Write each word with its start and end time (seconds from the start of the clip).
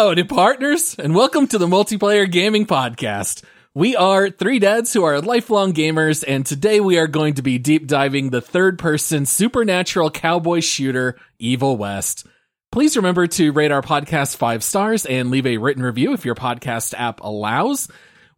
Howdy, 0.00 0.24
partners, 0.24 0.96
and 0.98 1.14
welcome 1.14 1.46
to 1.48 1.58
the 1.58 1.66
Multiplayer 1.66 2.28
Gaming 2.28 2.64
Podcast. 2.64 3.42
We 3.74 3.96
are 3.96 4.30
three 4.30 4.58
dads 4.58 4.94
who 4.94 5.04
are 5.04 5.20
lifelong 5.20 5.74
gamers, 5.74 6.24
and 6.26 6.46
today 6.46 6.80
we 6.80 6.96
are 6.96 7.06
going 7.06 7.34
to 7.34 7.42
be 7.42 7.58
deep 7.58 7.86
diving 7.86 8.30
the 8.30 8.40
third 8.40 8.78
person 8.78 9.26
supernatural 9.26 10.10
cowboy 10.10 10.60
shooter, 10.60 11.18
Evil 11.38 11.76
West. 11.76 12.26
Please 12.72 12.96
remember 12.96 13.26
to 13.26 13.52
rate 13.52 13.72
our 13.72 13.82
podcast 13.82 14.36
five 14.36 14.64
stars 14.64 15.04
and 15.04 15.30
leave 15.30 15.46
a 15.46 15.58
written 15.58 15.82
review 15.82 16.14
if 16.14 16.24
your 16.24 16.34
podcast 16.34 16.94
app 16.96 17.20
allows. 17.20 17.86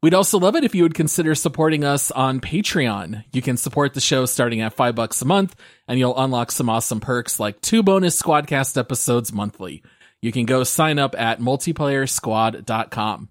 We'd 0.03 0.15
also 0.15 0.41
love 0.41 0.57
it 0.57 0.65
if 0.65 0.75
you 0.75 0.83
would 0.83 0.95
consider 0.95 1.37
supporting 1.37 1.85
us 1.85 2.11
on 2.11 2.41
Patreon. 2.41 3.23
You 3.31 3.41
can 3.41 3.57
support 3.57 3.95
the 3.95 4.01
show 4.01 4.27
starting 4.27 4.63
at 4.63 4.75
five 4.75 4.97
bucks 4.97 5.23
a 5.23 5.27
month, 5.27 5.55
and 5.87 5.97
you'll 5.97 6.19
unlock 6.19 6.51
some 6.51 6.69
awesome 6.69 6.99
perks 6.99 7.39
like 7.39 7.61
two 7.61 7.85
bonus 7.85 8.21
Squadcast 8.21 8.77
episodes 8.77 9.33
monthly. 9.33 9.85
You 10.23 10.31
can 10.33 10.47
go 10.47 10.63
sign 10.65 10.99
up 11.01 11.15
at 11.19 11.41
multiplayersquad.com. 11.41 13.29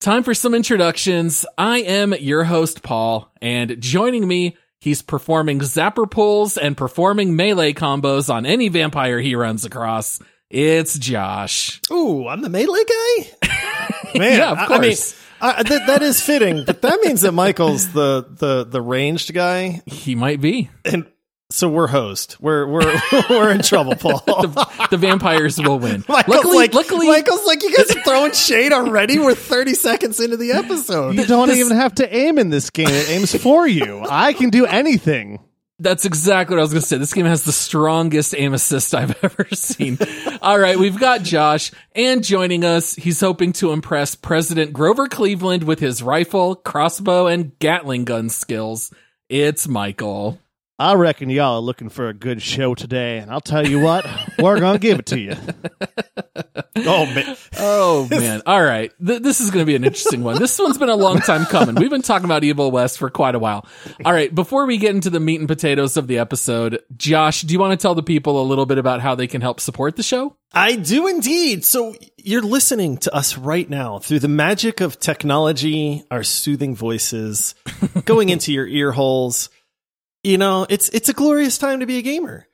Time 0.00 0.22
for 0.22 0.34
some 0.34 0.54
introductions. 0.54 1.46
I 1.56 1.78
am 1.80 2.14
your 2.14 2.44
host, 2.44 2.82
Paul, 2.82 3.30
and 3.40 3.80
joining 3.80 4.26
me, 4.26 4.56
he's 4.80 5.02
performing 5.02 5.60
zapper 5.60 6.10
pulls 6.10 6.56
and 6.58 6.76
performing 6.76 7.34
melee 7.36 7.72
combos 7.72 8.32
on 8.32 8.44
any 8.46 8.68
vampire 8.68 9.20
he 9.20 9.34
runs 9.34 9.64
across. 9.64 10.20
It's 10.50 10.98
Josh. 10.98 11.80
Ooh, 11.90 12.26
I'm 12.28 12.40
the 12.42 12.50
melee 12.50 12.84
guy. 12.84 13.48
Man, 14.18 14.32
Yeah, 14.38 14.52
of 14.52 14.58
I- 14.58 14.64
I, 14.64 14.68
mean, 14.78 14.90
course. 14.90 15.22
I, 15.40 15.62
that, 15.62 15.86
that 15.88 16.02
is 16.02 16.20
fitting, 16.22 16.64
but 16.64 16.82
that 16.82 17.00
means 17.02 17.20
that 17.22 17.32
Michael's 17.32 17.92
the 17.92 18.26
the 18.30 18.64
the 18.64 18.80
ranged 18.80 19.34
guy, 19.34 19.82
He 19.86 20.14
might 20.14 20.40
be. 20.40 20.70
and 20.84 21.06
so 21.50 21.68
we're 21.68 21.86
host. 21.86 22.40
We're 22.40 22.66
we're 22.66 23.00
we're 23.30 23.50
in 23.52 23.62
trouble, 23.62 23.94
Paul. 24.00 24.20
The, 24.26 24.86
the 24.90 24.96
vampires 24.96 25.58
will 25.58 25.78
win. 25.78 26.04
Michael's 26.08 26.36
luckily, 26.36 26.56
like, 26.56 26.74
luckily, 26.74 27.06
Michael's 27.08 27.44
like, 27.46 27.62
you 27.62 27.74
guys 27.76 27.90
are 27.94 28.02
throwing 28.02 28.32
shade 28.32 28.72
already. 28.72 29.18
We're 29.18 29.34
30 29.34 29.74
seconds 29.74 30.20
into 30.20 30.36
the 30.36 30.52
episode. 30.52 31.14
You 31.14 31.26
don't 31.26 31.48
This- 31.48 31.58
even 31.58 31.76
have 31.76 31.94
to 31.96 32.14
aim 32.14 32.38
in 32.38 32.50
this 32.50 32.70
game. 32.70 32.88
It 32.88 33.08
aims 33.10 33.34
for 33.34 33.66
you. 33.66 34.04
I 34.08 34.32
can 34.32 34.50
do 34.50 34.66
anything. 34.66 35.40
That's 35.78 36.06
exactly 36.06 36.54
what 36.56 36.60
I 36.60 36.62
was 36.62 36.72
going 36.72 36.80
to 36.80 36.86
say. 36.88 36.96
This 36.96 37.12
game 37.12 37.26
has 37.26 37.44
the 37.44 37.52
strongest 37.52 38.34
aim 38.34 38.54
assist 38.54 38.94
I've 38.94 39.14
ever 39.22 39.46
seen. 39.52 39.98
All 40.40 40.58
right, 40.58 40.78
we've 40.78 40.98
got 40.98 41.22
Josh, 41.22 41.70
and 41.94 42.24
joining 42.24 42.64
us, 42.64 42.94
he's 42.94 43.20
hoping 43.20 43.52
to 43.54 43.72
impress 43.72 44.14
President 44.14 44.72
Grover 44.72 45.06
Cleveland 45.06 45.64
with 45.64 45.78
his 45.78 46.02
rifle, 46.02 46.54
crossbow, 46.54 47.26
and 47.26 47.58
Gatling 47.58 48.06
gun 48.06 48.30
skills. 48.30 48.90
It's 49.28 49.68
Michael. 49.68 50.40
I 50.78 50.94
reckon 50.94 51.30
y'all 51.30 51.56
are 51.56 51.60
looking 51.60 51.88
for 51.88 52.08
a 52.08 52.12
good 52.14 52.42
show 52.42 52.74
today, 52.74 53.18
and 53.18 53.30
I'll 53.30 53.40
tell 53.40 53.66
you 53.66 53.80
what, 53.80 54.06
we're 54.38 54.60
gonna 54.60 54.78
give 54.78 54.98
it 54.98 55.06
to 55.06 55.18
you. 55.18 55.34
Oh 56.78 57.06
man, 57.06 57.36
Oh 57.58 58.06
man! 58.10 58.42
All 58.44 58.62
right, 58.62 58.92
Th- 59.04 59.22
this 59.22 59.40
is 59.40 59.50
going 59.50 59.62
to 59.64 59.66
be 59.66 59.74
an 59.76 59.84
interesting 59.84 60.22
one. 60.22 60.38
This 60.38 60.58
one's 60.58 60.76
been 60.76 60.90
a 60.90 60.94
long 60.96 61.20
time 61.20 61.46
coming. 61.46 61.74
We've 61.74 61.88
been 61.90 62.02
talking 62.02 62.26
about 62.26 62.44
Evil 62.44 62.70
West 62.70 62.98
for 62.98 63.08
quite 63.08 63.34
a 63.34 63.38
while. 63.38 63.66
All 64.04 64.12
right, 64.12 64.32
before 64.32 64.66
we 64.66 64.76
get 64.76 64.94
into 64.94 65.08
the 65.08 65.18
meat 65.18 65.40
and 65.40 65.48
potatoes 65.48 65.96
of 65.96 66.06
the 66.06 66.18
episode, 66.18 66.82
Josh, 66.96 67.42
do 67.42 67.54
you 67.54 67.58
want 67.58 67.72
to 67.78 67.82
tell 67.82 67.94
the 67.94 68.02
people 68.02 68.40
a 68.42 68.44
little 68.44 68.66
bit 68.66 68.76
about 68.76 69.00
how 69.00 69.14
they 69.14 69.26
can 69.26 69.40
help 69.40 69.58
support 69.60 69.96
the 69.96 70.02
show? 70.02 70.36
I 70.52 70.76
do 70.76 71.06
indeed. 71.06 71.64
So 71.64 71.94
you're 72.18 72.42
listening 72.42 72.98
to 72.98 73.14
us 73.14 73.38
right 73.38 73.68
now 73.68 73.98
through 73.98 74.20
the 74.20 74.28
magic 74.28 74.82
of 74.82 75.00
technology, 75.00 76.04
our 76.10 76.22
soothing 76.22 76.74
voices 76.76 77.54
going 78.04 78.28
into 78.28 78.52
your 78.52 78.66
ear 78.66 78.92
holes. 78.92 79.48
You 80.26 80.38
know, 80.38 80.66
it's 80.68 80.88
it's 80.88 81.08
a 81.08 81.12
glorious 81.12 81.56
time 81.56 81.80
to 81.80 81.86
be 81.86 81.98
a 81.98 82.02
gamer. 82.02 82.48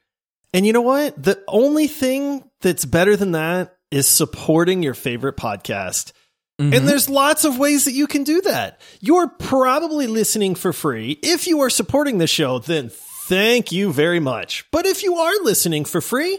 And 0.52 0.66
you 0.66 0.74
know 0.74 0.82
what? 0.82 1.20
The 1.22 1.42
only 1.48 1.86
thing 1.86 2.44
that's 2.60 2.84
better 2.84 3.16
than 3.16 3.32
that 3.32 3.74
is 3.90 4.06
supporting 4.06 4.82
your 4.82 4.92
favorite 4.92 5.38
podcast. 5.38 6.12
Mm-hmm. 6.60 6.74
And 6.74 6.86
there's 6.86 7.08
lots 7.08 7.46
of 7.46 7.58
ways 7.58 7.86
that 7.86 7.92
you 7.92 8.06
can 8.06 8.24
do 8.24 8.42
that. 8.42 8.78
You're 9.00 9.26
probably 9.26 10.06
listening 10.06 10.54
for 10.54 10.74
free. 10.74 11.18
If 11.22 11.46
you 11.46 11.60
are 11.60 11.70
supporting 11.70 12.18
the 12.18 12.26
show, 12.26 12.58
then 12.58 12.90
thank 12.90 13.72
you 13.72 13.90
very 13.90 14.20
much. 14.20 14.66
But 14.70 14.84
if 14.84 15.02
you 15.02 15.16
are 15.16 15.42
listening 15.42 15.86
for 15.86 16.02
free, 16.02 16.38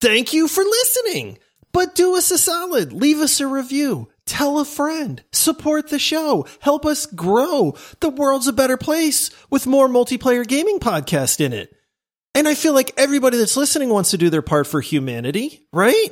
thank 0.00 0.32
you 0.32 0.48
for 0.48 0.64
listening. 0.64 1.38
But 1.72 1.94
do 1.94 2.16
us 2.16 2.32
a 2.32 2.38
solid. 2.38 2.92
Leave 2.92 3.20
us 3.20 3.38
a 3.38 3.46
review. 3.46 4.08
Tell 4.28 4.60
a 4.60 4.64
friend. 4.66 5.22
Support 5.32 5.88
the 5.88 5.98
show. 5.98 6.46
Help 6.60 6.84
us 6.84 7.06
grow. 7.06 7.74
The 8.00 8.10
world's 8.10 8.46
a 8.46 8.52
better 8.52 8.76
place 8.76 9.30
with 9.48 9.66
more 9.66 9.88
multiplayer 9.88 10.46
gaming 10.46 10.80
podcast 10.80 11.40
in 11.40 11.54
it. 11.54 11.74
And 12.34 12.46
I 12.46 12.54
feel 12.54 12.74
like 12.74 12.92
everybody 12.98 13.38
that's 13.38 13.56
listening 13.56 13.88
wants 13.88 14.10
to 14.10 14.18
do 14.18 14.28
their 14.28 14.42
part 14.42 14.66
for 14.66 14.82
humanity, 14.82 15.66
right? 15.72 16.10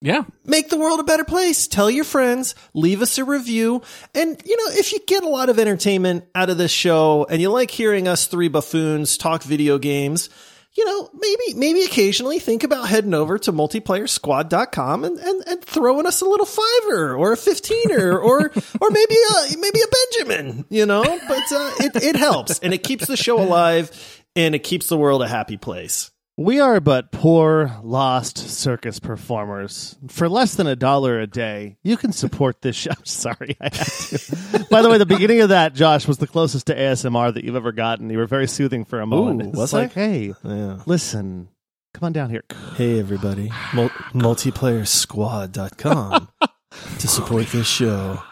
Yeah, 0.00 0.24
make 0.46 0.70
the 0.70 0.78
world 0.78 1.00
a 1.00 1.04
better 1.04 1.24
place. 1.24 1.68
Tell 1.68 1.90
your 1.90 2.04
friends, 2.04 2.54
leave 2.72 3.02
us 3.02 3.18
a 3.18 3.24
review. 3.26 3.82
And, 4.14 4.40
you 4.46 4.56
know, 4.56 4.72
if 4.78 4.94
you 4.94 5.00
get 5.06 5.22
a 5.22 5.28
lot 5.28 5.50
of 5.50 5.58
entertainment 5.58 6.24
out 6.34 6.48
of 6.48 6.56
this 6.56 6.70
show 6.70 7.26
and 7.28 7.42
you 7.42 7.50
like 7.50 7.70
hearing 7.70 8.08
us 8.08 8.26
three 8.26 8.48
buffoons 8.48 9.18
talk 9.18 9.42
video 9.42 9.76
games, 9.76 10.30
you 10.76 10.84
know, 10.84 11.10
maybe, 11.14 11.58
maybe 11.58 11.82
occasionally 11.82 12.38
think 12.38 12.62
about 12.62 12.88
heading 12.88 13.14
over 13.14 13.38
to 13.38 13.52
multiplayersquad.com 13.52 15.04
and, 15.04 15.18
and, 15.18 15.42
and 15.46 15.64
throwing 15.64 16.06
us 16.06 16.20
a 16.20 16.24
little 16.24 16.46
fiver 16.46 17.16
or 17.16 17.32
a 17.32 17.36
15er 17.36 18.12
or, 18.22 18.52
or 18.80 18.90
maybe 18.90 19.14
a, 19.14 19.56
maybe 19.58 19.80
a 19.80 20.26
Benjamin, 20.26 20.64
you 20.68 20.86
know, 20.86 21.02
but, 21.02 21.52
uh, 21.52 21.72
it, 21.80 21.96
it 21.96 22.16
helps 22.16 22.60
and 22.60 22.72
it 22.72 22.82
keeps 22.82 23.06
the 23.06 23.16
show 23.16 23.40
alive 23.40 24.24
and 24.36 24.54
it 24.54 24.60
keeps 24.60 24.86
the 24.86 24.96
world 24.96 25.22
a 25.22 25.28
happy 25.28 25.56
place. 25.56 26.10
We 26.40 26.58
are 26.58 26.80
but 26.80 27.12
poor, 27.12 27.70
lost 27.82 28.38
circus 28.38 28.98
performers. 28.98 29.96
For 30.08 30.26
less 30.26 30.54
than 30.54 30.66
a 30.66 30.74
dollar 30.74 31.20
a 31.20 31.26
day, 31.26 31.76
you 31.82 31.98
can 31.98 32.12
support 32.12 32.62
this 32.62 32.76
show. 32.76 32.92
Sorry, 33.04 33.58
I 33.60 33.64
had 33.64 33.72
to. 33.74 34.66
By 34.70 34.80
the 34.80 34.88
way, 34.88 34.96
the 34.96 35.04
beginning 35.04 35.42
of 35.42 35.50
that, 35.50 35.74
Josh, 35.74 36.08
was 36.08 36.16
the 36.16 36.26
closest 36.26 36.68
to 36.68 36.74
ASMR 36.74 37.34
that 37.34 37.44
you've 37.44 37.56
ever 37.56 37.72
gotten. 37.72 38.08
You 38.08 38.16
were 38.16 38.24
very 38.24 38.48
soothing 38.48 38.86
for 38.86 39.02
a 39.02 39.06
moment. 39.06 39.50
It's 39.50 39.58
was 39.58 39.74
I? 39.74 39.82
like, 39.82 39.92
hey, 39.92 40.32
Yeah. 40.42 40.80
listen, 40.86 41.50
come 41.92 42.06
on 42.06 42.14
down 42.14 42.30
here. 42.30 42.44
Hey, 42.74 42.98
everybody. 42.98 43.52
Mul- 43.74 43.90
multiplayersquad.com 44.14 46.28
to 47.00 47.06
support 47.06 47.48
this 47.48 47.66
show. 47.66 48.22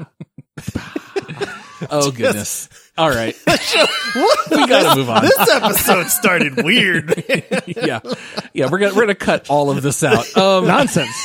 Oh 1.90 2.10
goodness. 2.10 2.70
All 2.98 3.10
right. 3.10 3.36
we 3.46 4.66
gotta 4.66 4.98
move 4.98 5.08
on. 5.08 5.22
This 5.22 5.38
episode 5.38 6.08
started 6.08 6.64
weird. 6.64 7.22
yeah. 7.66 8.00
Yeah, 8.52 8.68
we're 8.68 8.78
gonna 8.78 8.94
we're 8.94 9.02
gonna 9.02 9.14
cut 9.14 9.48
all 9.48 9.70
of 9.70 9.80
this 9.82 10.02
out. 10.02 10.36
Um 10.36 10.66
Nonsense. 10.66 11.16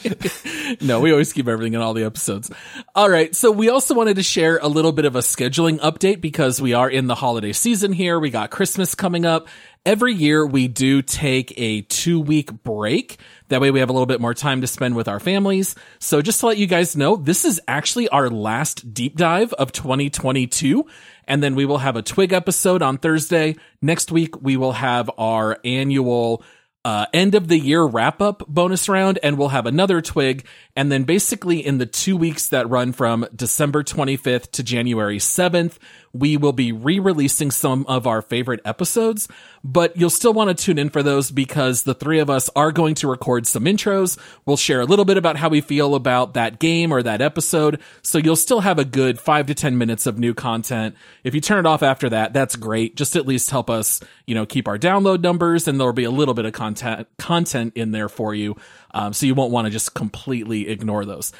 no, 0.80 0.98
we 0.98 1.12
always 1.12 1.32
keep 1.32 1.46
everything 1.46 1.74
in 1.74 1.80
all 1.80 1.94
the 1.94 2.02
episodes. 2.02 2.50
All 2.96 3.08
right. 3.08 3.32
So 3.36 3.52
we 3.52 3.68
also 3.68 3.94
wanted 3.94 4.16
to 4.16 4.24
share 4.24 4.58
a 4.58 4.66
little 4.66 4.90
bit 4.90 5.04
of 5.04 5.14
a 5.14 5.20
scheduling 5.20 5.78
update 5.78 6.20
because 6.20 6.60
we 6.60 6.74
are 6.74 6.90
in 6.90 7.06
the 7.06 7.14
holiday 7.14 7.52
season 7.52 7.92
here. 7.92 8.18
We 8.18 8.30
got 8.30 8.50
Christmas 8.50 8.96
coming 8.96 9.24
up. 9.24 9.46
Every 9.86 10.14
year 10.14 10.44
we 10.44 10.66
do 10.66 11.00
take 11.00 11.54
a 11.56 11.82
two 11.82 12.20
week 12.20 12.52
break. 12.64 13.18
That 13.48 13.60
way 13.60 13.70
we 13.70 13.80
have 13.80 13.90
a 13.90 13.92
little 13.92 14.06
bit 14.06 14.20
more 14.20 14.34
time 14.34 14.60
to 14.60 14.66
spend 14.66 14.94
with 14.94 15.08
our 15.08 15.20
families. 15.20 15.74
So 15.98 16.20
just 16.22 16.40
to 16.40 16.46
let 16.46 16.58
you 16.58 16.66
guys 16.66 16.96
know, 16.96 17.16
this 17.16 17.44
is 17.44 17.60
actually 17.66 18.08
our 18.08 18.28
last 18.28 18.92
deep 18.92 19.16
dive 19.16 19.52
of 19.54 19.72
2022. 19.72 20.84
And 21.26 21.42
then 21.42 21.54
we 21.54 21.64
will 21.64 21.78
have 21.78 21.96
a 21.96 22.02
twig 22.02 22.32
episode 22.32 22.82
on 22.82 22.98
Thursday. 22.98 23.56
Next 23.80 24.12
week 24.12 24.40
we 24.40 24.56
will 24.56 24.72
have 24.72 25.10
our 25.18 25.58
annual 25.64 26.42
uh, 26.84 27.06
end 27.12 27.34
of 27.34 27.48
the 27.48 27.58
year 27.58 27.84
wrap 27.84 28.22
up 28.22 28.42
bonus 28.48 28.88
round, 28.88 29.18
and 29.22 29.36
we'll 29.36 29.48
have 29.48 29.66
another 29.66 30.00
twig. 30.00 30.46
And 30.76 30.90
then 30.90 31.04
basically 31.04 31.64
in 31.64 31.78
the 31.78 31.86
two 31.86 32.16
weeks 32.16 32.48
that 32.48 32.70
run 32.70 32.92
from 32.92 33.26
December 33.34 33.82
25th 33.82 34.52
to 34.52 34.62
January 34.62 35.18
7th, 35.18 35.76
we 36.12 36.36
will 36.36 36.52
be 36.52 36.72
re-releasing 36.72 37.50
some 37.50 37.84
of 37.86 38.06
our 38.06 38.22
favorite 38.22 38.60
episodes, 38.64 39.28
but 39.62 39.96
you'll 39.96 40.10
still 40.10 40.32
want 40.32 40.56
to 40.56 40.64
tune 40.64 40.78
in 40.78 40.90
for 40.90 41.02
those 41.02 41.30
because 41.30 41.82
the 41.82 41.94
three 41.94 42.18
of 42.18 42.30
us 42.30 42.50
are 42.56 42.72
going 42.72 42.94
to 42.96 43.08
record 43.08 43.46
some 43.46 43.64
intros. 43.64 44.18
We'll 44.46 44.56
share 44.56 44.80
a 44.80 44.86
little 44.86 45.04
bit 45.04 45.16
about 45.16 45.36
how 45.36 45.48
we 45.48 45.60
feel 45.60 45.94
about 45.94 46.34
that 46.34 46.58
game 46.58 46.92
or 46.92 47.02
that 47.02 47.20
episode. 47.20 47.80
So 48.02 48.18
you'll 48.18 48.36
still 48.36 48.60
have 48.60 48.78
a 48.78 48.84
good 48.84 49.18
five 49.18 49.46
to 49.46 49.54
10 49.54 49.78
minutes 49.78 50.06
of 50.06 50.18
new 50.18 50.34
content. 50.34 50.94
If 51.24 51.34
you 51.34 51.40
turn 51.40 51.58
it 51.58 51.68
off 51.68 51.82
after 51.82 52.08
that, 52.10 52.32
that's 52.32 52.56
great. 52.56 52.96
Just 52.96 53.16
at 53.16 53.26
least 53.26 53.50
help 53.50 53.70
us, 53.70 54.00
you 54.26 54.34
know, 54.34 54.46
keep 54.46 54.68
our 54.68 54.78
download 54.78 55.20
numbers 55.20 55.68
and 55.68 55.78
there'll 55.78 55.92
be 55.92 56.04
a 56.04 56.10
little 56.10 56.34
bit 56.34 56.46
of 56.46 56.52
content, 56.52 57.08
content 57.18 57.72
in 57.76 57.92
there 57.92 58.08
for 58.08 58.34
you. 58.34 58.56
Um, 58.92 59.12
so 59.12 59.26
you 59.26 59.34
won't 59.34 59.52
want 59.52 59.66
to 59.66 59.70
just 59.70 59.94
completely 59.94 60.68
ignore 60.68 61.04
those. 61.04 61.32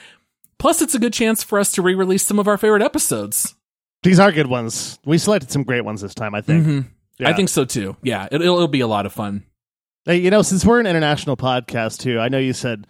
Plus, 0.59 0.83
it's 0.83 0.95
a 0.95 0.99
good 0.99 1.13
chance 1.13 1.43
for 1.43 1.59
us 1.59 1.73
to 1.73 1.83
re-release 1.83 2.25
some 2.25 2.39
of 2.39 2.49
our 2.49 2.59
favorite 2.59 2.83
episodes. 2.83 3.55
These 4.03 4.21
are 4.21 4.33
good 4.33 4.47
ones. 4.47 4.99
We 5.05 5.19
selected 5.19 5.51
some 5.51 5.65
great 5.65 5.85
ones 5.85 6.01
this 6.01 6.15
time, 6.15 6.35
I 6.35 6.41
think. 6.41 6.67
Mm-hmm. 6.67 6.89
Yeah. 7.19 7.29
I 7.29 7.33
think 7.33 7.49
so 7.49 7.65
too. 7.65 7.97
Yeah, 8.03 8.29
it, 8.31 8.41
it'll, 8.41 8.57
it'll 8.57 8.69
be 8.69 8.81
a 8.81 8.87
lot 8.87 9.07
of 9.07 9.13
fun. 9.13 9.45
Hey, 10.05 10.19
you 10.19 10.31
know, 10.31 10.43
since 10.43 10.65
we're 10.65 10.81
an 10.81 10.87
international 10.87 11.37
podcast 11.37 11.99
too, 11.99 12.21
I 12.21 12.29
know 12.29 12.39
you 12.39 12.53
said 12.53 12.87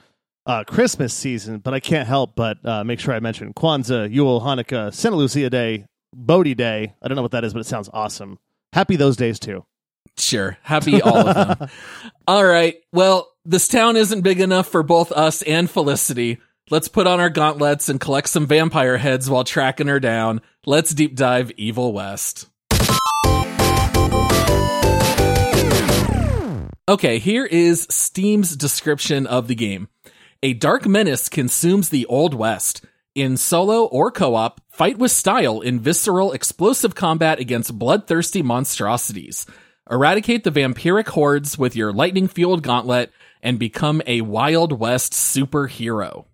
uh, 0.47 0.65
Christmas 0.65 1.15
season, 1.15 1.59
but 1.59 1.75
I 1.75 1.81
can't 1.81 2.07
help 2.07 2.37
but 2.37 2.59
uh, 2.65 2.85
make 2.85 3.01
sure 3.01 3.15
I 3.15 3.21
mention 3.21 3.55
Kwanzaa, 3.55 4.13
Yule, 4.13 4.41
Hanukkah, 4.41 4.93
Santa 4.93 5.17
Lucia 5.17 5.49
Day, 5.49 5.87
Bodhi 6.15 6.55
Day. 6.55 6.95
I 7.03 7.09
don't 7.09 7.17
know 7.17 7.23
what 7.23 7.33
that 7.33 7.45
is, 7.45 7.55
but 7.55 7.61
it 7.61 7.67
sounds 7.67 7.89
awesome. 7.93 8.39
Happy 8.73 8.97
those 8.97 9.17
days 9.17 9.39
too. 9.39 9.65
Sure. 10.19 10.59
Happy 10.63 11.01
all 11.01 11.29
of 11.29 11.59
them. 11.59 11.69
all 12.29 12.45
right. 12.45 12.77
Well, 12.93 13.29
this 13.45 13.69
town 13.69 13.97
isn't 13.97 14.23
big 14.23 14.41
enough 14.41 14.69
for 14.69 14.83
both 14.83 15.13
us 15.13 15.43
and 15.43 15.71
Felicity. 15.71 16.39
Let's 16.70 16.88
put 16.88 17.06
on 17.06 17.19
our 17.19 17.31
gauntlets 17.31 17.88
and 17.88 17.99
collect 17.99 18.29
some 18.29 18.47
vampire 18.47 18.99
heads 18.99 19.31
while 19.31 19.44
tracking 19.44 19.87
her 19.87 19.99
down. 19.99 20.43
Let's 20.67 20.93
deep 20.93 21.17
dive 21.17 21.50
Evil 21.56 21.94
West. 21.94 22.47
Okay, 26.87 27.19
here 27.19 27.47
is 27.47 27.87
Steam's 27.91 28.55
description 28.55 29.26
of 29.26 29.49
the 29.49 29.55
game. 29.55 29.88
A 30.43 30.53
dark 30.53 30.87
menace 30.87 31.31
consumes 31.31 31.88
the 31.88 32.05
Old 32.06 32.35
West. 32.35 32.85
In 33.14 33.38
solo 33.38 33.85
or 33.87 34.11
co-op, 34.11 34.61
fight 34.71 34.99
with 34.99 35.11
style 35.11 35.61
in 35.61 35.81
visceral, 35.81 36.32
explosive 36.32 36.94
combat 36.94 37.41
against 37.41 37.79
bloodthirsty 37.79 38.43
monstrosities. 38.43 39.47
Eradicate 39.91 40.44
the 40.44 40.53
vampiric 40.53 41.09
hordes 41.09 41.59
with 41.59 41.75
your 41.75 41.94
lightning-fueled 41.94 42.62
gauntlet 42.62 43.11
and 43.43 43.59
become 43.59 44.03
a 44.06 44.21
Wild 44.21 44.79
West 44.79 45.14
superhero. 45.14 46.26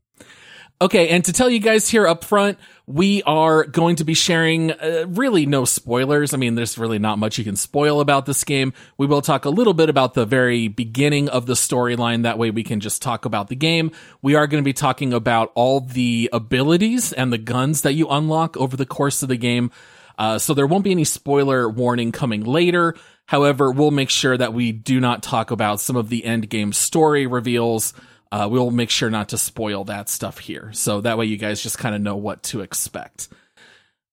Okay, 0.82 1.08
and 1.10 1.24
to 1.24 1.32
tell 1.32 1.48
you 1.48 1.60
guys 1.60 1.88
here 1.88 2.06
up 2.06 2.24
front, 2.24 2.58
we 2.86 3.22
are 3.22 3.64
going 3.64 3.96
to 3.96 4.04
be 4.04 4.12
sharing 4.12 4.72
uh, 4.72 5.06
really 5.08 5.46
no 5.46 5.64
spoilers. 5.64 6.34
I 6.34 6.36
mean, 6.36 6.56
there's 6.56 6.76
really 6.76 6.98
not 6.98 7.18
much 7.18 7.38
you 7.38 7.44
can 7.44 7.54
spoil 7.54 8.00
about 8.00 8.26
this 8.26 8.42
game. 8.42 8.72
We 8.98 9.06
will 9.06 9.22
talk 9.22 9.44
a 9.44 9.50
little 9.50 9.72
bit 9.72 9.88
about 9.88 10.14
the 10.14 10.26
very 10.26 10.66
beginning 10.66 11.28
of 11.28 11.46
the 11.46 11.54
storyline. 11.54 12.24
That 12.24 12.38
way 12.38 12.50
we 12.50 12.64
can 12.64 12.80
just 12.80 13.02
talk 13.02 13.24
about 13.24 13.48
the 13.48 13.54
game. 13.54 13.92
We 14.20 14.34
are 14.34 14.48
going 14.48 14.62
to 14.62 14.66
be 14.66 14.72
talking 14.72 15.14
about 15.14 15.52
all 15.54 15.80
the 15.80 16.28
abilities 16.32 17.12
and 17.12 17.32
the 17.32 17.38
guns 17.38 17.82
that 17.82 17.94
you 17.94 18.08
unlock 18.08 18.56
over 18.56 18.76
the 18.76 18.84
course 18.84 19.22
of 19.22 19.28
the 19.28 19.36
game. 19.36 19.70
Uh, 20.18 20.38
so 20.38 20.54
there 20.54 20.66
won't 20.66 20.84
be 20.84 20.90
any 20.90 21.04
spoiler 21.04 21.68
warning 21.68 22.10
coming 22.10 22.42
later. 22.42 22.96
However, 23.26 23.70
we'll 23.70 23.90
make 23.90 24.10
sure 24.10 24.36
that 24.36 24.52
we 24.52 24.72
do 24.72 25.00
not 25.00 25.22
talk 25.22 25.50
about 25.50 25.80
some 25.80 25.96
of 25.96 26.08
the 26.08 26.24
end 26.24 26.50
game 26.50 26.72
story 26.72 27.26
reveals. 27.26 27.94
Uh, 28.34 28.48
we'll 28.48 28.72
make 28.72 28.90
sure 28.90 29.10
not 29.10 29.28
to 29.28 29.38
spoil 29.38 29.84
that 29.84 30.08
stuff 30.08 30.40
here. 30.40 30.72
So 30.72 31.00
that 31.02 31.16
way 31.16 31.26
you 31.26 31.36
guys 31.36 31.62
just 31.62 31.78
kind 31.78 31.94
of 31.94 32.00
know 32.00 32.16
what 32.16 32.42
to 32.44 32.62
expect. 32.62 33.28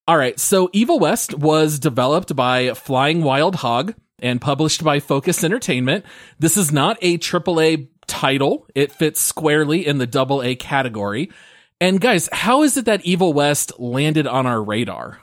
All 0.08 0.16
right. 0.16 0.40
So 0.40 0.70
Evil 0.74 1.00
West 1.00 1.34
was 1.34 1.80
developed 1.80 2.36
by 2.36 2.76
Flying 2.76 3.24
Wild 3.24 3.56
Hog 3.56 3.96
and 4.20 4.40
published 4.40 4.84
by 4.84 5.00
Focus 5.00 5.44
Entertainment. 5.44 6.06
This 6.38 6.56
is 6.56 6.72
not 6.72 7.00
a 7.02 7.18
AAA 7.18 7.88
title. 8.06 8.68
It 8.76 8.92
fits 8.92 9.20
squarely 9.20 9.88
in 9.88 9.98
the 9.98 10.06
double 10.06 10.44
A 10.44 10.54
category. 10.54 11.32
And 11.80 12.00
guys, 12.00 12.30
how 12.32 12.62
is 12.62 12.78
it 12.78 12.86
that 12.86 13.04
Evil 13.04 13.34
West 13.34 13.80
landed 13.80 14.28
on 14.28 14.46
our 14.46 14.62
radar? 14.62 15.20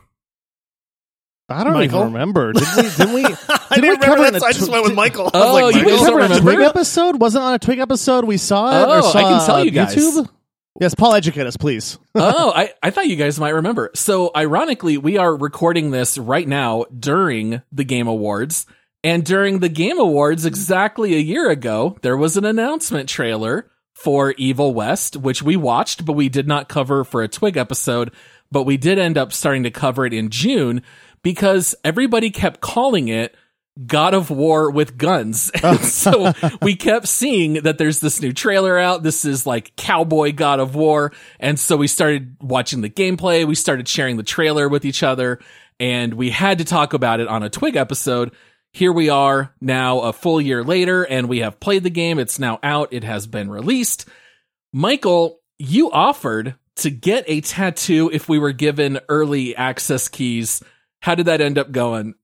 I 1.48 1.64
don't 1.64 1.72
Michael? 1.74 2.00
even 2.00 2.12
remember. 2.12 2.52
Did 2.52 2.62
we? 2.76 2.82
Did 2.82 3.14
we? 3.14 3.22
Did 3.22 3.36
I 3.48 3.74
didn't 3.76 3.82
we 3.82 3.88
remember 3.88 4.04
cover 4.04 4.22
that, 4.24 4.34
in 4.34 4.40
so 4.40 4.46
I 4.46 4.52
just 4.52 4.66
tw- 4.66 4.70
went 4.70 4.82
with 4.82 4.90
did- 4.92 4.96
Michael. 4.96 5.30
Oh, 5.32 5.38
I 5.38 5.38
was 5.38 5.48
Oh, 5.48 5.52
like, 5.66 5.74
you 5.74 5.80
Michael? 5.82 5.90
guys 5.90 5.98
don't 6.00 6.06
Cover 6.06 6.18
a 6.18 6.22
remember? 6.24 6.52
Twig 6.54 6.60
episode? 6.66 7.20
Wasn't 7.20 7.44
on 7.44 7.54
a 7.54 7.58
Twig 7.58 7.78
episode 7.78 8.24
we 8.24 8.36
saw 8.36 8.68
it? 8.68 8.86
Oh, 8.86 8.98
or 8.98 9.02
saw 9.02 9.18
I 9.18 9.22
can 9.22 9.46
tell 9.46 9.64
you 9.64 9.70
guys. 9.70 9.94
YouTube? 9.94 10.28
Yes, 10.80 10.94
Paul, 10.94 11.14
educate 11.14 11.46
us, 11.46 11.56
please. 11.56 11.98
oh, 12.14 12.52
I, 12.54 12.72
I 12.82 12.90
thought 12.90 13.08
you 13.08 13.16
guys 13.16 13.40
might 13.40 13.54
remember. 13.54 13.90
So 13.94 14.30
ironically, 14.36 14.96
we 14.98 15.16
are 15.18 15.34
recording 15.34 15.90
this 15.90 16.16
right 16.18 16.46
now 16.46 16.84
during 16.96 17.62
the 17.72 17.82
Game 17.84 18.06
Awards. 18.06 18.66
And 19.02 19.24
during 19.24 19.58
the 19.60 19.68
Game 19.68 19.98
Awards, 19.98 20.44
exactly 20.44 21.14
a 21.14 21.18
year 21.18 21.50
ago, 21.50 21.96
there 22.02 22.16
was 22.16 22.36
an 22.36 22.44
announcement 22.44 23.08
trailer 23.08 23.70
for 23.94 24.32
Evil 24.38 24.72
West, 24.74 25.16
which 25.16 25.42
we 25.42 25.56
watched, 25.56 26.04
but 26.04 26.12
we 26.12 26.28
did 26.28 26.46
not 26.46 26.68
cover 26.68 27.02
for 27.04 27.22
a 27.22 27.28
Twig 27.28 27.56
episode. 27.56 28.12
But 28.50 28.62
we 28.64 28.76
did 28.76 28.98
end 28.98 29.18
up 29.18 29.32
starting 29.32 29.64
to 29.64 29.70
cover 29.70 30.06
it 30.06 30.14
in 30.14 30.30
June 30.30 30.82
because 31.22 31.74
everybody 31.84 32.30
kept 32.30 32.60
calling 32.60 33.08
it 33.08 33.34
God 33.86 34.14
of 34.14 34.30
War 34.30 34.70
with 34.70 34.98
guns. 34.98 35.50
And 35.62 35.80
so 35.84 36.32
we 36.62 36.74
kept 36.74 37.06
seeing 37.06 37.54
that 37.62 37.78
there's 37.78 38.00
this 38.00 38.20
new 38.20 38.32
trailer 38.32 38.78
out. 38.78 39.02
This 39.02 39.24
is 39.24 39.46
like 39.46 39.76
cowboy 39.76 40.32
God 40.32 40.60
of 40.60 40.74
War. 40.74 41.12
And 41.38 41.58
so 41.58 41.76
we 41.76 41.86
started 41.86 42.36
watching 42.40 42.80
the 42.80 42.90
gameplay. 42.90 43.46
We 43.46 43.54
started 43.54 43.88
sharing 43.88 44.16
the 44.16 44.22
trailer 44.22 44.68
with 44.68 44.84
each 44.84 45.02
other 45.02 45.40
and 45.80 46.14
we 46.14 46.30
had 46.30 46.58
to 46.58 46.64
talk 46.64 46.92
about 46.92 47.20
it 47.20 47.28
on 47.28 47.42
a 47.42 47.50
Twig 47.50 47.76
episode. 47.76 48.32
Here 48.72 48.92
we 48.92 49.08
are 49.08 49.54
now 49.60 50.00
a 50.00 50.12
full 50.12 50.40
year 50.40 50.64
later 50.64 51.04
and 51.04 51.28
we 51.28 51.38
have 51.38 51.60
played 51.60 51.84
the 51.84 51.90
game. 51.90 52.18
It's 52.18 52.38
now 52.38 52.58
out. 52.62 52.92
It 52.92 53.04
has 53.04 53.26
been 53.26 53.50
released. 53.50 54.06
Michael, 54.72 55.40
you 55.58 55.90
offered 55.90 56.56
to 56.76 56.90
get 56.90 57.24
a 57.26 57.40
tattoo 57.40 58.10
if 58.12 58.28
we 58.28 58.38
were 58.38 58.52
given 58.52 59.00
early 59.08 59.56
access 59.56 60.08
keys. 60.08 60.62
How 61.00 61.14
did 61.14 61.26
that 61.26 61.40
end 61.40 61.58
up 61.58 61.70
going? 61.72 62.14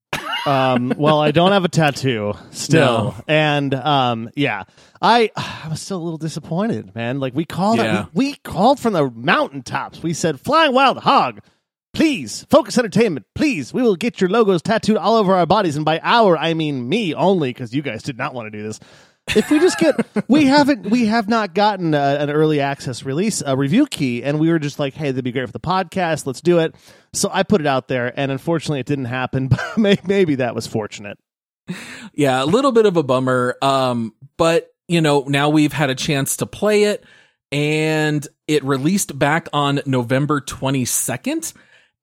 Um, 0.47 0.93
well, 0.99 1.21
I 1.21 1.31
don't 1.31 1.53
have 1.53 1.65
a 1.65 1.69
tattoo 1.71 2.35
still, 2.51 2.81
No. 2.81 3.15
and 3.27 3.73
um, 3.75 4.29
yeah, 4.37 4.65
I 5.01 5.31
I 5.37 5.69
was 5.71 5.81
still 5.81 5.97
a 5.97 6.05
little 6.05 6.19
disappointed, 6.19 6.95
man. 6.95 7.19
Like 7.19 7.35
we 7.35 7.47
called, 7.47 7.79
Yeah. 7.79 8.07
we, 8.13 8.27
we 8.33 8.35
called 8.45 8.79
from 8.79 8.93
the 8.93 9.11
mountaintops. 9.11 10.03
We 10.03 10.13
said, 10.13 10.39
"Flying 10.39 10.75
Wild 10.75 10.99
Hog, 10.99 11.41
please, 11.95 12.45
Focus 12.51 12.77
Entertainment, 12.77 13.25
please, 13.35 13.73
we 13.73 13.81
will 13.81 13.97
get 13.97 14.21
your 14.21 14.29
logos 14.29 14.61
tattooed 14.61 14.99
all 14.99 15.17
over 15.17 15.35
our 15.35 15.47
bodies." 15.47 15.77
And 15.77 15.85
by 15.87 15.99
our, 16.03 16.37
I 16.37 16.53
mean 16.53 16.87
me 16.91 17.15
only, 17.15 17.49
because 17.49 17.75
you 17.75 17.81
guys 17.81 18.03
did 18.03 18.19
not 18.19 18.35
want 18.35 18.53
to 18.53 18.59
do 18.59 18.63
this. 18.63 18.81
If 19.29 19.51
we 19.51 19.59
just 19.59 19.79
get, 19.79 19.95
we 20.29 20.45
haven't, 20.47 20.91
we 20.91 21.07
have 21.07 21.29
not 21.29 21.55
gotten 21.55 21.95
a, 21.95 22.17
an 22.21 22.31
early 22.31 22.61
access 22.61 23.05
release, 23.05 23.43
a 23.45 23.57
review 23.57 23.87
key, 23.87 24.23
and 24.23 24.39
we 24.39 24.51
were 24.51 24.59
just 24.59 24.79
like, 24.79 24.95
hey, 24.95 25.11
that'd 25.11 25.25
be 25.25 25.33
great 25.33 25.47
for 25.47 25.53
the 25.53 25.61
podcast. 25.61 26.27
Let's 26.27 26.41
do 26.41 26.59
it. 26.59 26.75
So 27.15 27.31
I 27.33 27.43
put 27.43 27.61
it 27.61 27.67
out 27.67 27.89
there, 27.89 28.13
and 28.19 28.31
unfortunately, 28.31 28.81
it 28.81 28.87
didn't 28.87 29.07
happen. 29.07 29.49
But 29.55 29.79
may- 29.79 29.99
maybe 30.05 30.35
that 30.37 30.55
was 30.55 30.67
fortunate. 30.67 31.19
Yeah, 32.13 32.43
a 32.43 32.47
little 32.47 32.73
bit 32.73 32.87
of 32.87 32.97
a 32.97 33.03
bummer. 33.03 33.57
Um, 33.63 34.15
but 34.37 34.71
you 34.89 35.01
know, 35.01 35.25
now 35.27 35.49
we've 35.49 35.73
had 35.73 35.91
a 35.91 35.95
chance 35.95 36.37
to 36.39 36.47
play 36.47 36.85
it 36.85 37.05
and 37.51 38.27
it 38.47 38.63
released 38.65 39.19
back 39.19 39.49
on 39.53 39.81
November 39.87 40.41
22nd. 40.41 41.55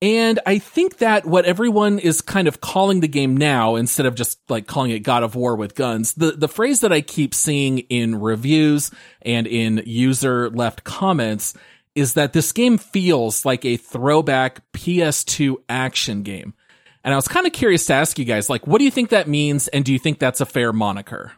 And 0.02 0.40
I 0.48 0.58
think 0.58 0.98
that 0.98 1.28
what 1.28 1.46
everyone 1.46 2.00
is 2.00 2.22
kind 2.22 2.48
of 2.48 2.60
calling 2.60 3.02
the 3.02 3.08
game 3.08 3.38
now, 3.38 3.76
instead 3.76 4.08
of 4.08 4.16
just 4.16 4.40
like 4.50 4.66
calling 4.66 4.90
it 4.90 5.00
God 5.00 5.22
of 5.22 5.36
War 5.36 5.56
with 5.56 5.76
guns, 5.76 6.14
the, 6.14 6.32
the 6.32 6.48
phrase 6.48 6.80
that 6.82 6.92
I 6.92 7.02
keep 7.02 7.36
seeing 7.36 7.80
in 7.80 8.20
reviews 8.20 8.90
and 9.22 9.46
in 9.46 9.84
user 9.86 10.50
left 10.50 10.84
comments 10.84 11.54
is 11.94 12.16
that 12.16 12.34
this 12.34 12.52
game 12.52 12.80
feels 12.80 13.46
like 13.46 13.64
a 13.64 13.78
throwback 13.78 14.62
PS2 14.74 15.58
action 15.70 16.24
game. 16.24 16.56
And 17.04 17.14
I 17.14 17.18
was 17.18 17.28
kind 17.28 17.46
of 17.46 17.54
curious 17.54 17.86
to 17.88 17.94
ask 17.94 18.18
you 18.18 18.26
guys, 18.26 18.50
like, 18.50 18.66
what 18.66 18.80
do 18.80 18.86
you 18.86 18.92
think 18.92 19.10
that 19.10 19.28
means? 19.28 19.68
And 19.68 19.86
do 19.86 19.94
you 19.94 20.00
think 20.00 20.18
that's 20.18 20.42
a 20.42 20.46
fair 20.46 20.74
moniker? 20.74 21.34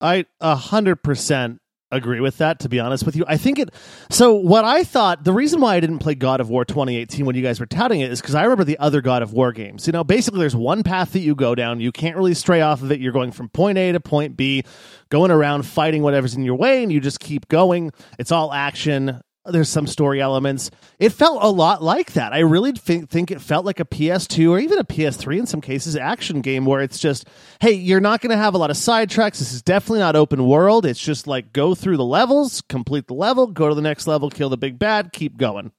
I 0.00 0.26
a 0.40 0.56
hundred 0.56 0.96
percent 0.96 1.60
agree 1.96 2.20
with 2.20 2.38
that. 2.38 2.60
To 2.60 2.68
be 2.68 2.80
honest 2.80 3.04
with 3.04 3.16
you, 3.16 3.24
I 3.26 3.36
think 3.36 3.58
it. 3.58 3.70
So 4.10 4.34
what 4.34 4.64
I 4.64 4.84
thought, 4.84 5.24
the 5.24 5.32
reason 5.32 5.60
why 5.60 5.76
I 5.76 5.80
didn't 5.80 5.98
play 5.98 6.14
God 6.14 6.40
of 6.40 6.50
War 6.50 6.64
2018 6.64 7.26
when 7.26 7.36
you 7.36 7.42
guys 7.42 7.60
were 7.60 7.66
touting 7.66 8.00
it 8.00 8.10
is 8.10 8.20
because 8.20 8.34
I 8.34 8.42
remember 8.42 8.64
the 8.64 8.78
other 8.78 9.00
God 9.00 9.22
of 9.22 9.32
War 9.32 9.52
games. 9.52 9.86
You 9.86 9.92
know, 9.92 10.04
basically 10.04 10.40
there's 10.40 10.56
one 10.56 10.82
path 10.82 11.12
that 11.12 11.20
you 11.20 11.34
go 11.34 11.54
down. 11.54 11.80
You 11.80 11.92
can't 11.92 12.16
really 12.16 12.34
stray 12.34 12.60
off 12.60 12.82
of 12.82 12.92
it. 12.92 13.00
You're 13.00 13.12
going 13.12 13.32
from 13.32 13.48
point 13.48 13.78
A 13.78 13.92
to 13.92 14.00
point 14.00 14.36
B, 14.36 14.64
going 15.08 15.30
around 15.30 15.64
fighting 15.64 16.02
whatever's 16.02 16.34
in 16.34 16.42
your 16.42 16.56
way, 16.56 16.82
and 16.82 16.92
you 16.92 17.00
just 17.00 17.20
keep 17.20 17.48
going. 17.48 17.92
It's 18.18 18.32
all 18.32 18.52
action. 18.52 19.20
There's 19.46 19.68
some 19.68 19.86
story 19.86 20.22
elements. 20.22 20.70
It 20.98 21.10
felt 21.10 21.42
a 21.42 21.50
lot 21.50 21.82
like 21.82 22.14
that. 22.14 22.32
I 22.32 22.38
really 22.38 22.72
think 22.72 23.10
think 23.10 23.30
it 23.30 23.42
felt 23.42 23.66
like 23.66 23.78
a 23.78 23.84
PS2 23.84 24.50
or 24.50 24.58
even 24.58 24.78
a 24.78 24.84
PS3 24.84 25.40
in 25.40 25.46
some 25.46 25.60
cases 25.60 25.96
action 25.96 26.40
game 26.40 26.64
where 26.64 26.80
it's 26.80 26.98
just, 26.98 27.28
hey, 27.60 27.72
you're 27.72 28.00
not 28.00 28.22
going 28.22 28.30
to 28.30 28.42
have 28.42 28.54
a 28.54 28.58
lot 28.58 28.70
of 28.70 28.76
sidetracks. 28.76 29.38
This 29.38 29.52
is 29.52 29.60
definitely 29.60 29.98
not 29.98 30.16
open 30.16 30.46
world. 30.46 30.86
It's 30.86 31.00
just 31.00 31.26
like 31.26 31.52
go 31.52 31.74
through 31.74 31.98
the 31.98 32.04
levels, 32.04 32.62
complete 32.62 33.06
the 33.06 33.14
level, 33.14 33.46
go 33.46 33.68
to 33.68 33.74
the 33.74 33.82
next 33.82 34.06
level, 34.06 34.30
kill 34.30 34.48
the 34.48 34.56
big 34.56 34.78
bad, 34.78 35.12
keep 35.12 35.36
going. 35.36 35.72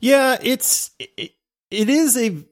Yeah, 0.00 0.36
it's 0.42 0.90
it, 0.98 1.32
it 1.70 1.88
is 1.88 2.16
a 2.16 2.44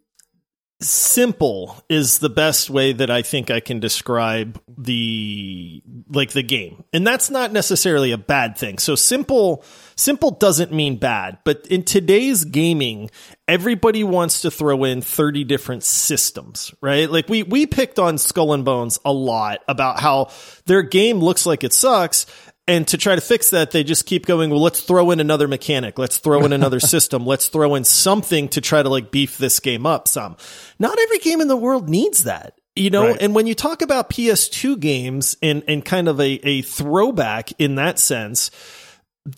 simple 0.81 1.77
is 1.89 2.21
the 2.21 2.31
best 2.31 2.71
way 2.71 2.93
that 2.93 3.11
I 3.11 3.23
think 3.23 3.51
I 3.51 3.61
can 3.61 3.81
describe 3.81 4.61
the 4.79 5.83
like 6.11 6.33
the 6.33 6.43
game. 6.43 6.85
And 6.93 7.07
that's 7.07 7.31
not 7.31 7.53
necessarily 7.53 8.13
a 8.13 8.19
bad 8.19 8.57
thing. 8.57 8.79
So 8.79 8.95
simple 8.95 9.65
simple 9.97 10.31
doesn't 10.31 10.73
mean 10.73 10.97
bad, 10.97 11.39
but 11.45 11.67
in 11.67 11.85
today's 11.85 12.45
gaming, 12.45 13.11
everybody 13.47 14.03
wants 14.03 14.43
to 14.43 14.51
throw 14.51 14.85
in 14.85 15.03
30 15.03 15.45
different 15.45 15.83
systems, 15.83 16.75
right? 16.81 17.11
Like 17.11 17.29
we 17.29 17.43
we 17.43 17.67
picked 17.67 17.99
on 17.99 18.17
Skull 18.17 18.55
and 18.55 18.65
Bones 18.65 18.99
a 19.05 19.13
lot 19.13 19.61
about 19.69 20.01
how 20.01 20.31
their 20.65 20.83
game 20.83 21.19
looks 21.19 21.45
like 21.45 21.63
it 21.63 21.75
sucks 21.75 22.27
and 22.71 22.89
to 22.89 22.97
try 22.99 23.15
to 23.15 23.21
fix 23.21 23.51
that, 23.51 23.71
they 23.73 23.83
just 23.85 24.07
keep 24.07 24.27
going, 24.27 24.51
well, 24.51 24.63
let's 24.63 24.81
throw 24.81 25.11
in 25.11 25.21
another 25.21 25.49
mechanic. 25.49 25.99
Let's 25.99 26.19
throw 26.19 26.45
in 26.45 26.53
another 26.53 26.81
system. 26.95 27.27
Let's 27.27 27.49
throw 27.49 27.75
in 27.75 27.85
something 27.85 28.49
to 28.51 28.61
try 28.61 28.83
to 28.83 28.89
like 28.89 29.11
beef 29.11 29.37
this 29.39 29.61
game 29.61 29.85
up 29.87 30.09
some. 30.09 30.37
Not 30.79 30.99
every 30.99 31.19
game 31.19 31.41
in 31.41 31.49
the 31.49 31.57
world 31.57 31.89
needs 31.89 32.25
that. 32.25 32.55
You 32.77 32.89
know, 32.91 33.09
Right. 33.09 33.21
and 33.21 33.35
when 33.35 33.47
you 33.49 33.55
talk 33.55 33.83
about 33.83 34.09
PS2 34.11 34.79
games 34.79 35.37
and, 35.43 35.65
and 35.67 35.85
kind 35.85 36.09
of 36.09 36.21
a, 36.21 36.31
a 36.47 36.63
throwback 36.63 37.51
in 37.61 37.75
that 37.75 37.99
sense, 37.99 38.51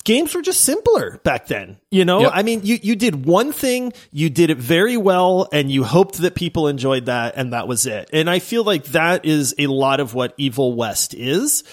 games 0.05 0.35
were 0.35 0.43
just 0.43 0.61
simpler 0.63 1.19
back 1.25 1.47
then. 1.47 1.79
You 1.91 2.05
know, 2.05 2.21
Yep. 2.21 2.33
I 2.35 2.43
mean, 2.43 2.61
you, 2.63 2.79
you 2.83 2.95
did 2.95 3.25
one 3.27 3.53
thing, 3.53 3.95
you 4.13 4.29
did 4.31 4.51
it 4.51 4.59
very 4.59 4.97
well, 4.99 5.49
and 5.53 5.71
you 5.71 5.83
hoped 5.83 6.19
that 6.19 6.35
people 6.35 6.69
enjoyed 6.69 7.07
that, 7.07 7.35
and 7.37 7.53
that 7.53 7.67
was 7.67 7.87
it. 7.87 8.11
And 8.13 8.29
I 8.31 8.39
feel 8.39 8.65
like 8.65 8.85
that 8.89 9.25
is 9.25 9.55
a 9.59 9.67
lot 9.67 9.99
of 10.01 10.15
what 10.15 10.35
Evil 10.37 10.75
West 10.75 11.15
is. 11.15 11.65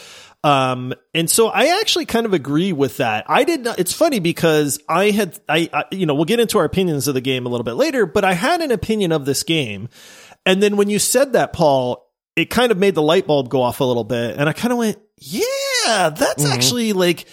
Um, 0.44 0.94
and 1.14 1.30
so 1.30 1.50
I 1.50 1.80
actually 1.82 2.06
kind 2.06 2.26
of 2.26 2.34
agree 2.34 2.72
with 2.72 2.98
that. 2.98 3.26
I 3.28 3.44
did 3.44 3.62
not, 3.62 3.80
it's 3.80 3.92
funny 3.92 4.20
because 4.20 4.80
I 4.88 5.12
had, 5.12 5.38
I, 5.50 5.70
I, 5.74 5.84
you 5.92 6.06
know, 6.06 6.16
we'll 6.16 6.26
get 6.26 6.40
into 6.40 6.58
our 6.60 6.66
opinions 6.66 7.08
of 7.08 7.14
the 7.14 7.22
game 7.22 7.46
a 7.46 7.50
little 7.50 7.66
bit 7.66 7.74
later, 7.74 8.06
but 8.06 8.24
I 8.24 8.34
had 8.34 8.62
an 8.62 8.72
opinion 8.72 9.12
of 9.12 9.26
this 9.26 9.44
game. 9.44 9.90
And 10.46 10.64
then 10.64 10.78
when 10.78 10.90
you 10.90 10.98
said 10.98 11.34
that, 11.34 11.52
Paul, 11.52 12.10
it 12.38 12.50
kind 12.50 12.72
of 12.72 12.78
made 12.78 12.96
the 12.96 13.02
light 13.02 13.28
bulb 13.28 13.50
go 13.50 13.62
off 13.62 13.82
a 13.82 13.84
little 13.84 14.06
bit. 14.06 14.38
And 14.38 14.48
I 14.48 14.54
kind 14.54 14.72
of 14.72 14.78
went, 14.78 14.98
yeah, 15.18 16.10
that's 16.10 16.46
actually 16.46 16.94
like, 16.94 17.26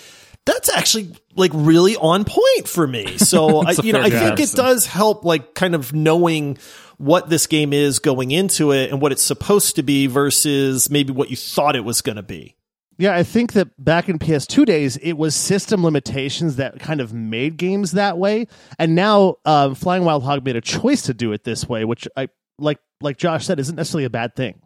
that's 0.45 0.69
actually 0.69 1.13
like 1.37 1.53
really 1.55 1.97
on 1.97 2.25
point 2.25 2.67
for 2.67 2.87
me. 2.87 3.17
So 3.27 3.63
I, 3.63 3.73
you 3.83 3.93
know, 3.93 4.01
I 4.01 4.11
think 4.11 4.41
it 4.41 4.53
does 4.53 4.87
help 4.87 5.25
like 5.25 5.55
kind 5.55 5.75
of 5.77 5.93
knowing 5.93 6.59
what 6.99 7.29
this 7.29 7.47
game 7.47 7.73
is 7.73 7.99
going 8.01 8.31
into 8.33 8.73
it 8.73 8.91
and 8.91 9.01
what 9.01 9.13
it's 9.13 9.23
supposed 9.23 9.77
to 9.77 9.83
be 9.83 10.07
versus 10.07 10.91
maybe 10.91 11.13
what 11.13 11.31
you 11.31 11.37
thought 11.37 11.77
it 11.77 11.85
was 11.85 12.03
going 12.03 12.17
to 12.17 12.23
be. 12.23 12.56
Yeah, 12.99 13.15
I 13.15 13.23
think 13.23 13.53
that 13.53 13.69
back 13.83 14.09
in 14.09 14.19
PS2 14.19 14.65
days, 14.65 14.97
it 14.99 15.15
was 15.15 15.35
system 15.35 15.85
limitations 15.85 16.57
that 16.57 16.81
kind 16.81 17.01
of 17.01 17.13
made 17.13 17.59
games 17.59 17.93
that 17.93 18.17
way, 18.17 18.47
and 18.79 18.95
now 18.95 19.37
um, 19.45 19.75
Flying 19.75 20.05
Wild 20.05 20.23
Hog 20.23 20.45
made 20.45 20.57
a 20.57 20.61
choice 20.63 21.03
to 21.03 21.15
do 21.15 21.33
it 21.33 21.45
this 21.45 21.69
way, 21.69 21.85
which 21.85 22.09
I 22.17 22.29
like. 22.59 22.79
Like 23.03 23.19
Josh 23.19 23.45
said, 23.45 23.61
isn't 23.61 23.77
necessarily 23.77 24.07
a 24.07 24.11
bad 24.11 24.35
thing. 24.35 24.63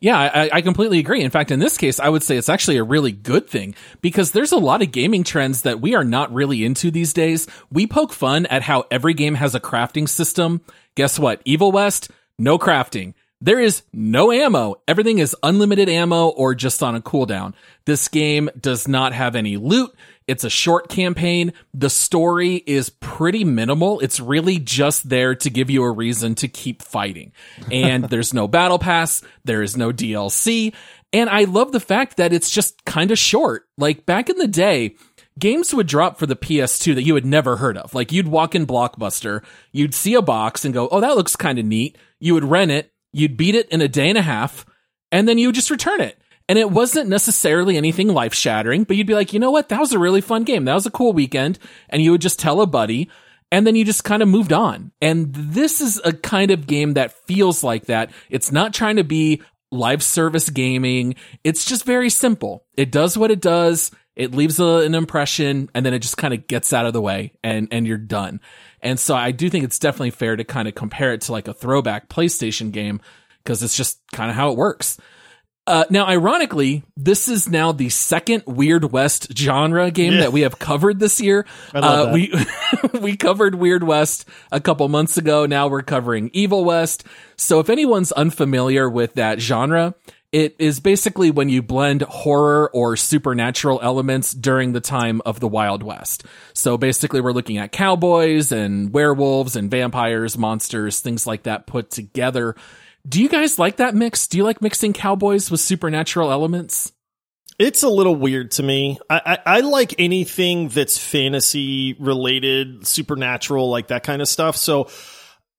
Yeah, 0.00 0.18
I, 0.18 0.50
I 0.52 0.60
completely 0.60 0.98
agree. 0.98 1.22
In 1.22 1.30
fact, 1.30 1.50
in 1.50 1.58
this 1.58 1.76
case, 1.76 2.00
I 2.00 2.08
would 2.08 2.22
say 2.22 2.36
it's 2.36 2.48
actually 2.48 2.76
a 2.78 2.84
really 2.84 3.12
good 3.12 3.48
thing 3.48 3.74
because 4.00 4.32
there's 4.32 4.52
a 4.52 4.58
lot 4.58 4.82
of 4.82 4.92
gaming 4.92 5.24
trends 5.24 5.62
that 5.62 5.80
we 5.80 5.94
are 5.94 6.04
not 6.04 6.32
really 6.32 6.64
into 6.64 6.90
these 6.90 7.12
days. 7.12 7.46
We 7.70 7.86
poke 7.86 8.12
fun 8.12 8.46
at 8.46 8.62
how 8.62 8.84
every 8.90 9.14
game 9.14 9.34
has 9.34 9.54
a 9.54 9.60
crafting 9.60 10.08
system. 10.08 10.62
Guess 10.96 11.18
what? 11.18 11.42
Evil 11.44 11.72
West, 11.72 12.10
no 12.38 12.58
crafting. 12.58 13.14
There 13.40 13.60
is 13.60 13.82
no 13.92 14.32
ammo. 14.32 14.82
Everything 14.86 15.18
is 15.18 15.34
unlimited 15.42 15.88
ammo 15.88 16.28
or 16.28 16.54
just 16.54 16.82
on 16.82 16.94
a 16.94 17.00
cooldown. 17.00 17.54
This 17.86 18.08
game 18.08 18.50
does 18.58 18.86
not 18.86 19.14
have 19.14 19.34
any 19.34 19.56
loot. 19.56 19.94
It's 20.26 20.44
a 20.44 20.50
short 20.50 20.88
campaign. 20.88 21.54
The 21.72 21.90
story 21.90 22.56
is 22.56 22.90
pretty 22.90 23.44
minimal. 23.44 23.98
It's 24.00 24.20
really 24.20 24.58
just 24.58 25.08
there 25.08 25.34
to 25.36 25.50
give 25.50 25.70
you 25.70 25.82
a 25.82 25.90
reason 25.90 26.34
to 26.36 26.48
keep 26.48 26.82
fighting. 26.82 27.32
And 27.72 28.04
there's 28.10 28.34
no 28.34 28.46
battle 28.46 28.78
pass. 28.78 29.22
There 29.44 29.62
is 29.62 29.76
no 29.76 29.90
DLC. 29.90 30.74
And 31.12 31.28
I 31.28 31.44
love 31.44 31.72
the 31.72 31.80
fact 31.80 32.18
that 32.18 32.32
it's 32.32 32.50
just 32.50 32.84
kind 32.84 33.10
of 33.10 33.18
short. 33.18 33.66
Like 33.78 34.06
back 34.06 34.28
in 34.28 34.36
the 34.36 34.46
day, 34.46 34.96
games 35.38 35.74
would 35.74 35.88
drop 35.88 36.18
for 36.18 36.26
the 36.26 36.36
PS2 36.36 36.94
that 36.94 37.02
you 37.02 37.14
had 37.14 37.26
never 37.26 37.56
heard 37.56 37.76
of. 37.76 37.94
Like 37.94 38.12
you'd 38.12 38.28
walk 38.28 38.54
in 38.54 38.66
Blockbuster, 38.66 39.42
you'd 39.72 39.94
see 39.94 40.14
a 40.14 40.22
box 40.22 40.64
and 40.64 40.74
go, 40.74 40.88
"Oh, 40.92 41.00
that 41.00 41.16
looks 41.16 41.34
kind 41.34 41.58
of 41.58 41.64
neat." 41.64 41.98
You 42.20 42.34
would 42.34 42.44
rent 42.44 42.70
it, 42.70 42.92
you'd 43.12 43.36
beat 43.36 43.54
it 43.54 43.68
in 43.70 43.80
a 43.80 43.88
day 43.88 44.08
and 44.08 44.18
a 44.18 44.22
half, 44.22 44.66
and 45.12 45.28
then 45.28 45.38
you 45.38 45.48
would 45.48 45.54
just 45.54 45.70
return 45.70 46.00
it. 46.00 46.20
And 46.48 46.58
it 46.58 46.70
wasn't 46.70 47.08
necessarily 47.08 47.76
anything 47.76 48.08
life 48.08 48.34
shattering, 48.34 48.82
but 48.82 48.96
you'd 48.96 49.06
be 49.06 49.14
like, 49.14 49.32
you 49.32 49.38
know 49.38 49.52
what? 49.52 49.68
That 49.68 49.78
was 49.78 49.92
a 49.92 50.00
really 50.00 50.20
fun 50.20 50.42
game. 50.42 50.64
That 50.64 50.74
was 50.74 50.86
a 50.86 50.90
cool 50.90 51.12
weekend. 51.12 51.60
And 51.88 52.02
you 52.02 52.10
would 52.10 52.20
just 52.20 52.40
tell 52.40 52.60
a 52.60 52.66
buddy, 52.66 53.08
and 53.52 53.66
then 53.66 53.76
you 53.76 53.84
just 53.84 54.02
kind 54.02 54.22
of 54.22 54.28
moved 54.28 54.52
on. 54.52 54.90
And 55.00 55.32
this 55.32 55.80
is 55.80 56.00
a 56.04 56.12
kind 56.12 56.50
of 56.50 56.66
game 56.66 56.94
that 56.94 57.12
feels 57.26 57.62
like 57.62 57.86
that. 57.86 58.10
It's 58.30 58.50
not 58.50 58.74
trying 58.74 58.96
to 58.96 59.04
be 59.04 59.42
live 59.70 60.02
service 60.02 60.50
gaming. 60.50 61.14
It's 61.44 61.64
just 61.64 61.84
very 61.84 62.10
simple. 62.10 62.64
It 62.76 62.90
does 62.90 63.16
what 63.16 63.30
it 63.30 63.40
does. 63.40 63.92
It 64.20 64.34
leaves 64.34 64.60
a, 64.60 64.78
an 64.78 64.94
impression 64.94 65.70
and 65.74 65.84
then 65.86 65.94
it 65.94 66.00
just 66.00 66.16
kind 66.16 66.34
of 66.34 66.46
gets 66.46 66.72
out 66.72 66.86
of 66.86 66.92
the 66.92 67.00
way 67.00 67.32
and, 67.42 67.68
and 67.72 67.86
you're 67.86 67.96
done. 67.98 68.40
And 68.82 68.98
so 69.00 69.14
I 69.16 69.30
do 69.32 69.48
think 69.50 69.64
it's 69.64 69.78
definitely 69.78 70.10
fair 70.10 70.36
to 70.36 70.44
kind 70.44 70.68
of 70.68 70.74
compare 70.74 71.12
it 71.12 71.22
to 71.22 71.32
like 71.32 71.48
a 71.48 71.54
throwback 71.54 72.08
PlayStation 72.08 72.70
game 72.72 73.00
because 73.42 73.62
it's 73.62 73.76
just 73.76 74.00
kind 74.12 74.30
of 74.30 74.36
how 74.36 74.50
it 74.50 74.56
works. 74.56 74.98
Uh, 75.66 75.84
now, 75.90 76.06
ironically, 76.06 76.82
this 76.96 77.28
is 77.28 77.48
now 77.48 77.70
the 77.70 77.90
second 77.90 78.42
Weird 78.46 78.90
West 78.90 79.36
genre 79.36 79.90
game 79.90 80.14
Yeah. 80.14 80.20
that 80.20 80.32
we 80.32 80.40
have 80.40 80.58
covered 80.58 80.98
this 80.98 81.20
year. 81.20 81.46
uh, 81.74 82.10
we 82.12 82.32
we 83.00 83.16
covered 83.16 83.54
Weird 83.54 83.84
West 83.84 84.26
a 84.50 84.58
couple 84.60 84.88
months 84.88 85.16
ago. 85.16 85.46
Now 85.46 85.68
we're 85.68 85.82
covering 85.82 86.30
Evil 86.32 86.64
West. 86.64 87.04
So 87.36 87.60
if 87.60 87.70
anyone's 87.70 88.10
unfamiliar 88.12 88.88
with 88.88 89.14
that 89.14 89.40
genre, 89.40 89.94
it 90.32 90.54
is 90.58 90.78
basically 90.78 91.30
when 91.30 91.48
you 91.48 91.60
blend 91.60 92.02
horror 92.02 92.70
or 92.72 92.96
supernatural 92.96 93.80
elements 93.82 94.32
during 94.32 94.72
the 94.72 94.80
time 94.80 95.20
of 95.26 95.40
the 95.40 95.48
Wild 95.48 95.82
West. 95.82 96.24
So 96.54 96.78
basically, 96.78 97.20
we're 97.20 97.32
looking 97.32 97.58
at 97.58 97.72
cowboys 97.72 98.52
and 98.52 98.92
werewolves 98.92 99.56
and 99.56 99.70
vampires, 99.70 100.38
monsters, 100.38 101.00
things 101.00 101.26
like 101.26 101.44
that 101.44 101.66
put 101.66 101.90
together. 101.90 102.54
Do 103.08 103.20
you 103.20 103.28
guys 103.28 103.58
like 103.58 103.76
that 103.76 103.94
mix? 103.94 104.28
Do 104.28 104.38
you 104.38 104.44
like 104.44 104.62
mixing 104.62 104.92
cowboys 104.92 105.50
with 105.50 105.60
supernatural 105.60 106.30
elements? 106.30 106.92
It's 107.58 107.82
a 107.82 107.88
little 107.88 108.16
weird 108.16 108.52
to 108.52 108.62
me. 108.62 108.98
I, 109.10 109.20
I, 109.26 109.56
I 109.56 109.60
like 109.60 109.96
anything 109.98 110.68
that's 110.68 110.96
fantasy 110.96 111.94
related, 111.98 112.86
supernatural, 112.86 113.68
like 113.68 113.88
that 113.88 114.02
kind 114.02 114.22
of 114.22 114.28
stuff. 114.28 114.56
So 114.56 114.88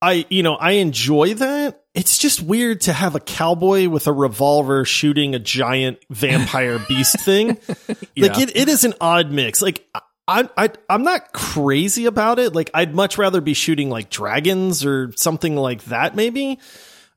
I, 0.01 0.25
you 0.29 0.43
know, 0.43 0.55
I 0.55 0.71
enjoy 0.73 1.35
that. 1.35 1.80
It's 1.93 2.17
just 2.17 2.41
weird 2.41 2.81
to 2.81 2.93
have 2.93 3.15
a 3.15 3.19
cowboy 3.19 3.89
with 3.89 4.07
a 4.07 4.13
revolver 4.13 4.85
shooting 4.85 5.35
a 5.35 5.39
giant 5.39 5.99
vampire 6.09 6.79
beast 6.87 7.19
thing. 7.19 7.57
Like 8.17 8.37
it, 8.39 8.55
it 8.55 8.69
is 8.69 8.83
an 8.83 8.93
odd 9.01 9.31
mix. 9.31 9.61
Like 9.61 9.85
I, 10.27 10.47
I, 10.55 10.69
I'm 10.89 11.03
not 11.03 11.33
crazy 11.33 12.05
about 12.05 12.39
it. 12.39 12.55
Like 12.55 12.69
I'd 12.73 12.95
much 12.95 13.17
rather 13.17 13.41
be 13.41 13.53
shooting 13.53 13.89
like 13.89 14.09
dragons 14.09 14.85
or 14.85 15.11
something 15.17 15.55
like 15.57 15.83
that, 15.85 16.15
maybe 16.15 16.59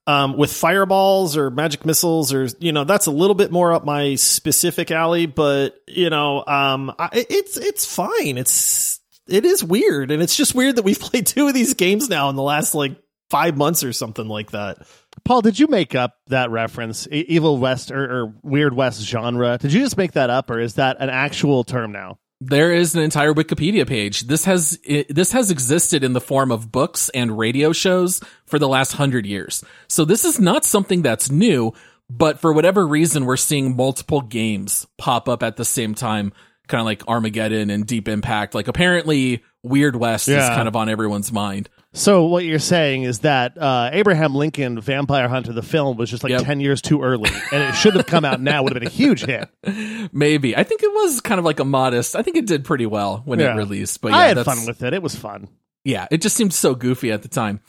um, 0.07 0.37
with 0.37 0.52
fireballs 0.52 1.37
or 1.37 1.50
magic 1.50 1.87
missiles 1.87 2.33
or 2.33 2.49
you 2.59 2.73
know 2.73 2.85
that's 2.85 3.07
a 3.07 3.11
little 3.11 3.35
bit 3.35 3.50
more 3.50 3.73
up 3.73 3.85
my 3.85 4.16
specific 4.16 4.90
alley 4.90 5.26
but 5.26 5.81
you 5.87 6.11
know 6.11 6.45
um, 6.47 6.93
I, 6.99 7.09
it's 7.12 7.57
it's 7.57 7.87
fine 7.87 8.37
it's 8.37 9.00
it 9.26 9.45
is 9.47 9.64
weird 9.64 10.11
and 10.11 10.23
it's 10.23 10.37
just 10.37 10.54
weird 10.54 10.76
that 10.76 10.83
we've 10.83 11.00
played 11.00 11.26
two 11.26 11.49
of 11.49 11.54
these 11.54 11.75
games 11.75 12.09
now 12.09 12.28
in 12.28 12.37
the 12.37 12.43
last 12.43 12.75
like 12.75 12.97
five 13.31 13.57
months 13.57 13.83
or 13.83 13.93
something 13.93 14.28
like 14.28 14.50
that 14.52 14.78
Paul, 15.25 15.40
did 15.40 15.59
you 15.59 15.69
make 15.69 15.95
up 15.95 16.16
that 16.26 16.50
reference, 16.50 17.07
Evil 17.11 17.59
West 17.59 17.90
or, 17.90 18.04
or 18.04 18.35
Weird 18.43 18.75
West 18.75 19.02
genre? 19.02 19.57
Did 19.59 19.73
you 19.73 19.81
just 19.81 19.97
make 19.97 20.12
that 20.12 20.28
up, 20.28 20.50
or 20.50 20.59
is 20.59 20.75
that 20.75 20.97
an 21.00 21.09
actual 21.09 21.64
term 21.64 21.93
now? 21.93 22.19
There 22.40 22.73
is 22.73 22.95
an 22.95 23.02
entire 23.02 23.33
Wikipedia 23.33 23.87
page. 23.87 24.23
This 24.23 24.45
has 24.45 24.78
it, 24.85 25.14
this 25.14 25.33
has 25.33 25.50
existed 25.50 26.04
in 26.04 26.12
the 26.12 26.21
form 26.21 26.50
of 26.50 26.71
books 26.71 27.09
and 27.11 27.38
radio 27.38 27.73
shows 27.73 28.21
for 28.45 28.59
the 28.59 28.69
last 28.69 28.93
hundred 28.93 29.25
years. 29.25 29.64
So 29.88 30.04
this 30.04 30.26
is 30.26 30.40
not 30.40 30.64
something 30.64 31.00
that's 31.00 31.31
new, 31.31 31.73
but 32.11 32.40
for 32.40 32.52
whatever 32.52 32.87
reason, 32.87 33.25
we're 33.25 33.37
seeing 33.37 33.76
multiple 33.76 34.21
games 34.21 34.87
pop 34.99 35.28
up 35.28 35.43
at 35.43 35.57
the 35.57 35.64
same 35.64 35.95
time, 35.95 36.33
kind 36.69 36.81
of 36.81 36.87
like 36.87 37.09
Armageddon 37.09 37.71
and 37.71 37.87
Deep 37.87 38.09
Impact. 38.09 38.54
Like 38.54 38.69
apparently, 38.69 39.43
Weird 39.64 39.97
West 39.97 40.28
is 40.28 40.37
kind 40.49 40.68
of 40.68 40.76
on 40.76 40.88
everyone's 40.88 41.33
mind. 41.33 41.68
So 41.94 42.26
what 42.26 42.44
you're 42.44 42.59
saying 42.59 43.04
is 43.04 43.21
that 43.21 43.56
uh, 43.56 43.88
Abraham 43.92 44.35
Lincoln 44.35 44.80
Vampire 44.80 45.28
Hunter 45.28 45.52
the 45.52 45.62
film 45.62 45.97
was 45.97 46.11
just 46.11 46.23
like 46.23 46.30
Yep. 46.33 46.42
10 46.42 46.61
years 46.61 46.83
too 46.83 47.02
early 47.02 47.30
and 47.52 47.62
it 47.62 47.73
should 47.75 47.94
have 47.94 48.04
come 48.06 48.25
out 48.25 48.40
now 48.40 48.62
would 48.62 48.73
have 48.75 48.80
been 48.80 48.88
a 48.88 48.90
huge 48.92 49.25
hit. 49.25 49.49
Maybe. 50.12 50.56
I 50.56 50.64
think 50.64 50.83
it 50.83 50.92
was 50.92 51.21
kind 51.21 51.38
of 51.38 51.44
like 51.44 51.61
a 51.61 51.64
modest. 51.64 52.14
I 52.16 52.23
think 52.23 52.37
it 52.37 52.47
did 52.47 52.64
pretty 52.64 52.87
well 52.87 53.23
when 53.25 53.38
Yeah. 53.40 53.54
it 53.54 53.56
released. 53.56 54.00
But 54.00 54.11
yeah, 54.11 54.18
I 54.18 54.25
had 54.26 54.44
fun 54.44 54.66
with 54.66 54.83
it. 54.83 54.92
It 54.92 55.02
was 55.02 55.14
fun. 55.14 55.49
Yeah, 55.85 56.06
it 56.11 56.21
just 56.21 56.37
seemed 56.37 56.52
so 56.52 56.75
goofy 56.75 57.11
at 57.12 57.23
the 57.23 57.28
time. 57.28 57.61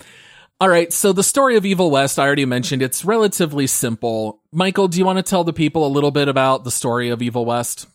All 0.59 0.69
right, 0.69 0.91
so 0.91 1.11
the 1.13 1.21
story 1.23 1.57
of 1.57 1.65
Evil 1.65 1.91
West, 1.91 2.17
I 2.17 2.23
already 2.25 2.45
mentioned, 2.45 2.81
it's 2.81 3.03
relatively 3.05 3.67
simple. 3.67 4.41
Michael, 4.53 4.87
do 4.87 4.97
you 4.97 5.05
want 5.05 5.17
to 5.17 5.23
tell 5.23 5.43
the 5.43 5.51
people 5.53 5.85
a 5.85 5.89
little 5.89 6.11
bit 6.11 6.29
about 6.29 6.63
the 6.63 6.71
story 6.71 7.09
of 7.09 7.21
Evil 7.21 7.43
West? 7.45 7.87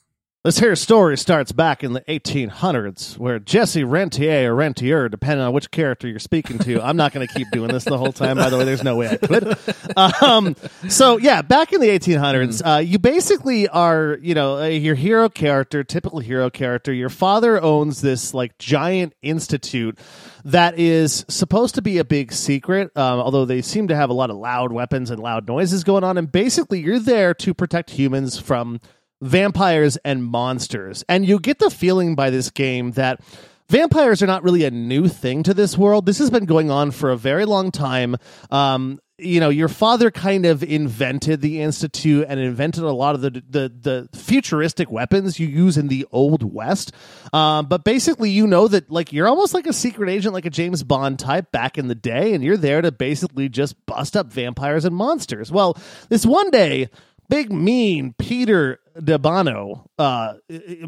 This 0.43 0.59
here 0.59 0.75
story 0.75 1.19
starts 1.19 1.53
back 1.53 1.85
in 1.85 1.93
the 1.93 2.01
1800s, 2.01 3.19
where 3.19 3.39
Jesse 3.39 3.85
Rentier 3.85 4.51
or 4.51 4.55
Rentier, 4.55 5.11
depending 5.11 5.45
on 5.45 5.53
which 5.53 5.71
character 5.71 6.09
you're 6.09 6.19
speaking 6.19 6.59
to. 6.61 6.81
I'm 6.83 6.97
not 6.97 7.13
going 7.13 7.29
to 7.29 7.35
keep 7.35 7.51
doing 7.51 7.71
this 7.71 7.85
the 7.85 7.99
whole 7.99 8.11
time. 8.11 8.39
By 8.39 8.49
the 8.49 8.57
way, 8.57 8.65
there's 8.65 8.83
no 8.83 8.97
way 8.97 9.11
I 9.11 9.17
could. 9.19 9.59
Um, 9.97 10.57
so 10.89 11.19
yeah, 11.19 11.43
back 11.43 11.75
in 11.75 11.83
the 11.83 11.89
1800s, 11.89 12.63
uh, 12.65 12.79
you 12.79 12.99
basically 12.99 13.69
are, 13.69 14.19
you 14.23 14.35
know, 14.35 14.61
uh, 14.61 14.67
your 14.67 14.95
hero 14.95 15.29
character, 15.29 15.85
typical 15.85 16.21
hero 16.21 16.49
character. 16.49 16.91
Your 16.91 17.11
father 17.11 17.61
owns 17.61 18.01
this 18.01 18.33
like 18.33 18.57
giant 18.57 19.15
institute 19.21 19.99
that 20.45 20.79
is 20.79 21.27
supposed 21.29 21.75
to 21.75 21.83
be 21.83 21.99
a 21.99 22.05
big 22.05 22.33
secret, 22.33 22.97
um, 22.97 23.21
although 23.21 23.45
they 23.45 23.61
seem 23.61 23.89
to 23.89 23.97
have 23.97 24.09
a 24.09 24.15
lot 24.15 24.31
of 24.31 24.37
loud 24.37 24.73
weapons 24.73 25.11
and 25.11 25.21
loud 25.21 25.47
noises 25.47 25.85
going 25.85 26.05
on. 26.05 26.17
And 26.17 26.33
basically, 26.33 26.81
you're 26.81 26.99
there 26.99 27.35
to 27.35 27.53
protect 27.53 27.91
humans 27.91 28.39
from 28.39 28.81
vampires 29.21 29.97
and 30.05 30.25
monsters. 30.25 31.05
And 31.09 31.27
you 31.27 31.39
get 31.39 31.59
the 31.59 31.71
feeling 31.71 32.15
by 32.15 32.31
this 32.31 32.51
game 32.51 32.93
that 32.93 33.21
vampires 33.69 34.23
are 34.23 34.27
not 34.27 34.43
really 34.43 34.65
a 34.65 34.71
new 34.71 35.09
thing 35.09 35.43
to 35.45 35.55
this 35.55 35.79
world. 35.79 36.07
This 36.07 36.19
has 36.19 36.31
been 36.31 36.45
going 36.45 36.71
on 36.71 36.91
for 36.91 37.11
a 37.11 37.17
very 37.17 37.45
long 37.45 37.71
time. 37.71 38.17
Um, 38.51 39.01
you 39.23 39.39
know, 39.39 39.51
your 39.51 39.69
father 39.69 40.11
kind 40.11 40.47
of 40.47 40.63
invented 40.63 41.41
the 41.41 41.61
institute 41.61 42.27
and 42.29 42.41
invented 42.41 42.85
a 42.85 42.93
lot 42.93 43.15
of 43.15 43.21
the 43.21 43.31
the, 43.49 43.69
the 43.69 44.19
futuristic 44.19 44.91
weapons 44.91 45.39
you 45.39 45.47
use 45.47 45.77
in 45.77 45.89
the 45.89 46.07
old 46.11 46.43
west. 46.43 46.93
Um, 47.33 47.67
but 47.67 47.85
basically, 47.85 48.31
you 48.31 48.47
know 48.47 48.67
that 48.69 48.91
like 48.91 49.13
you're 49.13 49.29
almost 49.29 49.55
like 49.55 49.67
a 49.67 49.73
secret 49.73 50.09
agent, 50.11 50.35
like 50.35 50.47
a 50.47 50.51
James 50.51 50.83
Bond 50.83 51.19
type 51.19 51.53
back 51.53 51.79
in 51.79 51.89
the 51.89 51.95
day, 51.95 52.33
and 52.33 52.43
you're 52.43 52.57
there 52.57 52.81
to 52.81 52.91
basically 52.91 53.49
just 53.49 53.75
bust 53.87 54.17
up 54.17 54.33
vampires 54.33 54.85
and 54.85 54.97
monsters. 54.97 55.53
Well, 55.53 55.77
this 56.09 56.25
one 56.25 56.51
day 56.51 56.89
big 57.31 57.51
mean 57.51 58.15
Peter 58.19 58.81
Debano, 58.99 59.87
uh, 59.99 60.35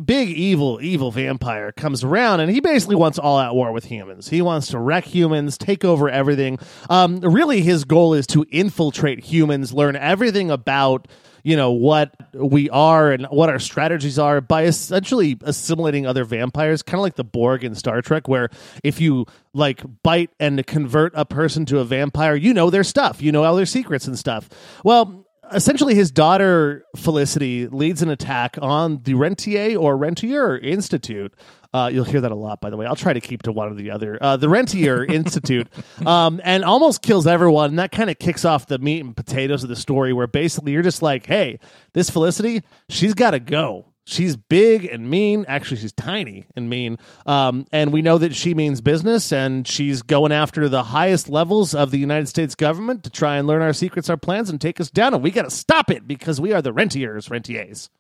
big 0.05 0.29
evil 0.29 0.81
evil 0.83 1.11
vampire 1.11 1.73
comes 1.73 2.05
around 2.05 2.41
and 2.41 2.51
he 2.51 2.61
basically 2.61 2.97
wants 2.97 3.19
all 3.19 3.39
out 3.39 3.55
war 3.55 3.73
with 3.73 3.85
humans. 3.85 4.29
He 4.29 4.43
wants 4.43 4.67
to 4.69 4.79
wreck 4.79 5.05
humans, 5.05 5.57
take 5.57 5.85
over 5.85 6.11
everything. 6.11 6.59
Um, 6.91 7.21
really, 7.21 7.63
his 7.63 7.85
goal 7.85 8.13
is 8.13 8.27
to 8.29 8.45
infiltrate 8.51 9.25
humans, 9.25 9.73
learn 9.73 9.97
everything 9.97 10.51
about 10.51 11.09
you 11.45 11.57
know 11.57 11.73
what 11.73 12.15
we 12.35 12.71
are 12.71 13.13
and 13.13 13.27
what 13.27 13.49
our 13.49 13.59
strategies 13.59 14.19
are 14.19 14.41
by 14.41 14.65
essentially 14.65 15.39
assimilating 15.43 16.07
other 16.07 16.25
vampires 16.25 16.83
kind 16.83 17.01
of 17.01 17.03
like 17.03 17.17
the 17.17 17.25
borg 17.25 17.65
in 17.65 17.75
star 17.75 18.01
trek 18.01 18.29
where 18.29 18.49
if 18.85 19.01
you 19.01 19.27
like 19.53 19.83
bite 20.03 20.31
and 20.39 20.65
convert 20.67 21.13
a 21.17 21.25
person 21.25 21.67
to 21.67 21.81
a 21.81 21.85
vampire 21.85 22.37
you 22.37 22.55
know 22.55 22.71
their 22.71 22.85
stuff 22.85 23.21
you 23.21 23.33
know 23.33 23.43
all 23.43 23.57
their 23.57 23.67
secrets 23.67 24.07
and 24.07 24.17
stuff 24.17 24.49
well 24.85 25.22
essentially 25.55 25.95
his 25.95 26.11
daughter 26.11 26.85
Felicity 26.97 27.67
leads 27.69 28.03
an 28.03 28.09
attack 28.11 28.59
on 28.61 29.03
the 29.03 29.15
Rentier 29.15 29.77
or 29.77 29.97
Rentier 29.97 30.57
Institute. 30.59 31.33
Uh, 31.75 31.91
you'll 31.93 32.05
hear 32.05 32.21
that 32.21 32.33
a 32.33 32.37
lot, 32.37 32.61
by 32.61 32.69
the 32.69 32.77
way. 32.77 32.85
I'll 32.85 32.97
try 32.97 33.15
to 33.15 33.21
keep 33.21 33.43
to 33.43 33.53
one 33.53 33.71
or 33.71 33.75
the 33.75 33.91
other. 33.91 34.19
Uh, 34.21 34.37
the 34.37 34.49
Rentier 34.49 35.05
Institute, 35.09 35.69
um, 36.05 36.41
and 36.45 36.65
almost 36.65 37.01
kills 37.01 37.27
everyone. 37.27 37.71
And 37.71 37.79
that 37.79 37.93
kind 37.93 38.11
of 38.11 38.19
kicks 38.19 38.45
off 38.45 38.67
the 38.67 38.79
meat 38.79 39.01
and 39.01 39.17
potatoes 39.17 39.63
of 39.63 39.71
the 39.71 39.77
story, 39.77 40.13
where 40.13 40.27
basically 40.27 40.73
you're 40.73 40.83
just 40.83 41.01
like, 41.01 41.25
"Hey, 41.25 41.59
this 41.95 42.11
Felicity, 42.11 42.63
she's 42.91 43.15
got 43.15 43.31
to 43.31 43.41
go." 43.41 43.92
She's 44.05 44.37
big 44.37 44.85
and 44.85 45.09
mean. 45.09 45.45
Actually, 45.47 45.77
she's 45.77 45.93
tiny 45.93 46.47
and 46.57 46.69
mean. 46.69 46.99
Um, 47.25 47.67
and 47.71 47.93
we 47.93 48.03
know 48.03 48.19
that 48.19 48.35
she 48.35 48.53
means 48.53 48.81
business, 48.81 49.33
and 49.33 49.67
she's 49.67 50.03
going 50.03 50.33
after 50.33 50.69
the 50.69 50.83
highest 50.83 51.29
levels 51.29 51.75
of 51.75 51.93
the 51.93 51.99
United 51.99 52.29
States 52.29 52.57
government 52.57 53.05
to 53.05 53.11
try 53.11 53.37
and 53.37 53.47
learn 53.47 53.63
our 53.63 53.73
secrets, 53.73 54.11
our 54.11 54.17
plans, 54.17 54.51
and 54.51 54.61
take 54.61 54.81
us 54.81 54.91
down. 54.91 55.15
And 55.15 55.23
we 55.23 55.31
got 55.31 55.43
to 55.43 55.51
stop 55.51 55.91
it 55.91 56.09
because 56.09 56.41
we 56.41 56.53
are 56.53 56.61
the 56.61 56.73
rentiers, 56.73 57.29
rentiers. 57.29 57.91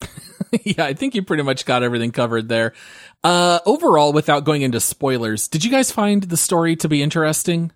yeah, 0.64 0.84
I 0.84 0.94
think 0.94 1.14
you 1.14 1.22
pretty 1.22 1.42
much 1.42 1.64
got 1.64 1.82
everything 1.82 2.12
covered 2.12 2.48
there. 2.48 2.72
Uh, 3.24 3.58
overall, 3.66 4.12
without 4.12 4.44
going 4.44 4.62
into 4.62 4.78
spoilers, 4.78 5.48
did 5.48 5.64
you 5.64 5.70
guys 5.70 5.90
find 5.90 6.22
the 6.22 6.36
story 6.36 6.76
to 6.76 6.88
be 6.88 7.02
interesting? 7.02 7.72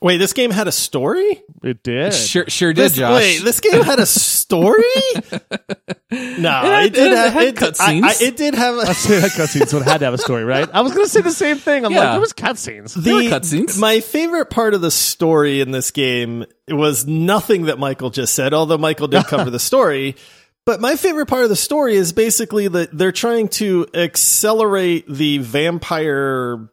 Wait, 0.00 0.18
this 0.18 0.32
game 0.32 0.50
had 0.52 0.68
a 0.68 0.72
story? 0.72 1.42
It 1.62 1.82
did. 1.82 2.14
Sure, 2.14 2.44
sure 2.46 2.72
did, 2.72 2.84
This, 2.84 2.96
Josh. 2.96 3.14
wait, 3.20 3.42
this 3.42 3.58
game 3.60 3.82
had 3.82 3.98
a 3.98 4.06
story? 4.06 4.82
no, 6.10 6.50
had- 6.50 6.86
it 6.86 6.94
did 6.94 7.12
it 7.12 7.16
have 7.18 7.32
had 7.32 7.44
it, 7.48 7.54
cutscenes. 7.56 8.02
I- 8.04 8.08
I- 8.08 8.14
it 8.20 8.36
did 8.36 8.54
have 8.54 8.76
a, 8.76 8.82
cutscenes 8.82 9.74
would 9.74 9.82
had 9.82 9.98
to 9.98 10.04
have 10.04 10.14
a 10.14 10.18
story, 10.18 10.44
right? 10.44 10.68
I 10.72 10.82
was 10.82 10.92
going 10.92 11.04
to 11.04 11.10
say 11.10 11.20
the 11.20 11.30
same 11.32 11.56
thing. 11.58 11.84
I'm 11.84 11.92
Yeah. 11.92 11.98
like, 12.00 12.10
there 12.12 12.20
was 12.20 12.32
cutscenes. 12.32 12.94
There 12.94 13.14
were 13.14 13.22
cutscenes. 13.22 13.78
My 13.78 14.00
favorite 14.00 14.50
part 14.50 14.74
of 14.74 14.80
the 14.80 14.90
story 14.90 15.60
in 15.60 15.72
this 15.72 15.90
game 15.90 16.44
was 16.68 17.06
nothing 17.06 17.64
that 17.64 17.78
Michael 17.78 18.10
just 18.10 18.34
said, 18.34 18.54
although 18.54 18.78
Michael 18.78 19.08
did 19.08 19.24
cover 19.26 19.50
the 19.50 19.58
story. 19.58 20.14
But 20.64 20.80
my 20.80 20.96
favorite 20.96 21.26
part 21.26 21.44
of 21.44 21.48
the 21.48 21.56
story 21.56 21.96
is 21.96 22.12
basically 22.12 22.68
that 22.68 22.96
they're 22.96 23.10
trying 23.10 23.48
to 23.48 23.86
accelerate 23.94 25.06
the 25.08 25.38
vampire 25.38 26.68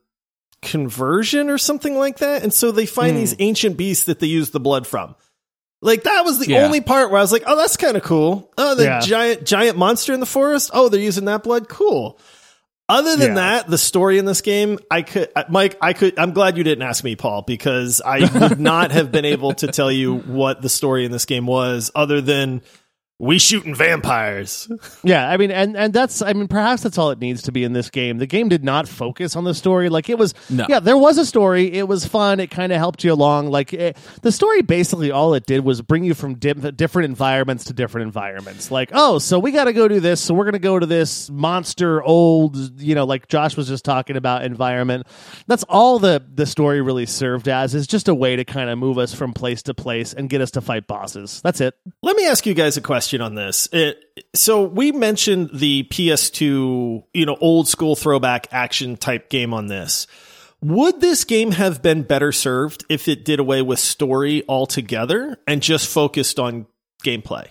conversion 0.66 1.50
or 1.50 1.58
something 1.58 1.98
like 1.98 2.18
that. 2.18 2.44
And 2.44 2.54
so 2.54 2.72
they 2.72 2.86
find 2.86 3.14
hmm. 3.14 3.20
these 3.20 3.36
ancient 3.40 3.78
beasts 3.78 4.06
that 4.06 4.20
they 4.20 4.28
use 4.28 4.50
the 4.50 4.60
blood 4.60 4.86
from. 4.86 5.16
Like 5.82 6.04
that 6.04 6.26
was 6.26 6.40
the 6.40 6.50
Yeah. 6.50 6.66
only 6.66 6.82
part 6.82 7.12
where 7.12 7.20
I 7.20 7.22
was 7.22 7.32
like, 7.32 7.44
"Oh, 7.46 7.56
that's 7.56 7.78
kind 7.78 7.96
of 7.96 8.04
cool." 8.04 8.52
Oh, 8.58 8.76
the 8.76 8.86
Yeah. 8.86 9.00
giant 9.02 9.46
giant 9.46 9.78
monster 9.78 10.14
in 10.14 10.20
the 10.20 10.26
forest. 10.26 10.72
Oh, 10.74 10.90
they're 10.90 11.00
using 11.00 11.26
that 11.26 11.44
blood. 11.44 11.70
Cool. 11.70 12.20
Other 12.88 13.16
than 13.16 13.30
Yeah. 13.30 13.36
that, 13.36 13.68
the 13.68 13.78
story 13.78 14.18
in 14.20 14.26
this 14.26 14.42
game, 14.42 14.78
I 14.92 15.02
could, 15.02 15.30
Mike, 15.50 15.76
I 15.82 15.94
could, 15.94 16.20
I'm 16.20 16.34
glad 16.34 16.56
you 16.56 16.64
didn't 16.64 16.84
ask 16.84 17.04
me, 17.04 17.16
Paul, 17.16 17.42
because 17.42 18.00
I 18.06 18.30
would 18.32 18.60
not 18.74 18.92
have 18.92 19.12
been 19.12 19.26
able 19.26 19.54
to 19.56 19.68
tell 19.68 19.92
you 19.92 20.18
what 20.18 20.62
the 20.62 20.70
story 20.70 21.04
in 21.04 21.12
this 21.12 21.26
game 21.26 21.48
was 21.48 21.90
other 21.96 22.22
than 22.22 22.62
we 23.18 23.40
shooting 23.40 23.74
vampires. 23.76 24.68
Yeah, 25.04 25.30
I 25.30 25.38
mean, 25.38 25.52
and 25.52 25.78
and 25.78 25.94
that's, 25.94 26.24
I 26.24 26.34
mean, 26.34 26.48
perhaps 26.48 26.82
that's 26.82 26.98
all 26.98 27.12
it 27.12 27.20
needs 27.20 27.44
to 27.44 27.52
be 27.52 27.64
in 27.64 27.74
this 27.74 27.92
game. 27.92 28.18
The 28.18 28.26
game 28.26 28.50
did 28.50 28.64
not 28.64 28.88
focus 28.88 29.36
on 29.36 29.44
the 29.44 29.54
story. 29.54 29.88
Like 29.90 30.10
it 30.10 30.18
was, 30.18 30.34
No. 30.50 30.66
yeah, 30.68 30.80
there 30.80 30.98
was 30.98 31.20
a 31.20 31.26
story. 31.28 31.72
It 31.72 31.88
was 31.88 32.06
fun. 32.08 32.40
It 32.40 32.50
kind 32.50 32.72
of 32.72 32.80
helped 32.80 33.04
you 33.04 33.14
along. 33.14 33.52
Like 33.52 33.72
it, 33.72 33.98
the 34.24 34.32
story, 34.32 34.64
basically, 34.64 35.12
all 35.12 35.36
it 35.36 35.46
did 35.46 35.64
was 35.64 35.84
bring 35.84 36.04
you 36.04 36.16
from 36.16 36.36
di- 36.36 36.54
different 36.54 37.06
environments 37.10 37.66
to 37.66 37.74
different 37.74 38.06
environments. 38.08 38.72
Like, 38.72 38.90
oh, 38.94 39.20
so 39.20 39.38
we 39.38 39.52
got 39.52 39.66
to 39.66 39.74
go 39.74 39.88
do 39.88 40.00
this. 40.00 40.22
So 40.22 40.34
we're 40.34 40.46
gonna 40.46 40.58
go 40.58 40.80
to 40.80 40.88
this 40.88 41.30
monster 41.30 42.02
old, 42.02 42.82
you 42.82 42.96
know, 42.96 43.06
like 43.06 43.28
Josh 43.28 43.56
was 43.56 43.68
just 43.68 43.86
talking 43.86 44.18
about 44.18 44.44
environment. 44.44 45.06
That's 45.46 45.64
all 45.70 46.00
the 46.00 46.24
the 46.34 46.48
story 46.48 46.82
really 46.82 47.06
served 47.06 47.48
as 47.48 47.76
is 47.76 47.86
just 47.86 48.08
a 48.08 48.16
way 48.16 48.38
to 48.38 48.46
kind 48.46 48.72
of 48.72 48.80
move 48.80 48.98
us 48.98 49.14
from 49.14 49.34
place 49.34 49.62
to 49.64 49.76
place 49.76 50.14
and 50.14 50.30
get 50.32 50.42
us 50.42 50.50
to 50.52 50.62
fight 50.62 50.88
bosses. 50.88 51.42
That's 51.44 51.62
it. 51.62 51.76
Let 52.02 52.16
me 52.16 52.26
ask 52.26 52.46
you 52.48 52.56
guys 52.56 52.76
a 52.78 52.82
question 52.82 53.05
on 53.22 53.36
this. 53.36 53.68
It, 53.72 54.04
so 54.34 54.64
we 54.64 54.92
mentioned 54.92 55.52
the 55.54 55.84
PS2, 55.84 57.04
you 57.14 57.26
know, 57.26 57.38
old 57.40 57.68
school 57.68 57.96
throwback 57.96 58.48
action 58.52 58.98
type 58.98 59.30
game 59.30 59.54
on 59.54 59.68
this. 59.68 60.08
Would 60.62 61.02
this 61.02 61.24
game 61.26 61.52
have 61.52 61.82
been 61.82 62.04
better 62.04 62.32
served 62.32 62.86
if 62.90 63.08
it 63.08 63.26
did 63.26 63.40
away 63.40 63.62
with 63.62 63.80
story 63.80 64.44
altogether 64.50 65.38
and 65.46 65.62
just 65.62 65.88
focused 65.88 66.40
on 66.40 66.66
gameplay? 67.04 67.48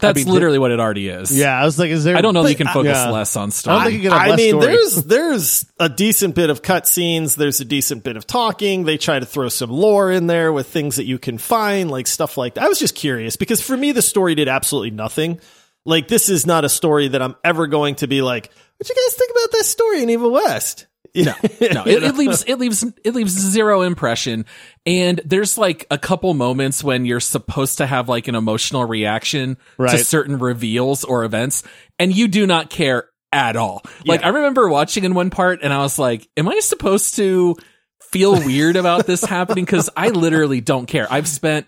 That's 0.00 0.24
mean, 0.24 0.32
literally 0.32 0.58
what 0.58 0.70
it 0.70 0.80
already 0.80 1.08
is. 1.08 1.36
Yeah, 1.36 1.60
I 1.60 1.64
was 1.64 1.78
like, 1.78 1.90
is 1.90 2.04
there? 2.04 2.16
I 2.16 2.20
don't 2.20 2.34
know 2.34 2.42
that 2.42 2.50
you 2.50 2.56
can 2.56 2.66
I- 2.66 2.72
focus 2.72 2.96
yeah. 2.96 3.10
less 3.10 3.36
on 3.36 3.50
stuff. 3.50 3.70
I 3.70 3.74
don't 3.74 3.80
story. 3.82 3.92
think 3.92 4.04
you 4.04 4.10
can 4.10 4.18
have 4.18 4.32
I 4.32 4.36
mean, 4.36 4.50
story. 4.50 4.66
there's 4.66 4.94
there's 5.04 5.66
a 5.78 5.88
decent 5.88 6.34
bit 6.34 6.50
of 6.50 6.62
cutscenes. 6.62 7.36
There's 7.36 7.60
a 7.60 7.64
decent 7.64 8.04
bit 8.04 8.16
of 8.16 8.26
talking. 8.26 8.84
They 8.84 8.98
try 8.98 9.18
to 9.18 9.26
throw 9.26 9.48
some 9.48 9.70
lore 9.70 10.10
in 10.10 10.26
there 10.26 10.52
with 10.52 10.66
things 10.68 10.96
that 10.96 11.04
you 11.04 11.18
can 11.18 11.38
find, 11.38 11.90
like 11.90 12.06
stuff 12.06 12.36
like 12.36 12.54
that. 12.54 12.64
I 12.64 12.68
was 12.68 12.78
just 12.78 12.94
curious 12.94 13.36
because 13.36 13.60
for 13.60 13.76
me, 13.76 13.92
the 13.92 14.02
story 14.02 14.34
did 14.34 14.48
absolutely 14.48 14.90
nothing. 14.90 15.40
Like 15.84 16.08
this 16.08 16.28
is 16.28 16.44
not 16.44 16.64
a 16.64 16.68
story 16.68 17.08
that 17.08 17.22
I'm 17.22 17.36
ever 17.44 17.66
going 17.66 17.94
to 17.96 18.06
be 18.06 18.20
like, 18.20 18.50
"What 18.76 18.88
you 18.88 18.94
guys 18.94 19.14
think 19.16 19.30
about 19.30 19.52
this 19.52 19.68
story 19.68 20.02
in 20.02 20.10
Evil 20.10 20.32
West?" 20.32 20.86
No, 21.14 21.34
no, 21.60 21.84
it, 21.86 22.02
it 22.02 22.14
leaves 22.16 22.44
it 22.46 22.58
leaves 22.58 22.84
it 23.04 23.14
leaves 23.14 23.32
zero 23.32 23.82
impression. 23.82 24.44
And 24.86 25.20
there's 25.24 25.58
like 25.58 25.86
a 25.90 25.98
couple 25.98 26.32
moments 26.34 26.82
when 26.84 27.04
you're 27.04 27.20
supposed 27.20 27.78
to 27.78 27.86
have 27.86 28.08
like 28.08 28.28
an 28.28 28.34
emotional 28.34 28.84
reaction 28.84 29.56
to 29.98 30.04
certain 30.04 30.38
reveals 30.38 31.04
or 31.04 31.24
events, 31.24 31.62
and 31.98 32.14
you 32.14 32.28
do 32.28 32.46
not 32.46 32.70
care 32.70 33.08
at 33.32 33.56
all. 33.56 33.82
Like 34.06 34.24
I 34.24 34.28
remember 34.28 34.68
watching 34.68 35.04
in 35.04 35.14
one 35.14 35.30
part, 35.30 35.60
and 35.62 35.72
I 35.72 35.78
was 35.78 35.98
like, 35.98 36.28
"Am 36.36 36.48
I 36.48 36.60
supposed 36.60 37.16
to 37.16 37.56
feel 38.10 38.34
weird 38.44 38.76
about 38.76 39.06
this 39.06 39.22
happening?" 39.24 39.64
Because 39.64 39.90
I 39.96 40.08
literally 40.08 40.60
don't 40.60 40.86
care. 40.86 41.06
I've 41.10 41.28
spent 41.28 41.66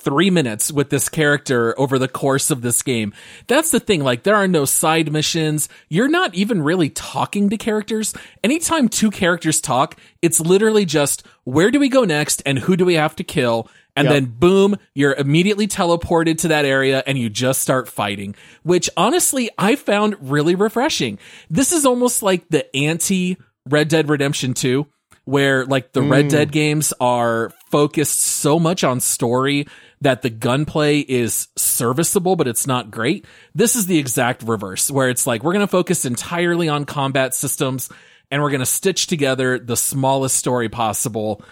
three 0.00 0.30
minutes 0.30 0.72
with 0.72 0.90
this 0.90 1.08
character 1.08 1.78
over 1.78 1.98
the 1.98 2.08
course 2.08 2.50
of 2.50 2.62
this 2.62 2.82
game. 2.82 3.12
That's 3.46 3.70
the 3.70 3.80
thing. 3.80 4.02
Like 4.02 4.22
there 4.22 4.36
are 4.36 4.48
no 4.48 4.64
side 4.64 5.12
missions. 5.12 5.68
You're 5.88 6.08
not 6.08 6.34
even 6.34 6.62
really 6.62 6.90
talking 6.90 7.50
to 7.50 7.56
characters. 7.56 8.14
Anytime 8.42 8.88
two 8.88 9.10
characters 9.10 9.60
talk, 9.60 9.96
it's 10.22 10.40
literally 10.40 10.84
just 10.84 11.26
where 11.44 11.70
do 11.70 11.78
we 11.78 11.88
go 11.88 12.04
next 12.04 12.42
and 12.46 12.58
who 12.58 12.76
do 12.76 12.84
we 12.84 12.94
have 12.94 13.16
to 13.16 13.24
kill? 13.24 13.68
And 13.96 14.06
Yep. 14.06 14.14
then 14.14 14.24
boom, 14.26 14.76
you're 14.94 15.14
immediately 15.14 15.66
teleported 15.66 16.38
to 16.38 16.48
that 16.48 16.64
area 16.64 17.02
and 17.06 17.18
you 17.18 17.28
just 17.28 17.60
start 17.60 17.88
fighting, 17.88 18.34
which 18.62 18.88
honestly 18.96 19.50
I 19.58 19.76
found 19.76 20.16
really 20.20 20.54
refreshing. 20.54 21.18
This 21.50 21.72
is 21.72 21.84
almost 21.84 22.22
like 22.22 22.48
the 22.48 22.74
anti 22.74 23.36
Red 23.68 23.88
Dead 23.88 24.08
Redemption 24.08 24.54
2 24.54 24.86
where 25.24 25.64
like 25.66 25.92
the 25.92 26.02
Red 26.02 26.24
hmm. 26.24 26.28
Dead 26.28 26.52
games 26.52 26.92
are 27.00 27.52
focused 27.70 28.20
so 28.20 28.58
much 28.58 28.82
on 28.84 29.00
story 29.00 29.66
that 30.00 30.22
the 30.22 30.30
gunplay 30.30 31.00
is 31.00 31.48
serviceable, 31.56 32.36
but 32.36 32.48
it's 32.48 32.66
not 32.66 32.90
great. 32.90 33.26
This 33.54 33.76
is 33.76 33.86
the 33.86 33.98
exact 33.98 34.42
reverse 34.42 34.90
where 34.90 35.10
it's 35.10 35.26
like, 35.26 35.42
we're 35.42 35.52
going 35.52 35.66
to 35.66 35.70
focus 35.70 36.04
entirely 36.04 36.68
on 36.68 36.84
combat 36.84 37.34
systems 37.34 37.90
and 38.30 38.42
we're 38.42 38.50
going 38.50 38.60
to 38.60 38.66
stitch 38.66 39.06
together 39.08 39.58
the 39.58 39.76
smallest 39.76 40.36
story 40.36 40.68
possible. 40.68 41.42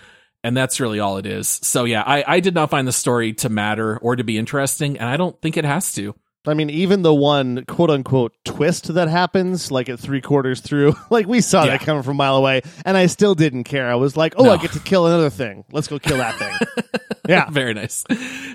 And 0.43 0.57
that's 0.57 0.81
really 0.81 1.01
all 1.01 1.19
it 1.19 1.27
is. 1.27 1.49
So 1.49 1.85
yeah, 1.85 2.03
I, 2.07 2.25
I 2.27 2.41
did 2.41 2.55
not 2.55 2.71
find 2.71 2.89
the 2.89 2.93
story 2.93 3.35
to 3.35 3.49
matter 3.49 3.99
or 3.99 4.17
to 4.17 4.25
be 4.25 4.39
interesting. 4.39 4.99
And 4.99 5.09
I 5.09 5.17
don't 5.17 5.39
think 5.43 5.57
it 5.57 5.65
has 5.65 5.93
to. 5.95 6.15
I 6.49 6.55
mean, 6.55 6.71
even 6.71 7.03
the 7.03 7.15
one 7.15 7.65
quote 7.67 7.91
unquote 7.91 8.33
twist 8.45 8.93
that 8.95 9.09
happens, 9.09 9.71
like 9.71 9.89
at 9.89 9.99
three 10.01 10.21
quarters 10.21 10.61
through, 10.61 10.95
like 11.11 11.27
we 11.27 11.41
saw 11.41 11.65
Yeah. 11.65 11.73
that 11.73 11.81
coming 11.83 12.03
from 12.03 12.13
a 12.13 12.15
mile 12.15 12.37
away, 12.37 12.63
and 12.85 12.97
I 12.97 13.07
still 13.07 13.35
didn't 13.35 13.65
care. 13.65 13.91
I 13.91 13.95
was 13.97 14.17
like, 14.17 14.35
oh, 14.37 14.45
No. 14.45 14.53
I 14.53 14.57
get 14.57 14.73
to 14.73 14.81
kill 14.81 15.07
another 15.07 15.31
thing. 15.31 15.65
Let's 15.73 15.89
go 15.89 15.99
kill 15.99 16.19
that 16.19 16.35
thing. 16.37 16.91
yeah. 17.29 17.49
Very 17.51 17.75
nice. 17.75 18.05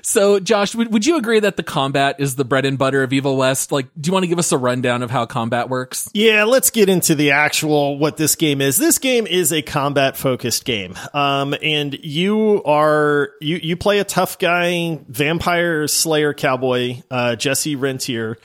So, 0.02 0.40
Josh, 0.40 0.76
would, 0.76 0.92
would 0.92 1.06
you 1.06 1.18
agree 1.18 1.40
that 1.40 1.58
the 1.58 1.64
combat 1.64 2.18
is 2.20 2.36
the 2.36 2.46
bread 2.46 2.66
and 2.66 2.78
butter 2.78 3.04
of 3.04 3.14
Evil 3.14 3.38
West? 3.38 3.72
Like, 3.72 3.88
do 4.00 4.08
you 4.10 4.14
want 4.14 4.24
to 4.24 4.28
give 4.28 4.40
us 4.40 4.52
a 4.52 4.58
rundown 4.58 5.04
of 5.04 5.12
how 5.12 5.26
combat 5.26 5.70
works? 5.70 6.10
Yeah, 6.14 6.44
let's 6.44 6.70
get 6.70 6.90
into 6.90 7.16
the 7.16 7.32
actual 7.32 7.98
what 7.98 8.18
this 8.18 8.36
game 8.36 8.62
is. 8.62 8.78
This 8.78 8.98
game 9.00 9.28
is 9.28 9.54
a 9.54 9.62
combat 9.62 10.18
focused 10.18 10.66
game. 10.66 10.96
Um, 11.14 11.56
and 11.62 11.94
you 12.04 12.64
are 12.66 13.32
you 13.40 13.58
you 13.58 13.78
play 13.78 14.00
a 14.00 14.04
tough 14.04 14.40
guy, 14.40 15.00
vampire 15.08 15.88
slayer 15.88 16.34
cowboy, 16.34 17.02
uh, 17.12 17.36
Jesse 17.36 17.76
Rentier, 17.84 18.38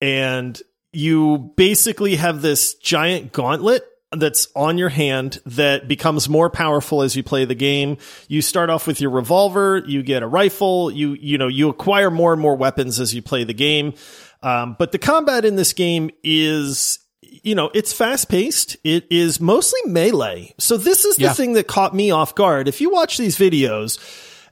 and 0.00 0.60
you 0.92 1.52
basically 1.56 2.16
have 2.16 2.40
this 2.42 2.74
giant 2.74 3.32
gauntlet 3.32 3.84
that's 4.12 4.46
on 4.54 4.78
your 4.78 4.90
hand 4.90 5.40
that 5.44 5.88
becomes 5.88 6.28
more 6.28 6.48
powerful 6.48 7.02
as 7.02 7.16
you 7.16 7.24
play 7.24 7.44
the 7.44 7.54
game. 7.56 7.96
You 8.28 8.42
start 8.42 8.70
off 8.70 8.86
with 8.86 9.00
your 9.00 9.10
revolver, 9.10 9.82
you 9.86 10.04
get 10.04 10.22
a 10.22 10.26
rifle, 10.28 10.90
you 10.92 11.14
you 11.14 11.36
know, 11.36 11.48
you 11.48 11.68
acquire 11.68 12.10
more 12.10 12.32
and 12.32 12.40
more 12.40 12.54
weapons 12.54 13.00
as 13.00 13.12
you 13.12 13.22
play 13.22 13.42
the 13.42 13.54
game. 13.54 13.94
Um, 14.42 14.76
but 14.78 14.92
the 14.92 14.98
combat 14.98 15.44
in 15.44 15.56
this 15.56 15.72
game 15.72 16.10
is 16.22 17.00
you 17.42 17.54
know, 17.56 17.70
it's 17.74 17.92
fast 17.92 18.28
paced. 18.28 18.76
It 18.84 19.06
is 19.10 19.40
mostly 19.40 19.80
melee. 19.86 20.54
So 20.58 20.76
this 20.76 21.04
is 21.04 21.16
the 21.16 21.24
Yeah. 21.24 21.32
thing 21.32 21.54
that 21.54 21.66
caught 21.66 21.92
me 21.94 22.12
off 22.12 22.34
guard. 22.36 22.68
If 22.68 22.80
you 22.80 22.90
watch 22.90 23.18
these 23.18 23.36
videos 23.36 23.98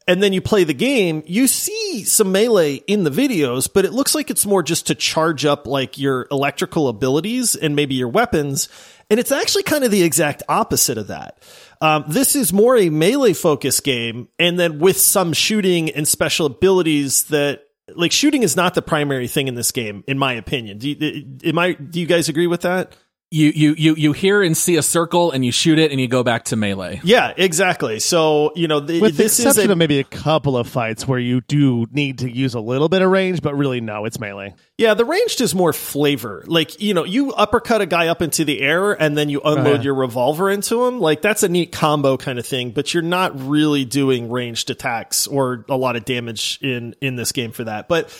and 0.06 0.22
then 0.22 0.32
you 0.32 0.40
play 0.40 0.64
the 0.64 0.74
game, 0.74 1.22
you 1.26 1.46
see 1.46 2.04
some 2.04 2.32
melee 2.32 2.76
in 2.86 3.04
the 3.04 3.10
videos, 3.10 3.68
but 3.72 3.84
it 3.84 3.92
looks 3.92 4.14
like 4.14 4.30
it's 4.30 4.46
more 4.46 4.62
just 4.62 4.88
to 4.88 4.94
charge 4.94 5.44
up 5.44 5.66
like 5.66 5.98
your 5.98 6.26
electrical 6.30 6.88
abilities 6.88 7.54
and 7.54 7.76
maybe 7.76 7.94
your 7.94 8.08
weapons. 8.08 8.68
And 9.10 9.20
it's 9.20 9.32
actually 9.32 9.62
kind 9.62 9.84
of 9.84 9.90
the 9.90 10.02
exact 10.02 10.42
opposite 10.48 10.98
of 10.98 11.08
that. 11.08 11.38
Um, 11.80 12.04
this 12.08 12.36
is 12.36 12.52
more 12.52 12.76
a 12.76 12.90
melee 12.90 13.32
focused 13.32 13.84
game, 13.84 14.28
and 14.38 14.58
then 14.58 14.78
with 14.78 14.98
some 14.98 15.32
shooting 15.32 15.90
and 15.90 16.06
special 16.06 16.46
abilities 16.46 17.24
that 17.24 17.62
like 17.94 18.12
shooting 18.12 18.42
is 18.42 18.56
not 18.56 18.74
the 18.74 18.82
primary 18.82 19.28
thing 19.28 19.48
in 19.48 19.54
this 19.54 19.72
game, 19.72 20.04
in 20.06 20.16
my 20.16 20.34
opinion. 20.34 20.78
Do 20.78 20.88
you, 20.88 21.38
am 21.44 21.58
I? 21.58 21.72
Do 21.72 22.00
you 22.00 22.06
guys 22.06 22.28
agree 22.28 22.46
with 22.46 22.62
that? 22.62 22.96
You, 23.32 23.50
you, 23.54 23.74
you, 23.78 23.94
you 23.96 24.12
hear 24.12 24.42
and 24.42 24.54
see 24.54 24.76
a 24.76 24.82
circle 24.82 25.30
and 25.30 25.42
you 25.44 25.50
shoot 25.52 25.78
it 25.78 25.90
and 25.90 25.98
you 25.98 26.06
go 26.06 26.22
back 26.22 26.44
to 26.46 26.56
melee. 26.56 27.00
Yeah, 27.02 27.32
exactly. 27.36 27.98
So 27.98 28.52
you 28.54 28.68
know, 28.68 28.80
the, 28.80 29.00
With 29.00 29.16
the 29.16 29.22
this 29.22 29.38
is 29.38 29.46
exception 29.46 29.70
a, 29.70 29.72
of 29.72 29.78
maybe 29.78 29.98
a 29.98 30.04
couple 30.04 30.56
of 30.56 30.68
fights 30.68 31.08
where 31.08 31.18
you 31.18 31.40
do 31.40 31.86
need 31.90 32.18
to 32.18 32.30
use 32.30 32.54
a 32.54 32.60
little 32.60 32.88
bit 32.90 33.00
of 33.00 33.10
range, 33.10 33.40
but 33.40 33.54
really, 33.56 33.80
no, 33.80 34.04
it's 34.04 34.20
melee. 34.20 34.54
Yeah, 34.76 34.94
the 34.94 35.04
ranged 35.04 35.40
is 35.40 35.54
more 35.54 35.72
flavor. 35.72 36.44
Like, 36.46 36.80
you 36.80 36.92
know, 36.92 37.04
you 37.04 37.32
uppercut 37.32 37.80
a 37.80 37.86
guy 37.86 38.08
up 38.08 38.20
into 38.20 38.44
the 38.44 38.60
air 38.60 38.92
and 38.92 39.16
then 39.16 39.28
you 39.28 39.40
unload 39.40 39.66
Uh-huh. 39.76 39.82
your 39.82 39.94
revolver 39.94 40.50
into 40.50 40.84
him. 40.84 41.00
Like, 41.00 41.22
that's 41.22 41.42
a 41.42 41.48
neat 41.48 41.72
combo 41.72 42.16
kind 42.16 42.38
of 42.38 42.44
thing, 42.44 42.72
but 42.72 42.92
you're 42.92 43.02
not 43.02 43.32
really 43.48 43.84
doing 43.84 44.30
ranged 44.30 44.70
attacks 44.70 45.26
or 45.26 45.64
a 45.68 45.76
lot 45.76 45.96
of 45.96 46.04
damage 46.04 46.58
in, 46.60 46.94
in 47.00 47.16
this 47.16 47.32
game 47.32 47.52
for 47.52 47.64
that. 47.64 47.88
But 47.88 48.10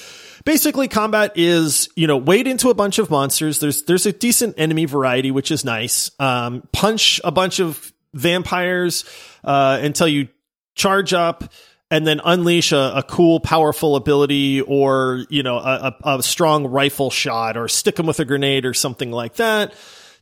basically 0.45 0.89
combat 0.89 1.33
is, 1.37 1.89
you 1.97 2.07
know, 2.07 2.17
wade 2.17 2.47
into 2.47 2.71
a 2.71 2.75
bunch 2.75 2.99
of 2.99 3.11
monsters. 3.11 3.59
There's, 3.59 3.83
there's 3.85 4.07
a 4.07 4.13
decent 4.13 4.59
enemy 4.59 4.85
variety, 4.85 5.31
which 5.31 5.51
is 5.51 5.65
nice. 5.65 6.11
Um, 6.19 6.69
punch 6.73 7.21
a 7.25 7.31
bunch 7.31 7.61
of 7.61 7.93
vampires, 8.15 9.05
uh, 9.45 9.79
until 9.81 10.09
you 10.09 10.29
charge 10.75 11.13
up 11.13 11.45
and 11.91 12.07
then 12.07 12.21
unleash 12.25 12.73
a, 12.73 12.93
a 12.97 13.03
cool, 13.03 13.39
powerful 13.39 13.97
ability 13.97 14.63
or, 14.63 15.27
you 15.29 15.43
know, 15.43 15.59
a, 15.59 15.95
a, 16.03 16.19
a 16.19 16.23
strong 16.23 16.67
rifle 16.67 17.11
shot 17.11 17.57
or 17.57 17.69
stick 17.69 17.97
them 17.97 18.07
with 18.07 18.19
a 18.19 18.25
grenade 18.25 18.65
or 18.65 18.73
something 18.73 19.11
like 19.11 19.35
that. 19.35 19.75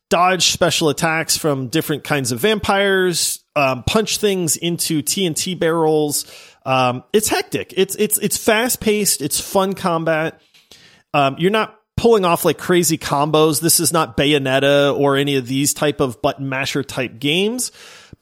Dodge 0.08 0.50
special 0.50 0.88
attacks 0.88 1.36
from 1.36 1.68
different 1.68 2.02
kinds 2.02 2.32
of 2.32 2.40
vampires, 2.40 3.44
um, 3.54 3.84
punch 3.84 4.18
things 4.18 4.56
into 4.56 5.02
TNT 5.02 5.56
barrels. 5.56 6.26
Um, 6.64 7.04
it's 7.12 7.28
hectic. 7.28 7.74
It's, 7.76 7.94
it's, 7.96 8.18
it's 8.18 8.36
fast 8.36 8.80
paced. 8.80 9.22
It's 9.22 9.40
fun 9.40 9.74
combat. 9.74 10.40
Um, 11.12 11.36
you're 11.38 11.50
not 11.50 11.80
pulling 12.00 12.24
off 12.24 12.46
like 12.46 12.56
crazy 12.56 12.96
combos. 12.96 13.60
This 13.60 13.78
is 13.78 13.92
not 13.92 14.16
Bayonetta 14.16 14.98
or 14.98 15.16
any 15.16 15.36
of 15.36 15.46
these 15.46 15.74
type 15.74 16.00
of 16.00 16.22
button 16.22 16.48
masher 16.48 16.82
type 16.82 17.18
games, 17.18 17.72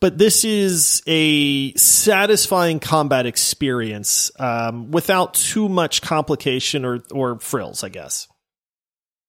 but 0.01 0.19
this 0.19 0.45
is 0.45 1.01
a 1.07 1.73
satisfying 1.75 2.81
combat 2.81 3.25
experience 3.25 4.33
um, 4.41 4.91
without 4.91 5.35
too 5.35 5.69
much 5.69 6.03
complication 6.03 6.85
or 6.85 7.05
or 7.13 7.39
frills, 7.39 7.85
I 7.85 7.89
guess. 7.89 8.27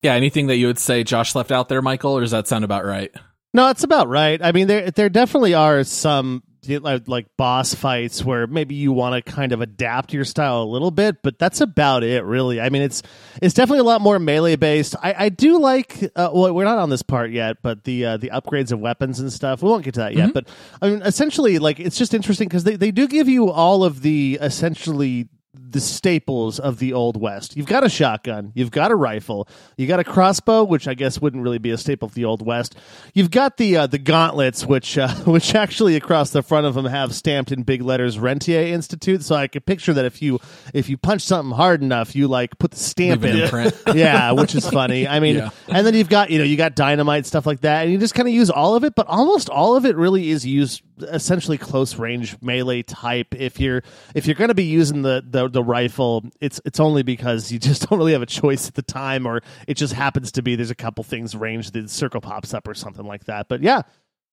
Yeah. 0.01 0.15
Anything 0.15 0.47
that 0.47 0.55
you 0.55 0.65
would 0.67 0.79
say 0.79 1.03
Josh 1.03 1.35
left 1.35 1.51
out 1.51 1.69
there, 1.69 1.83
Michael, 1.83 2.13
or 2.13 2.21
does 2.21 2.31
that 2.31 2.47
sound 2.47 2.63
about 2.63 2.85
right? 2.85 3.11
No, 3.53 3.69
it's 3.69 3.83
about 3.83 4.07
right. 4.07 4.41
I 4.43 4.51
mean, 4.51 4.65
there 4.65 4.89
there 4.89 5.09
definitely 5.09 5.53
are 5.53 5.83
some 5.83 6.41
you 6.41 6.48
know, 6.48 6.48
like, 6.67 7.07
like 7.07 7.25
boss 7.37 7.73
fights 7.73 8.23
where 8.23 8.47
maybe 8.47 8.75
you 8.75 8.91
want 8.91 9.23
to 9.23 9.31
kind 9.31 9.51
of 9.51 9.61
adapt 9.61 10.13
your 10.13 10.25
style 10.25 10.61
a 10.61 10.65
little 10.65 10.91
bit, 10.91 11.21
but 11.21 11.39
that's 11.39 11.61
about 11.61 12.03
it, 12.03 12.23
really. 12.23 12.59
I 12.59 12.69
mean, 12.69 12.81
it's 12.81 13.01
it's 13.41 13.53
definitely 13.53 13.79
a 13.79 13.83
lot 13.83 14.01
more 14.01 14.19
melee 14.19 14.55
based. 14.55 14.95
I, 15.01 15.25
I 15.25 15.29
do 15.29 15.59
like. 15.59 16.03
Uh, 16.15 16.29
well, 16.33 16.53
we're 16.53 16.65
not 16.65 16.79
on 16.79 16.89
this 16.89 17.01
part 17.01 17.31
yet, 17.31 17.57
but 17.61 17.83
the 17.83 18.05
uh, 18.05 18.17
the 18.17 18.29
upgrades 18.29 18.71
of 18.71 18.79
weapons 18.79 19.19
and 19.19 19.31
stuff. 19.31 19.61
We 19.61 19.69
won't 19.69 19.83
get 19.83 19.93
to 19.95 20.01
that 20.01 20.15
yet, 20.15 20.33
but 20.33 20.47
I 20.81 20.89
mean, 20.89 21.01
essentially, 21.01 21.59
like 21.59 21.79
it's 21.79 21.97
just 21.97 22.13
interesting 22.13 22.47
because 22.47 22.63
they 22.63 22.75
they 22.75 22.91
do 22.91 23.07
give 23.07 23.27
you 23.27 23.49
all 23.49 23.83
of 23.83 24.01
the 24.01 24.37
essentially 24.41 25.27
the 25.71 25.79
staples 25.79 26.59
of 26.59 26.79
the 26.79 26.93
old 26.93 27.19
west. 27.19 27.55
You've 27.55 27.65
got 27.67 27.83
a 27.83 27.89
shotgun, 27.89 28.51
you've 28.55 28.71
got 28.71 28.91
a 28.91 28.95
rifle, 28.95 29.47
you 29.77 29.87
got 29.87 29.99
a 29.99 30.03
crossbow, 30.03 30.63
which 30.63 30.87
I 30.87 30.93
guess 30.93 31.21
wouldn't 31.21 31.43
really 31.43 31.57
be 31.57 31.71
a 31.71 31.77
staple 31.77 32.07
of 32.07 32.13
the 32.13 32.25
old 32.25 32.45
west. 32.45 32.75
You've 33.13 33.31
got 33.31 33.57
the 33.57 33.77
uh, 33.77 33.87
the 33.87 33.97
gauntlets, 33.97 34.65
which 34.65 34.97
uh, 34.97 35.09
which 35.25 35.55
actually 35.55 35.95
across 35.95 36.31
the 36.31 36.41
front 36.41 36.65
of 36.65 36.73
them 36.75 36.85
have 36.85 37.13
stamped 37.13 37.51
in 37.51 37.63
big 37.63 37.81
letters 37.81 38.17
Rentier 38.17 38.61
Institute. 38.61 39.23
So 39.23 39.35
I 39.35 39.47
could 39.47 39.65
picture 39.65 39.93
that 39.93 40.05
if 40.05 40.21
you 40.21 40.39
if 40.73 40.89
you 40.89 40.97
punch 40.97 41.21
something 41.21 41.55
hard 41.55 41.81
enough, 41.81 42.15
you 42.15 42.27
like 42.27 42.57
put 42.59 42.71
the 42.71 42.77
stamp 42.77 43.21
Leave 43.23 43.53
in. 43.53 43.71
yeah, 43.95 44.31
which 44.31 44.55
is 44.55 44.67
funny. 44.69 45.07
I 45.07 45.19
mean, 45.19 45.37
Yeah. 45.37 45.49
and 45.67 45.85
then 45.85 45.93
you've 45.93 46.09
got 46.09 46.29
you 46.29 46.37
know 46.39 46.43
you 46.45 46.57
got 46.57 46.75
dynamite 46.75 47.25
stuff 47.25 47.45
like 47.45 47.61
that, 47.61 47.83
and 47.83 47.91
you 47.91 47.97
just 47.97 48.15
kind 48.15 48.27
of 48.27 48.33
use 48.33 48.49
all 48.49 48.75
of 48.75 48.83
it, 48.83 48.95
but 48.95 49.07
almost 49.07 49.49
all 49.49 49.75
of 49.75 49.85
it 49.85 49.95
really 49.95 50.29
is 50.29 50.45
used 50.45 50.81
essentially 51.03 51.57
close 51.57 51.95
range 51.95 52.37
melee 52.41 52.83
type. 52.83 53.35
If 53.35 53.59
you're 53.59 53.83
if 54.15 54.25
you're 54.25 54.35
going 54.35 54.49
to 54.49 54.55
be 54.55 54.65
using 54.65 55.01
the, 55.01 55.23
the 55.25 55.49
the 55.49 55.63
rifle, 55.63 56.23
it's 56.41 56.61
it's 56.65 56.79
only 56.79 57.03
because 57.03 57.51
you 57.51 57.59
just 57.69 57.87
don't 57.87 57.97
really 57.97 58.13
have 58.13 58.21
a 58.21 58.27
choice 58.27 58.67
at 58.67 58.75
the 58.75 58.81
time, 58.81 59.25
or 59.25 59.41
it 59.67 59.75
just 59.75 59.93
happens 59.93 60.31
to 60.33 60.41
be 60.41 60.55
there's 60.55 60.71
a 60.71 60.75
couple 60.75 61.03
things 61.03 61.35
range 61.35 61.71
the 61.71 61.87
circle 61.87 62.21
pops 62.21 62.53
up 62.53 62.67
or 62.67 62.73
something 62.73 63.05
like 63.05 63.25
that. 63.25 63.47
But 63.47 63.61
yeah, 63.61 63.81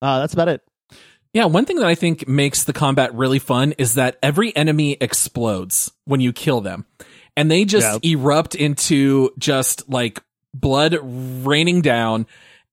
uh, 0.01 0.19
that's 0.19 0.33
about 0.33 0.49
it. 0.49 0.61
Yeah, 1.33 1.45
one 1.45 1.65
thing 1.65 1.77
that 1.77 1.85
I 1.85 1.95
think 1.95 2.27
makes 2.27 2.63
the 2.63 2.73
combat 2.73 3.13
really 3.13 3.39
fun 3.39 3.73
is 3.77 3.95
that 3.95 4.17
every 4.23 4.55
enemy 4.55 4.97
explodes 4.99 5.91
when 6.05 6.19
you 6.19 6.33
kill 6.33 6.61
them. 6.61 6.85
And 7.35 7.51
they 7.51 7.65
just 7.65 8.03
erupt 8.03 8.55
into 8.55 9.29
just 9.37 9.87
like 9.87 10.19
blood 10.55 10.97
raining 11.03 11.81
down 11.81 12.25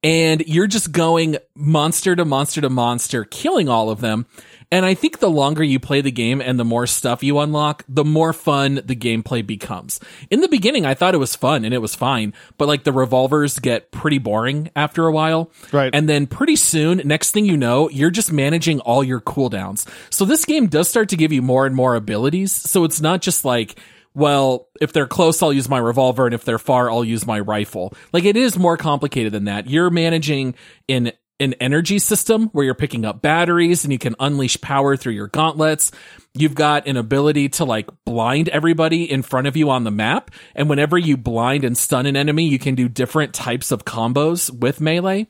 and 0.05 0.43
you're 0.47 0.67
just 0.67 0.93
going 0.93 1.39
monster 1.57 2.15
to 2.15 2.27
monster 2.27 2.61
to 2.61 2.69
monster 2.69 3.25
killing 3.25 3.71
all 3.71 3.89
of 3.89 4.03
them. 4.03 4.27
And 4.71 4.85
I 4.85 4.95
think 4.95 5.19
the 5.19 5.31
longer 5.31 5.63
you 5.63 5.79
play 5.79 6.01
the 6.01 6.11
game 6.11 6.41
and 6.41 6.59
the 6.59 6.65
more 6.65 6.87
stuff 6.87 7.23
you 7.23 7.39
unlock, 7.39 7.85
the 7.89 8.05
more 8.05 8.33
fun 8.33 8.81
the 8.85 8.97
gameplay 8.97 9.47
becomes. 9.47 10.01
In 10.31 10.41
the 10.41 10.49
beginning, 10.49 10.85
I 10.85 10.95
thought 10.95 11.15
it 11.15 11.19
was 11.19 11.37
fun 11.37 11.65
and 11.65 11.73
it 11.73 11.79
was 11.79 11.95
fine, 11.95 12.35
but 12.59 12.69
like 12.69 12.85
the 12.85 12.93
revolvers 12.93 13.59
get 13.59 13.93
pretty 13.93 14.19
boring 14.19 14.71
after 14.75 15.07
a 15.07 15.13
while. 15.13 15.51
Right. 15.73 15.95
And 15.95 16.09
then 16.09 16.27
pretty 16.27 16.57
soon, 16.57 17.03
next 17.05 17.31
thing 17.31 17.47
you 17.47 17.57
know, 17.57 17.89
you're 17.89 18.11
just 18.11 18.33
managing 18.33 18.81
all 18.81 19.05
your 19.05 19.21
cooldowns. 19.21 19.89
So 20.11 20.25
this 20.25 20.45
game 20.45 20.67
does 20.67 20.89
start 20.89 21.09
to 21.11 21.17
give 21.17 21.33
you 21.33 21.41
more 21.41 21.67
and 21.67 21.75
more 21.75 21.95
abilities. 21.95 22.53
So 22.53 22.85
it's 22.85 23.01
not 23.01 23.23
just 23.23 23.45
like, 23.45 23.79
well, 24.15 24.69
if 24.81 24.93
they're 24.93 25.07
close, 25.07 25.43
I'll 25.43 25.53
use 25.53 25.69
my 25.69 25.79
revolver, 25.79 26.27
and 26.27 26.35
if 26.35 26.45
they're 26.45 26.59
far, 26.59 26.91
I'll 26.91 27.05
use 27.05 27.27
my 27.27 27.41
rifle. 27.41 27.93
Like 28.13 28.25
it 28.25 28.37
is 28.37 28.59
more 28.59 28.77
complicated 28.77 29.33
than 29.33 29.45
that. 29.45 29.69
You're 29.69 29.91
managing 29.91 30.55
in 30.87 31.13
an 31.41 31.55
energy 31.55 31.99
system 31.99 32.49
where 32.53 32.65
you're 32.65 32.75
picking 32.75 33.05
up 33.05 33.21
batteries 33.21 33.85
and 33.85 33.93
you 33.93 33.99
can 33.99 34.15
unleash 34.21 34.61
power 34.61 34.97
through 34.97 35.15
your 35.15 35.27
gauntlets. 35.27 35.91
You've 36.33 36.55
got 36.55 36.87
an 36.87 36.97
ability 36.97 37.49
to 37.51 37.65
like 37.65 37.91
blind 38.05 38.49
everybody 38.51 39.11
in 39.11 39.23
front 39.23 39.49
of 39.49 39.57
you 39.57 39.69
on 39.71 39.83
the 39.83 39.91
map. 39.91 40.31
And 40.55 40.71
whenever 40.71 40.97
you 40.97 41.17
blind 41.17 41.65
and 41.65 41.77
stun 41.77 42.07
an 42.07 42.17
enemy, 42.17 42.47
you 42.47 42.61
can 42.61 42.77
do 42.77 42.89
different 42.89 43.35
types 43.35 43.73
of 43.73 43.85
combos 43.85 44.49
with 44.51 44.81
melee. 44.81 45.27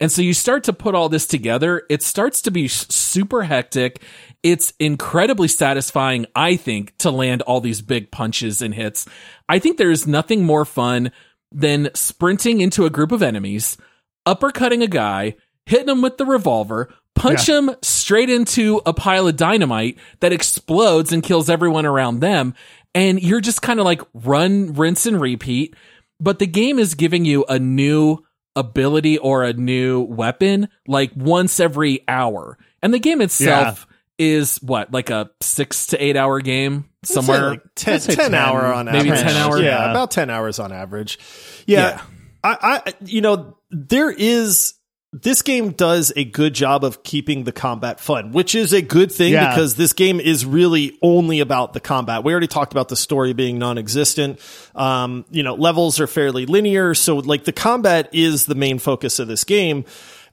And 0.00 0.10
so 0.10 0.22
you 0.22 0.34
start 0.34 0.64
to 0.64 0.72
put 0.72 0.96
all 0.96 1.08
this 1.08 1.26
together. 1.26 1.84
It 1.88 2.02
starts 2.02 2.42
to 2.42 2.50
be 2.50 2.66
super 2.66 3.44
hectic. 3.44 4.02
It's 4.44 4.74
incredibly 4.78 5.48
satisfying, 5.48 6.26
I 6.36 6.56
think, 6.56 6.96
to 6.98 7.10
land 7.10 7.40
all 7.42 7.62
these 7.62 7.80
big 7.80 8.10
punches 8.10 8.60
and 8.60 8.74
hits. 8.74 9.06
I 9.48 9.58
think 9.58 9.78
there's 9.78 10.06
nothing 10.06 10.44
more 10.44 10.66
fun 10.66 11.12
than 11.50 11.88
sprinting 11.94 12.60
into 12.60 12.84
a 12.84 12.90
group 12.90 13.10
of 13.10 13.22
enemies, 13.22 13.78
uppercutting 14.26 14.82
a 14.82 14.86
guy, 14.86 15.36
hitting 15.64 15.88
him 15.88 16.02
with 16.02 16.18
the 16.18 16.26
revolver, 16.26 16.92
punch 17.14 17.48
him 17.48 17.70
straight 17.80 18.28
into 18.28 18.82
a 18.84 18.92
pile 18.92 19.26
of 19.26 19.36
dynamite 19.36 19.96
that 20.20 20.32
explodes 20.32 21.10
and 21.10 21.22
kills 21.22 21.48
everyone 21.48 21.86
around 21.86 22.20
them. 22.20 22.52
And 22.94 23.22
you're 23.22 23.40
just 23.40 23.62
kind 23.62 23.80
of 23.80 23.86
like 23.86 24.02
run, 24.12 24.74
rinse 24.74 25.06
and 25.06 25.20
repeat. 25.20 25.74
But 26.20 26.38
the 26.38 26.46
game 26.46 26.78
is 26.78 26.94
giving 26.94 27.24
you 27.24 27.46
a 27.48 27.58
new 27.58 28.18
ability 28.54 29.16
or 29.16 29.42
a 29.42 29.54
new 29.54 30.02
weapon 30.02 30.68
like 30.86 31.12
once 31.16 31.58
every 31.60 32.04
hour. 32.06 32.58
And 32.82 32.92
the 32.92 32.98
game 32.98 33.22
itself 33.22 33.86
is 34.18 34.58
what, 34.62 34.92
like 34.92 35.10
a 35.10 35.30
six 35.40 35.86
to 35.88 36.02
eight 36.02 36.16
hour 36.16 36.40
game 36.40 36.88
somewhere? 37.02 37.50
like 37.50 37.62
10, 37.74 38.00
10 38.00 38.16
10, 38.16 38.34
hour 38.34 38.64
on 38.72 38.86
maybe 38.86 39.10
average. 39.10 39.20
10 39.32 39.36
hour? 39.36 39.58
Yeah, 39.58 39.64
Yeah. 39.64 39.90
about 39.90 40.10
10 40.10 40.30
hours 40.30 40.58
on 40.58 40.72
average. 40.72 41.18
Yeah. 41.66 41.88
Yeah. 41.88 42.02
I, 42.44 42.82
I, 42.86 42.94
you 43.04 43.20
know, 43.22 43.56
there 43.70 44.10
is, 44.10 44.74
this 45.12 45.42
game 45.42 45.70
does 45.70 46.12
a 46.16 46.24
good 46.24 46.54
job 46.54 46.84
of 46.84 47.02
keeping 47.02 47.44
the 47.44 47.52
combat 47.52 48.00
fun, 48.00 48.32
which 48.32 48.54
is 48.54 48.72
a 48.72 48.82
good 48.82 49.10
thing 49.10 49.32
Yeah. 49.32 49.50
because 49.50 49.76
this 49.76 49.92
game 49.92 50.20
is 50.20 50.44
really 50.44 50.98
only 51.02 51.40
about 51.40 51.72
the 51.72 51.80
combat. 51.80 52.22
We 52.24 52.32
already 52.32 52.48
talked 52.48 52.72
about 52.72 52.88
the 52.88 52.96
story 52.96 53.32
being 53.32 53.58
non-existent. 53.58 54.40
Um, 54.74 55.24
you 55.30 55.42
know, 55.42 55.54
levels 55.54 56.00
are 56.00 56.06
fairly 56.06 56.46
linear. 56.46 56.94
So 56.94 57.16
like 57.16 57.44
the 57.44 57.52
combat 57.52 58.10
is 58.12 58.46
the 58.46 58.54
main 58.56 58.78
focus 58.78 59.18
of 59.18 59.28
this 59.28 59.44
game. 59.44 59.84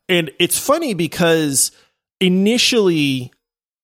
And 0.09 0.31
it's 0.39 0.57
funny 0.59 0.93
because 0.95 1.71
initially, 2.19 3.31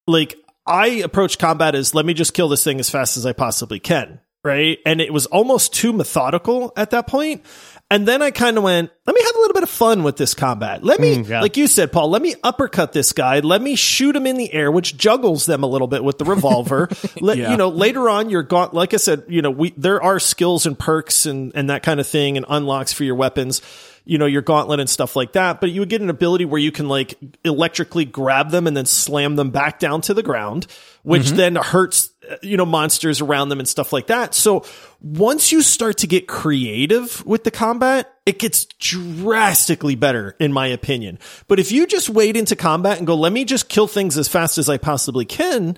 like 0.08 0.36
I 0.66 0.88
approach 1.04 1.38
combat 1.40 1.76
as 1.76 1.94
let 1.94 2.06
me 2.06 2.14
just 2.14 2.34
kill 2.34 2.50
this 2.50 2.64
thing 2.64 2.80
as 2.80 2.90
fast 2.90 3.18
as 3.18 3.26
I 3.26 3.34
possibly 3.34 3.80
can. 3.80 4.20
Right. 4.44 4.80
And 4.86 5.02
it 5.02 5.12
was 5.12 5.26
almost 5.26 5.74
too 5.74 5.92
methodical 5.92 6.72
at 6.78 6.92
that 6.92 7.08
point. 7.08 7.44
And 7.90 8.06
then 8.08 8.22
I 8.22 8.32
kind 8.32 8.58
of 8.58 8.64
went, 8.64 8.92
let 9.06 9.16
me 9.16 9.22
have 9.24 9.36
a 9.36 9.40
little 9.40 9.54
bit 9.54 9.64
of 9.64 9.70
fun 9.70 10.04
with 10.04 10.18
this 10.18 10.34
combat. 10.34 10.84
Let 10.84 11.00
me, 11.00 11.18
Mm, 11.18 11.28
yeah. 11.30 11.42
like 11.42 11.56
you 11.58 11.68
said, 11.68 11.92
Paul, 11.92 12.10
let 12.10 12.22
me 12.22 12.36
uppercut 12.44 12.92
this 12.94 13.14
guy. 13.14 13.40
Let 13.40 13.62
me 13.62 13.76
shoot 13.76 14.14
him 14.16 14.28
in 14.28 14.38
the 14.38 14.52
air, 14.54 14.70
which 14.72 14.96
juggles 14.98 15.46
them 15.46 15.64
a 15.64 15.68
little 15.68 15.88
bit 15.88 16.04
with 16.04 16.18
the 16.18 16.26
revolver. 16.36 16.90
let, 17.22 17.38
Yeah. 17.38 17.52
You 17.52 17.58
know, 17.58 17.70
later 17.70 18.10
on, 18.10 18.30
you're 18.30 18.44
gaunt, 18.44 18.74
like 18.74 18.94
I 18.94 18.98
said, 18.98 19.24
you 19.30 19.42
know, 19.42 19.52
we, 19.52 19.74
there 19.78 20.02
are 20.04 20.20
skills 20.20 20.66
and 20.66 20.78
perks 20.78 21.26
and, 21.26 21.52
and 21.56 21.70
that 21.70 21.82
kind 21.84 22.00
of 22.02 22.08
thing 22.08 22.36
and 22.38 22.46
unlocks 22.48 22.92
for 22.94 23.04
your 23.06 23.16
weapons 23.16 23.62
you 24.08 24.18
know, 24.18 24.26
your 24.26 24.42
gauntlet 24.42 24.80
and 24.80 24.90
stuff 24.90 25.16
like 25.18 25.34
that. 25.34 25.60
But 25.60 25.72
you 25.72 25.82
would 25.82 25.90
get 25.90 26.02
an 26.02 26.10
ability 26.10 26.46
where 26.46 26.60
you 26.60 26.72
can 26.72 26.88
like 26.88 27.16
electrically 27.44 28.06
grab 28.06 28.52
them 28.52 28.66
and 28.66 28.76
then 28.76 28.86
slam 28.86 29.36
them 29.36 29.52
back 29.52 29.80
down 29.80 30.02
to 30.02 30.14
the 30.14 30.24
ground, 30.24 30.66
which 31.04 31.24
mm-hmm. 31.24 31.36
then 31.36 31.56
hurts, 31.56 32.12
you 32.42 32.56
know, 32.56 32.66
monsters 32.66 33.20
around 33.20 33.50
them 33.50 33.60
and 33.60 33.68
stuff 33.68 33.92
like 33.92 34.08
that. 34.08 34.34
So 34.34 34.64
once 35.02 35.52
you 35.52 35.62
start 35.62 35.98
to 36.00 36.08
get 36.08 36.26
creative 36.26 37.26
with 37.26 37.44
the 37.44 37.52
combat, 37.52 38.14
it 38.26 38.40
gets 38.40 38.66
drastically 38.80 39.96
better, 39.96 40.38
in 40.40 40.54
my 40.54 40.68
opinion. 40.68 41.20
But 41.50 41.60
if 41.60 41.74
you 41.74 41.86
just 41.86 42.10
wade 42.10 42.38
into 42.38 42.56
combat 42.56 43.00
and 43.00 43.06
go, 43.06 43.16
let 43.16 43.34
me 43.34 43.44
just 43.44 43.68
kill 43.68 43.88
things 43.88 44.18
as 44.18 44.30
fast 44.30 44.58
as 44.58 44.70
I 44.70 44.78
possibly 44.78 45.26
can, 45.26 45.76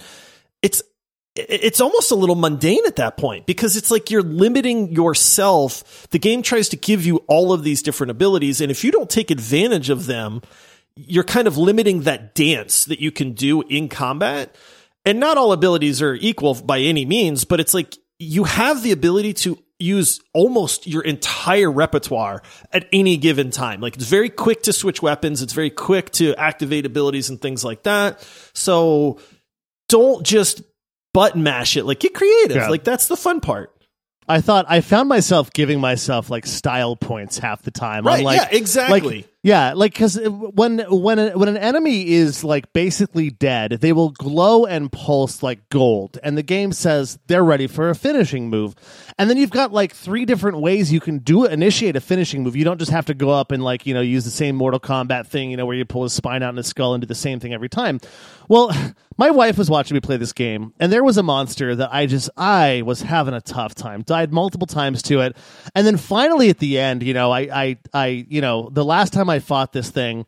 it's 0.61 0.83
it's 1.47 1.81
almost 1.81 2.11
a 2.11 2.15
little 2.15 2.35
mundane 2.35 2.85
at 2.85 2.97
that 2.97 3.17
point 3.17 3.45
because 3.45 3.77
it's 3.77 3.91
like 3.91 4.11
you're 4.11 4.21
limiting 4.21 4.91
yourself. 4.91 6.07
The 6.09 6.19
game 6.19 6.41
tries 6.41 6.69
to 6.69 6.77
give 6.77 7.05
you 7.05 7.17
all 7.27 7.53
of 7.53 7.63
these 7.63 7.81
different 7.81 8.11
abilities. 8.11 8.61
And 8.61 8.71
if 8.71 8.83
you 8.83 8.91
don't 8.91 9.09
take 9.09 9.31
advantage 9.31 9.89
of 9.89 10.05
them, 10.05 10.41
you're 10.95 11.23
kind 11.23 11.47
of 11.47 11.57
limiting 11.57 12.01
that 12.01 12.35
dance 12.35 12.85
that 12.85 12.99
you 12.99 13.11
can 13.11 13.33
do 13.33 13.61
in 13.61 13.89
combat. 13.89 14.55
And 15.05 15.19
not 15.19 15.37
all 15.37 15.53
abilities 15.53 16.01
are 16.01 16.15
equal 16.15 16.55
by 16.55 16.79
any 16.79 17.05
means, 17.05 17.45
but 17.45 17.59
it's 17.59 17.73
like 17.73 17.97
you 18.17 18.43
have 18.43 18.83
the 18.83 18.91
ability 18.91 19.33
to 19.33 19.57
use 19.79 20.19
almost 20.33 20.87
your 20.87 21.01
entire 21.01 21.71
repertoire 21.71 22.43
at 22.73 22.87
any 22.91 23.15
given 23.15 23.49
time. 23.49 23.79
Like 23.79 23.95
it's 23.95 24.05
very 24.05 24.29
quick 24.29 24.63
to 24.63 24.73
switch 24.73 25.01
weapons. 25.01 25.41
It's 25.41 25.53
very 25.53 25.69
quick 25.69 26.11
to 26.11 26.35
activate 26.35 26.85
abilities 26.85 27.29
and 27.29 27.41
things 27.41 27.63
like 27.63 27.83
that. 27.83 28.27
So 28.53 29.19
don't 29.87 30.25
just 30.25 30.61
button 31.13 31.43
mash 31.43 31.77
it. 31.77 31.85
Like 31.85 31.99
get 31.99 32.13
creative. 32.13 32.57
Yeah. 32.57 32.69
Like 32.69 32.83
that's 32.83 33.07
the 33.07 33.17
fun 33.17 33.39
part. 33.39 33.75
I 34.27 34.41
thought 34.41 34.67
I 34.69 34.81
found 34.81 35.09
myself 35.09 35.51
giving 35.51 35.79
myself 35.79 36.29
like 36.29 36.45
style 36.45 36.95
points 36.95 37.39
half 37.39 37.63
the 37.63 37.71
time. 37.71 38.05
Right, 38.05 38.23
like, 38.23 38.37
yeah, 38.37 38.57
exactly. 38.57 39.17
Like, 39.17 39.29
yeah, 39.41 39.71
like 39.73 39.93
because 39.93 40.19
when 40.27 40.79
when 40.79 41.39
when 41.39 41.47
an 41.47 41.55
enemy 41.55 42.09
is 42.09 42.43
like 42.43 42.73
basically 42.73 43.29
dead, 43.29 43.71
they 43.79 43.93
will 43.93 44.09
glow 44.09 44.65
and 44.65 44.91
pulse 44.91 45.41
like 45.41 45.69
gold, 45.69 46.19
and 46.21 46.37
the 46.37 46.43
game 46.43 46.73
says 46.73 47.17
they're 47.27 47.43
ready 47.43 47.65
for 47.65 47.89
a 47.89 47.95
finishing 47.95 48.49
move. 48.49 48.75
And 49.17 49.29
then 49.29 49.37
you've 49.37 49.49
got 49.49 49.71
like 49.71 49.93
three 49.93 50.25
different 50.25 50.59
ways 50.59 50.91
you 50.91 50.99
can 50.99 51.19
do 51.19 51.45
it, 51.45 51.53
initiate 51.53 51.95
a 51.95 52.01
finishing 52.01 52.43
move. 52.43 52.57
You 52.57 52.65
don't 52.65 52.79
just 52.79 52.91
have 52.91 53.05
to 53.05 53.13
go 53.13 53.29
up 53.29 53.53
and 53.53 53.63
like 53.63 53.85
you 53.85 53.93
know 53.93 54.01
use 54.01 54.25
the 54.25 54.31
same 54.31 54.57
Mortal 54.57 54.79
Kombat 54.79 55.27
thing, 55.27 55.51
you 55.51 55.57
know, 55.57 55.65
where 55.65 55.75
you 55.75 55.85
pull 55.85 56.03
his 56.03 56.11
spine 56.11 56.43
out 56.43 56.49
and 56.49 56.57
his 56.57 56.67
skull 56.67 56.93
and 56.93 57.01
do 57.01 57.07
the 57.07 57.15
same 57.15 57.39
thing 57.39 57.53
every 57.53 57.69
time. 57.69 58.01
Well, 58.49 58.71
my 59.17 59.31
wife 59.31 59.57
was 59.57 59.69
watching 59.69 59.95
me 59.95 60.01
play 60.01 60.17
this 60.17 60.33
game, 60.33 60.73
and 60.81 60.91
there 60.91 61.03
was 61.03 61.17
a 61.17 61.23
monster 61.23 61.75
that 61.75 61.93
I 61.93 62.07
just 62.07 62.29
I 62.35 62.81
was 62.85 63.01
having 63.01 63.33
a 63.33 63.41
tough 63.41 63.73
time. 63.73 64.01
Died 64.01 64.33
multiple 64.33 64.67
times 64.67 65.01
to 65.03 65.21
it, 65.21 65.37
and 65.75 65.87
then 65.87 65.95
finally 65.95 66.49
at 66.49 66.59
the 66.59 66.77
end, 66.77 67.03
you 67.03 67.13
know, 67.13 67.31
I 67.31 67.39
I 67.39 67.77
I 67.93 68.07
you 68.27 68.41
know 68.41 68.69
the 68.69 68.83
last 68.83 69.13
time 69.13 69.28
I 69.29 69.39
fought 69.39 69.73
this 69.73 69.89
thing. 69.89 70.25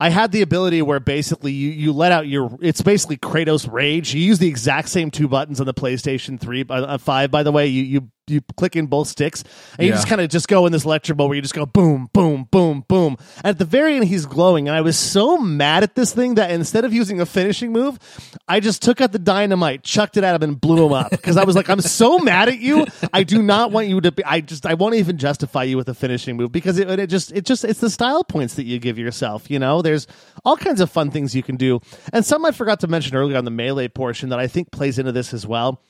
I 0.00 0.10
had 0.10 0.32
the 0.32 0.42
ability 0.42 0.82
where 0.82 0.98
basically 0.98 1.52
you, 1.52 1.70
you 1.70 1.92
let 1.92 2.10
out 2.10 2.26
your 2.26 2.58
it's 2.60 2.82
basically 2.82 3.18
Kratos 3.18 3.70
rage. 3.72 4.12
You 4.14 4.20
use 4.20 4.40
the 4.40 4.48
exact 4.48 4.88
same 4.88 5.12
two 5.12 5.28
buttons 5.28 5.60
on 5.60 5.66
the 5.66 5.74
PlayStation 5.74 6.40
3 6.40 6.64
uh, 6.68 6.98
5 6.98 7.30
by 7.30 7.42
the 7.44 7.52
way. 7.52 7.68
You 7.68 7.82
you 7.84 8.10
you 8.28 8.40
click 8.56 8.76
in 8.76 8.86
both 8.86 9.08
sticks 9.08 9.42
and 9.78 9.86
you 9.86 9.92
Yeah. 9.92 9.96
just 9.96 10.06
kind 10.06 10.20
of 10.20 10.30
just 10.30 10.46
go 10.46 10.64
in 10.66 10.72
this 10.72 10.84
lecture 10.84 11.14
mode 11.14 11.28
where 11.28 11.34
you 11.36 11.42
just 11.42 11.54
go 11.54 11.66
boom 11.66 12.08
boom 12.12 12.46
boom 12.52 12.84
boom. 12.86 13.16
And 13.38 13.46
at 13.46 13.58
the 13.58 13.64
very 13.64 13.96
end 13.96 14.04
he's 14.04 14.26
glowing 14.26 14.68
and 14.68 14.76
I 14.76 14.80
was 14.80 14.96
so 14.96 15.38
mad 15.38 15.82
at 15.82 15.96
this 15.96 16.12
thing 16.14 16.36
that 16.36 16.50
instead 16.52 16.84
of 16.84 16.92
using 16.92 17.20
a 17.20 17.26
finishing 17.26 17.72
move, 17.72 17.98
I 18.46 18.60
just 18.60 18.80
took 18.80 19.00
out 19.00 19.10
the 19.10 19.18
dynamite, 19.18 19.82
chucked 19.82 20.16
it 20.16 20.22
at 20.24 20.36
him 20.36 20.42
and 20.50 20.60
blew 20.60 20.86
him 20.86 20.92
up 20.92 21.10
because 21.10 21.36
I 21.36 21.42
was 21.44 21.56
like 21.56 21.68
I'm 21.68 21.80
so 21.80 22.18
mad 22.20 22.48
at 22.48 22.60
you. 22.60 22.86
I 23.12 23.24
do 23.24 23.42
not 23.42 23.72
want 23.72 23.88
you 23.88 24.00
to 24.00 24.12
be 24.12 24.24
I 24.24 24.40
just 24.40 24.66
I 24.66 24.74
won't 24.74 24.94
even 24.94 25.18
justify 25.18 25.64
you 25.64 25.76
with 25.76 25.88
a 25.88 25.94
finishing 25.94 26.36
move 26.36 26.52
because 26.52 26.78
it, 26.78 26.88
it 26.88 27.08
just 27.08 27.32
it 27.32 27.44
just 27.44 27.64
it's 27.64 27.80
the 27.80 27.90
style 27.90 28.22
points 28.22 28.54
that 28.54 28.64
you 28.64 28.78
give 28.78 28.98
yourself, 28.98 29.50
you 29.50 29.58
know? 29.58 29.82
There's 29.82 30.06
all 30.44 30.56
kinds 30.56 30.80
of 30.80 30.90
fun 30.90 31.10
things 31.10 31.34
you 31.34 31.42
can 31.42 31.56
do. 31.56 31.80
And 32.12 32.24
some 32.24 32.44
I 32.44 32.52
forgot 32.52 32.78
to 32.80 32.86
mention 32.86 33.16
earlier 33.16 33.36
on 33.36 33.44
the 33.44 33.50
melee 33.50 33.88
portion 33.88 34.28
that 34.28 34.38
I 34.38 34.46
think 34.46 34.70
plays 34.70 34.98
into 34.98 35.10
this 35.10 35.34
as 35.34 35.44
well. 35.44 35.82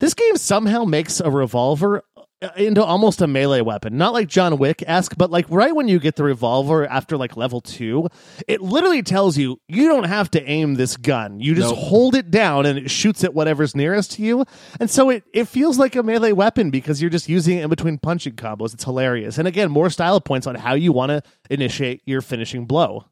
This 0.00 0.14
game 0.14 0.36
somehow 0.36 0.84
makes 0.84 1.20
a 1.20 1.30
revolver 1.30 2.02
uh, 2.42 2.48
into 2.56 2.82
almost 2.82 3.20
a 3.20 3.26
melee 3.26 3.60
weapon. 3.60 3.98
Not 3.98 4.14
like 4.14 4.26
John 4.26 4.56
Wick 4.56 4.82
esque, 4.86 5.14
but 5.16 5.30
like 5.30 5.44
right 5.50 5.74
when 5.76 5.88
you 5.88 6.00
get 6.00 6.16
the 6.16 6.24
revolver 6.24 6.86
after 6.86 7.18
like 7.18 7.36
level 7.36 7.60
two, 7.60 8.08
it 8.48 8.62
literally 8.62 9.02
tells 9.02 9.36
you 9.36 9.60
you 9.68 9.88
don't 9.88 10.04
have 10.04 10.30
to 10.30 10.42
aim 10.48 10.74
this 10.74 10.96
gun. 10.96 11.38
You 11.38 11.54
just 11.54 11.68
Nope. 11.68 11.78
hold 11.78 12.14
it 12.14 12.30
down 12.30 12.64
and 12.64 12.78
it 12.78 12.90
shoots 12.90 13.24
at 13.24 13.34
whatever's 13.34 13.76
nearest 13.76 14.12
to 14.12 14.22
you. 14.22 14.46
And 14.80 14.90
so 14.90 15.10
it, 15.10 15.22
it 15.34 15.48
feels 15.48 15.78
like 15.78 15.94
a 15.96 16.02
melee 16.02 16.32
weapon 16.32 16.70
because 16.70 17.02
you're 17.02 17.10
just 17.10 17.28
using 17.28 17.58
it 17.58 17.64
in 17.64 17.68
between 17.68 17.98
punching 17.98 18.36
combos. 18.36 18.72
It's 18.72 18.84
hilarious. 18.84 19.36
And 19.36 19.46
again, 19.46 19.70
more 19.70 19.90
style 19.90 20.18
points 20.22 20.46
on 20.46 20.54
how 20.54 20.72
you 20.72 20.92
want 20.92 21.10
to 21.10 21.22
initiate 21.50 22.00
your 22.06 22.22
finishing 22.22 22.64
blow. 22.64 23.04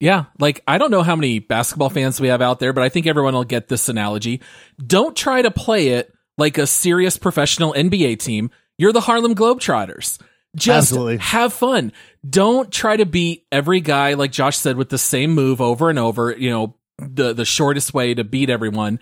Yeah, 0.00 0.24
like 0.38 0.62
I 0.66 0.78
don't 0.78 0.90
know 0.90 1.02
how 1.02 1.16
many 1.16 1.38
basketball 1.40 1.90
fans 1.90 2.18
we 2.18 2.28
have 2.28 2.40
out 2.40 2.58
there, 2.60 2.72
but 2.72 2.82
I 2.82 2.88
think 2.88 3.06
everyone 3.06 3.34
will 3.34 3.44
get 3.44 3.68
this 3.68 3.90
analogy. 3.90 4.40
Don't 4.82 5.14
try 5.14 5.42
to 5.42 5.50
play 5.50 5.88
it 5.88 6.10
like 6.40 6.58
a 6.58 6.66
serious 6.66 7.16
professional 7.16 7.72
NBA 7.74 8.18
team. 8.18 8.50
You're 8.78 8.92
the 8.92 9.00
Harlem 9.00 9.34
Globetrotters. 9.36 10.18
Just 10.56 10.90
Absolutely. 10.90 11.18
have 11.18 11.52
fun. 11.52 11.92
Don't 12.28 12.72
try 12.72 12.96
to 12.96 13.06
beat 13.06 13.46
every 13.52 13.80
guy, 13.80 14.14
like 14.14 14.32
Josh 14.32 14.56
said, 14.56 14.76
with 14.76 14.88
the 14.88 14.98
same 14.98 15.30
move 15.30 15.60
over 15.60 15.88
and 15.90 15.98
over. 15.98 16.34
You 16.36 16.50
know, 16.50 16.74
the 16.98 17.32
the 17.32 17.44
shortest 17.44 17.94
way 17.94 18.14
to 18.14 18.24
beat 18.24 18.50
everyone. 18.50 18.98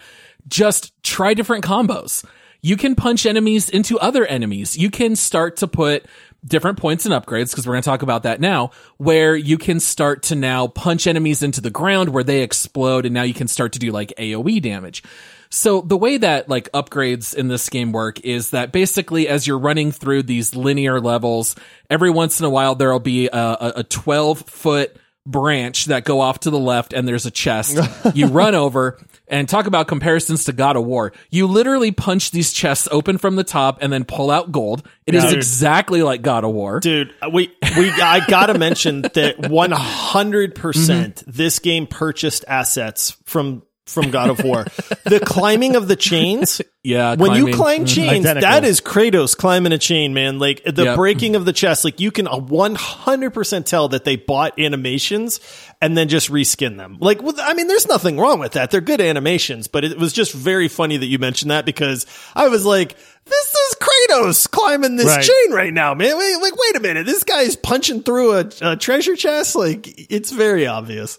Just 0.47 0.93
try 1.03 1.33
different 1.33 1.65
combos. 1.65 2.25
You 2.61 2.77
can 2.77 2.97
punch 2.97 3.25
enemies 3.25 3.71
into 3.71 3.99
other 3.99 4.27
enemies. 4.27 4.77
You 4.77 4.91
can 4.91 5.17
start 5.17 5.59
to 5.59 5.69
put 5.69 6.05
different 6.45 6.79
points 6.79 7.07
and 7.07 7.15
upgrades 7.15 7.51
because 7.51 7.67
we're 7.67 7.75
going 7.75 7.83
to 7.83 7.89
talk 7.89 8.03
about 8.03 8.25
that 8.25 8.41
now 8.41 8.71
where 8.97 9.35
you 9.35 9.59
can 9.59 9.81
start 9.81 10.25
to 10.25 10.35
now 10.35 10.67
punch 10.67 11.07
enemies 11.07 11.43
into 11.43 11.61
the 11.61 11.71
ground 11.71 12.11
where 12.11 12.25
they 12.25 12.43
explode 12.43 13.05
and 13.07 13.15
now 13.15 13.23
you 13.23 13.35
can 13.35 13.49
start 13.49 13.73
to 13.73 13.79
do 13.79 13.91
like 13.91 14.13
AoE 14.19 14.61
damage. 14.63 15.03
So 15.51 15.81
the 15.81 15.97
way 15.97 16.19
that 16.19 16.49
like 16.49 16.71
upgrades 16.73 17.35
in 17.35 17.49
this 17.49 17.69
game 17.69 17.93
work 17.93 18.21
is 18.21 18.51
that 18.51 18.73
basically 18.73 19.29
as 19.29 19.47
you're 19.47 19.59
running 19.59 19.93
through 19.93 20.25
these 20.25 20.55
linear 20.55 21.01
levels, 21.01 21.57
every 21.89 22.11
once 22.11 22.41
in 22.41 22.47
a 22.47 22.51
while 22.51 22.75
there'll 22.75 23.01
be 23.01 23.29
a, 23.29 23.73
a 23.77 23.85
12 23.85 24.41
foot 24.49 24.97
branch 25.27 25.87
that 25.87 26.05
go 26.05 26.21
off 26.21 26.41
to 26.41 26.51
the 26.51 26.59
left 26.59 26.93
and 26.95 27.07
there's 27.07 27.27
a 27.27 27.31
chest. 27.31 27.79
you 28.15 28.27
run 28.29 28.55
over 28.55 28.99
and 29.27 29.47
talk 29.47 29.67
about 29.67 29.87
comparisons 29.87 30.45
to 30.45 30.55
God 30.55 30.75
of 30.77 30.85
War. 30.87 31.13
You 31.29 31.47
literally 31.47 31.93
punch 31.93 32.31
these 32.31 32.51
chests 32.51 32.89
open 32.91 33.19
from 33.19 33.37
the 33.37 33.45
top 33.45 33.79
and 33.83 33.93
then 33.93 34.05
pull 34.07 34.31
out 34.31 34.51
gold. 34.53 34.87
It 35.07 35.15
is 35.15 35.25
Dude. 35.25 35.35
exactly 35.35 36.03
like 36.03 36.23
God 36.23 36.45
of 36.45 36.53
War. 36.53 36.81
Dude, 36.81 37.13
we 37.31 37.53
we 37.77 37.91
I 37.91 38.25
gotta 38.27 38.59
mention 38.59 39.03
that 39.03 39.51
one 39.51 39.71
hundred 39.73 40.55
percent 40.55 41.17
Mm-hmm. 41.27 41.31
this 41.31 41.59
game 41.59 41.87
purchased 41.87 42.47
assets 42.49 43.15
from 43.27 43.63
from 43.89 44.11
God 44.11 44.31
of 44.31 44.45
War. 44.45 44.65
the 45.05 45.21
climbing 45.25 45.77
of 45.77 45.89
the 45.89 45.97
chains. 45.97 46.61
Yeah, 46.85 47.17
When 47.17 47.33
you 47.35 47.53
climb 47.55 47.79
mm-hmm. 47.81 47.85
chains, 47.87 48.25
Identical. 48.25 48.49
that 48.49 48.65
is 48.65 48.81
Kratos 48.81 49.37
climbing 49.37 49.73
a 49.73 49.79
chain, 49.79 50.15
man. 50.15 50.39
Like 50.39 50.63
the 50.65 50.85
Yep. 50.85 50.97
breaking 50.97 51.37
of 51.37 51.45
the 51.45 51.53
chest, 51.53 51.85
like 51.85 52.01
you 52.01 52.11
can 52.11 52.27
one 52.27 52.77
hundred 52.77 53.31
percent 53.35 53.67
tell 53.67 53.89
that 53.89 54.05
they 54.05 54.17
bought 54.17 54.59
animations 54.59 55.41
and 55.83 55.99
then 55.99 56.09
just 56.09 56.31
reskin 56.31 56.77
them. 56.77 56.97
Like, 57.01 57.23
well, 57.23 57.35
I 57.41 57.55
mean, 57.55 57.67
there's 57.69 57.87
nothing 57.89 58.17
wrong 58.19 58.39
with 58.39 58.53
that. 58.53 58.71
They're 58.71 58.81
good 58.81 59.01
animations, 59.01 59.69
but 59.69 59.85
it 59.85 59.99
was 59.99 60.13
just 60.13 60.33
very 60.33 60.69
funny 60.69 60.97
that 60.97 61.07
you 61.07 61.19
mentioned 61.19 61.51
that 61.51 61.67
because 61.67 62.07
I 62.35 62.49
was 62.49 62.65
like, 62.65 62.97
this 63.25 63.55
is 63.55 63.77
Kratos 63.81 64.51
climbing 64.51 64.97
this 64.97 65.07
Right. 65.07 65.23
chain 65.25 65.53
right 65.53 65.73
now, 65.73 65.93
man. 65.95 66.17
Wait, 66.17 66.37
like, 66.41 66.55
wait 66.57 66.77
a 66.77 66.81
minute. 66.81 67.05
This 67.07 67.25
guy's 67.25 67.57
punching 67.57 68.03
through 68.03 68.33
a, 68.39 68.51
a 68.63 68.77
treasure 68.77 69.17
chest. 69.17 69.55
Like, 69.57 69.87
it's 70.11 70.31
very 70.31 70.67
obvious. 70.67 71.19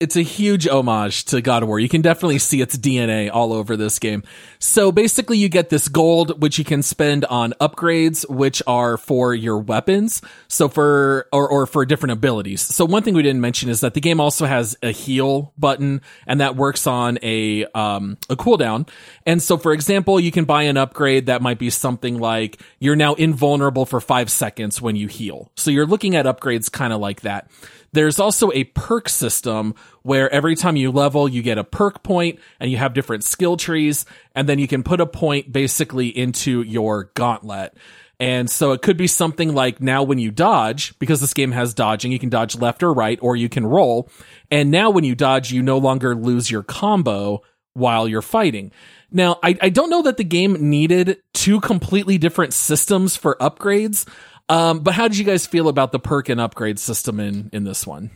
It's 0.00 0.16
a 0.16 0.22
huge 0.22 0.66
homage 0.66 1.26
to 1.26 1.42
God 1.42 1.62
of 1.62 1.68
War. 1.68 1.78
You 1.78 1.88
can 1.88 2.00
definitely 2.00 2.38
see 2.38 2.62
its 2.62 2.74
DNA 2.74 3.30
all 3.30 3.52
over 3.52 3.76
this 3.76 3.98
game. 3.98 4.22
So 4.58 4.90
basically 4.90 5.36
you 5.36 5.50
get 5.50 5.68
this 5.68 5.88
gold, 5.88 6.40
which 6.40 6.58
you 6.58 6.64
can 6.64 6.82
spend 6.82 7.26
on 7.26 7.52
upgrades, 7.60 8.28
which 8.28 8.62
are 8.66 8.96
for 8.96 9.34
your 9.34 9.58
weapons. 9.58 10.22
So 10.48 10.70
for, 10.70 11.28
or, 11.34 11.46
or 11.46 11.66
for 11.66 11.84
different 11.84 12.12
abilities. 12.12 12.62
So 12.62 12.86
one 12.86 13.02
thing 13.02 13.12
we 13.12 13.22
didn't 13.22 13.42
mention 13.42 13.68
is 13.68 13.80
that 13.80 13.92
the 13.92 14.00
game 14.00 14.20
also 14.20 14.46
has 14.46 14.74
a 14.82 14.90
heal 14.90 15.52
button 15.58 16.00
and 16.26 16.40
that 16.40 16.56
works 16.56 16.86
on 16.86 17.18
a, 17.22 17.66
um, 17.66 18.16
a 18.30 18.36
cooldown. 18.36 18.88
And 19.26 19.42
so 19.42 19.58
for 19.58 19.74
example, 19.74 20.18
you 20.18 20.32
can 20.32 20.46
buy 20.46 20.62
an 20.62 20.78
upgrade 20.78 21.26
that 21.26 21.42
might 21.42 21.58
be 21.58 21.68
something 21.68 22.18
like 22.18 22.58
you're 22.78 22.96
now 22.96 23.12
invulnerable 23.14 23.84
for 23.84 24.00
five 24.00 24.30
seconds 24.30 24.80
when 24.80 24.96
you 24.96 25.08
heal. 25.08 25.52
So 25.56 25.70
you're 25.70 25.86
looking 25.86 26.16
at 26.16 26.24
upgrades 26.24 26.72
kind 26.72 26.94
of 26.94 27.00
like 27.00 27.20
that. 27.20 27.50
There's 27.92 28.20
also 28.20 28.52
a 28.52 28.64
perk 28.64 29.08
system 29.08 29.74
where 30.02 30.32
every 30.32 30.54
time 30.54 30.76
you 30.76 30.90
level, 30.92 31.28
you 31.28 31.42
get 31.42 31.58
a 31.58 31.64
perk 31.64 32.02
point 32.02 32.38
and 32.60 32.70
you 32.70 32.76
have 32.76 32.94
different 32.94 33.24
skill 33.24 33.56
trees. 33.56 34.06
And 34.34 34.48
then 34.48 34.58
you 34.58 34.68
can 34.68 34.82
put 34.82 35.00
a 35.00 35.06
point 35.06 35.52
basically 35.52 36.08
into 36.08 36.62
your 36.62 37.10
gauntlet. 37.14 37.76
And 38.20 38.50
so 38.50 38.72
it 38.72 38.82
could 38.82 38.98
be 38.98 39.06
something 39.06 39.54
like 39.54 39.80
now 39.80 40.02
when 40.02 40.18
you 40.18 40.30
dodge, 40.30 40.96
because 40.98 41.22
this 41.22 41.32
game 41.32 41.52
has 41.52 41.72
dodging, 41.72 42.12
you 42.12 42.18
can 42.18 42.28
dodge 42.28 42.54
left 42.54 42.82
or 42.82 42.92
right, 42.92 43.18
or 43.22 43.34
you 43.34 43.48
can 43.48 43.66
roll. 43.66 44.10
And 44.50 44.70
now 44.70 44.90
when 44.90 45.04
you 45.04 45.14
dodge, 45.14 45.50
you 45.50 45.62
no 45.62 45.78
longer 45.78 46.14
lose 46.14 46.50
your 46.50 46.62
combo 46.62 47.42
while 47.72 48.06
you're 48.06 48.20
fighting. 48.20 48.72
Now, 49.10 49.38
I, 49.42 49.56
I 49.60 49.68
don't 49.70 49.90
know 49.90 50.02
that 50.02 50.18
the 50.18 50.24
game 50.24 50.70
needed 50.70 51.18
two 51.32 51.60
completely 51.60 52.18
different 52.18 52.52
systems 52.52 53.16
for 53.16 53.36
upgrades. 53.40 54.06
Um, 54.50 54.80
but 54.80 54.94
how 54.94 55.08
did 55.08 55.16
you 55.16 55.24
guys 55.24 55.46
feel 55.46 55.68
about 55.68 55.92
the 55.92 55.98
perk 56.00 56.28
and 56.28 56.40
upgrade 56.40 56.78
system 56.78 57.20
in, 57.20 57.50
in 57.52 57.64
this 57.64 57.86
one? 57.86 58.10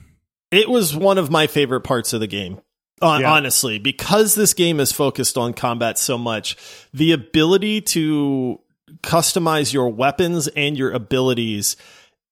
It 0.51 0.68
was 0.68 0.94
one 0.94 1.16
of 1.18 1.31
my 1.31 1.47
favorite 1.47 1.83
parts 1.83 2.12
of 2.12 2.20
the 2.20 2.27
game. 2.27 2.61
Hon- 3.01 3.20
Yeah. 3.20 3.33
Honestly, 3.33 3.79
because 3.79 4.35
this 4.35 4.53
game 4.55 4.81
is 4.81 4.92
focused 4.92 5.37
on 5.38 5.53
combat 5.55 5.99
so 5.99 6.18
much, 6.18 6.57
the 6.92 7.12
ability 7.12 7.81
to 7.83 8.61
customize 9.03 9.73
your 9.73 9.88
weapons 9.88 10.49
and 10.49 10.77
your 10.77 10.92
abilities 10.92 11.77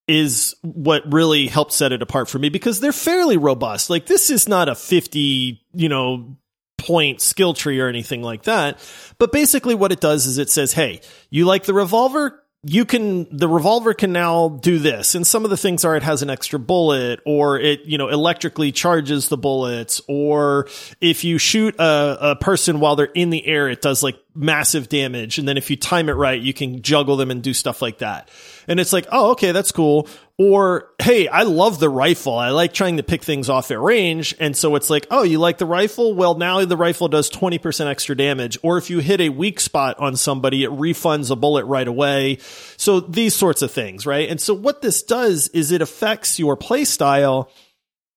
is 0.09 0.55
what 0.63 1.11
really 1.13 1.47
helped 1.47 1.73
set 1.73 1.93
it 1.93 2.03
apart 2.03 2.29
for 2.29 2.39
me 2.39 2.49
because 2.49 2.81
they're 2.81 2.93
fairly 2.93 3.37
robust. 3.37 3.89
Like 3.89 4.07
this 4.07 4.31
is 4.31 4.49
not 4.49 4.69
a 4.69 4.75
50, 4.75 5.63
you 5.75 5.89
know, 5.89 6.37
point 6.79 7.21
skill 7.21 7.55
tree 7.55 7.79
or 7.79 7.89
anything 7.89 8.23
like 8.23 8.43
that. 8.45 8.79
But 9.19 9.31
basically 9.33 9.75
what 9.77 9.93
it 9.93 10.01
does 10.01 10.27
is 10.27 10.39
it 10.39 10.51
says, 10.51 10.73
Hey, 10.73 11.01
you 11.31 11.45
like 11.45 11.65
the 11.65 11.75
revolver? 11.75 12.42
You 12.65 12.85
can, 12.85 13.27
the 13.37 13.49
revolver 13.49 13.93
can 13.93 14.13
now 14.13 14.49
do 14.49 14.79
this. 14.79 15.17
And 15.17 15.27
some 15.27 15.43
of 15.43 15.51
the 15.51 15.57
things 15.57 15.85
are 15.85 15.97
it 15.97 16.05
has 16.05 16.23
an 16.23 16.31
extra 16.31 16.61
bullet 16.61 17.19
or 17.27 17.59
it, 17.59 17.87
you 17.87 17.99
know, 17.99 18.09
electrically 18.09 18.71
charges 18.71 19.29
the 19.29 19.37
bullets. 19.37 20.01
Or 20.07 20.69
if 21.01 21.25
you 21.25 21.39
shoot 21.39 21.75
a, 21.81 22.31
a 22.31 22.37
person 22.37 22.79
while 22.79 22.95
they're 22.95 23.07
in 23.07 23.31
the 23.31 23.45
air, 23.45 23.69
it 23.69 23.83
does 23.83 24.05
like 24.05 24.17
massive 24.35 24.89
damage. 24.89 25.39
And 25.39 25.49
then 25.49 25.57
if 25.57 25.71
you 25.71 25.77
time 25.77 26.09
it 26.09 26.13
right, 26.13 26.41
you 26.41 26.55
can 26.55 26.83
juggle 26.83 27.17
them 27.17 27.33
and 27.33 27.43
do 27.43 27.53
stuff 27.53 27.83
like 27.83 27.99
that. 27.99 28.29
And 28.69 28.79
it's 28.79 28.93
like, 28.93 29.07
oh, 29.11 29.33
okay, 29.33 29.51
that's 29.51 29.73
cool. 29.73 30.09
Or, 30.39 30.89
hey, 31.01 31.29
I 31.29 31.43
love 31.43 31.79
the 31.79 31.91
rifle. 31.91 32.37
I 32.37 32.51
like 32.51 32.73
trying 32.73 32.97
to 32.97 33.03
pick 33.03 33.23
things 33.23 33.49
off 33.49 33.71
at 33.71 33.79
range. 33.79 34.35
And 34.41 34.57
so 34.57 34.75
it's 34.77 34.89
like, 34.89 35.07
oh, 35.11 35.23
you 35.23 35.39
like 35.39 35.59
the 35.59 35.67
rifle? 35.67 36.15
Well, 36.15 36.35
now 36.37 36.65
the 36.65 36.77
rifle 36.77 37.09
does 37.09 37.31
20% 37.31 37.87
extra 37.87 38.17
damage. 38.17 38.59
Or 38.63 38.79
if 38.79 38.89
you 38.89 39.01
hit 39.01 39.21
a 39.21 39.29
weak 39.29 39.61
spot 39.61 39.99
on 39.99 40.17
somebody, 40.17 40.65
it 40.65 40.71
refunds 40.71 41.31
a 41.31 41.37
bullet 41.37 41.67
right 41.67 41.87
away. 41.87 42.39
So 42.77 43.01
these 43.01 43.37
sorts 43.37 43.63
of 43.63 43.71
things, 43.71 44.07
right? 44.07 44.29
And 44.29 44.41
so 44.41 44.55
what 44.55 44.81
this 44.81 45.03
does 45.03 45.49
is 45.49 45.71
it 45.71 45.83
affects 45.83 46.39
your 46.39 46.57
play 46.57 46.85
style 46.85 47.51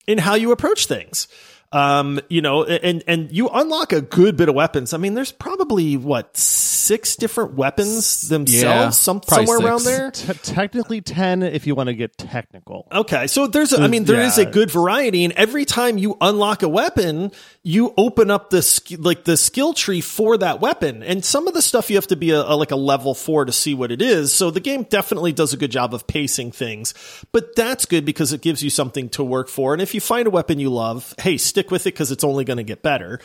in 0.07 0.17
how 0.17 0.35
you 0.35 0.51
approach 0.51 0.85
things. 0.85 1.27
Um, 1.75 2.21
you 2.29 2.41
know, 2.41 2.63
and 2.63 3.03
and 3.05 3.29
you 3.33 3.49
unlock 3.49 3.91
a 3.91 3.99
good 3.99 4.37
bit 4.37 4.47
of 4.47 4.55
weapons. 4.55 4.93
I 4.93 4.97
mean, 4.97 5.13
there's 5.13 5.33
probably 5.33 5.97
what 5.97 6.37
six 6.37 7.15
different 7.17 7.55
weapons 7.55 8.29
themselves, 8.29 8.63
Yeah, 8.63 8.89
some, 8.91 9.19
probably 9.19 9.47
somewhere 9.47 9.67
around 9.67 9.83
there. 9.83 10.11
T- 10.11 10.33
technically 10.43 11.01
10 11.01 11.43
if 11.43 11.67
you 11.67 11.75
want 11.75 11.87
to 11.87 11.95
get 11.95 12.17
technical. 12.17 12.87
Okay, 12.91 13.27
so 13.27 13.47
there's, 13.47 13.73
a, 13.73 13.81
I 13.81 13.87
mean, 13.87 14.05
there 14.05 14.21
is 14.21 14.37
a 14.37 14.45
good 14.45 14.69
variety, 14.71 15.25
and 15.25 15.33
every 15.33 15.65
time 15.65 15.97
you 15.97 16.15
unlock 16.21 16.61
a 16.63 16.69
weapon, 16.69 17.31
you 17.63 17.93
open 17.97 18.29
up 18.31 18.51
the 18.51 18.61
sk- 18.61 18.99
like 18.99 19.23
the 19.23 19.35
skill 19.35 19.73
tree 19.73 19.99
for 19.99 20.37
that 20.37 20.61
weapon, 20.61 21.03
and 21.03 21.25
some 21.25 21.47
of 21.47 21.53
the 21.55 21.61
stuff 21.61 21.89
you 21.89 21.97
have 21.97 22.07
to 22.07 22.15
be 22.15 22.31
a, 22.31 22.39
a 22.41 22.55
like 22.55 22.71
a 22.71 22.75
level 22.77 23.15
four 23.15 23.43
to 23.43 23.51
see 23.51 23.73
what 23.73 23.91
it 23.91 24.01
is. 24.01 24.31
So 24.33 24.49
the 24.49 24.59
game 24.61 24.83
definitely 24.83 25.33
does 25.33 25.51
a 25.53 25.57
good 25.57 25.71
job 25.71 25.93
of 25.93 26.07
pacing 26.07 26.51
things, 26.51 26.93
but 27.33 27.55
that's 27.55 27.85
good 27.85 28.05
because 28.05 28.31
it 28.31 28.41
gives 28.41 28.63
you 28.63 28.69
something 28.69 29.09
to 29.09 29.23
work 29.23 29.49
for. 29.49 29.73
And 29.73 29.81
if 29.81 29.93
you 29.93 29.99
find 29.99 30.27
a 30.27 30.31
weapon 30.31 30.59
you 30.59 30.69
love, 30.69 31.13
hey, 31.19 31.37
stick 31.37 31.64
with 31.71 31.83
it 31.83 31.93
because 31.93 32.11
it's 32.11 32.23
only 32.23 32.43
going 32.43 32.57
to 32.57 32.63
get 32.63 32.81
better. 32.81 33.19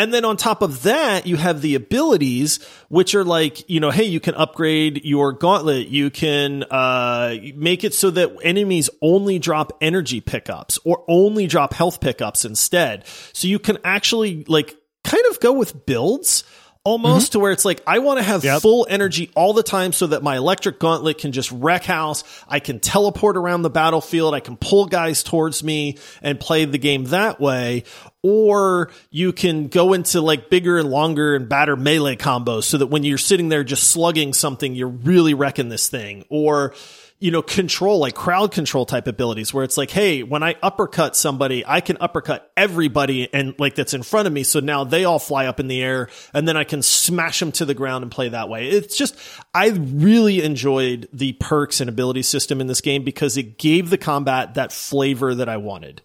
And 0.00 0.14
then 0.14 0.24
on 0.24 0.36
top 0.36 0.62
of 0.62 0.84
that, 0.84 1.26
you 1.26 1.36
have 1.36 1.60
the 1.60 1.74
abilities, 1.74 2.60
which 2.88 3.16
are 3.16 3.24
like, 3.24 3.68
you 3.68 3.80
know, 3.80 3.90
hey, 3.90 4.04
you 4.04 4.20
can 4.20 4.34
upgrade 4.36 5.04
your 5.04 5.32
gauntlet. 5.32 5.88
You 5.88 6.10
can, 6.10 6.62
uh, 6.70 7.34
make 7.56 7.82
it 7.82 7.94
so 7.94 8.10
that 8.10 8.36
enemies 8.44 8.90
only 9.02 9.40
drop 9.40 9.76
energy 9.80 10.20
pickups 10.20 10.78
or 10.84 11.04
only 11.08 11.48
drop 11.48 11.74
health 11.74 12.00
pickups 12.00 12.44
instead. 12.44 13.04
So 13.32 13.48
you 13.48 13.58
can 13.58 13.78
actually 13.82 14.44
like 14.44 14.76
kind 15.02 15.24
of 15.30 15.40
go 15.40 15.52
with 15.52 15.84
builds 15.84 16.44
almost 16.88 17.26
mm-hmm. 17.26 17.32
to 17.32 17.38
where 17.40 17.52
it's 17.52 17.66
like 17.66 17.82
I 17.86 17.98
want 17.98 18.18
to 18.18 18.22
have 18.22 18.42
Yep. 18.42 18.62
full 18.62 18.86
energy 18.88 19.30
all 19.36 19.52
the 19.52 19.62
time 19.62 19.92
so 19.92 20.06
that 20.06 20.22
my 20.22 20.36
electric 20.38 20.78
gauntlet 20.78 21.18
can 21.18 21.32
just 21.32 21.52
wreck 21.52 21.84
house. 21.84 22.24
I 22.48 22.60
can 22.60 22.80
teleport 22.80 23.36
around 23.36 23.62
the 23.62 23.70
battlefield. 23.70 24.34
I 24.34 24.40
can 24.40 24.56
pull 24.56 24.86
guys 24.86 25.22
towards 25.22 25.62
me 25.62 25.98
and 26.22 26.40
play 26.40 26.64
the 26.64 26.78
game 26.78 27.04
that 27.04 27.40
way. 27.40 27.84
Or 28.22 28.90
you 29.10 29.32
can 29.32 29.68
go 29.68 29.92
into 29.92 30.20
like 30.22 30.48
bigger 30.48 30.78
and 30.78 30.88
longer 30.90 31.36
and 31.36 31.48
badder 31.48 31.76
melee 31.76 32.16
combos 32.16 32.64
so 32.64 32.78
that 32.78 32.86
when 32.86 33.04
you're 33.04 33.18
sitting 33.18 33.50
there 33.50 33.64
just 33.64 33.84
slugging 33.84 34.32
something, 34.32 34.74
you're 34.74 34.88
really 34.88 35.34
wrecking 35.34 35.68
this 35.68 35.88
thing. 35.88 36.24
Or 36.30 36.74
you 37.20 37.30
know, 37.30 37.42
control, 37.42 37.98
like 37.98 38.14
crowd 38.14 38.52
control 38.52 38.86
type 38.86 39.08
abilities 39.08 39.52
where 39.52 39.64
it's 39.64 39.76
like, 39.76 39.90
hey, 39.90 40.22
when 40.22 40.42
I 40.42 40.54
uppercut 40.62 41.16
somebody, 41.16 41.64
I 41.66 41.80
can 41.80 41.96
uppercut 42.00 42.52
everybody 42.56 43.32
and 43.34 43.54
like 43.58 43.74
that's 43.74 43.94
in 43.94 44.04
front 44.04 44.28
of 44.28 44.32
me. 44.32 44.44
So 44.44 44.60
now 44.60 44.84
they 44.84 45.04
all 45.04 45.18
fly 45.18 45.46
up 45.46 45.58
in 45.58 45.66
the 45.66 45.82
air 45.82 46.08
and 46.32 46.46
then 46.46 46.56
I 46.56 46.64
can 46.64 46.80
smash 46.80 47.40
them 47.40 47.50
to 47.52 47.64
the 47.64 47.74
ground 47.74 48.02
and 48.02 48.12
play 48.12 48.28
that 48.28 48.48
way. 48.48 48.68
It's 48.68 48.96
just, 48.96 49.16
I 49.52 49.68
really 49.70 50.42
enjoyed 50.42 51.08
the 51.12 51.32
perks 51.34 51.80
and 51.80 51.88
ability 51.88 52.22
system 52.22 52.60
in 52.60 52.68
this 52.68 52.80
game 52.80 53.02
because 53.02 53.36
it 53.36 53.58
gave 53.58 53.90
the 53.90 53.98
combat 53.98 54.54
that 54.54 54.72
flavor 54.72 55.34
that 55.34 55.48
I 55.48 55.56
wanted. 55.56 56.02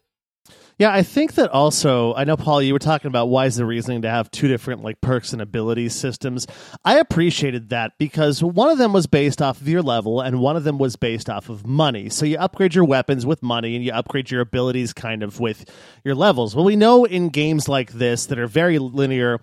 Yeah, 0.79 0.91
I 0.91 1.03
think 1.03 1.35
that 1.35 1.51
also, 1.51 2.15
I 2.15 2.23
know, 2.23 2.35
Paul, 2.35 2.61
you 2.61 2.73
were 2.73 2.79
talking 2.79 3.07
about 3.07 3.27
why 3.27 3.45
is 3.45 3.55
the 3.55 3.65
reasoning 3.65 4.01
to 4.01 4.09
have 4.09 4.31
two 4.31 4.47
different 4.47 4.81
like 4.81 4.99
perks 5.01 5.31
and 5.31 5.41
abilities 5.41 5.93
systems. 5.93 6.47
I 6.83 6.97
appreciated 6.97 7.69
that 7.69 7.97
because 7.99 8.43
one 8.43 8.69
of 8.69 8.79
them 8.79 8.91
was 8.91 9.05
based 9.05 9.41
off 9.41 9.61
of 9.61 9.67
your 9.67 9.83
level 9.83 10.19
and 10.19 10.39
one 10.39 10.55
of 10.55 10.63
them 10.63 10.79
was 10.79 10.95
based 10.95 11.29
off 11.29 11.49
of 11.49 11.67
money. 11.67 12.09
So 12.09 12.25
you 12.25 12.37
upgrade 12.37 12.73
your 12.73 12.85
weapons 12.85 13.25
with 13.25 13.43
money 13.43 13.75
and 13.75 13.85
you 13.85 13.91
upgrade 13.91 14.31
your 14.31 14.41
abilities 14.41 14.93
kind 14.93 15.21
of 15.21 15.39
with 15.39 15.69
your 16.03 16.15
levels. 16.15 16.55
Well, 16.55 16.65
we 16.65 16.75
know 16.75 17.05
in 17.05 17.29
games 17.29 17.69
like 17.69 17.91
this 17.91 18.25
that 18.25 18.39
are 18.39 18.47
very 18.47 18.79
linear, 18.79 19.41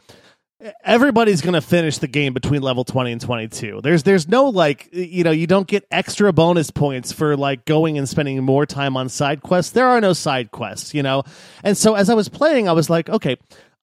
everybody's 0.84 1.40
going 1.40 1.54
to 1.54 1.60
finish 1.60 1.98
the 1.98 2.06
game 2.06 2.34
between 2.34 2.60
level 2.62 2.84
20 2.84 3.12
and 3.12 3.20
22 3.20 3.80
there's 3.82 4.02
there's 4.02 4.28
no 4.28 4.48
like 4.48 4.88
you 4.92 5.24
know 5.24 5.30
you 5.30 5.46
don't 5.46 5.66
get 5.66 5.86
extra 5.90 6.32
bonus 6.32 6.70
points 6.70 7.12
for 7.12 7.36
like 7.36 7.64
going 7.64 7.96
and 7.96 8.08
spending 8.08 8.42
more 8.42 8.66
time 8.66 8.96
on 8.96 9.08
side 9.08 9.42
quests. 9.42 9.72
There 9.72 9.86
are 9.86 10.00
no 10.00 10.12
side 10.12 10.50
quests 10.50 10.94
you 10.94 11.02
know? 11.02 11.22
And 11.64 11.76
so 11.76 11.94
as 11.94 12.10
i 12.10 12.14
was 12.14 12.28
playing 12.28 12.68
i 12.68 12.72
was 12.72 12.90
like 12.90 13.08
okay 13.08 13.36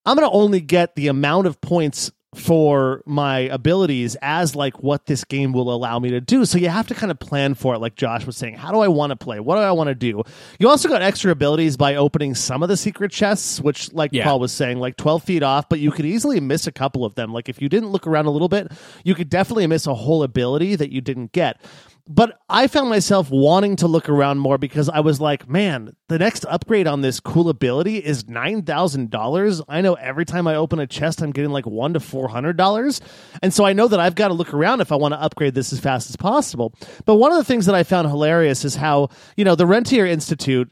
i'm 0.06 0.16
going 0.16 0.28
to 0.28 0.36
only 0.36 0.62
get 0.62 0.96
the 0.96 1.08
amount 1.08 1.48
of 1.48 1.60
points 1.62 2.12
for 2.36 3.02
my 3.06 3.40
abilities 3.40 4.18
as 4.22 4.56
like 4.56 4.84
what 4.84 5.06
this 5.06 5.24
game 5.24 5.54
will 5.54 5.74
allow 5.74 5.98
me 5.98 6.10
to 6.10 6.20
do. 6.22 6.46
So 6.46 6.58
you 6.58 6.68
have 6.70 6.88
to 6.88 6.94
kind 6.96 7.10
of 7.10 7.20
plan 7.20 7.56
for 7.56 7.74
it 7.74 7.80
like 7.80 7.96
Josh 7.96 8.26
was 8.26 8.36
saying. 8.36 8.56
How 8.56 8.72
do 8.72 8.80
I 8.80 8.90
want 8.90 9.12
to 9.12 9.16
play? 9.16 9.40
What 9.40 9.56
do 9.56 9.62
I 9.62 9.72
want 9.72 9.88
to 9.88 9.96
do? 9.96 10.24
You 10.60 10.70
also 10.70 10.90
got 10.90 11.02
extra 11.02 11.32
abilities 11.32 11.78
by 11.78 11.96
opening 11.96 12.36
some 12.36 12.64
of 12.64 12.70
the 12.70 12.78
secret 12.78 13.12
chests, 13.12 13.62
which 13.62 13.94
like 13.94 14.12
Yeah. 14.14 14.26
Paul 14.26 14.40
was 14.42 14.52
saying, 14.52 14.78
like 14.78 14.98
12 14.98 15.24
feet 15.24 15.42
off, 15.44 15.70
but 15.70 15.80
you 15.80 15.90
could 15.92 16.06
easily 16.06 16.40
miss 16.42 16.68
a 16.68 16.72
couple 16.72 17.06
of 17.06 17.16
them. 17.16 17.32
Like 17.32 17.48
if 17.50 17.62
you 17.62 17.70
didn't 17.70 17.90
look 17.90 18.06
around 18.06 18.26
a 18.26 18.32
little 18.32 18.50
bit, 18.50 18.72
you 19.04 19.16
could 19.16 19.30
definitely 19.30 19.68
miss 19.68 19.88
a 19.88 19.96
whole 19.96 20.22
ability 20.24 20.76
that 20.76 20.92
you 20.92 21.02
didn't 21.02 21.32
get. 21.32 21.62
But 22.10 22.40
I 22.48 22.68
found 22.68 22.90
myself 22.90 23.30
wanting 23.30 23.76
to 23.78 23.88
look 23.88 24.08
around 24.08 24.40
more 24.40 24.58
because 24.58 24.88
I 24.88 25.02
was 25.02 25.20
like, 25.20 25.50
man, 25.50 25.96
the 26.08 26.18
next 26.18 26.46
upgrade 26.46 26.88
on 26.88 27.02
this 27.02 27.20
cool 27.20 27.50
ability 27.50 27.98
is 27.98 28.24
$9,000. 28.24 29.62
I 29.68 29.82
know 29.82 29.96
every 29.96 30.26
time 30.26 30.48
I 30.48 30.56
open 30.56 30.80
a 30.80 30.88
chest, 30.88 31.22
I'm 31.22 31.32
getting 31.32 31.52
like 31.52 31.66
one 31.66 31.94
to 31.94 32.00
$400. 32.00 33.02
And 33.42 33.54
so 33.54 33.66
I 33.66 33.74
know 33.74 33.90
that 33.90 34.00
I've 34.00 34.16
got 34.16 34.30
to 34.30 34.34
look 34.34 34.54
around 34.54 34.80
if 34.80 34.92
I 34.92 34.96
want 34.96 35.14
to 35.14 35.22
upgrade 35.22 35.54
this 35.54 35.74
as 35.74 35.80
fast 35.80 36.10
as 36.10 36.16
possible. 36.16 36.74
But 37.06 37.16
one 37.16 37.32
of 37.34 37.38
the 37.38 37.44
things 37.44 37.66
that 37.66 37.76
I 37.76 37.84
found 37.84 38.08
hilarious 38.08 38.64
is 38.64 38.76
how, 38.76 39.10
you 39.36 39.44
know, 39.44 39.56
the 39.56 39.68
Rentier 39.68 40.06
Institute 40.06 40.72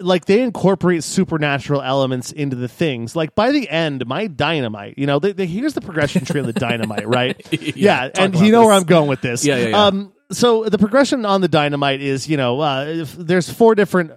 like 0.00 0.26
they 0.26 0.42
incorporate 0.42 1.02
supernatural 1.02 1.82
elements 1.82 2.30
into 2.30 2.54
the 2.54 2.68
things. 2.68 3.16
Like 3.16 3.34
by 3.34 3.50
the 3.50 3.68
end, 3.68 4.06
my 4.06 4.28
dynamite, 4.28 4.96
you 4.96 5.06
know, 5.06 5.18
they, 5.18 5.32
they, 5.32 5.46
here's 5.46 5.74
the 5.74 5.80
progression 5.80 6.24
tree 6.24 6.38
of 6.38 6.46
the 6.46 6.52
dynamite, 6.52 7.08
right? 7.08 7.36
Yeah, 7.58 8.04
yeah, 8.04 8.10
and 8.16 8.36
you 8.36 8.52
know 8.52 8.66
where. 8.66 8.74
I'm 8.74 8.84
going 8.84 9.08
with 9.08 9.20
this. 9.20 9.44
Yeah, 9.44 9.56
yeah, 9.56 9.68
yeah. 9.68 9.86
Um, 9.86 10.12
so 10.30 10.64
the 10.64 10.76
progression 10.76 11.24
on 11.24 11.40
the 11.40 11.48
dynamite 11.48 12.02
is, 12.02 12.28
you 12.28 12.36
know, 12.36 12.60
uh, 12.60 12.84
if 12.86 13.14
there's 13.14 13.50
four 13.50 13.74
different, 13.74 14.12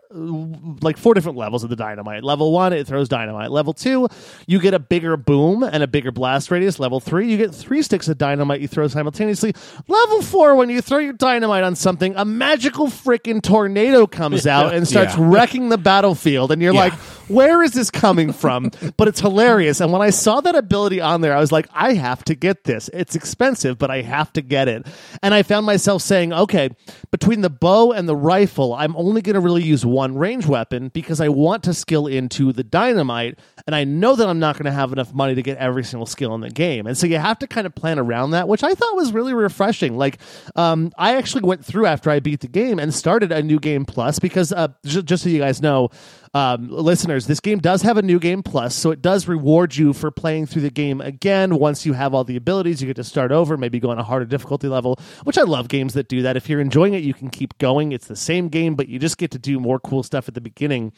like 0.83 0.97
four 0.97 1.13
different 1.13 1.37
levels 1.37 1.63
of 1.63 1.69
the 1.69 1.75
dynamite. 1.77 2.23
Level 2.23 2.51
one, 2.51 2.73
it 2.73 2.85
throws 2.85 3.07
dynamite. 3.07 3.49
Level 3.49 3.73
two, 3.73 4.09
you 4.45 4.59
get 4.59 4.73
a 4.73 4.79
bigger 4.79 5.15
boom 5.15 5.63
and 5.63 5.81
a 5.83 5.87
bigger 5.87 6.11
blast 6.11 6.51
radius. 6.51 6.79
Level 6.79 6.99
three, 6.99 7.31
you 7.31 7.37
get 7.37 7.55
three 7.55 7.81
sticks 7.81 8.09
of 8.09 8.17
dynamite 8.17 8.59
you 8.59 8.67
throw 8.67 8.87
simultaneously. 8.89 9.53
Level 9.87 10.21
four, 10.21 10.55
when 10.55 10.69
you 10.69 10.81
throw 10.81 10.97
your 10.97 11.13
dynamite 11.13 11.63
on 11.63 11.75
something, 11.75 12.13
a 12.17 12.25
magical 12.25 12.87
freaking 12.87 13.41
tornado 13.41 14.05
comes 14.05 14.45
out 14.47 14.73
and 14.73 14.85
starts 14.87 15.15
Yeah. 15.17 15.29
wrecking 15.29 15.69
the 15.69 15.77
battlefield, 15.77 16.51
and 16.51 16.61
you're 16.61 16.73
Yeah. 16.73 16.79
like, 16.81 16.93
where 17.29 17.63
is 17.63 17.71
this 17.71 17.89
coming 17.89 18.33
from? 18.33 18.71
but 18.97 19.07
it's 19.07 19.21
hilarious. 19.21 19.79
And 19.79 19.93
when 19.93 20.01
I 20.01 20.09
saw 20.09 20.41
that 20.41 20.55
ability 20.55 20.99
on 20.99 21.21
there, 21.21 21.33
I 21.33 21.39
was 21.39 21.53
like, 21.53 21.69
I 21.73 21.93
have 21.93 22.25
to 22.25 22.35
get 22.35 22.65
this. 22.65 22.89
It's 22.91 23.15
expensive, 23.15 23.77
but 23.77 23.89
I 23.89 24.01
have 24.01 24.33
to 24.33 24.41
get 24.41 24.67
it. 24.67 24.85
And 25.23 25.33
I 25.33 25.43
found 25.43 25.65
myself 25.65 26.00
saying, 26.01 26.33
okay, 26.33 26.69
between 27.11 27.41
the 27.41 27.49
bow 27.49 27.91
and 27.91 28.07
the 28.07 28.15
rifle, 28.15 28.73
I'm 28.73 28.95
only 28.95 29.21
going 29.21 29.35
to 29.35 29.39
really 29.39 29.63
use 29.63 29.85
one 29.85 30.17
range 30.17 30.45
weapon 30.45 30.89
because 30.89 31.21
I 31.21 31.29
want 31.29 31.63
to 31.63 31.73
skill 31.73 32.07
into 32.07 32.51
the 32.51 32.63
dynamite. 32.63 33.39
And 33.67 33.75
I 33.75 33.83
know 33.83 34.15
that 34.15 34.27
I'm 34.27 34.39
not 34.39 34.55
going 34.55 34.65
to 34.65 34.71
have 34.71 34.91
enough 34.91 35.13
money 35.13 35.35
to 35.35 35.41
get 35.41 35.57
every 35.57 35.83
single 35.83 36.05
skill 36.05 36.33
in 36.35 36.41
the 36.41 36.49
game. 36.49 36.87
And 36.87 36.97
so 36.97 37.07
you 37.07 37.17
have 37.17 37.39
to 37.39 37.47
kind 37.47 37.65
of 37.67 37.75
plan 37.75 37.99
around 37.99 38.31
that, 38.31 38.47
which 38.47 38.63
I 38.63 38.73
thought 38.73 38.95
was 38.95 39.13
really 39.13 39.33
refreshing. 39.33 39.97
Like, 39.97 40.17
um, 40.55 40.91
I 40.97 41.15
actually 41.15 41.43
went 41.43 41.63
through 41.63 41.85
after 41.85 42.09
I 42.09 42.19
beat 42.19 42.41
the 42.41 42.47
game 42.47 42.79
and 42.79 42.93
started 42.93 43.31
a 43.31 43.41
new 43.41 43.59
game 43.59 43.85
plus 43.85 44.19
because, 44.19 44.51
uh, 44.51 44.69
j- 44.85 45.01
just 45.01 45.23
so 45.23 45.29
you 45.29 45.39
guys 45.39 45.61
know, 45.61 45.89
um, 46.33 46.69
listeners, 46.69 47.27
this 47.27 47.41
game 47.41 47.59
does 47.59 47.81
have 47.81 47.97
a 47.97 48.01
new 48.01 48.17
game 48.17 48.41
plus, 48.41 48.73
so 48.73 48.91
it 48.91 49.01
does 49.01 49.27
reward 49.27 49.75
you 49.75 49.91
for 49.91 50.11
playing 50.11 50.45
through 50.45 50.61
the 50.61 50.69
game 50.69 51.01
again. 51.01 51.57
Once 51.57 51.85
you 51.85 51.93
have 51.93 52.13
all 52.13 52.23
the 52.23 52.37
abilities, 52.37 52.81
you 52.81 52.87
get 52.87 52.95
to 52.95 53.03
start 53.03 53.31
over, 53.33 53.57
maybe 53.57 53.79
go 53.79 53.89
on 53.89 53.99
a 53.99 54.03
harder 54.03 54.25
difficulty 54.25 54.69
level, 54.69 54.97
which 55.23 55.37
I 55.37 55.41
love 55.41 55.67
games 55.67 55.93
that 55.95 56.07
do 56.07 56.21
that. 56.21 56.37
If 56.37 56.47
you're 56.47 56.61
enjoying 56.61 56.93
it, 56.93 57.03
you 57.03 57.13
can 57.13 57.29
keep 57.29 57.57
going. 57.57 57.91
It's 57.91 58.07
the 58.07 58.15
same 58.15 58.47
game, 58.47 58.75
but 58.75 58.87
you 58.87 58.97
just 58.97 59.17
get 59.17 59.31
to 59.31 59.39
do 59.39 59.59
more 59.59 59.79
cool 59.79 60.03
stuff 60.03 60.29
at 60.29 60.33
the 60.33 60.41
beginning. 60.41 60.93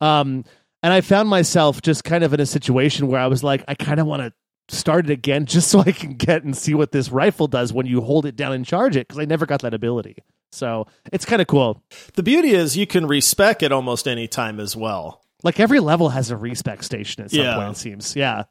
Um, 0.00 0.44
and 0.82 0.92
I 0.92 1.02
found 1.02 1.28
myself 1.28 1.82
just 1.82 2.04
kind 2.04 2.24
of 2.24 2.32
in 2.32 2.40
a 2.40 2.46
situation 2.46 3.08
where 3.08 3.20
I 3.20 3.26
was 3.26 3.44
like, 3.44 3.64
I 3.68 3.74
kind 3.74 4.00
of 4.00 4.06
want 4.06 4.22
to 4.22 4.32
start 4.74 5.10
it 5.10 5.12
again 5.12 5.44
just 5.44 5.68
so 5.70 5.80
I 5.80 5.92
can 5.92 6.14
get 6.14 6.44
and 6.44 6.56
see 6.56 6.72
what 6.74 6.92
this 6.92 7.10
rifle 7.10 7.46
does 7.46 7.74
when 7.74 7.84
you 7.84 8.00
hold 8.00 8.24
it 8.24 8.36
down 8.36 8.52
and 8.52 8.64
charge 8.64 8.96
it 8.96 9.06
because 9.06 9.18
I 9.18 9.26
never 9.26 9.44
got 9.44 9.62
that 9.62 9.74
ability. 9.74 10.16
So 10.50 10.86
it's 11.12 11.24
kind 11.24 11.42
of 11.42 11.48
cool. 11.48 11.82
The 12.14 12.22
beauty 12.22 12.50
is 12.52 12.76
you 12.76 12.86
can 12.86 13.06
respec 13.06 13.62
at 13.62 13.72
almost 13.72 14.08
any 14.08 14.26
time 14.28 14.60
as 14.60 14.74
well. 14.76 15.22
Like 15.42 15.60
every 15.60 15.80
level 15.80 16.08
has 16.08 16.30
a 16.30 16.36
respec 16.36 16.82
station 16.82 17.24
at 17.24 17.30
some 17.30 17.40
Yeah. 17.40 17.54
point, 17.56 17.76
it 17.76 17.80
seems. 17.80 18.16
Yeah. 18.16 18.44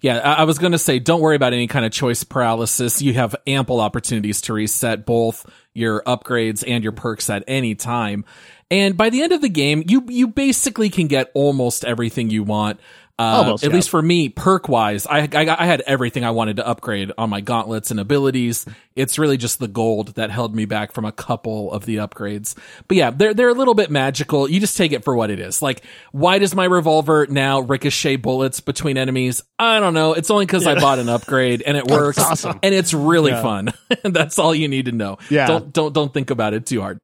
Yeah, 0.00 0.18
I, 0.18 0.32
I 0.34 0.44
was 0.44 0.58
going 0.58 0.72
to 0.72 0.78
say, 0.78 0.98
don't 0.98 1.20
worry 1.20 1.36
about 1.36 1.52
any 1.52 1.66
kind 1.66 1.84
of 1.84 1.92
choice 1.92 2.24
paralysis. 2.24 3.02
You 3.02 3.12
have 3.14 3.36
ample 3.46 3.80
opportunities 3.80 4.40
to 4.42 4.54
reset 4.54 5.04
both 5.04 5.44
your 5.74 6.02
upgrades 6.04 6.64
and 6.66 6.82
your 6.82 6.92
perks 6.92 7.28
at 7.28 7.44
any 7.46 7.74
time. 7.74 8.24
And 8.70 8.96
by 8.96 9.10
the 9.10 9.22
end 9.22 9.32
of 9.32 9.42
the 9.42 9.48
game, 9.48 9.82
you 9.86 10.04
you 10.08 10.28
basically 10.28 10.88
can 10.90 11.06
get 11.06 11.30
almost 11.34 11.84
everything 11.84 12.30
you 12.30 12.42
want. 12.44 12.80
Uh, 13.20 13.38
Almost, 13.38 13.64
at 13.64 13.70
yeah. 13.70 13.74
least 13.74 13.90
for 13.90 14.00
me, 14.00 14.28
perk 14.28 14.68
wise, 14.68 15.04
I, 15.04 15.28
I 15.32 15.62
I 15.62 15.66
had 15.66 15.80
everything 15.88 16.24
I 16.24 16.30
wanted 16.30 16.56
to 16.56 16.66
upgrade 16.66 17.10
on 17.18 17.28
my 17.28 17.40
gauntlets 17.40 17.90
and 17.90 17.98
abilities. 17.98 18.64
It's 18.94 19.18
really 19.18 19.36
just 19.36 19.58
the 19.58 19.66
gold 19.66 20.14
that 20.14 20.30
held 20.30 20.54
me 20.54 20.66
back 20.66 20.92
from 20.92 21.04
a 21.04 21.10
couple 21.10 21.72
of 21.72 21.84
the 21.84 21.96
upgrades. 21.96 22.56
But 22.86 22.96
yeah, 22.96 23.10
they're 23.10 23.34
they're 23.34 23.48
a 23.48 23.54
little 23.54 23.74
bit 23.74 23.90
magical. 23.90 24.48
You 24.48 24.60
just 24.60 24.76
take 24.76 24.92
it 24.92 25.02
for 25.02 25.16
what 25.16 25.30
it 25.30 25.40
is. 25.40 25.60
Like, 25.60 25.82
why 26.12 26.38
does 26.38 26.54
my 26.54 26.64
revolver 26.64 27.26
now 27.28 27.58
ricochet 27.58 28.16
bullets 28.16 28.60
between 28.60 28.96
enemies? 28.96 29.42
I 29.58 29.80
don't 29.80 29.94
know. 29.94 30.12
It's 30.12 30.30
only 30.30 30.46
because 30.46 30.64
I 30.64 30.76
bought 30.76 31.00
an 31.00 31.08
upgrade 31.08 31.60
and 31.62 31.76
it 31.76 31.86
works, 31.90 32.18
awesome. 32.20 32.60
and 32.62 32.72
it's 32.72 32.94
really 32.94 33.32
fun. 33.32 33.72
That's 34.04 34.38
all 34.38 34.54
you 34.54 34.68
need 34.68 34.84
to 34.84 34.92
know. 34.92 35.18
Yeah. 35.28 35.48
Don't 35.48 35.72
don't 35.72 35.92
don't 35.92 36.14
think 36.14 36.30
about 36.30 36.54
it 36.54 36.66
too 36.66 36.80
hard. 36.82 36.98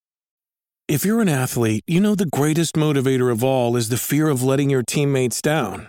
If 0.87 1.05
you're 1.05 1.23
an 1.23 1.31
athlete, 1.31 1.83
you 1.87 2.01
know 2.01 2.15
the 2.15 2.27
greatest 2.27 2.75
motivator 2.75 3.33
of 3.33 3.43
all 3.43 3.75
is 3.75 3.89
the 3.89 3.97
fear 3.97 4.29
of 4.29 4.45
letting 4.45 4.71
your 4.71 4.83
teammates 4.83 5.43
down. 5.43 5.89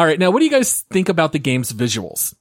All 0.00 0.06
right, 0.06 0.18
now 0.18 0.30
what 0.30 0.38
do 0.38 0.46
you 0.46 0.50
guys 0.50 0.80
think 0.90 1.10
about 1.10 1.32
the 1.32 1.38
game's 1.38 1.74
visuals? 1.74 2.34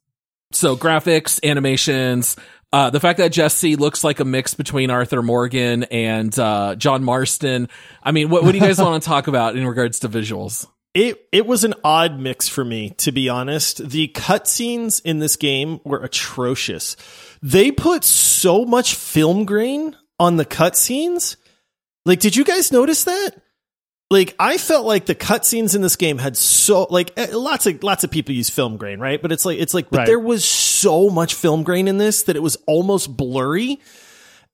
So 0.54 0.78
graphics, 0.78 1.44
animations, 1.44 2.38
uh, 2.72 2.90
the 2.90 3.02
fact 3.02 3.18
that 3.18 3.34
Jesse 3.34 3.76
looks 3.76 4.02
like 4.02 4.22
a 4.22 4.24
mix 4.24 4.54
between 4.54 4.90
Arthur 4.90 5.22
Morgan 5.22 5.84
and 5.84 6.40
uh, 6.40 6.76
John 6.76 7.04
Marston. 7.04 7.68
I 8.02 8.14
mean, 8.14 8.30
what, 8.30 8.44
what 8.44 8.54
do 8.54 8.60
you 8.60 8.64
guys 8.64 8.78
want 8.82 9.04
to 9.04 9.06
talk 9.06 9.28
about 9.28 9.58
in 9.58 9.68
regards 9.68 10.00
to 10.00 10.08
visuals? 10.08 10.68
It 10.94 11.22
it 11.34 11.46
was 11.46 11.66
an 11.66 11.74
odd 11.84 12.18
mix 12.18 12.48
for 12.48 12.64
me, 12.64 12.92
to 12.92 13.12
be 13.12 13.28
honest. 13.28 13.90
The 13.90 14.08
cutscenes 14.08 15.02
in 15.04 15.20
this 15.20 15.36
game 15.36 15.82
were 15.84 16.02
atrocious. 16.02 16.96
They 17.42 17.72
put 17.72 18.06
so 18.06 18.64
much 18.64 18.96
film 18.96 19.44
grain 19.44 19.98
on 20.18 20.38
the 20.38 20.46
cutscenes. 20.46 21.36
Like, 22.06 22.22
did 22.22 22.38
you 22.38 22.46
guys 22.46 22.72
notice 22.72 23.04
that? 23.04 23.32
Like 24.12 24.36
I 24.40 24.58
felt 24.58 24.86
like 24.86 25.06
the 25.06 25.16
cutscenes 25.16 25.76
in 25.76 25.82
this 25.82 25.96
game 25.96 26.18
had 26.18 26.36
so 26.36 26.88
like 26.90 27.12
eh, 27.18 27.28
lots 27.32 27.66
of 27.68 27.84
lots 27.84 28.04
of 28.04 28.12
people 28.12 28.34
use 28.34 28.50
film 28.50 28.78
grain, 28.78 29.00
right? 29.00 29.22
But 29.22 29.32
it's 29.32 29.46
like 29.46 29.60
it's 29.60 29.74
like 29.74 29.90
but 29.90 30.00
Right. 30.00 30.08
there 30.08 30.20
was 30.20 30.44
so 30.46 31.10
much 31.10 31.36
film 31.36 31.64
grain 31.64 31.88
in 31.88 31.98
this 31.98 32.24
that 32.24 32.36
it 32.36 32.42
was 32.44 32.58
almost 32.66 33.16
blurry. 33.16 33.80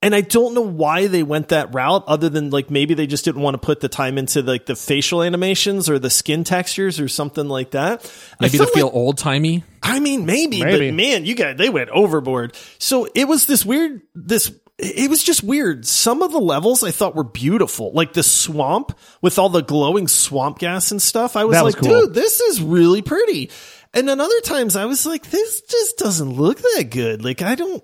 And 0.01 0.14
I 0.14 0.22
don't 0.22 0.53
know 0.53 0.62
why 0.62 1.08
they 1.08 1.24
went 1.24 1.47
that 1.47 1.74
route 1.74 2.03
other 2.06 2.30
than 2.30 2.49
like 2.51 2.70
maybe 2.70 2.93
they 2.93 3.08
just 3.08 3.26
didn't 3.26 3.41
want 3.41 3.56
to 3.56 3.58
put 3.66 3.80
the 3.80 3.88
time 3.88 4.18
into 4.20 4.41
like 4.43 4.66
the 4.68 4.76
facial 4.76 5.24
animations 5.24 5.89
or 5.89 5.97
the 5.97 6.10
skin 6.12 6.43
textures 6.43 6.99
or 6.99 7.08
something 7.08 7.47
like 7.47 7.72
that. 7.72 8.03
I 8.39 8.45
Maybe 8.45 8.58
to 8.60 8.68
feel 8.68 8.88
like- 8.88 8.93
old 8.95 9.18
timey. 9.18 9.64
I 9.82 9.99
mean, 9.99 10.26
maybe, 10.26 10.64
Maybe. 10.64 10.89
but 10.91 10.95
man, 10.95 11.26
you 11.26 11.34
guys, 11.34 11.58
they 11.58 11.70
went 11.70 11.89
overboard. 11.91 12.56
So 12.78 13.08
it 13.16 13.28
was 13.28 13.45
this 13.47 13.66
weird, 13.66 14.01
this, 14.14 14.51
it 14.78 15.10
was 15.10 15.24
just 15.24 15.44
weird. 15.44 15.86
Some 15.86 16.22
of 16.22 16.32
the 16.32 16.40
levels 16.40 16.84
I 16.84 16.92
thought 16.92 17.16
were 17.16 17.24
beautiful, 17.24 17.92
like 17.94 18.14
the 18.14 18.24
swamp 18.24 18.98
with 19.22 19.40
all 19.40 19.50
the 19.50 19.62
glowing 19.64 20.08
swamp 20.08 20.60
gas 20.60 20.92
and 20.92 21.02
stuff. 21.02 21.36
I 21.36 21.46
was 21.46 21.62
was 21.62 21.76
like, 21.76 21.84
cool. 21.84 22.02
dude, 22.08 22.14
this 22.14 22.42
is 22.42 22.62
really 22.62 23.02
pretty. 23.02 23.52
And 23.94 24.08
then 24.10 24.20
other 24.20 24.40
times 24.42 24.76
I 24.76 24.86
was 24.86 25.06
like, 25.06 25.30
this 25.30 25.62
just 25.62 25.98
doesn't 25.98 26.34
look 26.34 26.58
that 26.60 26.88
good. 26.92 27.24
Like, 27.24 27.42
I 27.42 27.56
don't, 27.56 27.82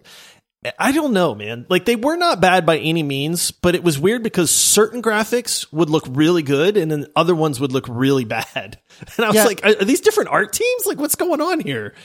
I 0.78 0.92
don't 0.92 1.14
know, 1.14 1.34
man. 1.34 1.66
Like 1.70 1.86
they 1.86 1.96
were 1.96 2.18
not 2.18 2.42
bad 2.42 2.66
by 2.66 2.78
any 2.78 3.02
means, 3.02 3.52
but 3.52 3.74
it 3.74 3.84
was 3.84 3.98
weird 3.98 4.22
because 4.22 4.52
certain 4.52 5.02
graphics 5.02 5.72
would 5.72 5.89
look 5.89 6.04
really 6.10 6.44
good 6.44 6.76
and 6.78 6.92
then 6.92 7.08
other 7.16 7.34
ones 7.34 7.60
would 7.62 7.72
look 7.72 7.88
really 7.89 8.26
bad. 8.26 8.46
And 8.56 9.26
I 9.26 9.28
was 9.30 9.36
Yeah. 9.38 9.46
like, 9.46 9.66
are, 9.66 9.70
are 9.82 9.86
these 9.86 10.02
different 10.02 10.30
art 10.30 10.52
teams? 10.54 10.86
Like 10.86 11.00
what's 11.00 11.16
going 11.16 11.39
on 11.42 11.62
here? 11.62 11.96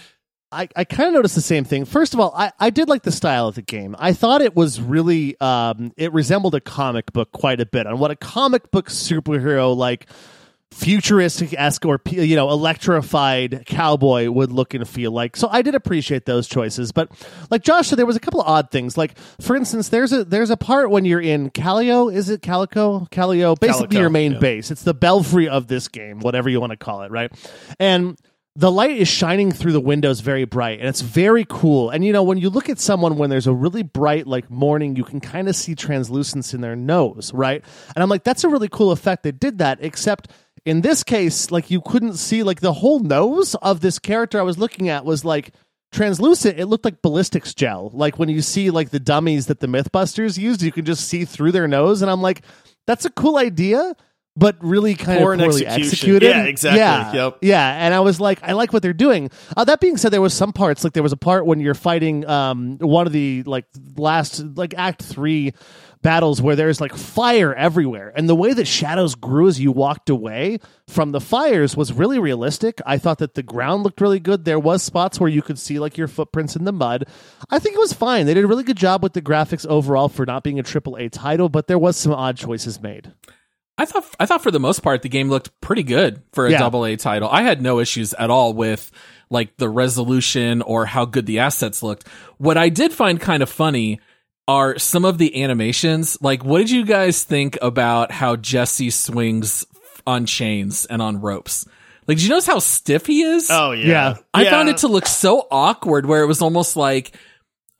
I, 0.53 0.68
I 0.76 0.84
kind 0.84 1.09
of 1.09 1.14
noticed 1.14 1.34
the 1.34 1.40
same 1.40 1.64
thing. 1.64 1.84
First 1.84 2.14
of 2.14 2.20
all, 2.20 2.32
I, 2.34 2.53
I 2.61 2.70
did 2.70 2.88
like 2.88 3.03
the 3.03 3.12
style 3.12 3.49
of 3.49 3.57
the 3.57 3.62
game. 3.62 3.97
I 3.99 4.12
thought 4.12 4.42
it 4.42 4.55
was 4.55 4.80
really, 4.80 5.38
um, 5.40 5.92
it 5.97 6.12
resembled 6.12 6.55
a 6.55 6.61
comic 6.61 7.12
book 7.12 7.32
quite 7.32 7.61
a 7.61 7.66
bit 7.66 7.86
on 7.86 7.99
what 7.99 8.11
a 8.11 8.16
comic 8.16 8.70
book 8.70 8.88
superhero 8.88 9.76
like 9.76 10.07
futuristic 10.72 11.55
esque 11.55 11.86
or 11.86 12.01
you 12.11 12.36
know 12.36 12.51
electrified 12.51 13.62
cowboy 13.66 14.28
would 14.28 14.53
look 14.53 14.74
and 14.74 14.88
feel 14.88 15.11
like. 15.11 15.36
So 15.36 15.49
I 15.51 15.62
did 15.62 15.74
appreciate 15.74 16.26
those 16.26 16.47
choices. 16.47 16.92
But 16.92 17.11
like 17.51 17.62
Josh 17.62 17.88
said, 17.88 17.99
there 17.99 18.07
was 18.07 18.16
a 18.16 18.20
couple 18.20 18.40
of 18.40 18.49
odd 18.49 18.70
things. 18.70 18.97
Like 18.97 19.16
for 19.40 19.57
instance, 19.57 19.88
there's 19.88 20.12
a 20.12 20.24
there's 20.24 20.51
a 20.51 20.57
part 20.57 20.90
when 20.90 21.05
you're 21.05 21.20
in 21.20 21.51
Calio. 21.51 22.12
Is 22.12 22.28
it 22.28 22.42
Calico? 22.42 23.07
Calio, 23.11 23.59
basically 23.59 23.88
Calico, 23.88 24.01
your 24.01 24.11
main 24.11 24.32
yeah. 24.32 24.38
base. 24.38 24.70
It's 24.70 24.82
the 24.82 24.94
belfry 24.94 25.49
of 25.49 25.66
this 25.66 25.88
game, 25.88 26.20
whatever 26.20 26.49
you 26.49 26.61
want 26.61 26.72
to 26.72 26.76
call 26.76 27.03
it, 27.03 27.11
right? 27.11 27.32
And 27.80 28.18
the 28.57 28.72
light 28.72 28.96
is 28.96 29.07
shining 29.07 29.52
through 29.52 29.72
the 29.72 29.80
windows 29.80 30.20
very 30.20 30.46
bright 30.46 30.80
and 30.80 30.88
it's 30.88 31.02
very 31.02 31.44
cool. 31.46 31.90
And 31.90 32.02
you 32.02 32.12
know, 32.12 32.22
when 32.22 32.38
you 32.38 32.48
look 32.48 32.70
at 32.70 32.78
someone 32.78 33.18
when 33.18 33.28
there's 33.28 33.46
a 33.46 33.52
really 33.52 33.82
bright 33.82 34.26
like 34.26 34.50
morning, 34.50 34.96
you 34.96 35.04
can 35.04 35.20
kind 35.20 35.48
of 35.48 35.54
see 35.54 35.74
translucence 35.74 36.54
in 36.54 36.62
their 36.62 36.74
nose, 36.74 37.32
right? 37.34 37.62
And 37.94 38.02
I'm 38.02 38.09
like, 38.09 38.24
that's 38.24 38.44
a 38.44 38.48
really 38.48 38.68
cool 38.68 38.92
effect. 38.92 39.24
They 39.24 39.32
did 39.32 39.59
that, 39.59 39.78
except 39.82 40.30
in 40.64 40.80
this 40.80 41.04
case, 41.04 41.50
like 41.50 41.70
you 41.70 41.82
couldn't 41.82 42.14
see 42.14 42.42
like 42.42 42.61
the 42.61 42.72
whole 42.72 43.00
nose 43.00 43.54
of 43.57 43.80
this 43.80 43.98
character 43.98 44.40
I 44.40 44.42
was 44.42 44.59
looking 44.59 44.88
at 44.88 45.04
was 45.04 45.22
like 45.22 45.52
translucent. 45.92 46.59
It 46.59 46.66
looked 46.66 46.86
like 46.86 47.02
ballistics 47.02 47.52
gel. 47.52 47.90
Like 47.92 48.18
when 48.18 48.30
you 48.30 48.40
see 48.40 48.70
like 48.70 48.88
the 48.88 48.98
dummies 48.98 49.46
that 49.46 49.61
the 49.61 49.66
Mythbusters 49.66 50.38
used, 50.38 50.62
you 50.62 50.72
can 50.72 50.86
just 50.86 51.07
see 51.07 51.26
through 51.26 51.52
their 51.52 51.68
nose. 51.68 52.00
And 52.00 52.11
I'm 52.11 52.22
like, 52.22 52.40
that's 52.86 53.04
a 53.04 53.11
cool 53.11 53.36
idea. 53.36 53.94
But 54.39 54.57
really 54.61 54.95
kind 54.95 55.18
Poor 55.20 55.32
of 55.32 55.39
poorly 55.41 55.66
execution. 55.66 55.82
executed. 55.93 56.28
Yeah, 56.28 56.43
exactly. 56.45 56.78
Yeah, 56.80 57.12
Yep. 57.14 57.39
yeah, 57.41 57.87
and 57.87 57.95
I 57.95 58.01
was 58.01 58.20
like, 58.20 58.39
I 58.43 58.53
like 58.53 58.72
what 58.72 58.82
they're 58.82 58.93
doing. 58.93 59.30
Uh, 59.57 59.64
that 59.64 59.80
being 59.80 59.97
said, 59.97 60.12
there 60.12 60.20
was 60.20 60.34
some 60.34 60.53
parts 60.53 60.84
like 60.84 60.93
there 60.93 61.03
was 61.03 61.12
a 61.12 61.16
part 61.16 61.47
when 61.47 61.59
you're 61.61 61.72
fighting 61.74 62.26
um, 62.28 62.76
one 62.78 63.07
of 63.07 63.12
the 63.14 63.43
like 63.45 63.64
last 63.97 64.41
like 64.57 64.74
Act 64.76 65.03
Three 65.03 65.55
battles 66.03 66.41
where 66.43 66.55
there's 66.55 66.80
like 66.82 66.95
fire 66.95 67.55
everywhere, 67.55 68.12
and 68.14 68.28
the 68.28 68.34
way 68.34 68.53
that 68.53 68.66
shadows 68.66 69.14
grew 69.14 69.49
as 69.49 69.59
you 69.59 69.72
walked 69.72 70.11
away 70.11 70.59
from 70.87 71.12
the 71.12 71.20
fires 71.20 71.74
was 71.74 71.93
really 71.95 72.18
realistic. 72.18 72.80
I 72.84 72.99
thought 72.99 73.18
that 73.18 73.34
the 73.34 73.43
ground 73.43 73.84
looked 73.84 74.03
really 74.03 74.20
good. 74.20 74.45
There 74.45 74.59
was 74.61 74.82
spots 74.82 75.18
where 75.18 75.30
you 75.30 75.41
could 75.41 75.59
see 75.59 75.78
like 75.78 75.97
your 75.97 76.09
footprints 76.09 76.55
in 76.57 76.64
the 76.64 76.72
mud. 76.72 77.07
I 77.49 77.59
think 77.59 77.74
it 77.74 77.80
was 77.80 77.95
fine. 77.95 78.26
They 78.26 78.34
did 78.34 78.45
a 78.45 78.49
really 78.49 78.64
good 78.64 78.76
job 78.76 79.03
with 79.03 79.14
the 79.14 79.22
graphics 79.22 79.66
overall 79.66 80.11
for 80.11 80.26
not 80.26 80.45
being 80.45 80.59
a 80.61 80.62
triple 80.62 80.97
A 80.97 81.09
title, 81.09 81.49
but 81.49 81.68
there 81.68 81.78
was 81.78 81.97
some 81.97 82.12
odd 82.12 82.37
choices 82.37 82.82
made. 82.82 83.12
I 83.78 83.84
thought 83.84 84.04
I 84.18 84.26
thought 84.26 84.42
for 84.42 84.50
the 84.50 84.60
most 84.60 84.82
part 84.82 85.02
the 85.02 85.08
game 85.08 85.28
looked 85.28 85.58
pretty 85.60 85.82
good 85.82 86.22
for 86.32 86.46
a 86.46 86.50
Yeah. 86.50 86.58
double 86.58 86.84
A 86.86 86.96
title. 86.96 87.28
I 87.30 87.42
had 87.42 87.60
no 87.60 87.78
issues 87.78 88.14
at 88.14 88.30
all 88.30 88.52
with 88.54 88.90
like 89.28 89.56
the 89.58 89.68
resolution 89.68 90.62
or 90.62 90.86
how 90.86 91.04
good 91.04 91.26
the 91.26 91.40
assets 91.40 91.82
looked. 91.82 92.06
What 92.38 92.56
I 92.56 92.68
did 92.70 92.92
find 92.92 93.20
kind 93.20 93.42
of 93.42 93.50
funny 93.50 94.00
are 94.48 94.78
some 94.78 95.04
of 95.04 95.18
the 95.18 95.42
animations. 95.42 96.16
Like 96.22 96.44
what 96.44 96.58
did 96.58 96.70
you 96.70 96.84
guys 96.86 97.22
think 97.24 97.58
about 97.60 98.12
how 98.12 98.36
Jesse 98.36 98.90
swings 98.90 99.66
on 100.06 100.24
chains 100.24 100.86
and 100.86 101.02
on 101.02 101.20
ropes? 101.20 101.66
Like 102.06 102.16
do 102.18 102.22
you 102.24 102.30
notice 102.30 102.46
how 102.46 102.60
stiff 102.60 103.06
he 103.06 103.22
is? 103.22 103.48
Oh 103.50 103.72
yeah. 103.72 103.86
Yeah. 103.86 104.14
I 104.32 104.42
Yeah. 104.44 104.50
found 104.50 104.68
it 104.70 104.78
to 104.78 104.88
look 104.88 105.06
so 105.06 105.46
awkward 105.50 106.06
where 106.06 106.22
it 106.22 106.26
was 106.26 106.40
almost 106.40 106.76
like 106.76 107.14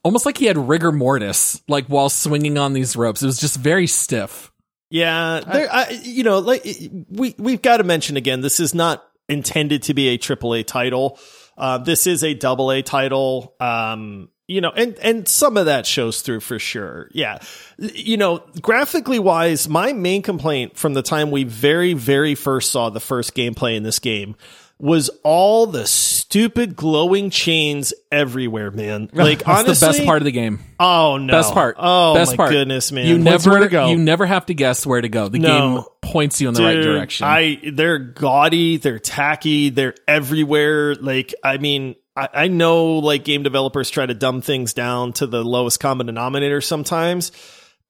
almost 0.05 0.27
like 0.27 0.37
he 0.37 0.45
had 0.47 0.59
rigor 0.59 0.93
mortis 0.93 1.63
like 1.69 1.87
while 1.87 2.09
swinging 2.11 2.59
on 2.59 2.73
these 2.75 2.97
ropes. 2.97 3.23
It 3.23 3.27
was 3.27 3.39
just 3.41 3.57
very 3.57 3.87
stiff. 3.87 4.51
Yeah, 4.89 5.41
there. 5.41 5.69
I, 5.71 6.01
you 6.03 6.23
know, 6.23 6.39
like 6.39 6.65
we 7.11 7.35
we've 7.39 7.63
got 7.63 7.79
to 7.79 7.85
mention 7.85 8.17
again. 8.17 8.41
This 8.41 8.61
is 8.61 8.75
not 8.75 9.05
intended 9.29 9.85
to 9.85 9.95
be 9.95 10.09
a 10.09 10.19
AAA 10.19 10.67
title. 10.67 11.19
Uh, 11.59 11.79
this 11.79 12.07
is 12.07 12.23
a 12.23 12.35
double 12.35 12.71
A 12.71 12.83
title. 12.83 13.55
Um, 13.59 14.29
you 14.47 14.61
know, 14.61 14.71
and 14.71 14.97
and 14.99 15.27
some 15.27 15.57
of 15.57 15.67
that 15.67 15.87
shows 15.87 16.21
through 16.21 16.41
for 16.41 16.61
sure. 16.61 17.11
Yeah, 17.13 17.39
you 17.79 18.17
know, 18.17 18.45
graphically 18.61 19.19
wise, 19.19 19.69
my 19.69 19.93
main 19.93 20.23
complaint 20.23 20.77
from 20.77 20.95
the 20.95 21.03
time 21.03 21.33
we 21.33 21.43
very 21.43 21.95
very 21.95 22.37
first 22.37 22.71
saw 22.71 22.91
the 22.91 23.01
first 23.01 23.35
gameplay 23.35 23.77
in 23.77 23.83
this 23.83 23.99
game 23.99 24.37
was 24.79 25.09
all 25.25 25.67
the 25.67 25.87
stupid 25.87 26.77
glowing 26.77 27.31
chains 27.31 27.95
everywhere, 28.13 28.71
man. 28.71 29.09
Like 29.15 29.39
That's 29.45 29.49
honestly, 29.69 29.87
the 29.87 29.93
best 29.99 30.05
part 30.07 30.19
of 30.21 30.25
the 30.27 30.33
game. 30.33 30.59
Oh 30.79 31.17
no, 31.17 31.33
Best 31.33 31.55
part. 31.55 31.77
Oh 31.79 32.15
best 32.15 32.33
my 32.33 32.37
part. 32.37 32.51
goodness, 32.51 32.93
man. 32.93 33.07
You 33.07 33.19
never 33.19 33.69
go. 33.69 33.89
you 33.89 33.97
never 33.97 34.27
have 34.27 34.47
to 34.47 34.55
guess 34.55 34.85
where 34.85 35.01
to 35.01 35.09
go. 35.09 35.29
The 35.29 35.39
No. 35.39 35.59
game 35.77 35.85
points 36.03 36.41
you 36.41 36.49
in 36.49 36.55
the 36.55 36.63
right 36.63 36.75
direction. 36.83 37.27
I 37.27 37.61
they're 37.73 37.99
gaudy, 37.99 38.77
they're 38.77 38.99
tacky, 38.99 39.71
they're 39.71 39.95
everywhere. 40.07 40.95
Like 40.95 41.35
I 41.43 41.57
mean, 41.59 41.95
I, 42.15 42.29
I 42.35 42.49
know 42.49 42.99
like 42.99 43.25
game 43.25 43.43
developers 43.43 43.89
try 43.89 44.05
to 44.05 44.15
dumb 44.15 44.43
things 44.43 44.75
down 44.75 45.15
to 45.15 45.27
the 45.27 45.43
lowest 45.43 45.81
common 45.81 46.07
denominator 46.07 46.61
sometimes. 46.61 47.33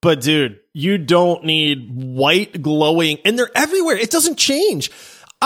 But 0.03 0.21
dude, 0.21 0.61
you 0.73 0.99
don't 0.99 1.45
need 1.45 1.91
white 1.91 2.63
glowing 2.63 3.19
and 3.25 3.37
they're 3.37 3.51
everywhere. 3.57 3.97
It 3.97 4.11
doesn't 4.11 4.37
change. 4.37 4.91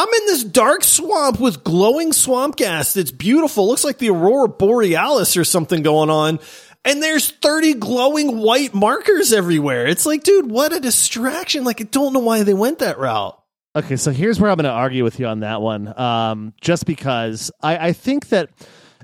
I'm 0.00 0.14
in 0.14 0.26
this 0.26 0.44
dark 0.44 0.82
swamp 0.82 1.38
with 1.38 1.62
glowing 1.62 2.14
swamp 2.14 2.56
gas 2.56 2.94
that's 2.94 3.10
beautiful. 3.10 3.68
Looks 3.68 3.84
like 3.84 3.98
the 3.98 4.08
aurora 4.08 4.48
borealis 4.48 5.36
or 5.36 5.44
something 5.44 5.82
going 5.82 6.08
on. 6.08 6.38
And 6.86 7.02
there's 7.02 7.30
30 7.30 7.74
glowing 7.74 8.38
white 8.38 8.72
markers 8.72 9.30
everywhere. 9.34 9.86
It's 9.86 10.06
like, 10.06 10.22
dude, 10.22 10.50
what 10.50 10.72
a 10.72 10.80
distraction. 10.80 11.64
Like 11.64 11.82
I 11.82 11.84
don't 11.84 12.14
know 12.14 12.20
why 12.20 12.44
they 12.44 12.54
went 12.54 12.78
that 12.78 12.98
route. 12.98 13.38
Okay, 13.76 13.96
so 13.96 14.10
here's 14.10 14.40
where 14.40 14.50
I'm 14.50 14.56
going 14.56 14.64
to 14.64 14.70
argue 14.70 15.04
with 15.04 15.20
you 15.20 15.26
on 15.26 15.40
that 15.40 15.60
one. 15.60 15.92
Um, 16.00 16.54
just 16.62 16.86
because 16.86 17.50
I, 17.60 17.88
I 17.88 17.92
think 17.92 18.30
that, 18.30 18.48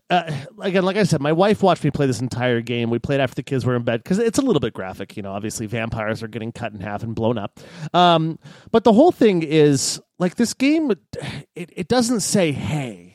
uh, 0.08 0.32
again, 0.62 0.82
like 0.82 0.96
I 0.96 1.02
said, 1.02 1.20
my 1.20 1.32
wife 1.32 1.62
watched 1.62 1.84
me 1.84 1.90
play 1.90 2.06
this 2.06 2.22
entire 2.22 2.62
game. 2.62 2.88
We 2.88 2.98
played 2.98 3.20
after 3.20 3.34
the 3.34 3.42
kids 3.42 3.66
were 3.66 3.76
in 3.76 3.82
bed 3.82 4.02
because 4.02 4.18
it's 4.18 4.38
a 4.38 4.42
little 4.42 4.60
bit 4.60 4.72
graphic. 4.72 5.14
You 5.14 5.22
know, 5.22 5.32
obviously 5.32 5.66
vampires 5.66 6.22
are 6.22 6.28
getting 6.28 6.52
cut 6.52 6.72
in 6.72 6.80
half 6.80 7.02
and 7.02 7.14
blown 7.14 7.36
up. 7.36 7.60
Um, 7.92 8.38
but 8.72 8.82
the 8.84 8.94
whole 8.94 9.12
thing 9.12 9.42
is 9.42 10.00
like 10.18 10.36
this 10.36 10.54
game, 10.54 10.90
it, 10.90 11.70
it 11.76 11.88
doesn't 11.88 12.20
say, 12.20 12.52
hey, 12.52 13.05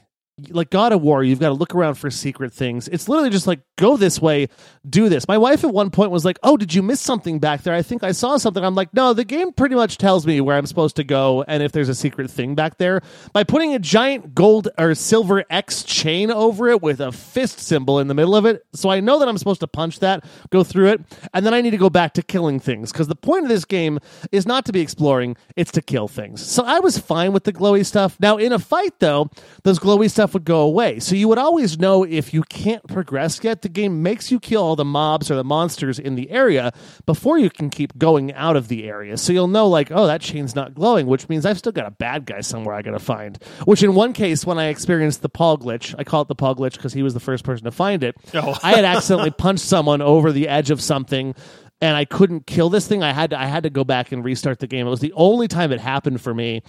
like 0.50 0.70
God 0.70 0.92
of 0.92 1.02
War, 1.02 1.24
you've 1.24 1.40
got 1.40 1.50
to 1.50 1.54
look 1.54 1.76
around 1.76 1.96
for 1.96 2.10
secret 2.10 2.54
things. 2.54 2.88
It's 2.88 3.08
literally 3.08 3.30
just 3.30 3.48
like, 3.48 3.62
go 3.78 3.98
this 3.98 4.22
way, 4.22 4.48
do 4.90 5.10
this. 5.10 5.28
My 5.28 5.38
wife 5.38 5.64
at 5.64 5.74
one 5.74 5.90
point 5.90 6.12
was 6.12 6.26
like, 6.26 6.40
Oh, 6.44 6.58
did 6.58 6.74
you 6.74 6.82
miss 6.82 7.00
something 7.00 7.40
back 7.40 7.64
there? 7.64 7.74
I 7.74 7.82
think 7.82 8.04
I 8.04 8.12
saw 8.12 8.38
something. 8.38 8.64
I'm 8.64 8.76
like, 8.76 8.94
No, 8.94 9.14
the 9.14 9.24
game 9.24 9.52
pretty 9.54 9.76
much 9.76 9.98
tells 9.98 10.26
me 10.26 10.42
where 10.42 10.58
I'm 10.58 10.66
supposed 10.66 10.96
to 10.98 11.04
go 11.04 11.44
and 11.48 11.62
if 11.64 11.72
there's 11.72 11.90
a 11.90 11.96
secret 11.96 12.30
thing 12.32 12.56
back 12.56 12.78
there. 12.78 13.02
By 13.34 13.44
putting 13.44 13.74
a 13.74 13.80
giant 13.80 14.34
gold 14.36 14.68
or 14.78 14.96
silver 14.96 15.44
X 15.50 15.84
chain 15.84 16.32
over 16.32 16.70
it 16.70 16.82
with 16.82 17.00
a 17.00 17.12
fist 17.12 17.60
symbol 17.60 18.00
in 18.00 18.08
the 18.08 18.14
middle 18.14 18.36
of 18.36 18.46
it. 18.46 18.66
So 18.74 18.90
I 18.90 19.00
know 19.00 19.20
that 19.20 19.28
I'm 19.28 19.38
supposed 19.38 19.62
to 19.62 19.68
punch 19.68 20.00
that, 20.00 20.24
go 20.50 20.64
through 20.64 20.88
it, 20.88 21.02
and 21.34 21.46
then 21.46 21.54
I 21.54 21.62
need 21.62 21.72
to 21.72 21.78
go 21.78 21.90
back 21.90 22.14
to 22.14 22.24
killing 22.24 22.60
things. 22.60 22.92
Because 22.92 23.08
the 23.08 23.16
point 23.16 23.44
of 23.44 23.50
this 23.50 23.66
game 23.66 24.00
is 24.32 24.46
not 24.46 24.66
to 24.66 24.72
be 24.72 24.82
exploring, 24.82 25.36
it's 25.56 25.72
to 25.72 25.82
kill 25.82 26.08
things. 26.08 26.46
So 26.46 26.64
I 26.66 26.80
was 26.80 26.98
fine 26.98 27.34
with 27.34 27.44
the 27.44 27.54
glowy 27.54 27.86
stuff. 27.86 28.18
Now, 28.20 28.38
in 28.38 28.52
a 28.54 28.60
fight, 28.60 29.00
though, 29.00 29.30
those 29.64 29.80
glowy 29.80 30.10
stuff 30.10 30.31
would 30.34 30.44
go 30.44 30.62
away. 30.62 31.00
So 31.00 31.16
you 31.16 31.28
would 31.28 31.38
always 31.38 31.80
know 31.80 32.04
if 32.04 32.34
you 32.34 32.44
can't 32.44 32.86
progress 32.88 33.40
yet, 33.44 33.62
the 33.62 33.70
game 33.70 34.04
makes 34.04 34.32
you 34.32 34.40
kill 34.40 34.64
all 34.64 34.76
the 34.76 34.86
mobs 34.86 35.30
or 35.30 35.36
the 35.36 35.44
monsters 35.44 36.00
in 36.00 36.16
the 36.16 36.30
area 36.30 36.72
before 37.06 37.38
you 37.38 37.50
can 37.50 37.70
keep 37.70 37.98
going 37.98 38.34
out 38.34 38.56
of 38.56 38.68
the 38.68 38.86
area. 38.86 39.18
So 39.18 39.34
you'll 39.34 39.48
know, 39.48 39.68
like, 39.68 39.92
oh, 39.92 40.08
that 40.08 40.22
chain's 40.22 40.56
not 40.56 40.74
glowing, 40.74 41.08
which 41.08 41.30
means 41.30 41.46
I've 41.46 41.58
still 41.58 41.72
got 41.72 41.88
a 41.88 41.92
bad 41.92 42.26
guy 42.26 42.42
somewhere 42.42 42.76
I 42.76 42.82
gotta 42.82 43.00
find. 43.00 43.42
Which 43.66 43.84
in 43.84 43.96
one 43.96 44.14
case, 44.14 44.46
when 44.46 44.60
I 44.60 44.68
experienced 44.68 45.22
the 45.22 45.30
Paul 45.30 45.58
glitch, 45.58 45.96
I 45.98 46.04
call 46.04 46.22
it 46.22 46.28
the 46.28 46.36
Paul 46.36 46.56
glitch 46.56 46.74
because 46.74 46.94
he 46.94 47.04
was 47.04 47.14
the 47.14 47.20
first 47.20 47.44
person 47.44 47.66
to 47.66 47.72
find 47.72 48.04
it. 48.04 48.16
Oh. 48.34 48.58
I 48.64 48.74
had 48.74 48.86
accidentally 48.86 49.32
punched 49.32 49.66
someone 49.66 50.02
over 50.02 50.32
the 50.32 50.48
edge 50.48 50.72
of 50.72 50.82
something 50.82 51.36
and 51.82 51.98
I 51.98 52.06
couldn't 52.06 52.46
kill 52.46 52.70
this 52.70 52.88
thing. 52.88 53.04
I 53.04 53.12
had 53.12 53.32
to 53.32 53.40
I 53.40 53.46
had 53.46 53.64
to 53.64 53.70
go 53.70 53.84
back 53.84 54.12
and 54.12 54.24
restart 54.24 54.60
the 54.60 54.68
game. 54.68 54.86
It 54.86 54.90
was 54.90 55.00
the 55.00 55.14
only 55.14 55.48
time 55.48 55.72
it 55.72 55.80
happened 55.80 56.22
for 56.22 56.34
me. 56.34 56.62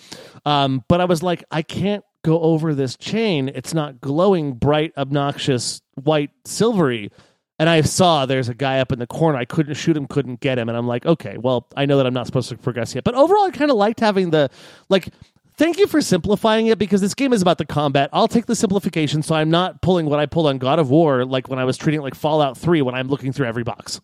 Um, 0.46 0.84
but 0.88 1.00
I 1.00 1.04
was 1.04 1.22
like, 1.22 1.44
I 1.50 1.62
can't 1.62 2.04
go 2.22 2.40
over 2.40 2.74
this 2.74 2.96
chain. 2.96 3.50
It's 3.54 3.74
not 3.74 4.00
glowing 4.00 4.54
bright, 4.54 4.92
obnoxious, 4.96 5.82
white, 5.94 6.30
silvery. 6.44 7.10
And 7.58 7.68
I 7.68 7.82
saw 7.82 8.26
there's 8.26 8.48
a 8.48 8.54
guy 8.54 8.80
up 8.80 8.92
in 8.92 8.98
the 8.98 9.06
corner. 9.06 9.38
I 9.38 9.44
couldn't 9.44 9.74
shoot 9.74 9.96
him, 9.96 10.06
couldn't 10.06 10.40
get 10.40 10.58
him. 10.58 10.68
And 10.68 10.76
I'm 10.76 10.86
like, 10.86 11.06
okay, 11.06 11.36
well, 11.38 11.68
I 11.76 11.86
know 11.86 11.96
that 11.98 12.06
I'm 12.06 12.14
not 12.14 12.26
supposed 12.26 12.48
to 12.48 12.56
progress 12.56 12.94
yet. 12.94 13.04
But 13.04 13.14
overall, 13.14 13.44
I 13.44 13.50
kind 13.50 13.70
of 13.70 13.76
liked 13.76 14.00
having 14.00 14.30
the, 14.30 14.50
like, 14.88 15.08
thank 15.56 15.78
you 15.78 15.86
for 15.86 16.00
simplifying 16.00 16.66
it 16.66 16.78
because 16.78 17.00
this 17.00 17.14
game 17.14 17.32
is 17.32 17.42
about 17.42 17.58
the 17.58 17.66
combat. 17.66 18.10
I'll 18.12 18.28
take 18.28 18.46
the 18.46 18.56
simplification 18.56 19.22
so 19.22 19.34
I'm 19.34 19.50
not 19.50 19.82
pulling 19.82 20.06
what 20.06 20.18
I 20.18 20.26
pulled 20.26 20.46
on 20.46 20.58
God 20.58 20.78
of 20.78 20.90
War, 20.90 21.24
like 21.24 21.48
when 21.48 21.58
I 21.58 21.64
was 21.64 21.76
treating 21.76 22.00
it 22.00 22.02
like 22.02 22.14
Fallout 22.14 22.56
3 22.58 22.82
when 22.82 22.94
I'm 22.94 23.08
looking 23.08 23.32
through 23.32 23.46
every 23.46 23.64
box. 23.64 24.00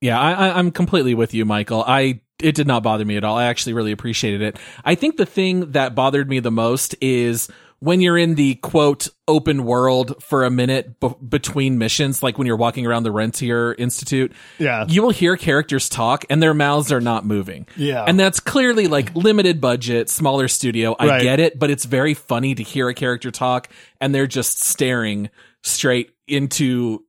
Yeah, 0.00 0.18
I, 0.18 0.32
I, 0.32 0.58
I'm 0.58 0.70
completely 0.70 1.14
with 1.14 1.34
you, 1.34 1.44
Michael. 1.44 1.84
I 1.86 2.22
it 2.42 2.54
did 2.54 2.66
not 2.66 2.82
bother 2.82 3.04
me 3.04 3.16
at 3.16 3.24
all. 3.24 3.36
I 3.36 3.44
actually 3.46 3.72
really 3.74 3.92
appreciated 3.92 4.42
it. 4.42 4.56
I 4.84 4.94
think 4.94 5.16
the 5.16 5.26
thing 5.26 5.72
that 5.72 5.94
bothered 5.94 6.28
me 6.28 6.40
the 6.40 6.50
most 6.50 6.94
is 7.00 7.48
when 7.82 8.02
you're 8.02 8.18
in 8.18 8.34
the 8.34 8.56
quote 8.56 9.08
open 9.26 9.64
world 9.64 10.22
for 10.22 10.44
a 10.44 10.50
minute 10.50 11.00
b- 11.00 11.14
between 11.26 11.78
missions, 11.78 12.22
like 12.22 12.36
when 12.36 12.46
you're 12.46 12.56
walking 12.56 12.86
around 12.86 13.04
the 13.04 13.10
Rentier 13.12 13.74
Institute, 13.78 14.32
Yeah. 14.58 14.84
you 14.86 15.02
will 15.02 15.10
hear 15.10 15.34
characters 15.38 15.88
talk 15.88 16.26
and 16.28 16.42
their 16.42 16.52
mouths 16.52 16.92
are 16.92 17.00
not 17.00 17.24
moving. 17.24 17.66
Yeah. 17.76 18.04
And 18.06 18.20
that's 18.20 18.38
clearly 18.38 18.86
like 18.86 19.14
limited 19.16 19.62
budget, 19.62 20.10
smaller 20.10 20.46
studio. 20.46 20.94
I 20.98 21.06
Right. 21.06 21.22
get 21.22 21.40
it, 21.40 21.58
but 21.58 21.70
it's 21.70 21.86
very 21.86 22.12
funny 22.12 22.54
to 22.54 22.62
hear 22.62 22.88
a 22.90 22.94
character 22.94 23.30
talk 23.30 23.68
and 23.98 24.14
they're 24.14 24.26
just 24.26 24.62
staring 24.62 25.30
straight 25.62 26.10
into 26.28 27.04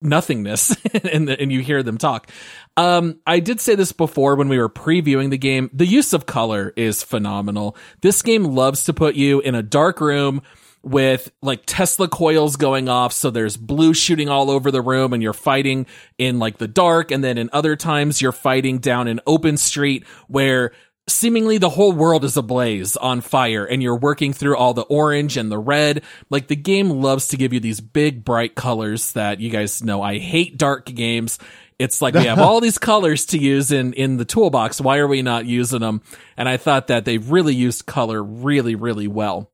nothingness 0.00 0.76
and, 1.12 1.28
and 1.28 1.52
you 1.52 1.60
hear 1.60 1.82
them 1.82 1.98
talk. 1.98 2.30
Um, 2.76 3.20
I 3.26 3.40
did 3.40 3.60
say 3.60 3.74
this 3.74 3.92
before 3.92 4.36
when 4.36 4.48
we 4.48 4.58
were 4.58 4.68
previewing 4.68 5.30
the 5.30 5.38
game. 5.38 5.70
The 5.72 5.86
use 5.86 6.12
of 6.12 6.26
color 6.26 6.72
is 6.76 7.02
phenomenal. 7.02 7.76
This 8.00 8.22
game 8.22 8.44
loves 8.44 8.84
to 8.84 8.94
put 8.94 9.14
you 9.14 9.40
in 9.40 9.54
a 9.54 9.62
dark 9.62 10.00
room 10.00 10.42
with 10.82 11.30
like 11.42 11.62
Tesla 11.66 12.08
coils 12.08 12.56
going 12.56 12.88
off. 12.88 13.12
So 13.12 13.30
there's 13.30 13.56
blue 13.56 13.94
shooting 13.94 14.28
all 14.28 14.50
over 14.50 14.70
the 14.70 14.80
room 14.80 15.12
and 15.12 15.22
you're 15.22 15.32
fighting 15.32 15.86
in 16.18 16.38
like 16.38 16.58
the 16.58 16.68
dark. 16.68 17.10
And 17.10 17.22
then 17.22 17.36
in 17.36 17.50
other 17.52 17.76
times 17.76 18.22
you're 18.22 18.32
fighting 18.32 18.78
down 18.78 19.08
an 19.08 19.20
open 19.26 19.56
street 19.56 20.06
where 20.28 20.72
seemingly 21.08 21.58
the 21.58 21.70
whole 21.70 21.92
world 21.92 22.24
is 22.24 22.36
ablaze 22.36 22.96
on 22.96 23.20
fire 23.20 23.64
and 23.64 23.82
you're 23.82 23.96
working 23.96 24.32
through 24.32 24.56
all 24.56 24.74
the 24.74 24.82
orange 24.82 25.36
and 25.36 25.50
the 25.50 25.58
red. 25.58 26.02
Like 26.30 26.48
the 26.48 26.56
game 26.56 26.90
loves 26.90 27.28
to 27.28 27.36
give 27.36 27.52
you 27.52 27.60
these 27.60 27.80
big 27.80 28.24
bright 28.24 28.54
colors 28.54 29.12
that 29.12 29.40
you 29.40 29.50
guys 29.50 29.82
know 29.82 30.02
I 30.02 30.18
hate 30.18 30.58
dark 30.58 30.86
games. 30.86 31.38
It's 31.78 32.02
like 32.02 32.14
we 32.14 32.24
have 32.24 32.38
all 32.40 32.60
these 32.60 32.78
colors 32.78 33.26
to 33.26 33.38
use 33.38 33.72
in, 33.72 33.92
in 33.94 34.16
the 34.16 34.24
toolbox. 34.24 34.80
Why 34.80 34.98
are 34.98 35.08
we 35.08 35.22
not 35.22 35.46
using 35.46 35.80
them? 35.80 36.02
And 36.36 36.48
I 36.48 36.56
thought 36.56 36.88
that 36.88 37.04
they 37.04 37.18
really 37.18 37.54
used 37.54 37.86
color 37.86 38.22
really, 38.22 38.74
really 38.74 39.08
well. 39.08 39.50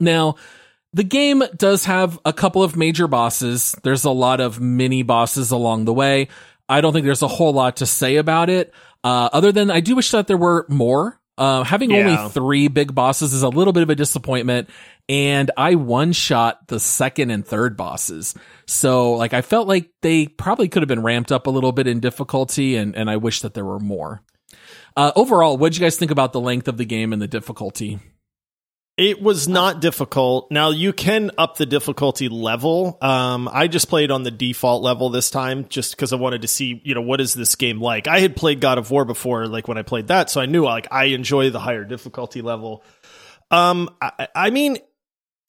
Now, 0.00 0.36
the 0.92 1.04
game 1.04 1.42
does 1.56 1.86
have 1.86 2.18
a 2.24 2.32
couple 2.32 2.62
of 2.62 2.76
major 2.76 3.08
bosses. 3.08 3.74
There's 3.82 4.04
a 4.04 4.10
lot 4.10 4.40
of 4.40 4.60
mini 4.60 5.02
bosses 5.02 5.50
along 5.50 5.86
the 5.86 5.94
way. 5.94 6.28
I 6.68 6.80
don't 6.80 6.92
think 6.92 7.04
there's 7.04 7.22
a 7.22 7.28
whole 7.28 7.52
lot 7.52 7.76
to 7.76 7.86
say 7.86 8.16
about 8.16 8.48
it. 8.50 8.72
Uh, 9.04 9.28
other 9.32 9.52
than 9.52 9.70
I 9.70 9.80
do 9.80 9.96
wish 9.96 10.10
that 10.12 10.26
there 10.26 10.36
were 10.36 10.66
more. 10.68 11.18
Uh, 11.38 11.64
having 11.64 11.90
Yeah. 11.90 11.96
only 12.20 12.30
three 12.30 12.68
big 12.68 12.94
bosses 12.94 13.32
is 13.32 13.42
a 13.42 13.48
little 13.48 13.72
bit 13.72 13.82
of 13.82 13.90
a 13.90 13.94
disappointment. 13.94 14.68
And 15.08 15.50
I 15.56 15.74
one 15.76 16.12
shot 16.12 16.68
the 16.68 16.78
second 16.78 17.30
and 17.30 17.44
third 17.44 17.76
bosses. 17.76 18.34
So 18.66 19.14
like 19.14 19.32
I 19.34 19.40
felt 19.40 19.66
like 19.66 19.90
they 20.02 20.26
probably 20.28 20.68
could 20.68 20.82
have 20.82 20.88
been 20.88 21.02
ramped 21.02 21.32
up 21.32 21.46
a 21.46 21.50
little 21.50 21.72
bit 21.72 21.86
in 21.86 22.00
difficulty 22.00 22.76
and, 22.76 22.94
and 22.94 23.10
I 23.10 23.16
wish 23.16 23.40
that 23.40 23.54
there 23.54 23.64
were 23.64 23.80
more. 23.80 24.22
Uh, 24.96 25.10
overall, 25.16 25.56
what 25.56 25.72
did 25.72 25.78
you 25.80 25.84
guys 25.86 25.96
think 25.96 26.10
about 26.10 26.32
the 26.34 26.40
length 26.40 26.68
of 26.68 26.76
the 26.76 26.84
game 26.84 27.12
and 27.14 27.20
the 27.22 27.26
difficulty? 27.26 27.98
It 28.98 29.22
was 29.22 29.48
not 29.48 29.80
difficult. 29.80 30.50
Now 30.50 30.70
you 30.70 30.92
can 30.92 31.30
up 31.38 31.56
the 31.56 31.64
difficulty 31.64 32.28
level. 32.28 32.98
Um, 33.00 33.48
I 33.50 33.66
just 33.66 33.88
played 33.88 34.10
on 34.10 34.22
the 34.22 34.30
default 34.30 34.82
level 34.82 35.08
this 35.08 35.30
time, 35.30 35.66
just 35.68 35.92
because 35.92 36.12
I 36.12 36.16
wanted 36.16 36.42
to 36.42 36.48
see, 36.48 36.80
you 36.84 36.94
know, 36.94 37.00
what 37.00 37.20
is 37.20 37.32
this 37.32 37.54
game 37.54 37.80
like. 37.80 38.06
I 38.06 38.20
had 38.20 38.36
played 38.36 38.60
God 38.60 38.76
of 38.76 38.90
War 38.90 39.06
before, 39.06 39.46
like 39.46 39.66
when 39.66 39.78
I 39.78 39.82
played 39.82 40.08
that, 40.08 40.28
so 40.28 40.42
I 40.42 40.46
knew 40.46 40.64
like 40.64 40.88
I 40.90 41.04
enjoy 41.06 41.48
the 41.48 41.58
higher 41.58 41.84
difficulty 41.84 42.42
level. 42.42 42.84
Um, 43.50 43.88
I, 44.00 44.28
I 44.34 44.50
mean, 44.50 44.76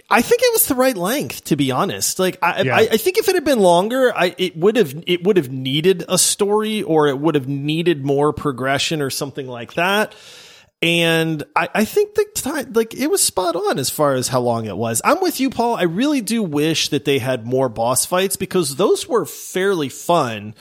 I 0.09 0.21
think 0.21 0.41
it 0.41 0.53
was 0.53 0.67
the 0.67 0.75
right 0.75 0.95
length, 0.95 1.45
to 1.45 1.55
be 1.55 1.71
honest. 1.71 2.19
Like, 2.19 2.37
I, 2.41 2.61
Yeah. 2.61 2.75
I, 2.75 2.79
I 2.91 2.97
think 2.97 3.17
if 3.17 3.27
it 3.27 3.35
had 3.35 3.45
been 3.45 3.59
longer, 3.59 4.13
I 4.15 4.35
it 4.37 4.55
would 4.55 4.77
have 4.77 5.03
it 5.05 5.23
would 5.25 5.35
have 5.35 5.51
needed 5.51 6.05
a 6.07 6.17
story, 6.17 6.81
or 6.81 7.07
it 7.09 7.19
would 7.19 7.35
have 7.35 7.47
needed 7.47 8.05
more 8.05 8.31
progression, 8.31 9.01
or 9.01 9.09
something 9.09 9.47
like 9.47 9.73
that. 9.73 10.15
And 10.83 11.43
I, 11.55 11.69
I 11.73 11.85
think 11.85 12.15
the 12.15 12.25
time, 12.35 12.73
like, 12.73 12.93
it 12.93 13.07
was 13.07 13.23
spot 13.23 13.55
on 13.55 13.79
as 13.79 13.89
far 13.89 14.15
as 14.15 14.27
how 14.27 14.41
long 14.41 14.65
it 14.65 14.75
was. 14.75 15.01
I'm 15.05 15.21
with 15.21 15.39
you, 15.39 15.49
Paul. 15.49 15.75
I 15.75 15.83
really 15.83 16.19
do 16.19 16.43
wish 16.43 16.89
that 16.89 17.05
they 17.05 17.19
had 17.19 17.45
more 17.45 17.69
boss 17.69 18.05
fights 18.05 18.35
because 18.35 18.75
those 18.75 19.07
were 19.07 19.25
fairly 19.25 19.87
fun. 19.87 20.55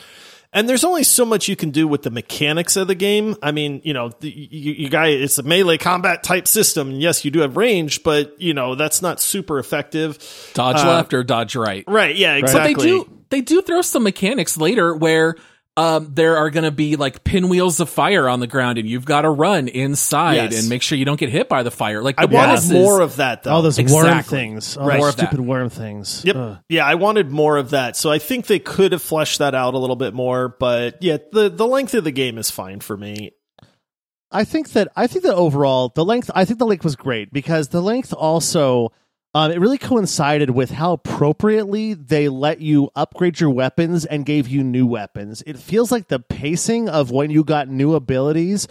And 0.52 0.68
there's 0.68 0.84
only 0.84 1.02
so 1.02 1.24
much 1.24 1.48
you 1.48 1.56
can 1.56 1.70
do 1.70 1.88
with 1.88 2.02
the 2.02 2.10
mechanics 2.10 2.76
of 2.76 2.86
the 2.86 2.94
game. 2.94 3.36
I 3.42 3.52
mean, 3.52 3.80
you 3.84 3.94
know, 3.94 4.10
the, 4.20 4.30
you, 4.30 4.72
you 4.74 4.88
guy, 4.90 5.08
it's 5.08 5.38
a 5.38 5.42
melee 5.42 5.78
combat 5.78 6.22
type 6.22 6.46
system. 6.46 6.90
And 6.90 7.00
yes, 7.00 7.24
you 7.24 7.30
do 7.30 7.40
have 7.40 7.56
range, 7.56 8.02
but 8.02 8.40
you 8.40 8.54
know, 8.54 8.74
that's 8.74 9.00
not 9.02 9.18
super 9.18 9.58
effective. 9.58 10.18
Dodge 10.54 10.84
Uh, 10.84 10.88
left 10.88 11.14
or 11.14 11.24
dodge 11.24 11.56
right? 11.56 11.84
Right. 11.88 12.14
Yeah, 12.14 12.34
exactly. 12.34 12.74
But 12.74 12.80
they 12.80 12.86
do 12.86 13.22
they 13.30 13.40
do 13.40 13.62
throw 13.62 13.80
some 13.80 14.02
mechanics 14.02 14.58
later 14.58 14.94
where 14.94 15.36
um, 15.76 16.10
there 16.14 16.36
are 16.36 16.50
going 16.50 16.64
to 16.64 16.70
be 16.70 16.96
like 16.96 17.24
pinwheels 17.24 17.80
of 17.80 17.88
fire 17.88 18.28
on 18.28 18.40
the 18.40 18.46
ground, 18.46 18.76
and 18.78 18.86
you've 18.88 19.06
got 19.06 19.22
to 19.22 19.30
run 19.30 19.68
inside 19.68 20.34
Yes. 20.52 20.60
and 20.60 20.68
make 20.68 20.82
sure 20.82 20.98
you 20.98 21.04
don't 21.06 21.18
get 21.18 21.30
hit 21.30 21.48
by 21.48 21.62
the 21.62 21.70
fire. 21.70 22.02
Like 22.02 22.16
I 22.18 22.26
the 22.26 22.34
wanted 22.34 22.70
more 22.72 23.00
of 23.00 23.16
that 23.16 23.42
though. 23.44 23.52
All 23.52 23.62
those 23.62 23.80
worm 23.80 24.22
things. 24.22 24.76
Oh, 24.76 24.84
Right. 24.84 24.94
those 24.94 24.98
More 25.00 25.12
that. 25.12 25.16
stupid 25.28 25.40
worm 25.40 25.70
things. 25.70 26.22
Yep. 26.26 26.36
Ugh. 26.36 26.58
Yeah, 26.68 26.84
I 26.84 26.96
wanted 26.96 27.30
more 27.30 27.56
of 27.56 27.70
that. 27.70 27.96
So 27.96 28.10
I 28.10 28.18
think 28.18 28.46
they 28.46 28.58
could 28.58 28.92
have 28.92 29.00
fleshed 29.02 29.38
that 29.38 29.54
out 29.54 29.72
a 29.74 29.78
little 29.78 29.96
bit 29.96 30.12
more, 30.12 30.48
but 30.60 30.98
yeah, 31.02 31.16
the 31.32 31.48
the 31.48 31.66
length 31.66 31.94
of 31.94 32.04
the 32.04 32.12
game 32.12 32.36
is 32.36 32.50
fine 32.50 32.80
for 32.80 32.96
me. 32.96 33.30
I 34.30 34.44
think 34.44 34.70
that 34.72 34.88
I 34.96 35.06
think 35.06 35.24
that 35.24 35.34
overall 35.34 35.90
the 35.94 36.04
length 36.04 36.30
I 36.34 36.44
think 36.44 36.58
the 36.58 36.66
length 36.66 36.84
was 36.84 36.96
great 36.96 37.32
because 37.32 37.68
the 37.68 37.80
length 37.82 38.12
also 38.12 38.92
um, 39.34 39.50
it 39.50 39.58
really 39.60 39.78
coincided 39.78 40.50
with 40.50 40.70
how 40.70 40.92
appropriately 40.92 41.94
they 41.94 42.28
let 42.28 42.60
you 42.60 42.90
upgrade 42.94 43.40
your 43.40 43.50
weapons 43.50 44.04
and 44.04 44.26
gave 44.26 44.46
you 44.46 44.62
new 44.62 44.86
weapons. 44.86 45.42
It 45.46 45.58
feels 45.58 45.90
like 45.90 46.08
the 46.08 46.20
pacing 46.20 46.88
of 46.88 47.10
when 47.10 47.30
you 47.30 47.42
got 47.42 47.68
new 47.68 47.94
abilities 47.94 48.68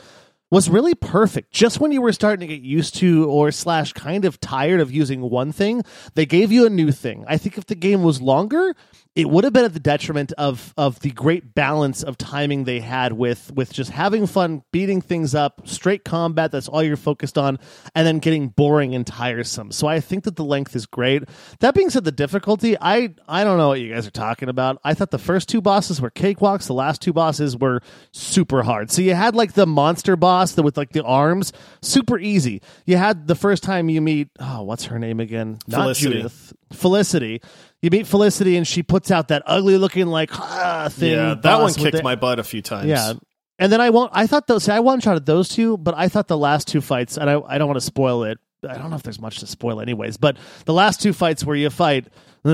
was 0.51 0.69
really 0.69 0.93
perfect. 0.93 1.51
Just 1.51 1.79
when 1.79 1.91
you 1.91 2.01
were 2.01 2.11
starting 2.11 2.47
to 2.47 2.53
get 2.53 2.61
used 2.61 2.95
to 2.95 3.27
or 3.27 3.51
slash 3.51 3.93
kind 3.93 4.25
of 4.25 4.39
tired 4.39 4.81
of 4.81 4.91
using 4.91 5.21
one 5.21 5.51
thing, 5.51 5.81
they 6.13 6.25
gave 6.25 6.51
you 6.51 6.65
a 6.65 6.69
new 6.69 6.91
thing. 6.91 7.23
I 7.27 7.37
think 7.37 7.57
if 7.57 7.65
the 7.65 7.75
game 7.75 8.03
was 8.03 8.21
longer, 8.21 8.75
it 9.13 9.29
would 9.29 9.43
have 9.43 9.51
been 9.51 9.65
at 9.65 9.73
the 9.73 9.79
detriment 9.79 10.31
of 10.33 10.73
of 10.77 11.01
the 11.01 11.11
great 11.11 11.53
balance 11.53 12.01
of 12.01 12.17
timing 12.17 12.63
they 12.63 12.79
had 12.79 13.11
with 13.11 13.51
with 13.53 13.73
just 13.73 13.91
having 13.91 14.25
fun, 14.25 14.63
beating 14.71 15.01
things 15.01 15.35
up, 15.35 15.67
straight 15.67 16.05
combat. 16.05 16.51
That's 16.51 16.69
all 16.69 16.81
you're 16.81 16.95
focused 16.95 17.37
on, 17.37 17.59
and 17.93 18.07
then 18.07 18.19
getting 18.19 18.47
boring 18.47 18.95
and 18.95 19.05
tiresome. 19.05 19.71
So 19.71 19.87
I 19.87 19.99
think 19.99 20.23
that 20.23 20.37
the 20.37 20.45
length 20.45 20.77
is 20.77 20.85
great. 20.85 21.23
That 21.59 21.75
being 21.75 21.89
said, 21.89 22.05
the 22.05 22.11
difficulty, 22.13 22.77
I 22.79 23.13
I 23.27 23.43
don't 23.43 23.57
know 23.57 23.67
what 23.69 23.81
you 23.81 23.93
guys 23.93 24.07
are 24.07 24.11
talking 24.11 24.47
about. 24.47 24.79
I 24.85 24.93
thought 24.93 25.11
the 25.11 25.17
first 25.17 25.49
two 25.49 25.61
bosses 25.61 25.99
were 25.99 26.11
cakewalks. 26.11 26.67
The 26.67 26.73
last 26.73 27.01
two 27.01 27.11
bosses 27.11 27.57
were 27.57 27.81
super 28.13 28.63
hard. 28.63 28.91
So 28.91 29.01
you 29.01 29.13
had 29.13 29.35
like 29.35 29.53
the 29.53 29.67
monster 29.67 30.15
boss 30.15 30.53
that 30.53 30.63
with 30.63 30.77
like 30.77 30.93
the 30.93 31.03
arms, 31.03 31.51
super 31.81 32.17
easy. 32.17 32.61
You 32.85 32.95
had 32.95 33.27
the 33.27 33.35
first 33.35 33.61
time 33.61 33.89
you 33.89 33.99
meet 33.99 34.29
oh, 34.39 34.63
what's 34.63 34.85
her 34.85 34.99
name 34.99 35.19
again? 35.19 35.59
Not 35.67 35.81
Felicity. 35.81 36.13
Judith. 36.13 36.53
Felicity. 36.71 37.41
You 37.81 37.89
meet 37.89 38.05
Felicity 38.05 38.57
and 38.57 38.67
she 38.67 38.83
puts 38.83 39.09
out 39.09 39.29
that 39.29 39.41
ugly 39.45 39.77
looking 39.77 40.07
like 40.07 40.29
ah, 40.33 40.89
thing. 40.91 41.13
yeah, 41.13 41.33
that 41.33 41.59
one 41.59 41.73
kicked 41.73 42.03
my 42.03 42.15
butt 42.15 42.39
a 42.39 42.43
few 42.43 42.61
times. 42.61 42.87
Yeah. 42.87 43.13
And 43.57 43.71
then 43.71 43.81
I 43.81 43.89
won't 43.89 44.11
I 44.13 44.27
thought 44.27 44.47
those 44.47 44.65
see, 44.65 44.71
I 44.71 44.79
one 44.79 44.99
shot 44.99 45.23
those 45.25 45.49
two, 45.49 45.77
but 45.77 45.95
I 45.95 46.07
thought 46.07 46.27
the 46.27 46.37
last 46.37 46.67
two 46.67 46.81
fights, 46.81 47.17
and 47.17 47.29
I, 47.29 47.39
I 47.39 47.57
don't 47.57 47.67
want 47.67 47.79
to 47.79 47.85
spoil 47.85 48.23
it. 48.23 48.39
I 48.67 48.77
don't 48.77 48.91
know 48.91 48.95
if 48.95 49.03
there's 49.03 49.19
much 49.19 49.39
to 49.39 49.47
spoil 49.47 49.81
anyways, 49.81 50.17
but 50.17 50.37
the 50.65 50.73
last 50.73 51.01
two 51.01 51.13
fights 51.13 51.43
where 51.43 51.55
you 51.55 51.69
fight 51.69 52.05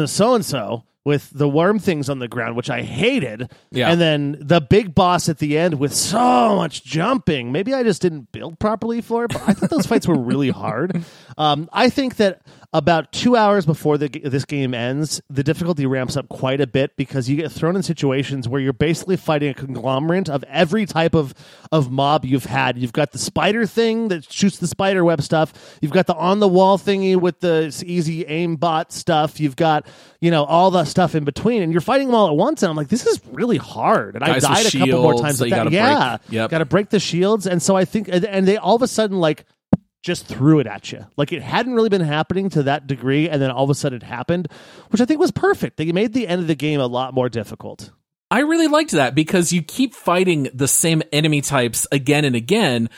so 0.05 0.36
and 0.36 0.45
so 0.45 0.84
with 1.07 1.30
the 1.30 1.47
worm 1.47 1.80
things 1.80 2.09
on 2.09 2.19
the 2.19 2.28
ground, 2.28 2.57
which 2.57 2.69
I 2.69 2.82
hated. 2.82 3.49
Yeah. 3.71 3.89
And 3.89 4.01
then 4.01 4.38
the 4.41 4.59
big 4.59 4.93
boss 4.93 5.30
at 5.30 5.38
the 5.38 5.57
end 5.57 5.80
with 5.80 5.93
so 5.93 6.57
much 6.57 6.84
jumping. 6.84 7.53
Maybe 7.53 7.73
I 7.73 7.84
just 7.84 8.01
didn't 8.01 8.34
build 8.34 8.59
properly 8.59 8.99
for 8.99 9.23
it, 9.23 9.32
but 9.32 9.41
I 9.47 9.53
thought 9.53 9.69
those 9.69 9.86
fights 9.86 10.05
were 10.05 10.19
really 10.19 10.49
hard. 10.49 11.03
Um, 11.39 11.69
I 11.71 11.91
think 11.91 12.15
that 12.15 12.41
about 12.74 13.13
two 13.13 13.36
hours 13.38 13.65
before 13.65 13.97
the, 13.97 14.09
this 14.09 14.43
game 14.43 14.74
ends, 14.74 15.22
the 15.30 15.43
difficulty 15.43 15.86
ramps 15.86 16.18
up 16.18 16.28
quite 16.28 16.59
a 16.59 16.68
bit 16.68 16.95
because 16.97 17.30
you 17.30 17.38
get 17.38 17.51
thrown 17.51 17.78
in 17.78 17.84
situations 17.84 18.47
where 18.47 18.59
you're 18.59 18.74
basically 18.74 19.15
fighting 19.15 19.49
a 19.49 19.53
conglomerate 19.53 20.30
of 20.30 20.43
every 20.49 20.86
type 20.86 21.15
of 21.15 21.34
of 21.72 21.89
mob 21.89 22.26
you've 22.26 22.45
had. 22.45 22.78
You've 22.78 22.93
got 22.93 23.13
the 23.13 23.18
spider 23.18 23.65
thing 23.65 24.09
that 24.09 24.32
shoots 24.32 24.57
the 24.57 24.68
spider 24.68 25.05
web 25.05 25.22
stuff. 25.22 25.78
You've 25.82 25.93
got 25.93 26.07
the 26.07 26.15
on 26.15 26.39
the 26.39 26.47
wall 26.47 26.78
thingy 26.78 27.15
with 27.15 27.39
the 27.39 27.74
easy 27.86 28.26
aim 28.26 28.57
bot 28.57 28.91
stuff. 28.91 29.39
You've 29.39 29.55
got 29.55 29.88
you 30.20 30.30
know 30.30 30.43
all 30.43 30.70
the 30.70 30.84
stuff 30.84 31.15
in 31.15 31.24
between, 31.24 31.61
and 31.61 31.72
you're 31.72 31.82
fighting 31.82 32.07
them 32.07 32.15
all 32.15 32.28
at 32.28 32.36
once. 32.36 32.63
And 32.63 32.70
I'm 32.70 32.76
like, 32.76 32.89
this 32.89 33.05
is 33.05 33.22
really 33.32 33.57
hard. 33.57 34.15
And 34.15 34.26
Guys 34.26 34.43
I 34.43 34.53
died 34.55 34.65
a 34.65 34.78
couple 34.78 35.01
more 35.01 35.13
times. 35.13 35.39
that 35.39 35.45
you 35.45 35.51
that. 35.72 36.22
Yeah, 36.30 36.47
got 36.49 36.57
to 36.57 36.65
break 36.65 36.89
the 36.89 36.99
shields. 36.99 37.47
And 37.47 37.61
so 37.61 37.78
I 37.78 37.86
think, 37.86 38.09
and 38.09 38.45
they 38.47 38.57
all 38.57 38.76
of 38.76 38.82
a 38.82 38.88
sudden 38.88 39.20
like 39.20 39.45
just 40.03 40.25
threw 40.27 40.59
it 40.59 40.67
at 40.67 40.91
you. 40.91 41.05
Like 41.17 41.33
it 41.33 41.41
hadn't 41.41 41.73
really 41.73 41.89
been 41.89 42.01
happening 42.01 42.49
to 42.51 42.63
that 42.63 42.87
degree, 42.87 43.29
and 43.29 43.41
then 43.41 43.51
all 43.51 43.63
of 43.63 43.69
a 43.69 43.75
sudden 43.75 43.97
it 43.97 44.03
happened, 44.03 44.47
which 44.89 45.01
I 45.01 45.05
think 45.05 45.19
was 45.19 45.31
perfect. 45.31 45.77
They 45.77 45.91
made 45.91 46.13
the 46.13 46.27
end 46.27 46.41
of 46.41 46.47
the 46.47 46.55
game 46.55 46.79
a 46.79 46.87
lot 46.87 47.13
more 47.13 47.29
difficult. 47.29 47.91
I 48.29 48.39
really 48.41 48.67
liked 48.67 48.91
that 48.91 49.15
because 49.15 49.53
you 49.53 49.61
keep 49.61 49.93
fighting 49.93 50.49
the 50.53 50.67
same 50.67 51.01
enemy 51.13 51.39
types 51.39 51.87
again 51.93 52.25
and 52.25 52.35
again, 52.35 52.89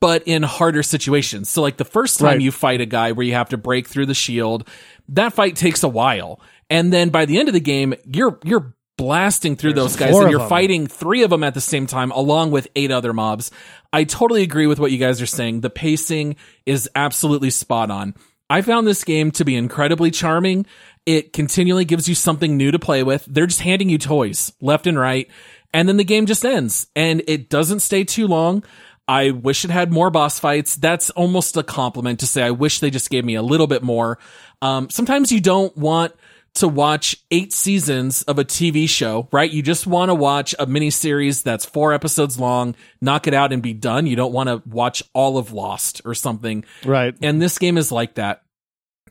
but 0.00 0.22
in 0.26 0.44
harder 0.44 0.84
situations. 0.84 1.48
So 1.48 1.60
like 1.60 1.76
the 1.76 1.84
first 1.84 2.20
time 2.20 2.26
Right. 2.28 2.40
you 2.40 2.52
fight 2.52 2.80
a 2.80 2.86
guy 2.86 3.10
where 3.10 3.26
you 3.26 3.32
have 3.34 3.48
to 3.48 3.56
break 3.56 3.88
through 3.88 4.06
the 4.06 4.14
shield, 4.14 4.68
that 5.08 5.32
fight 5.32 5.56
takes 5.56 5.82
a 5.82 5.88
while. 5.88 6.40
And 6.68 6.92
then 6.92 7.08
by 7.08 7.24
the 7.24 7.38
end 7.40 7.48
of 7.48 7.54
the 7.54 7.58
game, 7.60 7.94
you're, 8.06 8.38
you're 8.44 8.76
blasting 8.96 9.56
through 9.56 9.72
There's 9.72 9.96
those 9.96 9.96
guys 9.96 10.14
and 10.16 10.30
you're 10.30 10.38
them. 10.38 10.48
fighting 10.48 10.86
three 10.86 11.24
of 11.24 11.30
them 11.30 11.42
at 11.42 11.54
the 11.54 11.60
same 11.60 11.86
time 11.88 12.12
along 12.12 12.52
with 12.52 12.68
eight 12.76 12.92
other 12.92 13.12
mobs. 13.12 13.50
I 13.92 14.04
totally 14.04 14.42
agree 14.42 14.66
with 14.66 14.78
what 14.78 14.92
you 14.92 14.98
guys 14.98 15.20
are 15.20 15.26
saying. 15.26 15.60
The 15.60 15.70
pacing 15.70 16.36
is 16.66 16.88
absolutely 16.94 17.50
spot 17.50 17.90
on. 17.90 18.14
I 18.48 18.62
found 18.62 18.86
this 18.86 19.04
game 19.04 19.30
to 19.32 19.44
be 19.44 19.56
incredibly 19.56 20.10
charming. 20.10 20.66
It 21.06 21.32
continually 21.32 21.84
gives 21.84 22.08
you 22.08 22.14
something 22.14 22.56
new 22.56 22.70
to 22.70 22.78
play 22.78 23.02
with. 23.02 23.24
They're 23.28 23.46
just 23.46 23.60
handing 23.60 23.88
you 23.88 23.98
toys 23.98 24.52
left 24.60 24.86
and 24.86 24.98
right. 24.98 25.28
And 25.72 25.88
then 25.88 25.96
the 25.96 26.04
game 26.04 26.26
just 26.26 26.44
ends 26.44 26.88
and 26.96 27.22
it 27.28 27.48
doesn't 27.48 27.80
stay 27.80 28.04
too 28.04 28.26
long. 28.26 28.64
I 29.06 29.30
wish 29.30 29.64
it 29.64 29.70
had 29.70 29.92
more 29.92 30.10
boss 30.10 30.38
fights. 30.38 30.76
That's 30.76 31.10
almost 31.10 31.56
a 31.56 31.62
compliment 31.62 32.20
to 32.20 32.26
say 32.26 32.42
I 32.42 32.50
wish 32.52 32.80
they 32.80 32.90
just 32.90 33.10
gave 33.10 33.24
me 33.24 33.34
a 33.34 33.42
little 33.42 33.66
bit 33.66 33.82
more. 33.82 34.18
Um, 34.62 34.88
sometimes 34.90 35.32
you 35.32 35.40
don't 35.40 35.76
want 35.76 36.12
to 36.54 36.68
watch 36.68 37.16
eight 37.30 37.52
seasons 37.52 38.22
of 38.22 38.38
a 38.38 38.44
TV 38.44 38.88
show, 38.88 39.28
right? 39.32 39.50
You 39.50 39.62
just 39.62 39.86
want 39.86 40.10
to 40.10 40.14
watch 40.14 40.54
a 40.58 40.66
miniseries 40.66 41.42
that's 41.42 41.64
four 41.64 41.92
episodes 41.92 42.38
long, 42.38 42.74
knock 43.00 43.26
it 43.26 43.34
out 43.34 43.52
and 43.52 43.62
be 43.62 43.72
done. 43.72 44.06
You 44.06 44.16
don't 44.16 44.32
want 44.32 44.48
to 44.48 44.62
watch 44.68 45.02
all 45.14 45.38
of 45.38 45.52
Lost 45.52 46.02
or 46.04 46.14
something. 46.14 46.64
Right. 46.84 47.14
And 47.22 47.40
this 47.40 47.58
game 47.58 47.78
is 47.78 47.92
like 47.92 48.14
that. 48.14 48.42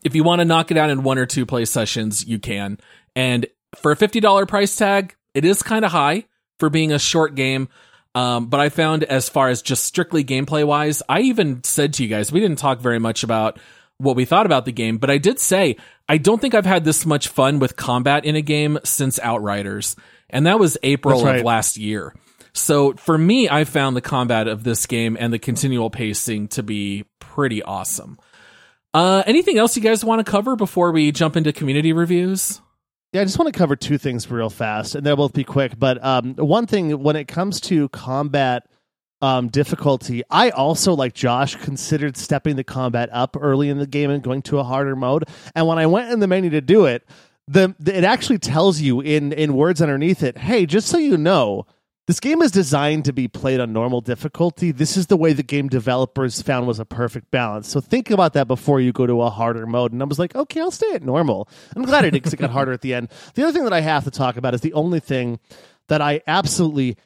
If 0.04 0.16
you 0.16 0.24
want 0.24 0.40
to 0.40 0.46
knock 0.46 0.72
it 0.72 0.78
out 0.78 0.90
in 0.90 1.04
one 1.04 1.18
or 1.18 1.26
two 1.26 1.46
play 1.46 1.66
sessions, 1.66 2.26
you 2.26 2.40
can. 2.40 2.78
And 3.16 3.48
for 3.76 3.92
a 3.92 3.96
$50 3.96 4.48
price 4.48 4.76
tag, 4.76 5.16
it 5.34 5.46
is 5.46 5.62
kind 5.64 5.86
of 5.86 5.92
high 5.92 6.26
for 6.60 6.70
being 6.70 6.92
a 6.92 7.00
short 7.00 7.36
game. 7.36 7.70
Um, 8.16 8.48
but 8.48 8.60
I 8.60 8.70
found 8.70 9.04
as 9.04 9.30
far 9.30 9.50
as 9.50 9.62
just 9.62 9.86
strictly 9.86 10.24
gameplay 10.24 10.66
wise, 10.66 11.02
I 11.08 11.22
even 11.22 11.64
said 11.64 11.94
to 11.96 12.04
you 12.04 12.10
guys, 12.10 12.32
we 12.32 12.40
didn't 12.40 12.60
talk 12.60 12.80
very 12.80 13.00
much 13.00 13.24
about 13.24 13.60
what 14.00 14.16
we 14.16 14.26
thought 14.26 14.46
about 14.46 14.66
the 14.66 14.72
game, 14.72 14.98
but 14.98 15.12
I 15.12 15.18
did 15.18 15.40
say, 15.40 15.76
I 16.08 16.18
don't 16.18 16.42
think 16.42 16.56
I've 16.56 16.66
had 16.66 16.86
this 16.86 17.06
much 17.06 17.28
fun 17.28 17.60
with 17.60 17.76
combat 17.76 18.26
in 18.26 18.36
a 18.36 18.42
game 18.42 18.80
since 18.84 19.20
Outriders. 19.20 19.96
And 20.30 20.48
that 20.48 20.60
was 20.60 20.78
April 20.84 21.24
right. 21.24 21.40
of 21.40 21.46
last 21.46 21.78
year. 21.78 22.16
So 22.54 22.94
for 22.94 23.18
me, 23.18 23.50
I 23.50 23.64
found 23.66 23.96
the 23.96 24.02
combat 24.02 24.48
of 24.48 24.64
this 24.64 24.86
game 24.86 25.18
and 25.20 25.34
the 25.34 25.40
continual 25.40 25.90
pacing 25.90 26.48
to 26.50 26.64
be 26.64 27.06
pretty 27.20 27.62
awesome. 27.62 28.18
Uh, 28.94 29.24
anything 29.28 29.58
else 29.58 29.76
you 29.76 29.84
guys 29.84 30.04
want 30.04 30.26
to 30.26 30.30
cover 30.30 30.56
before 30.56 30.92
we 30.92 31.12
jump 31.12 31.36
into 31.36 31.54
community 31.54 31.94
reviews? 31.94 32.62
Yeah, 33.12 33.22
I 33.22 33.26
just 33.26 33.40
want 33.40 33.52
to 33.52 33.58
cover 33.58 33.76
two 33.76 33.98
things 33.98 34.30
real 34.30 34.50
fast, 34.50 34.96
and 34.96 35.06
they'll 35.06 35.16
both 35.16 35.34
be 35.34 35.44
quick. 35.44 35.78
But 35.78 36.04
um, 36.04 36.36
one 36.36 36.68
thing, 36.68 37.02
when 37.02 37.16
it 37.16 37.28
comes 37.28 37.60
to 37.62 37.90
combat 37.90 38.69
um, 39.22 39.50
difficulty, 39.50 40.24
I 40.30 40.50
also, 40.50 40.94
like 40.94 41.14
Josh, 41.14 41.56
considered 41.56 42.18
stepping 42.18 42.56
the 42.56 42.64
combat 42.64 43.10
up 43.12 43.36
early 43.40 43.70
in 43.70 43.78
the 43.78 43.88
game 43.88 44.10
and 44.10 44.24
going 44.24 44.42
to 44.44 44.60
a 44.60 44.64
harder 44.64 44.96
mode. 44.96 45.26
And 45.56 45.68
when 45.68 45.78
I 45.78 45.88
went 45.88 46.12
in 46.12 46.20
the 46.20 46.28
menu 46.28 46.50
to 46.52 46.62
do 46.62 46.86
it, 46.86 47.08
the, 47.48 47.76
the 47.80 47.98
it 47.98 48.04
actually 48.04 48.38
tells 48.38 48.80
you 48.80 49.02
in 49.02 49.34
in 49.34 49.56
words 49.56 49.82
underneath 49.82 50.24
it, 50.24 50.38
"Hey, 50.38 50.66
just 50.66 50.88
so 50.88 50.98
you 50.98 51.18
know." 51.18 51.66
This 52.06 52.20
game 52.20 52.42
is 52.42 52.50
designed 52.50 53.06
to 53.06 53.14
be 53.14 53.28
played 53.28 53.60
on 53.60 53.72
normal 53.72 54.02
difficulty. 54.02 54.72
This 54.72 54.98
is 54.98 55.06
the 55.06 55.16
way 55.16 55.32
the 55.32 55.44
game 55.44 55.68
developers 55.68 56.42
found 56.42 56.66
was 56.66 56.80
a 56.80 56.86
perfect 56.86 57.30
balance. 57.30 57.70
So 57.70 57.80
think 57.82 58.10
about 58.10 58.34
that 58.34 58.48
before 58.48 58.82
you 58.82 58.92
go 58.92 59.06
to 59.06 59.22
a 59.22 59.30
harder 59.30 59.68
mode. 59.68 59.92
And 59.92 60.02
I 60.02 60.06
was 60.06 60.18
like, 60.18 60.36
okay, 60.36 60.60
I'll 60.60 60.72
stay 60.72 60.92
at 60.94 61.04
normal. 61.04 61.48
I'm 61.76 61.84
glad 61.84 62.06
I 62.06 62.10
did 62.10 62.14
because 62.14 62.34
it 62.34 62.40
got 62.40 62.50
harder 62.50 62.72
at 62.72 62.82
the 62.82 62.96
end. 62.96 63.10
The 63.36 63.44
other 63.44 63.52
thing 63.52 63.64
that 63.64 63.74
I 63.74 63.82
have 63.82 64.06
to 64.06 64.10
talk 64.10 64.38
about 64.38 64.56
is 64.56 64.62
the 64.62 64.74
only 64.74 65.00
thing 65.00 65.40
that 65.88 66.02
I 66.02 66.22
absolutely 66.26 66.98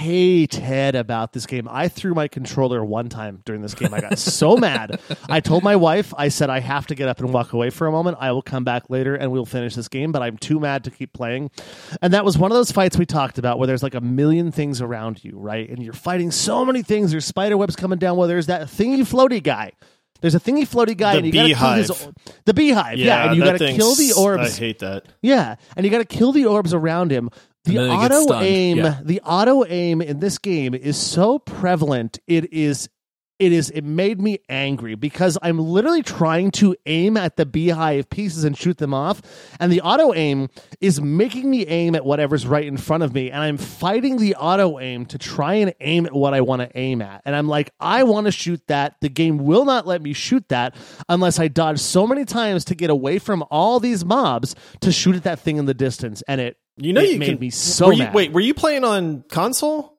hated 0.00 0.94
about 0.96 1.32
this 1.32 1.46
game. 1.46 1.68
I 1.70 1.88
threw 1.88 2.14
my 2.14 2.28
controller 2.28 2.84
one 2.84 3.08
time 3.08 3.42
during 3.44 3.62
this 3.62 3.74
game. 3.74 3.92
I 3.94 4.00
got 4.00 4.18
so 4.18 4.56
mad. 4.56 5.00
I 5.28 5.40
told 5.40 5.62
my 5.62 5.76
wife, 5.76 6.12
I 6.16 6.28
said, 6.28 6.50
I 6.50 6.60
have 6.60 6.86
to 6.88 6.94
get 6.94 7.08
up 7.08 7.20
and 7.20 7.32
walk 7.32 7.52
away 7.52 7.70
for 7.70 7.86
a 7.86 7.92
moment. 7.92 8.18
I 8.20 8.32
will 8.32 8.42
come 8.42 8.64
back 8.64 8.88
later 8.90 9.14
and 9.14 9.30
we'll 9.30 9.44
finish 9.46 9.74
this 9.74 9.88
game, 9.88 10.12
but 10.12 10.22
I'm 10.22 10.36
too 10.36 10.58
mad 10.58 10.84
to 10.84 10.90
keep 10.90 11.12
playing. 11.12 11.50
And 12.02 12.12
that 12.14 12.24
was 12.24 12.38
one 12.38 12.50
of 12.50 12.56
those 12.56 12.72
fights 12.72 12.96
we 12.96 13.06
talked 13.06 13.38
about 13.38 13.58
where 13.58 13.66
there's 13.66 13.82
like 13.82 13.94
a 13.94 14.00
million 14.00 14.50
things 14.52 14.80
around 14.80 15.22
you, 15.24 15.32
right? 15.38 15.68
And 15.68 15.82
you're 15.82 15.92
fighting 15.92 16.30
so 16.30 16.64
many 16.64 16.82
things. 16.82 17.10
There's 17.10 17.24
spider 17.26 17.56
webs 17.56 17.76
coming 17.76 17.98
down. 17.98 18.16
Well, 18.16 18.28
there's 18.28 18.46
that 18.46 18.62
thingy 18.68 19.00
floaty 19.00 19.42
guy. 19.42 19.72
There's 20.20 20.34
a 20.34 20.40
thingy 20.40 20.68
floaty 20.68 20.94
guy, 20.94 21.12
The 21.12 21.18
and 21.18 21.26
you 21.26 21.32
gotta 21.32 21.54
kill 21.54 21.72
his 21.72 21.88
beehive. 21.90 22.14
the 22.44 22.52
beehive, 22.54 22.98
yeah, 22.98 23.26
and 23.28 23.36
you 23.36 23.42
gotta 23.42 23.72
kill 23.72 23.94
the 23.94 24.12
orbs. 24.12 24.54
I 24.54 24.60
hate 24.60 24.80
that. 24.80 25.06
Yeah, 25.22 25.56
and 25.76 25.86
you 25.86 25.90
got 25.90 25.98
to 25.98 26.04
kill 26.04 26.32
the 26.32 26.44
orbs 26.44 26.74
around 26.74 27.10
him. 27.10 27.30
The 27.64 27.76
And 27.76 27.78
then 27.78 27.88
they 27.88 28.08
get 28.08 28.12
auto 28.12 28.40
aim, 28.40 28.78
Yeah. 28.78 29.00
the 29.02 29.20
auto 29.20 29.64
aim 29.66 30.00
in 30.00 30.20
this 30.20 30.38
game 30.38 30.74
is 30.74 30.96
so 30.96 31.38
prevalent. 31.38 32.18
It 32.26 32.52
is, 32.52 32.88
it 33.38 33.52
is. 33.52 33.70
It 33.70 33.84
made 33.84 34.20
me 34.20 34.38
angry 34.50 34.94
because 34.94 35.38
I'm 35.42 35.58
literally 35.58 36.02
trying 36.02 36.50
to 36.52 36.76
aim 36.84 37.16
at 37.16 37.36
the 37.36 37.46
beehive 37.46 38.10
pieces 38.10 38.44
and 38.44 38.54
shoot 38.56 38.76
them 38.76 38.92
off, 38.92 39.22
and 39.58 39.72
the 39.72 39.80
auto 39.80 40.12
aim 40.14 40.48
is 40.80 41.00
making 41.00 41.50
me 41.50 41.66
aim 41.66 41.94
at 41.94 42.04
whatever's 42.04 42.46
right 42.46 42.66
in 42.66 42.76
front 42.76 43.02
of 43.02 43.14
me, 43.14 43.30
and 43.30 43.42
I'm 43.42 43.56
fighting 43.56 44.18
the 44.18 44.34
auto 44.36 44.78
aim 44.78 45.06
to 45.06 45.16
try 45.16 45.54
and 45.54 45.72
aim 45.80 46.04
at 46.04 46.12
what 46.14 46.34
I 46.34 46.42
want 46.42 46.60
to 46.60 46.70
aim 46.78 47.00
at, 47.00 47.22
and 47.24 47.34
I'm 47.34 47.48
like, 47.48 47.72
I 47.80 48.02
want 48.02 48.26
to 48.26 48.30
shoot 48.30 48.60
that. 48.68 48.96
The 49.00 49.08
game 49.08 49.38
will 49.38 49.64
not 49.64 49.86
let 49.86 50.02
me 50.02 50.12
shoot 50.12 50.46
that 50.50 50.74
unless 51.08 51.38
I 51.38 51.48
dodge 51.48 51.78
so 51.78 52.06
many 52.06 52.26
times 52.26 52.64
to 52.66 52.74
get 52.74 52.90
away 52.90 53.18
from 53.18 53.42
all 53.50 53.80
these 53.80 54.04
mobs 54.04 54.54
to 54.80 54.92
shoot 54.92 55.16
at 55.16 55.22
that 55.24 55.40
thing 55.40 55.56
in 55.56 55.64
the 55.64 55.74
distance, 55.74 56.22
and 56.28 56.42
it 56.42 56.58
You 56.76 56.92
know, 56.92 57.00
it 57.00 57.10
you 57.12 57.18
made 57.18 57.26
can, 57.26 57.38
me 57.40 57.50
so 57.50 57.86
were 57.88 57.92
you, 57.92 58.04
mad. 58.04 58.14
Wait, 58.14 58.32
were 58.32 58.40
you 58.40 58.54
playing 58.54 58.84
on 58.84 59.22
console? 59.28 59.98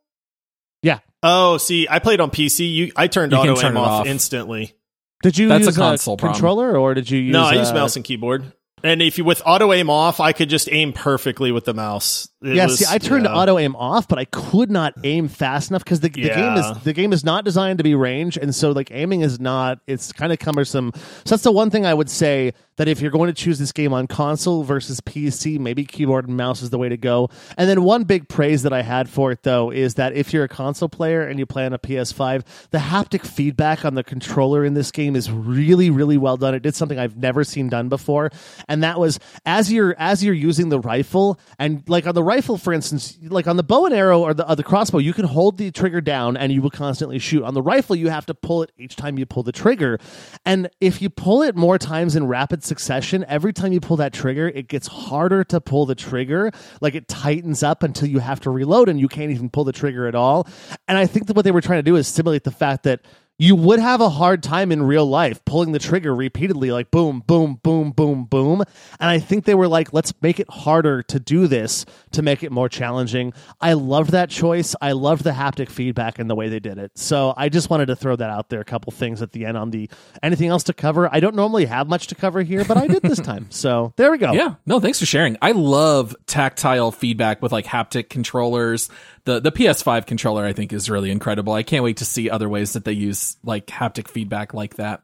Yeah. 0.81 0.99
Oh, 1.21 1.57
see, 1.57 1.87
I 1.89 1.99
played 1.99 2.19
on 2.19 2.31
PC. 2.31 2.73
You, 2.73 2.91
I 2.95 3.07
turned 3.07 3.31
You 3.31 3.37
auto 3.37 3.55
turn 3.55 3.71
aim 3.73 3.77
off, 3.77 4.01
off. 4.01 4.07
instantly. 4.07 4.73
Did 5.21 5.37
you 5.37 5.47
That's 5.47 5.67
a 5.67 5.73
console 5.73 6.17
problem. 6.17 6.33
controller 6.33 6.75
or 6.77 6.95
did 6.95 7.09
you 7.09 7.19
use? 7.19 7.33
no, 7.33 7.43
I 7.43 7.53
use 7.53 7.69
uh, 7.69 7.75
mouse 7.75 7.95
and 7.95 8.03
keyboard. 8.03 8.51
And 8.83 9.01
if 9.03 9.19
you 9.19 9.25
with 9.25 9.43
auto 9.45 9.71
aim 9.71 9.91
off, 9.91 10.19
I 10.19 10.33
could 10.33 10.49
just 10.49 10.67
aim 10.71 10.93
perfectly 10.93 11.51
with 11.51 11.65
the 11.65 11.75
mouse. 11.75 12.27
It 12.41 12.55
yeah, 12.55 12.65
was- 12.65 12.79
see, 12.79 12.85
I 12.89 12.97
turned 12.97 13.25
yeah. 13.25 13.33
auto 13.33 13.59
aim 13.59 13.75
off, 13.75 14.07
but 14.07 14.17
I 14.17 14.25
could 14.25 14.71
not 14.71 14.95
aim 15.03 15.27
fast 15.27 15.69
enough 15.69 15.83
because 15.83 15.99
the, 15.99 16.09
the 16.09 16.21
game 16.21 16.57
is 16.57 16.83
the 16.83 16.93
game 16.93 17.13
is 17.13 17.23
not 17.23 17.45
designed 17.45 17.77
to 17.77 17.83
be 17.83 17.93
range, 17.93 18.35
and 18.35 18.53
so 18.53 18.71
like 18.71 18.89
aiming 18.91 19.21
is 19.21 19.39
not. 19.39 19.79
It's 19.85 20.11
kind 20.11 20.33
of 20.33 20.39
cumbersome. 20.39 20.91
So 20.95 21.35
that's 21.35 21.43
the 21.43 21.51
one 21.51 21.69
thing 21.69 21.85
I 21.85 21.93
would 21.93 22.09
say 22.09 22.53
that 22.77 22.87
if 22.87 22.99
you're 22.99 23.11
going 23.11 23.27
to 23.27 23.33
choose 23.33 23.59
this 23.59 23.71
game 23.71 23.93
on 23.93 24.07
console 24.07 24.63
versus 24.63 24.99
PC, 25.01 25.59
maybe 25.59 25.85
keyboard 25.85 26.27
and 26.27 26.35
mouse 26.35 26.63
is 26.63 26.71
the 26.71 26.79
way 26.79 26.89
to 26.89 26.97
go. 26.97 27.29
And 27.55 27.69
then 27.69 27.83
one 27.83 28.05
big 28.05 28.27
praise 28.27 28.63
that 28.63 28.73
I 28.73 28.81
had 28.81 29.07
for 29.07 29.31
it 29.31 29.43
though 29.43 29.69
is 29.71 29.95
that 29.95 30.13
if 30.13 30.33
you're 30.33 30.45
a 30.45 30.47
console 30.49 30.89
player 30.89 31.21
and 31.21 31.37
you 31.37 31.45
play 31.45 31.65
on 31.65 31.73
a 31.73 31.79
PS5, 31.79 32.43
the 32.71 32.79
haptic 32.79 33.23
feedback 33.23 33.85
on 33.85 33.93
the 33.93 34.03
controller 34.03 34.65
in 34.65 34.73
this 34.73 34.89
game 34.89 35.15
is 35.15 35.29
really 35.29 35.91
really 35.91 36.17
well 36.17 36.37
done. 36.37 36.55
It 36.55 36.63
did 36.63 36.73
something 36.73 36.97
I've 36.97 37.17
never 37.17 37.43
seen 37.43 37.69
done 37.69 37.87
before, 37.87 38.31
and 38.67 38.81
that 38.81 38.99
was 38.99 39.19
as 39.45 39.71
you're 39.71 39.95
as 39.99 40.23
you're 40.23 40.33
using 40.33 40.69
the 40.69 40.79
rifle 40.79 41.39
and 41.59 41.87
like 41.87 42.07
on 42.07 42.15
the 42.15 42.23
rifle 42.31 42.57
for 42.57 42.71
instance, 42.71 43.17
like 43.23 43.45
on 43.47 43.57
the 43.57 43.63
bow 43.63 43.85
and 43.85 43.93
arrow 43.93 44.21
or 44.21 44.33
the 44.33 44.49
or 44.49 44.55
the 44.55 44.63
crossbow, 44.63 44.99
you 44.99 45.13
can 45.13 45.25
hold 45.25 45.57
the 45.57 45.69
trigger 45.71 45.99
down 45.99 46.37
and 46.37 46.51
you 46.53 46.61
will 46.61 46.69
constantly 46.69 47.19
shoot. 47.19 47.43
On 47.43 47.53
the 47.53 47.61
rifle, 47.61 47.95
you 47.95 48.09
have 48.09 48.25
to 48.27 48.33
pull 48.33 48.63
it 48.63 48.71
each 48.77 48.95
time 48.95 49.17
you 49.17 49.25
pull 49.25 49.43
the 49.43 49.51
trigger. 49.51 49.99
And 50.45 50.69
if 50.79 51.01
you 51.01 51.09
pull 51.09 51.41
it 51.41 51.55
more 51.55 51.77
times 51.77 52.15
in 52.15 52.27
rapid 52.27 52.63
succession, 52.63 53.25
every 53.27 53.51
time 53.51 53.73
you 53.73 53.81
pull 53.81 53.97
that 53.97 54.13
trigger, 54.13 54.47
it 54.47 54.69
gets 54.69 54.87
harder 54.87 55.43
to 55.45 55.59
pull 55.59 55.85
the 55.85 55.95
trigger. 55.95 56.51
Like 56.79 56.95
it 56.95 57.09
tightens 57.09 57.63
up 57.63 57.83
until 57.83 58.07
you 58.07 58.19
have 58.19 58.39
to 58.41 58.49
reload 58.49 58.87
and 58.87 58.99
you 58.99 59.09
can't 59.09 59.31
even 59.31 59.49
pull 59.49 59.65
the 59.65 59.73
trigger 59.73 60.07
at 60.07 60.15
all. 60.15 60.47
And 60.87 60.97
I 60.97 61.05
think 61.07 61.27
that 61.27 61.35
what 61.35 61.43
they 61.43 61.51
were 61.51 61.61
trying 61.61 61.79
to 61.79 61.83
do 61.83 61.97
is 61.97 62.07
simulate 62.07 62.43
the 62.43 62.51
fact 62.51 62.83
that 62.83 63.01
you 63.41 63.55
would 63.55 63.79
have 63.79 64.01
a 64.01 64.09
hard 64.09 64.43
time 64.43 64.71
in 64.71 64.83
real 64.83 65.07
life 65.07 65.43
pulling 65.45 65.71
the 65.71 65.79
trigger 65.79 66.13
repeatedly, 66.13 66.71
like 66.71 66.91
boom, 66.91 67.23
boom, 67.25 67.59
boom, 67.63 67.89
boom, 67.89 68.23
boom. 68.25 68.61
And 68.99 69.09
I 69.09 69.17
think 69.17 69.45
they 69.45 69.55
were 69.55 69.67
like, 69.67 69.91
let's 69.93 70.13
make 70.21 70.39
it 70.39 70.47
harder 70.47 71.01
to 71.01 71.19
do 71.19 71.47
this 71.47 71.83
to 72.11 72.21
make 72.21 72.43
it 72.43 72.51
more 72.51 72.69
challenging. 72.69 73.33
I 73.59 73.73
loved 73.73 74.11
that 74.11 74.29
choice. 74.29 74.75
I 74.79 74.91
loved 74.91 75.23
the 75.23 75.31
haptic 75.31 75.71
feedback 75.71 76.19
and 76.19 76.29
the 76.29 76.35
way 76.35 76.49
they 76.49 76.59
did 76.59 76.77
it. 76.77 76.91
So 76.99 77.33
I 77.35 77.49
just 77.49 77.71
wanted 77.71 77.87
to 77.87 77.95
throw 77.95 78.15
that 78.15 78.29
out 78.29 78.49
there. 78.49 78.61
A 78.61 78.63
couple 78.63 78.91
things 78.91 79.23
at 79.23 79.31
the 79.31 79.47
end 79.47 79.57
on 79.57 79.71
the 79.71 79.89
anything 80.21 80.49
else 80.49 80.65
to 80.65 80.73
cover. 80.73 81.11
I 81.11 81.19
don't 81.19 81.35
normally 81.35 81.65
have 81.65 81.89
much 81.89 82.05
to 82.07 82.15
cover 82.15 82.43
here, 82.43 82.63
but 82.63 82.77
I 82.77 82.85
did 82.85 83.01
this 83.01 83.19
time. 83.19 83.47
So 83.61 83.93
there 83.95 84.11
we 84.11 84.17
go. 84.17 84.33
Yeah. 84.33 84.55
No, 84.65 84.79
thanks 84.79 84.99
for 84.99 85.05
sharing. 85.05 85.37
I 85.41 85.51
love 85.51 86.15
tactile 86.25 86.91
feedback 86.91 87.41
with 87.41 87.51
like 87.51 87.65
haptic 87.65 88.09
controllers. 88.09 88.89
The 89.25 89.39
the 89.39 89.51
PS5 89.51 90.05
controller 90.05 90.45
I 90.45 90.53
think 90.53 90.73
is 90.73 90.89
really 90.89 91.11
incredible. 91.11 91.53
I 91.53 91.63
can't 91.63 91.83
wait 91.83 91.97
to 91.97 92.05
see 92.05 92.29
other 92.29 92.49
ways 92.49 92.73
that 92.73 92.85
they 92.85 92.93
use 92.93 93.37
like 93.43 93.67
haptic 93.67 94.07
feedback 94.07 94.53
like 94.53 94.75
that. 94.75 95.03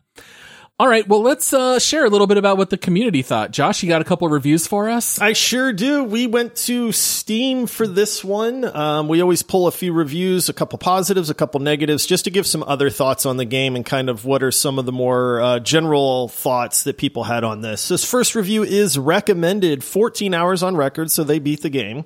All 0.80 0.88
right, 0.88 1.08
well 1.08 1.24
let's 1.24 1.54
uh, 1.54 1.80
share 1.80 2.06
a 2.06 2.10
little 2.10 2.28
bit 2.28 2.38
about 2.38 2.58
what 2.58 2.70
the 2.70 2.78
community 2.78 3.24
thought. 3.24 3.50
Josh, 3.50 3.82
you 3.82 3.90
got 3.90 4.02
a 4.02 4.04
couple 4.04 4.30
reviews 4.30 4.68
for 4.68 4.90
us? 4.90 5.20
I 5.20 5.34
sure 5.34 5.74
do. 5.74 6.04
We 6.04 6.28
went 6.28 6.56
to 6.68 6.92
Steam 6.92 7.66
for 7.66 7.88
this 7.88 8.24
one. 8.24 8.64
Um, 8.64 9.08
we 9.08 9.20
always 9.20 9.42
pull 9.42 9.66
a 9.66 9.72
few 9.72 9.92
reviews, 9.92 10.50
a 10.50 10.54
couple 10.54 10.78
positives, 10.78 11.32
a 11.32 11.34
couple 11.34 11.62
negatives, 11.62 12.06
just 12.06 12.26
to 12.26 12.30
give 12.30 12.46
some 12.46 12.62
other 12.62 12.92
thoughts 12.92 13.26
on 13.26 13.38
the 13.38 13.46
game 13.46 13.76
and 13.76 13.88
kind 13.88 14.08
of 14.08 14.24
what 14.24 14.44
are 14.44 14.52
some 14.52 14.78
of 14.78 14.86
the 14.86 14.92
more 14.92 15.42
uh, 15.42 15.60
general 15.60 16.28
thoughts 16.28 16.84
that 16.84 17.00
people 17.00 17.24
had 17.24 17.44
on 17.44 17.62
this. 17.62 17.88
This 17.88 18.08
first 18.08 18.36
review 18.36 18.62
is 18.62 19.00
recommended 19.00 19.84
14 19.84 20.36
hours 20.36 20.62
on 20.62 20.78
record, 20.78 21.10
so 21.10 21.24
they 21.24 21.40
beat 21.40 21.64
the 21.64 21.72
game. 21.72 22.06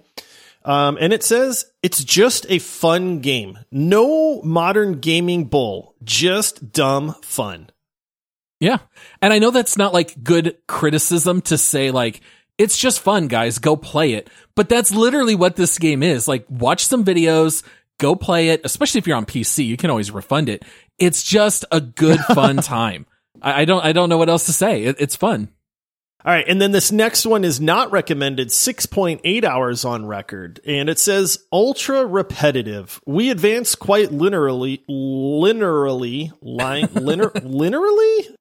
Um, 0.64 0.98
and 1.00 1.12
it 1.12 1.24
says 1.24 1.66
it's 1.82 2.04
just 2.04 2.46
a 2.50 2.60
fun 2.60 3.20
game. 3.20 3.60
No 3.72 4.42
modern 4.44 5.00
gaming 5.00 5.46
bull, 5.46 5.96
just 6.04 6.72
dumb 6.72 7.16
fun. 7.22 7.70
Yeah. 8.60 8.78
And 9.22 9.34
I 9.34 9.40
know 9.40 9.50
that's 9.50 9.78
not 9.78 9.94
like 9.94 10.24
good 10.24 10.56
criticism 10.68 11.42
to 11.42 11.58
say 11.58 11.90
like, 11.90 12.22
it's 12.58 12.78
just 12.78 13.00
fun, 13.00 13.28
guys. 13.28 13.58
Go 13.58 13.76
play 13.76 14.14
it. 14.14 14.30
But 14.56 14.70
that's 14.70 14.92
literally 14.92 15.34
what 15.34 15.56
this 15.56 15.80
game 15.80 16.04
is. 16.04 16.28
Like, 16.28 16.46
watch 16.48 16.86
some 16.86 17.04
videos, 17.04 17.64
go 17.98 18.16
play 18.16 18.50
it, 18.50 18.62
especially 18.64 19.00
if 19.00 19.08
you're 19.08 19.18
on 19.18 19.26
PC. 19.26 19.66
You 19.66 19.78
can 19.78 19.90
always 19.90 20.12
refund 20.12 20.48
it. 20.48 20.64
It's 21.00 21.24
just 21.24 21.66
a 21.72 21.82
good, 21.82 22.20
fun 22.20 22.58
time. 22.62 23.08
I, 23.42 23.62
I 23.62 23.66
don't, 23.66 23.84
I 23.84 23.94
don't 23.94 24.10
know 24.10 24.20
what 24.20 24.30
else 24.30 24.46
to 24.46 24.54
say. 24.54 24.84
It, 24.84 24.98
it's 25.00 25.16
fun. 25.16 25.50
All 26.24 26.32
right, 26.32 26.46
and 26.48 26.62
then 26.62 26.72
this 26.72 26.92
next 26.92 27.26
one 27.26 27.44
is 27.44 27.60
not 27.60 27.92
recommended 27.92 28.50
6.8 28.50 29.44
hours 29.44 29.84
on 29.84 30.06
record, 30.06 30.60
and 30.66 30.88
it 30.88 31.00
says 31.00 31.40
ultra 31.52 32.06
repetitive. 32.06 33.02
We 33.08 33.32
advance 33.32 33.74
quite 33.74 34.10
linearly, 34.10 34.84
linearly, 34.88 36.32
line, 36.42 36.90
linear, 36.94 37.32
linearly, 37.32 38.36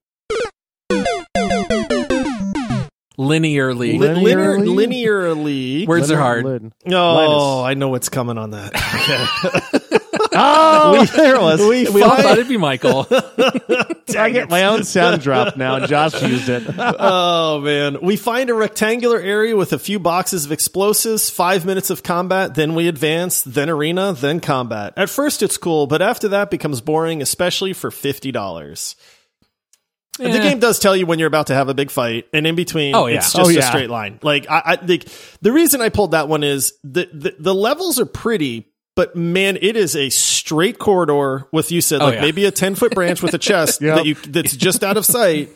Linearly. 3.18 3.98
Linear, 3.98 4.56
Linearly? 4.56 5.04
linearly. 5.04 5.86
Words 5.86 6.10
are 6.10 6.16
hard. 6.16 6.44
Lid. 6.44 6.72
Oh, 6.86 7.62
I 7.62 7.74
know 7.74 7.88
what's 7.88 8.08
coming 8.08 8.38
on 8.38 8.52
that. 8.52 8.74
Okay. 8.74 9.96
Oh, 10.42 11.04
there 11.16 11.34
it 11.36 11.40
was. 11.42 11.60
we 11.60 11.88
We 11.90 12.02
all 12.02 12.16
thought 12.16 12.32
it'd 12.38 12.48
be 12.48 12.56
Michael. 12.70 13.06
I 13.10 14.30
get 14.30 14.48
my 14.50 14.64
own 14.64 14.84
sound 14.84 15.22
drop 15.22 15.56
now, 15.56 15.76
and 15.76 15.86
Josh 15.86 16.20
used 16.22 16.48
it. 16.48 16.64
Oh 16.78 17.60
man. 17.60 17.98
We 18.02 18.16
find 18.16 18.50
a 18.50 18.54
rectangular 18.54 19.18
area 19.20 19.56
with 19.56 19.72
a 19.72 19.78
few 19.78 19.98
boxes 19.98 20.44
of 20.46 20.52
explosives, 20.52 21.30
five 21.30 21.64
minutes 21.64 21.90
of 21.90 22.02
combat, 22.02 22.54
then 22.54 22.74
we 22.74 22.88
advance, 22.88 23.42
then 23.42 23.68
arena, 23.70 24.12
then 24.12 24.40
combat. 24.40 24.94
At 24.96 25.10
first 25.10 25.42
it's 25.42 25.56
cool, 25.58 25.86
but 25.86 26.02
after 26.02 26.28
that 26.28 26.50
becomes 26.50 26.80
boring, 26.80 27.22
especially 27.22 27.72
for 27.72 27.90
fifty 27.90 28.32
dollars. 28.32 28.96
The 30.18 30.28
Eh. 30.28 30.42
game 30.50 30.58
does 30.58 30.78
tell 30.78 30.94
you 30.94 31.06
when 31.06 31.18
you're 31.18 31.28
about 31.28 31.46
to 31.46 31.54
have 31.54 31.68
a 31.70 31.74
big 31.74 31.90
fight, 31.90 32.26
and 32.34 32.46
in 32.46 32.54
between, 32.54 32.94
Oh, 32.94 33.06
yeah. 33.06 33.18
it's 33.18 33.32
just 33.32 33.50
Oh, 33.50 33.58
a 33.58 33.62
straight 33.62 33.88
line. 33.88 34.18
Like 34.22 34.50
I, 34.50 34.62
I 34.78 34.84
like 34.84 35.08
the 35.40 35.50
reason 35.52 35.80
I 35.80 35.88
pulled 35.88 36.10
that 36.10 36.28
one 36.28 36.42
is 36.42 36.74
the, 36.84 37.08
the 37.12 37.34
the 37.38 37.54
levels 37.54 37.98
are 37.98 38.04
pretty, 38.06 38.66
but 38.96 39.14
man, 39.16 39.56
it 39.60 39.76
is 39.76 39.94
a 39.96 40.10
straight 40.10 40.78
corridor 40.78 41.46
with 41.52 41.70
you 41.72 41.80
said 41.80 42.00
Oh, 42.02 42.06
like 42.06 42.14
yeah. 42.16 42.20
maybe 42.22 42.44
a 42.44 42.50
ten 42.50 42.74
foot 42.74 42.94
branch 42.94 43.22
with 43.22 43.34
a 43.34 43.38
chest 43.38 43.80
Yep. 43.82 43.96
that 43.96 44.06
you 44.06 44.14
that's 44.14 44.56
just 44.56 44.82
out 44.84 44.96
of 44.96 45.06
sight. 45.06 45.50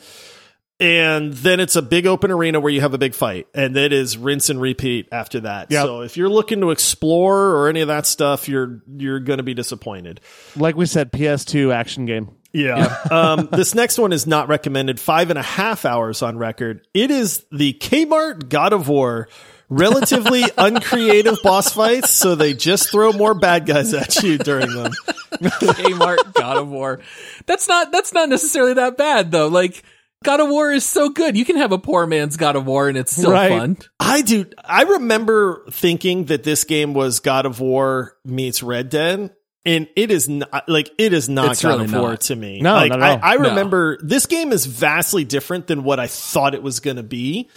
And 0.80 1.32
then 1.32 1.60
it's 1.60 1.76
a 1.76 1.82
big 1.82 2.04
open 2.04 2.32
arena 2.32 2.58
where 2.58 2.72
you 2.72 2.80
have 2.80 2.94
a 2.94 2.98
big 2.98 3.14
fight, 3.14 3.46
and 3.54 3.76
it 3.76 3.92
is 3.92 4.18
rinse 4.18 4.50
and 4.50 4.60
repeat 4.60 5.08
after 5.12 5.40
that. 5.40 5.70
Yep. 5.70 5.84
So 5.84 6.00
if 6.00 6.16
you're 6.16 6.28
looking 6.28 6.60
to 6.62 6.72
explore 6.72 7.50
or 7.54 7.68
any 7.68 7.80
of 7.80 7.88
that 7.88 8.06
stuff, 8.06 8.48
you're 8.48 8.82
you're 8.96 9.20
going 9.20 9.36
to 9.36 9.44
be 9.44 9.54
disappointed. 9.54 10.20
Like 10.56 10.74
we 10.76 10.86
said, 10.86 11.12
PS2 11.12 11.72
action 11.72 12.06
game. 12.06 12.30
Yeah. 12.52 12.96
um, 13.10 13.48
this 13.52 13.74
next 13.76 13.98
one 13.98 14.12
is 14.12 14.26
not 14.26 14.48
recommended. 14.48 14.98
Five 14.98 15.30
and 15.30 15.38
a 15.38 15.42
half 15.42 15.84
hours 15.84 16.22
on 16.22 16.38
record. 16.38 16.84
It 16.92 17.12
is 17.12 17.44
the 17.52 17.72
Kmart 17.74 18.48
God 18.48 18.72
of 18.72 18.88
War. 18.88 19.28
Relatively 19.68 20.42
uncreative 20.58 21.38
boss 21.42 21.72
fights, 21.72 22.10
so 22.10 22.34
they 22.34 22.52
just 22.54 22.90
throw 22.90 23.12
more 23.12 23.34
bad 23.34 23.66
guys 23.66 23.94
at 23.94 24.22
you 24.22 24.38
during 24.38 24.68
them. 24.74 24.92
Kmart 25.32 26.34
God 26.34 26.56
of 26.58 26.68
War. 26.68 27.00
That's 27.46 27.68
not 27.68 27.90
that's 27.92 28.12
not 28.12 28.28
necessarily 28.28 28.74
that 28.74 28.96
bad 28.96 29.30
though. 29.30 29.48
Like 29.48 29.82
God 30.22 30.40
of 30.40 30.48
War 30.48 30.70
is 30.70 30.84
so 30.84 31.08
good. 31.08 31.36
You 31.36 31.44
can 31.44 31.56
have 31.56 31.72
a 31.72 31.78
poor 31.78 32.06
man's 32.06 32.36
God 32.36 32.56
of 32.56 32.66
War 32.66 32.88
and 32.88 32.96
it's 32.96 33.14
still 33.16 33.30
Right. 33.32 33.50
fun. 33.58 33.76
I 34.00 34.22
do. 34.22 34.46
I 34.64 34.82
remember 34.82 35.64
thinking 35.70 36.26
that 36.26 36.44
this 36.44 36.64
game 36.64 36.94
was 36.94 37.20
God 37.20 37.46
of 37.46 37.60
War 37.60 38.16
meets 38.24 38.62
Red 38.62 38.88
Dead. 38.90 39.34
And 39.66 39.88
it 39.96 40.10
is 40.10 40.28
not 40.28 40.68
like 40.68 40.90
it 40.98 41.14
is 41.14 41.30
not 41.30 41.52
It's 41.52 41.62
God 41.62 41.68
really 41.80 41.84
of 41.86 41.94
War 41.94 42.16
to 42.18 42.36
me. 42.36 42.60
No, 42.60 42.74
like, 42.74 42.90
not 42.90 43.02
at 43.02 43.10
all. 43.10 43.20
I, 43.22 43.32
I 43.32 43.36
No. 43.36 43.48
remember 43.48 43.98
this 44.02 44.26
game 44.26 44.52
is 44.52 44.66
vastly 44.66 45.24
different 45.24 45.66
than 45.68 45.84
what 45.84 45.98
I 45.98 46.06
thought 46.06 46.54
it 46.54 46.62
was 46.62 46.80
going 46.80 46.98
to 46.98 47.02
be. 47.02 47.48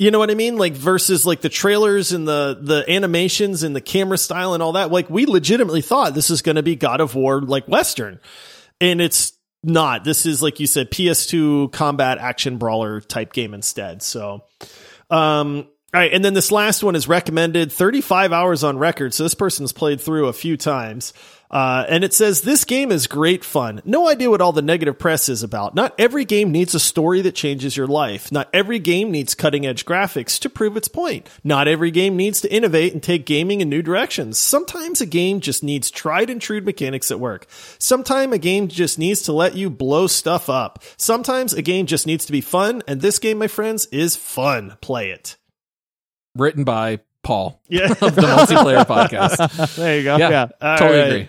You 0.00 0.10
know 0.10 0.18
what 0.18 0.30
I 0.30 0.34
mean? 0.34 0.56
Like 0.56 0.72
versus 0.72 1.26
like 1.26 1.42
the 1.42 1.50
trailers 1.50 2.12
and 2.12 2.26
the 2.26 2.58
the 2.58 2.90
animations 2.90 3.62
and 3.62 3.76
the 3.76 3.82
camera 3.82 4.16
style 4.16 4.54
and 4.54 4.62
all 4.62 4.72
that. 4.72 4.90
Like 4.90 5.10
we 5.10 5.26
legitimately 5.26 5.82
thought 5.82 6.14
this 6.14 6.30
is 6.30 6.40
going 6.40 6.56
to 6.56 6.62
be 6.62 6.74
God 6.74 7.02
of 7.02 7.14
War 7.14 7.42
like 7.42 7.68
Western, 7.68 8.18
and 8.80 9.02
it's 9.02 9.34
not. 9.62 10.04
This 10.04 10.24
is 10.24 10.42
like 10.42 10.58
you 10.58 10.66
said, 10.66 10.90
PS2 10.90 11.72
combat 11.72 12.16
action 12.16 12.56
brawler 12.56 13.02
type 13.02 13.34
game 13.34 13.52
instead. 13.52 14.00
So, 14.00 14.44
um, 15.10 15.68
all 15.92 16.00
right, 16.00 16.14
and 16.14 16.24
then 16.24 16.32
this 16.32 16.50
last 16.50 16.82
one 16.82 16.96
is 16.96 17.06
recommended 17.06 17.70
35 17.70 18.32
hours 18.32 18.64
on 18.64 18.78
record. 18.78 19.12
So 19.12 19.24
this 19.24 19.34
person's 19.34 19.74
played 19.74 20.00
through 20.00 20.28
a 20.28 20.32
few 20.32 20.56
times. 20.56 21.12
Uh, 21.50 21.84
and 21.88 22.04
it 22.04 22.14
says 22.14 22.42
this 22.42 22.64
game 22.64 22.92
is 22.92 23.06
great 23.08 23.44
fun. 23.44 23.82
No 23.84 24.08
idea 24.08 24.30
what 24.30 24.40
all 24.40 24.52
the 24.52 24.62
negative 24.62 24.98
press 24.98 25.28
is 25.28 25.42
about. 25.42 25.74
Not 25.74 25.94
every 25.98 26.24
game 26.24 26.52
needs 26.52 26.74
a 26.74 26.80
story 26.80 27.22
that 27.22 27.34
changes 27.34 27.76
your 27.76 27.88
life. 27.88 28.30
Not 28.30 28.48
every 28.52 28.78
game 28.78 29.10
needs 29.10 29.34
cutting 29.34 29.66
edge 29.66 29.84
graphics 29.84 30.38
to 30.40 30.48
prove 30.50 30.76
its 30.76 30.86
point. 30.88 31.28
Not 31.42 31.66
every 31.66 31.90
game 31.90 32.16
needs 32.16 32.40
to 32.42 32.52
innovate 32.52 32.92
and 32.92 33.02
take 33.02 33.26
gaming 33.26 33.60
in 33.60 33.68
new 33.68 33.82
directions. 33.82 34.38
Sometimes 34.38 35.00
a 35.00 35.06
game 35.06 35.40
just 35.40 35.64
needs 35.64 35.90
tried 35.90 36.30
and 36.30 36.40
true 36.40 36.60
mechanics 36.60 37.08
that 37.08 37.18
work. 37.18 37.46
Sometimes 37.78 38.32
a 38.34 38.38
game 38.38 38.68
just 38.68 38.98
needs 38.98 39.22
to 39.22 39.32
let 39.32 39.56
you 39.56 39.70
blow 39.70 40.06
stuff 40.06 40.48
up. 40.48 40.84
Sometimes 40.96 41.52
a 41.52 41.62
game 41.62 41.86
just 41.86 42.06
needs 42.06 42.24
to 42.26 42.32
be 42.32 42.40
fun. 42.40 42.82
And 42.86 43.00
this 43.00 43.18
game, 43.18 43.38
my 43.38 43.48
friends, 43.48 43.86
is 43.86 44.14
fun. 44.14 44.76
Play 44.80 45.10
it. 45.10 45.36
Written 46.36 46.62
by 46.62 47.00
Paul 47.24 47.60
Yeah. 47.68 47.90
of 48.00 48.14
the 48.14 48.22
multiplayer 48.22 48.84
podcast. 48.86 49.74
There 49.76 49.98
you 49.98 50.04
go. 50.04 50.16
Yeah, 50.16 50.30
Yeah. 50.60 50.76
Totally 50.76 50.98
right. 50.98 51.06
agree. 51.08 51.28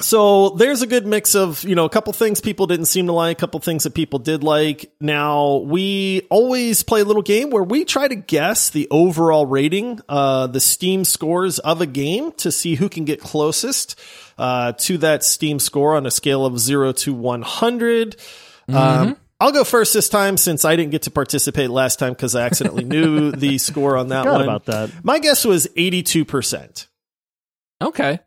So 0.00 0.50
there's 0.50 0.82
a 0.82 0.86
good 0.86 1.06
mix 1.06 1.34
of, 1.34 1.64
you 1.64 1.74
know, 1.74 1.84
a 1.84 1.88
couple 1.88 2.12
things 2.12 2.40
people 2.40 2.66
didn't 2.66 2.86
seem 2.86 3.06
to 3.06 3.12
like, 3.12 3.36
a 3.36 3.40
couple 3.40 3.60
things 3.60 3.84
that 3.84 3.94
people 3.94 4.18
did 4.18 4.42
like. 4.42 4.92
Now, 5.00 5.56
we 5.56 6.26
always 6.30 6.82
play 6.82 7.00
a 7.00 7.04
little 7.04 7.22
game 7.22 7.50
where 7.50 7.62
we 7.62 7.84
try 7.84 8.08
to 8.08 8.14
guess 8.14 8.70
the 8.70 8.88
overall 8.90 9.46
rating, 9.46 10.00
uh, 10.08 10.46
the 10.46 10.60
Steam 10.60 11.04
scores 11.04 11.58
of 11.58 11.80
a 11.80 11.86
game 11.86 12.32
to 12.38 12.50
see 12.50 12.74
who 12.74 12.88
can 12.88 13.04
get 13.04 13.20
closest, 13.20 13.98
uh, 14.38 14.72
to 14.72 14.98
that 14.98 15.22
Steam 15.22 15.58
score 15.58 15.96
on 15.96 16.06
a 16.06 16.10
scale 16.10 16.46
of 16.46 16.58
zero 16.58 16.92
to 16.92 17.12
100. 17.12 18.16
Um, 18.68 19.16
I'll 19.40 19.52
go 19.52 19.64
first 19.64 19.94
this 19.94 20.08
time 20.08 20.36
since 20.36 20.64
I 20.64 20.76
didn't 20.76 20.90
get 20.90 21.02
to 21.02 21.10
participate 21.10 21.70
last 21.70 21.98
time 21.98 22.12
because 22.12 22.34
I 22.34 22.42
accidentally 22.44 22.84
knew 22.84 23.32
the 23.36 23.58
score 23.58 23.96
on 23.96 24.08
that 24.08 24.24
Forgot 24.24 24.32
one. 24.32 24.42
about 24.42 24.64
that. 24.66 24.90
My 25.02 25.18
guess 25.18 25.44
was 25.44 25.66
82%. 25.68 26.86
Okay. 27.82 28.20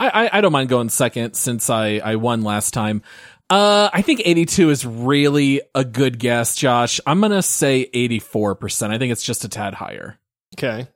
I, 0.00 0.08
I, 0.08 0.38
I 0.38 0.40
don't 0.40 0.52
mind 0.52 0.68
going 0.68 0.88
second 0.88 1.34
since 1.34 1.70
I, 1.70 2.00
I 2.04 2.16
won 2.16 2.42
last 2.42 2.72
time. 2.72 3.02
Uh, 3.50 3.88
I 3.92 4.02
think 4.02 4.20
82 4.24 4.70
is 4.70 4.86
really 4.86 5.62
a 5.74 5.84
good 5.84 6.18
guess, 6.18 6.54
Josh. 6.54 7.00
I'm 7.06 7.20
going 7.20 7.32
to 7.32 7.42
say 7.42 7.88
84%. 7.94 8.90
I 8.90 8.98
think 8.98 9.12
it's 9.12 9.24
just 9.24 9.44
a 9.44 9.48
tad 9.48 9.74
higher. 9.74 10.18
Okay. 10.56 10.86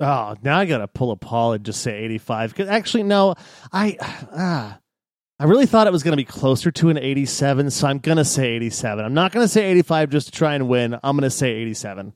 Oh, 0.00 0.34
now 0.42 0.58
I 0.58 0.64
gotta 0.64 0.88
pull 0.88 1.10
a 1.10 1.16
Paul 1.16 1.52
and 1.52 1.64
just 1.64 1.82
say 1.82 2.02
eighty-five. 2.02 2.50
Because 2.50 2.68
actually, 2.68 3.02
no, 3.04 3.34
I 3.72 3.96
ah, 4.00 4.78
I 5.38 5.44
really 5.44 5.66
thought 5.66 5.86
it 5.86 5.92
was 5.92 6.02
gonna 6.02 6.16
be 6.16 6.24
closer 6.24 6.70
to 6.72 6.88
an 6.88 6.98
eighty-seven, 6.98 7.70
so 7.70 7.86
I'm 7.86 7.98
gonna 7.98 8.24
say 8.24 8.48
eighty-seven. 8.48 9.04
I'm 9.04 9.14
not 9.14 9.32
gonna 9.32 9.48
say 9.48 9.64
eighty-five 9.66 10.10
just 10.10 10.28
to 10.28 10.32
try 10.32 10.54
and 10.54 10.68
win. 10.68 10.98
I'm 11.02 11.16
gonna 11.16 11.30
say 11.30 11.50
eighty-seven. 11.52 12.14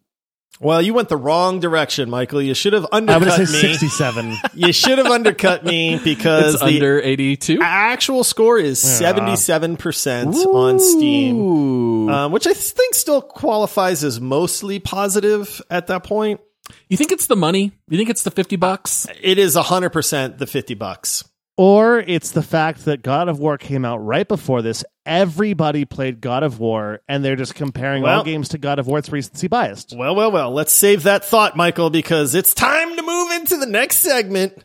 Well, 0.59 0.81
you 0.81 0.95
went 0.95 1.09
the 1.11 1.17
wrong 1.19 1.61
direction, 1.61 2.09
Michael. 2.09 2.41
You 2.41 2.55
should 2.55 2.73
have 2.73 2.87
undercut 2.91 3.21
gonna 3.29 3.47
say 3.47 3.53
me. 3.53 3.69
sixty-seven. 3.73 4.37
You 4.55 4.73
should 4.73 4.97
have 4.99 5.07
undercut 5.09 5.65
me 5.65 5.99
because 6.05 6.55
It's 6.55 6.63
the 6.63 6.77
under 6.77 7.01
82. 7.03 7.59
actual 7.63 8.25
score 8.25 8.59
is 8.59 8.81
seventy-seven 8.81 9.77
percent 9.77 10.35
on 10.35 10.79
Steam, 10.81 12.09
um, 12.09 12.33
which 12.33 12.47
I 12.47 12.55
think 12.55 12.95
still 12.95 13.21
qualifies 13.21 14.03
as 14.03 14.21
mostly 14.21 14.79
positive 14.79 15.61
at 15.71 15.89
that 15.89 16.05
point. 16.05 16.41
you 16.89 16.97
think 16.97 17.13
it's 17.13 17.27
the 17.27 17.37
money? 17.37 17.73
You 17.89 17.99
think 17.99 18.09
it's 18.11 18.23
the 18.23 18.31
50 18.31 18.57
bucks? 18.57 19.07
It 19.21 19.39
is 19.39 19.55
hundred 19.57 19.91
percent 19.91 20.39
the 20.39 20.47
fifty 20.47 20.75
bucks. 20.75 21.23
Or 21.57 21.99
it's 22.01 22.31
the 22.33 22.43
fact 22.43 22.85
that 22.85 23.03
God 23.03 23.29
of 23.29 23.39
War 23.39 23.57
came 23.59 23.85
out 23.85 23.99
right 23.99 24.27
before 24.27 24.63
this. 24.63 24.85
Everybody 25.07 25.85
played 25.85 26.21
God 26.21 26.43
of 26.43 26.59
War, 26.59 27.01
and 27.09 27.25
they're 27.25 27.37
just 27.37 27.55
comparing 27.55 28.03
Well- 28.03 28.19
all 28.19 28.25
games 28.25 28.49
to 28.51 28.59
God 28.59 28.79
of 28.79 28.87
War. 28.87 28.99
It's 28.99 29.11
recency 29.11 29.47
biased. 29.49 29.95
Well, 29.97 30.15
well, 30.15 30.31
well. 30.33 30.51
Let's 30.53 30.73
save 30.73 31.05
that 31.05 31.25
thought, 31.25 31.57
Michael, 31.57 31.91
because 31.91 32.35
it's 32.35 32.53
time 32.55 32.97
to 32.97 33.03
move 33.03 33.31
into 33.33 33.57
the 33.57 33.67
next 33.67 33.99
segment, 33.99 34.65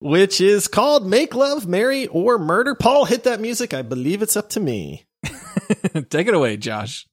which 0.00 0.40
is 0.40 0.68
called 0.68 1.06
Make 1.06 1.34
Love, 1.34 1.66
Marry, 1.66 2.06
or 2.06 2.38
Murder. 2.38 2.74
Paul, 2.74 3.06
hit 3.06 3.24
that 3.24 3.40
music. 3.40 3.72
I 3.74 3.82
believe 3.82 4.22
it's 4.22 4.36
up 4.36 4.48
to 4.50 4.60
me. 4.60 5.06
Take 6.10 6.28
it 6.28 6.34
away, 6.34 6.56
Josh. 6.56 7.06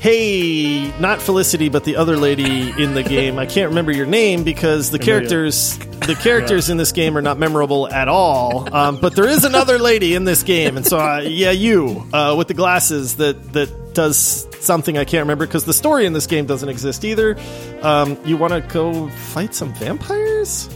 Hey, 0.00 0.90
not 0.98 1.20
Felicity, 1.20 1.68
but 1.68 1.84
the 1.84 1.96
other 1.96 2.16
lady 2.16 2.70
in 2.82 2.94
the 2.94 3.02
game. 3.02 3.38
I 3.38 3.44
can't 3.44 3.68
remember 3.68 3.92
your 3.92 4.06
name 4.06 4.44
because 4.44 4.90
the 4.90 4.98
characters 4.98 5.76
the 5.76 6.14
characters 6.22 6.70
in 6.70 6.78
this 6.78 6.92
game 6.92 7.18
are 7.18 7.20
not 7.20 7.38
memorable 7.38 7.86
at 7.86 8.08
all. 8.08 8.74
Um, 8.74 8.96
but 8.96 9.14
there 9.14 9.28
is 9.28 9.44
another 9.44 9.78
lady 9.78 10.14
in 10.14 10.24
this 10.24 10.42
game, 10.42 10.78
and 10.78 10.86
so 10.86 10.98
uh, 10.98 11.18
yeah, 11.18 11.50
you 11.50 12.06
uh, 12.14 12.34
with 12.38 12.48
the 12.48 12.54
glasses 12.54 13.16
that 13.16 13.52
that 13.52 13.92
does 13.92 14.48
something 14.64 14.96
I 14.96 15.04
can't 15.04 15.24
remember 15.24 15.46
because 15.46 15.66
the 15.66 15.74
story 15.74 16.06
in 16.06 16.14
this 16.14 16.26
game 16.26 16.46
doesn't 16.46 16.70
exist 16.70 17.04
either. 17.04 17.36
Um, 17.82 18.16
you 18.24 18.38
want 18.38 18.54
to 18.54 18.62
go 18.72 19.10
fight 19.10 19.54
some 19.54 19.74
vampires? 19.74 20.70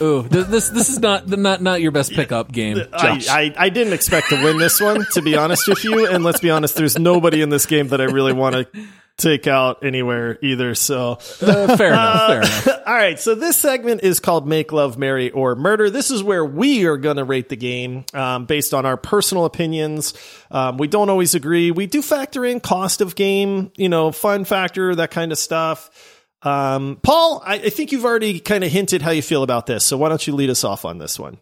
Ooh, 0.00 0.22
this 0.22 0.68
this 0.68 0.88
is 0.88 1.00
not 1.00 1.28
not 1.28 1.60
not 1.62 1.80
your 1.80 1.90
best 1.90 2.12
pickup 2.12 2.52
game, 2.52 2.78
I. 2.92 3.20
I, 3.30 3.54
I 3.56 3.68
didn't 3.68 3.92
expect 3.92 4.28
to 4.30 4.42
win 4.42 4.58
this 4.58 4.80
one, 4.80 5.04
to 5.12 5.22
be 5.22 5.36
honest 5.36 5.66
with 5.68 5.82
you. 5.84 6.06
And 6.06 6.22
let's 6.24 6.40
be 6.40 6.50
honest, 6.50 6.76
there's 6.76 6.98
nobody 6.98 7.42
in 7.42 7.48
this 7.48 7.66
game 7.66 7.88
that 7.88 8.00
I 8.00 8.04
really 8.04 8.32
want 8.32 8.54
to 8.54 8.86
take 9.16 9.48
out 9.48 9.84
anywhere 9.84 10.38
either. 10.42 10.76
So, 10.76 11.18
Uh, 11.42 11.76
fair 11.76 11.88
enough. 11.88 12.26
Fair 12.28 12.36
enough. 12.38 12.68
all 12.86 12.94
right. 12.94 13.18
So 13.18 13.34
this 13.34 13.56
segment 13.56 14.04
is 14.04 14.20
called 14.20 14.46
Make 14.46 14.70
Love, 14.70 14.96
Marry, 14.96 15.30
or 15.32 15.56
Murder. 15.56 15.90
This 15.90 16.12
is 16.12 16.22
where 16.22 16.44
we 16.44 16.86
are 16.86 16.96
going 16.96 17.16
to 17.16 17.24
rate 17.24 17.48
the 17.48 17.56
game 17.56 18.04
um, 18.14 18.46
based 18.46 18.72
on 18.72 18.86
our 18.86 18.96
personal 18.96 19.44
opinions. 19.44 20.14
Um, 20.52 20.76
we 20.78 20.86
don't 20.86 21.10
always 21.10 21.34
agree. 21.34 21.72
We 21.72 21.86
do 21.86 22.00
factor 22.00 22.44
in 22.44 22.60
cost 22.60 23.00
of 23.00 23.16
game, 23.16 23.72
you 23.76 23.88
know, 23.88 24.12
fun 24.12 24.44
factor, 24.44 24.94
that 24.94 25.10
kind 25.10 25.32
of 25.32 25.38
stuff. 25.38 25.90
Um, 26.42 26.98
Paul, 27.02 27.42
I, 27.44 27.54
I 27.54 27.70
think 27.70 27.92
you've 27.92 28.04
already 28.04 28.40
kind 28.40 28.62
of 28.62 28.70
hinted 28.70 29.02
how 29.02 29.10
you 29.10 29.22
feel 29.22 29.42
about 29.42 29.66
this. 29.66 29.84
So 29.84 29.96
why 29.96 30.08
don't 30.08 30.24
you 30.26 30.34
lead 30.34 30.50
us 30.50 30.64
off 30.64 30.84
on 30.84 30.98
this 30.98 31.18
one? 31.18 31.38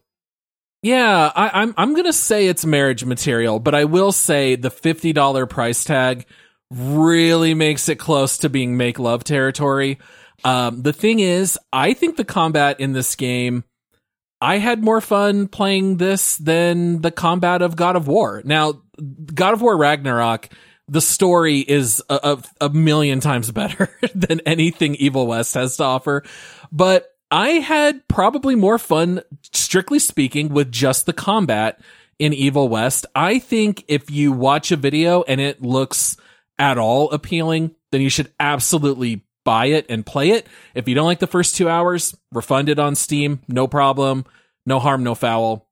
Yeah, 0.82 1.32
I, 1.34 1.62
I'm 1.62 1.74
I'm 1.76 1.94
gonna 1.94 2.12
say 2.12 2.46
it's 2.46 2.64
marriage 2.64 3.04
material, 3.04 3.58
but 3.58 3.74
I 3.74 3.84
will 3.84 4.12
say 4.12 4.56
the 4.56 4.70
fifty 4.70 5.12
dollar 5.12 5.46
price 5.46 5.84
tag 5.84 6.26
really 6.70 7.54
makes 7.54 7.88
it 7.88 7.96
close 7.96 8.38
to 8.38 8.48
being 8.48 8.76
make 8.76 8.98
love 8.98 9.24
territory. 9.24 9.98
Um, 10.44 10.82
the 10.82 10.92
thing 10.92 11.20
is, 11.20 11.58
I 11.72 11.94
think 11.94 12.16
the 12.16 12.24
combat 12.24 12.78
in 12.78 12.92
this 12.92 13.16
game, 13.16 13.64
I 14.40 14.58
had 14.58 14.82
more 14.82 15.00
fun 15.00 15.48
playing 15.48 15.96
this 15.96 16.36
than 16.36 17.00
the 17.00 17.10
combat 17.10 17.62
of 17.62 17.74
God 17.74 17.96
of 17.96 18.06
War. 18.06 18.42
Now, 18.44 18.82
God 19.34 19.54
of 19.54 19.62
War 19.62 19.76
Ragnarok, 19.76 20.50
the 20.88 21.00
story 21.00 21.58
is 21.60 22.02
a, 22.08 22.38
a, 22.60 22.66
a 22.66 22.68
million 22.70 23.20
times 23.20 23.50
better 23.50 23.90
than 24.14 24.40
anything 24.40 24.94
Evil 24.96 25.26
West 25.26 25.54
has 25.54 25.76
to 25.78 25.84
offer, 25.84 26.22
but 26.70 27.12
I 27.30 27.48
had 27.48 28.06
probably 28.08 28.54
more 28.54 28.78
fun, 28.78 29.20
strictly 29.52 29.98
speaking, 29.98 30.50
with 30.50 30.70
just 30.70 31.06
the 31.06 31.12
combat 31.12 31.80
in 32.18 32.32
Evil 32.32 32.68
West. 32.68 33.06
I 33.14 33.38
think 33.38 33.84
if 33.88 34.10
you 34.10 34.32
watch 34.32 34.70
a 34.70 34.76
video 34.76 35.22
and 35.22 35.40
it 35.40 35.60
looks 35.60 36.16
at 36.58 36.78
all 36.78 37.10
appealing, 37.10 37.74
then 37.90 38.00
you 38.00 38.10
should 38.10 38.32
absolutely 38.38 39.24
buy 39.44 39.66
it 39.66 39.86
and 39.88 40.06
play 40.06 40.30
it. 40.30 40.46
If 40.74 40.88
you 40.88 40.94
don't 40.94 41.06
like 41.06 41.18
the 41.18 41.26
first 41.26 41.56
two 41.56 41.68
hours, 41.68 42.16
refund 42.32 42.68
it 42.68 42.78
on 42.78 42.94
Steam, 42.94 43.40
no 43.48 43.66
problem, 43.66 44.24
no 44.64 44.78
harm, 44.78 45.02
no 45.02 45.14
foul. 45.14 45.68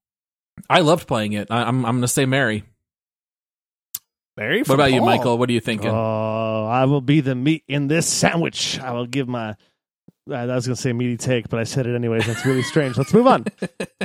I 0.68 0.80
loved 0.80 1.06
playing 1.08 1.32
it. 1.32 1.48
I, 1.50 1.62
I'm 1.62 1.84
I'm 1.84 1.96
gonna 1.96 2.08
say 2.08 2.26
Mary. 2.26 2.64
Mary, 4.36 4.62
What 4.62 4.74
about 4.74 4.92
you, 4.92 5.00
Michael? 5.00 5.38
What 5.38 5.48
are 5.48 5.52
you 5.52 5.60
thinking? 5.60 5.90
Oh, 5.90 6.66
I 6.66 6.86
will 6.86 7.00
be 7.00 7.20
the 7.20 7.34
meat 7.36 7.62
in 7.68 7.86
this 7.86 8.06
sandwich. 8.08 8.80
I 8.80 8.92
will 8.92 9.06
give 9.06 9.28
my. 9.28 9.54
I 10.26 10.46
was 10.46 10.66
going 10.66 10.74
to 10.74 10.80
say 10.80 10.90
meaty 10.94 11.18
take, 11.18 11.50
but 11.50 11.60
I 11.60 11.64
said 11.64 11.86
it 11.86 11.94
anyways. 11.94 12.26
That's 12.26 12.46
really 12.46 12.62
strange. 12.62 12.96
Let's 12.96 13.12
move 13.12 13.26
on. 13.26 13.44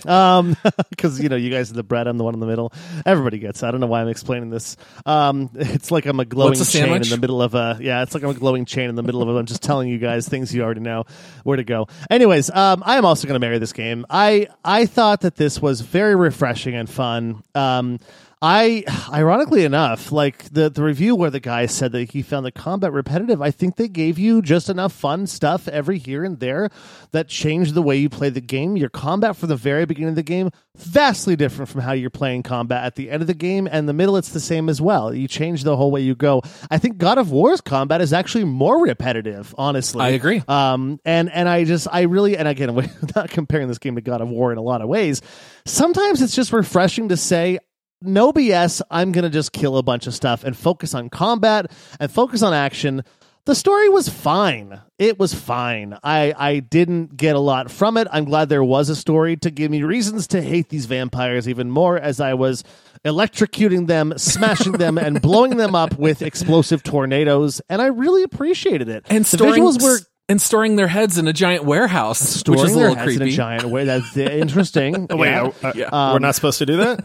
Um, 0.06 0.56
because 0.90 1.20
you 1.22 1.28
know 1.28 1.36
you 1.36 1.50
guys 1.50 1.72
are 1.72 1.74
the 1.74 1.84
bread. 1.84 2.08
I'm 2.08 2.18
the 2.18 2.24
one 2.24 2.34
in 2.34 2.40
the 2.40 2.46
middle. 2.46 2.72
Everybody 3.06 3.38
gets. 3.38 3.62
it. 3.62 3.66
I 3.66 3.72
don't 3.72 3.82
know 3.82 3.88
why 3.88 4.02
I'm 4.02 4.08
explaining 4.08 4.50
this. 4.50 4.78
Um, 5.06 5.50
it's 5.56 5.92
like 5.92 6.06
I'm 6.06 6.22
a 6.22 6.26
glowing 6.26 6.54
a 6.60 6.64
chain 6.64 6.94
in 6.94 7.02
the 7.02 7.18
middle 7.18 7.42
of 7.42 7.54
a. 7.54 7.78
Yeah, 7.82 8.02
it's 8.02 8.14
like 8.14 8.24
I'm 8.24 8.30
a 8.30 8.34
glowing 8.34 8.64
chain 8.64 8.88
in 8.88 8.96
the 8.96 9.04
middle 9.04 9.22
of 9.22 9.28
a. 9.28 9.38
I'm 9.38 9.46
just 9.46 9.62
telling 9.62 9.90
you 9.90 9.98
guys 9.98 10.30
things 10.30 10.56
you 10.56 10.64
already 10.64 10.80
know 10.80 11.04
where 11.44 11.58
to 11.58 11.66
go. 11.66 11.88
Anyways, 12.10 12.50
um, 12.52 12.82
I 12.86 12.98
am 12.98 13.04
also 13.04 13.28
going 13.28 13.40
to 13.40 13.46
marry 13.46 13.58
this 13.58 13.74
game. 13.74 14.06
I 14.10 14.48
I 14.64 14.86
thought 14.86 15.22
that 15.22 15.36
this 15.36 15.62
was 15.62 15.82
very 15.82 16.16
refreshing 16.16 16.76
and 16.76 16.90
fun. 16.90 17.44
Um. 17.56 18.00
I, 18.42 18.86
ironically 19.12 19.66
enough, 19.66 20.14
like 20.14 20.46
the, 20.46 20.70
the 20.70 20.82
review 20.82 21.14
where 21.14 21.30
the 21.30 21.42
guy 21.42 21.66
said 21.66 21.92
that 21.92 22.12
he 22.12 22.22
found 22.22 22.46
the 22.46 22.54
combat 22.54 22.94
repetitive, 22.94 23.42
I 23.42 23.52
think 23.52 23.76
they 23.76 23.90
gave 23.90 24.18
you 24.18 24.42
just 24.42 24.70
enough 24.70 24.94
fun 24.94 25.28
stuff 25.28 25.68
every 25.68 25.98
here 25.98 26.24
and 26.24 26.40
there 26.40 26.70
that 27.12 27.28
changed 27.28 27.74
the 27.74 27.82
way 27.82 27.98
you 27.98 28.08
play 28.08 28.30
the 28.30 28.40
game. 28.40 28.78
Your 28.78 28.88
combat 28.88 29.36
from 29.36 29.50
the 29.50 29.58
very 29.58 29.86
beginning 29.86 30.12
of 30.12 30.16
the 30.16 30.24
game, 30.24 30.52
vastly 30.78 31.36
different 31.36 31.68
from 31.68 31.82
how 31.82 31.92
you're 31.92 32.10
playing 32.10 32.44
combat 32.44 32.86
at 32.86 32.96
the 32.96 33.12
end 33.12 33.22
of 33.22 33.28
the 33.28 33.34
game, 33.34 33.68
and 33.70 33.90
the 33.90 33.94
middle, 33.94 34.16
it's 34.16 34.30
the 34.30 34.40
same 34.40 34.70
as 34.70 34.82
well. 34.82 35.14
You 35.14 35.28
change 35.28 35.66
the 35.66 35.76
whole 35.76 35.92
way 35.92 36.00
you 36.00 36.16
go. 36.16 36.42
I 36.72 36.78
think 36.78 36.98
God 36.98 37.18
of 37.18 37.32
War's 37.32 37.60
combat 37.60 38.00
is 38.00 38.14
actually 38.14 38.46
more 38.46 38.82
repetitive, 38.82 39.54
honestly. 39.58 40.02
I 40.02 40.10
agree. 40.10 40.42
Um, 40.48 41.02
and 41.04 41.30
and 41.30 41.50
I 41.50 41.66
just 41.66 41.90
I 41.92 42.04
really 42.04 42.38
and 42.38 42.48
again, 42.48 42.74
we're 42.76 42.90
not 43.18 43.32
comparing 43.32 43.68
this 43.68 43.80
game 43.80 43.96
to 43.96 44.02
God 44.02 44.22
of 44.22 44.30
War 44.30 44.54
in 44.54 44.58
a 44.58 44.62
lot 44.62 44.82
of 44.82 44.88
ways. 44.88 45.22
Sometimes 45.66 46.22
it's 46.22 46.34
just 46.34 46.54
refreshing 46.54 47.10
to 47.10 47.18
say, 47.18 47.60
no 48.02 48.32
BS. 48.32 48.82
I'm 48.89 49.12
gonna 49.12 49.30
just 49.30 49.52
kill 49.52 49.78
a 49.78 49.84
bunch 49.84 50.08
of 50.08 50.14
stuff 50.14 50.43
and 50.43 50.56
focus 50.56 50.93
on 50.93 51.10
combat 51.10 51.72
and 52.00 52.12
focus 52.12 52.41
on 52.41 52.54
action. 52.54 53.04
The 53.45 53.56
story 53.56 53.89
was 53.89 54.08
fine. 54.08 54.80
It 55.00 55.18
was 55.18 55.34
fine. 55.34 55.97
I 56.04 56.34
I 56.38 56.60
didn't 56.60 57.18
get 57.18 57.36
a 57.36 57.39
lot 57.39 57.72
from 57.72 57.97
it. 57.97 58.08
I'm 58.12 58.26
glad 58.26 58.50
there 58.50 58.64
was 58.64 58.89
a 58.89 58.95
story 58.95 59.38
to 59.38 59.50
give 59.50 59.72
me 59.72 59.82
reasons 59.84 60.28
to 60.28 60.41
hate 60.41 60.70
these 60.70 60.86
vampires 60.86 61.47
even 61.50 61.72
more 61.72 61.97
as 61.97 62.20
I 62.20 62.36
was 62.36 62.64
electrocuting 63.06 63.88
them, 63.88 64.14
smashing 64.18 64.74
them, 64.74 64.97
and 64.97 65.22
blowing 65.22 65.58
them 65.58 65.74
up 65.74 65.97
with 65.97 66.22
explosive 66.22 66.84
tornadoes. 66.84 67.62
And 67.70 67.82
I 67.82 67.88
really 67.88 68.24
appreciated 68.24 68.89
it. 68.89 69.06
and 69.10 69.26
the 69.26 69.38
storing 69.38 69.64
visuals 69.64 69.82
were 69.82 70.00
and 70.30 70.42
storing 70.42 70.76
their 70.78 70.88
heads 70.88 71.18
in 71.18 71.28
a 71.28 71.34
giant 71.34 71.66
warehouse, 71.66 72.20
storing 72.20 72.60
which 72.62 72.70
is 72.70 72.76
a 72.76 72.80
their 72.80 72.90
little 72.90 73.04
heads 73.04 73.14
in 73.14 73.18
creepy. 73.20 73.34
a 73.34 73.38
giant 73.38 73.66
way. 73.66 73.84
That's 73.84 74.16
interesting. 74.16 75.08
Oh, 75.10 75.16
wait, 75.18 75.30
Yeah. 75.32 75.52
uh, 75.64 75.72
Yeah. 75.76 76.14
we're 76.14 76.20
not 76.20 76.36
supposed 76.36 76.60
to 76.60 76.66
do 76.66 76.78
that. 76.78 77.04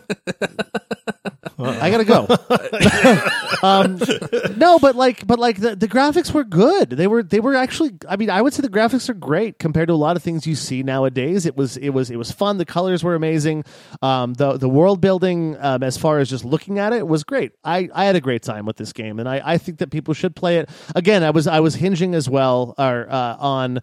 I 1.59 1.90
gotta 1.90 2.05
go. 2.05 2.26
um, 3.62 4.01
no, 4.57 4.78
but 4.78 4.97
like, 4.97 5.26
but 5.26 5.38
like 5.38 5.59
the, 5.59 5.76
the 5.76 5.88
graphics 5.88 6.32
were 6.32 6.45
good. 6.45 6.90
They 6.90 7.07
were 7.07 7.22
they 7.22 7.40
were 7.40 7.55
actually. 7.55 7.92
I 8.09 8.16
mean, 8.16 8.30
I 8.30 8.42
would 8.42 8.53
say 8.53 8.62
the 8.62 8.68
graphics 8.68 9.09
are 9.09 9.14
great 9.14 9.59
compared 9.59 9.88
to 9.88 9.95
a 9.95 9.97
lot 9.97 10.16
of 10.16 10.22
things 10.22 10.47
you 10.47 10.55
see 10.55 10.82
nowadays. 10.82 11.47
It 11.47 11.57
was 11.57 11.76
it 11.76 11.90
was 11.90 12.11
it 12.11 12.16
was 12.16 12.30
fun. 12.30 12.59
The 12.59 12.64
colors 12.64 13.03
were 13.03 13.14
amazing. 13.14 13.64
Um, 14.03 14.34
the 14.34 14.57
the 14.57 14.68
world 14.68 15.01
building, 15.01 15.57
um, 15.61 15.82
as 15.82 15.97
far 15.97 16.18
as 16.18 16.28
just 16.28 16.45
looking 16.45 16.78
at 16.78 16.92
it, 16.92 17.07
was 17.07 17.24
great. 17.24 17.53
I, 17.64 17.88
I 17.95 18.05
had 18.05 18.16
a 18.16 18.20
great 18.20 18.42
time 18.42 18.66
with 18.66 18.76
this 18.76 18.92
game, 18.92 19.18
and 19.18 19.28
I, 19.28 19.40
I 19.45 19.59
think 19.59 19.78
that 19.78 19.90
people 19.90 20.14
should 20.14 20.36
play 20.36 20.59
it. 20.59 20.68
Again, 20.95 21.22
I 21.22 21.30
was 21.30 21.47
I 21.47 21.61
was 21.61 21.74
hinging 21.74 22.14
as 22.14 22.28
well 22.28 22.74
or 22.78 23.07
uh, 23.11 23.36
on 23.38 23.80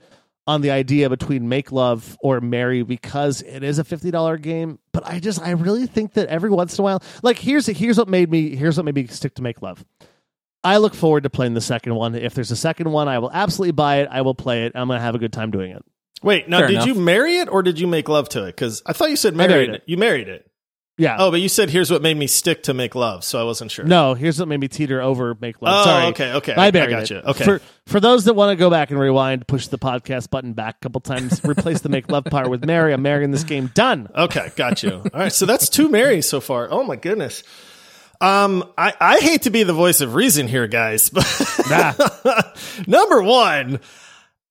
on 0.47 0.61
the 0.61 0.71
idea 0.71 1.09
between 1.09 1.47
make 1.47 1.71
love 1.71 2.17
or 2.21 2.41
marry 2.41 2.83
because 2.83 3.41
it 3.41 3.63
is 3.63 3.79
a 3.79 3.83
$50 3.83 4.41
game 4.41 4.79
but 4.91 5.05
i 5.07 5.19
just 5.19 5.39
i 5.41 5.51
really 5.51 5.85
think 5.85 6.13
that 6.13 6.27
every 6.29 6.49
once 6.49 6.77
in 6.77 6.81
a 6.81 6.83
while 6.83 7.03
like 7.21 7.37
here's 7.37 7.67
here's 7.67 7.97
what 7.97 8.07
made 8.07 8.29
me 8.31 8.55
here's 8.55 8.75
what 8.77 8.85
made 8.85 8.95
me 8.95 9.05
stick 9.07 9.35
to 9.35 9.41
make 9.41 9.61
love 9.61 9.85
i 10.63 10.77
look 10.77 10.93
forward 10.95 11.23
to 11.23 11.29
playing 11.29 11.53
the 11.53 11.61
second 11.61 11.93
one 11.95 12.15
if 12.15 12.33
there's 12.33 12.51
a 12.51 12.55
second 12.55 12.91
one 12.91 13.07
i 13.07 13.19
will 13.19 13.31
absolutely 13.31 13.71
buy 13.71 13.97
it 13.97 14.07
i 14.11 14.21
will 14.21 14.35
play 14.35 14.65
it 14.65 14.71
i'm 14.75 14.87
gonna 14.87 14.99
have 14.99 15.15
a 15.15 15.19
good 15.19 15.33
time 15.33 15.51
doing 15.51 15.71
it 15.71 15.83
Wait, 16.23 16.47
now 16.47 16.59
Fair 16.59 16.67
did 16.67 16.73
enough. 16.75 16.87
you 16.87 16.93
marry 16.93 17.37
it 17.37 17.49
or 17.49 17.63
did 17.63 17.79
you 17.79 17.87
make 17.87 18.07
love 18.07 18.29
to 18.29 18.43
it? 18.43 18.55
Because 18.55 18.83
I 18.85 18.93
thought 18.93 19.09
you 19.09 19.15
said 19.15 19.35
married, 19.35 19.49
married 19.53 19.69
it. 19.69 19.75
it. 19.77 19.83
You 19.87 19.97
married 19.97 20.27
it. 20.27 20.50
Yeah 21.01 21.15
Oh, 21.19 21.31
but 21.31 21.41
you 21.41 21.49
said 21.49 21.69
here's 21.69 21.89
what 21.89 22.01
made 22.01 22.15
me 22.17 22.27
stick 22.27 22.63
to 22.63 22.73
make 22.73 22.95
love, 22.95 23.23
so 23.23 23.39
I 23.39 23.43
wasn't 23.43 23.71
sure. 23.71 23.85
no 23.85 24.13
here's 24.13 24.37
what 24.39 24.47
made 24.47 24.59
me 24.59 24.67
teeter 24.67 25.01
over 25.01 25.35
make 25.41 25.61
love 25.61 25.81
Oh, 25.81 25.83
sorry 25.89 26.05
okay, 26.07 26.33
okay. 26.33 26.53
i 26.53 26.67
I 26.67 26.71
buried 26.71 26.89
got 26.91 27.03
it. 27.03 27.09
you. 27.09 27.17
Okay. 27.17 27.43
for 27.43 27.61
for 27.87 27.99
those 27.99 28.25
that 28.25 28.33
want 28.35 28.51
to 28.51 28.55
go 28.55 28.69
back 28.69 28.91
and 28.91 28.99
rewind 28.99 29.47
push 29.47 29.67
the 29.67 29.77
podcast 29.79 30.29
button 30.29 30.53
back 30.53 30.75
a 30.75 30.79
couple 30.79 31.01
times 31.01 31.41
replace 31.45 31.81
the 31.81 31.89
make 31.89 32.09
love 32.11 32.25
part 32.25 32.49
with 32.49 32.63
marry 32.65 32.93
i'm 32.93 33.01
marrying 33.01 33.31
this 33.31 33.43
game 33.43 33.67
done 33.73 34.07
Okay, 34.15 34.51
got 34.55 34.83
you. 34.83 34.91
All 35.13 35.19
right, 35.19 35.31
so 35.33 35.45
that's 35.45 35.69
two 35.69 35.89
Marys 35.89 36.27
so 36.29 36.39
far. 36.41 36.67
Oh 36.69 36.83
my 36.83 36.95
goodness. 36.95 37.43
Um, 38.19 38.63
I, 38.77 38.93
I 38.99 39.17
hate 39.19 39.43
to 39.43 39.49
be 39.49 39.63
the 39.63 39.73
voice 39.73 39.99
of 40.01 40.13
reason 40.13 40.47
here, 40.47 40.67
guys, 40.67 41.09
but 41.09 41.25
number 42.87 43.23
one, 43.23 43.79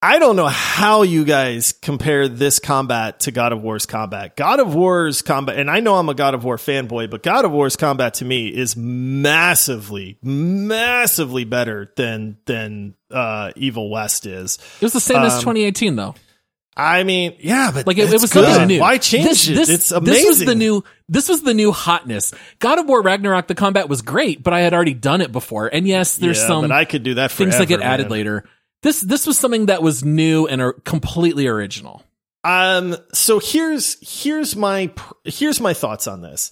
I 0.03 0.17
don't 0.17 0.35
know 0.35 0.47
how 0.47 1.03
you 1.03 1.23
guys 1.25 1.73
compare 1.73 2.27
this 2.27 2.57
combat 2.57 3.19
to 3.21 3.31
God 3.31 3.53
of 3.53 3.61
War's 3.61 3.85
combat. 3.85 4.35
God 4.35 4.59
of 4.59 4.73
War's 4.73 5.21
combat, 5.21 5.59
and 5.59 5.69
I 5.69 5.79
know 5.79 5.95
I'm 5.95 6.09
a 6.09 6.15
God 6.15 6.33
of 6.33 6.43
War 6.43 6.57
fanboy, 6.57 7.11
but 7.11 7.21
God 7.21 7.45
of 7.45 7.51
War's 7.51 7.75
combat 7.75 8.15
to 8.15 8.25
me 8.25 8.47
is 8.47 8.75
massively, 8.75 10.17
massively 10.23 11.43
better 11.43 11.93
than 11.97 12.37
than 12.45 12.95
uh, 13.11 13.51
Evil 13.55 13.91
West 13.91 14.25
is. 14.25 14.57
It 14.79 14.85
was 14.85 14.93
the 14.93 14.99
same 14.99 15.21
as 15.21 15.33
Um, 15.33 15.41
2018, 15.41 15.95
though. 15.95 16.15
I 16.75 17.03
mean, 17.03 17.35
yeah, 17.39 17.69
but 17.71 17.85
Like 17.85 17.99
it, 17.99 18.11
it 18.11 18.19
was 18.19 18.31
good. 18.31 18.45
something 18.45 18.67
new. 18.69 18.79
Why 18.79 18.97
change 18.97 19.25
this, 19.25 19.47
it? 19.47 19.53
This, 19.53 19.69
it's 19.69 19.91
amazing. 19.91 20.13
This 20.13 20.25
was 20.25 20.45
the 20.45 20.55
new. 20.55 20.83
This 21.09 21.29
was 21.29 21.43
the 21.43 21.53
new 21.53 21.71
hotness. 21.71 22.33
God 22.57 22.79
of 22.79 22.87
War 22.87 23.03
Ragnarok. 23.03 23.47
The 23.47 23.55
combat 23.55 23.87
was 23.87 24.01
great, 24.01 24.41
but 24.41 24.51
I 24.53 24.61
had 24.61 24.73
already 24.73 24.95
done 24.95 25.21
it 25.21 25.31
before. 25.31 25.67
And 25.67 25.87
yes, 25.87 26.15
there's 26.15 26.39
yeah, 26.39 26.47
some 26.47 26.61
but 26.61 26.71
I 26.71 26.85
could 26.85 27.03
do 27.03 27.15
that 27.15 27.31
things 27.31 27.55
that 27.57 27.67
get 27.67 27.81
added 27.81 28.05
man. 28.05 28.11
later. 28.11 28.45
This 28.83 29.01
this 29.01 29.27
was 29.27 29.37
something 29.37 29.67
that 29.67 29.83
was 29.83 30.03
new 30.03 30.47
and 30.47 30.61
or 30.61 30.73
completely 30.73 31.47
original. 31.47 32.03
Um. 32.43 32.95
So 33.13 33.39
here's 33.39 33.97
here's 34.23 34.55
my 34.55 34.91
here's 35.23 35.61
my 35.61 35.73
thoughts 35.73 36.07
on 36.07 36.21
this. 36.21 36.51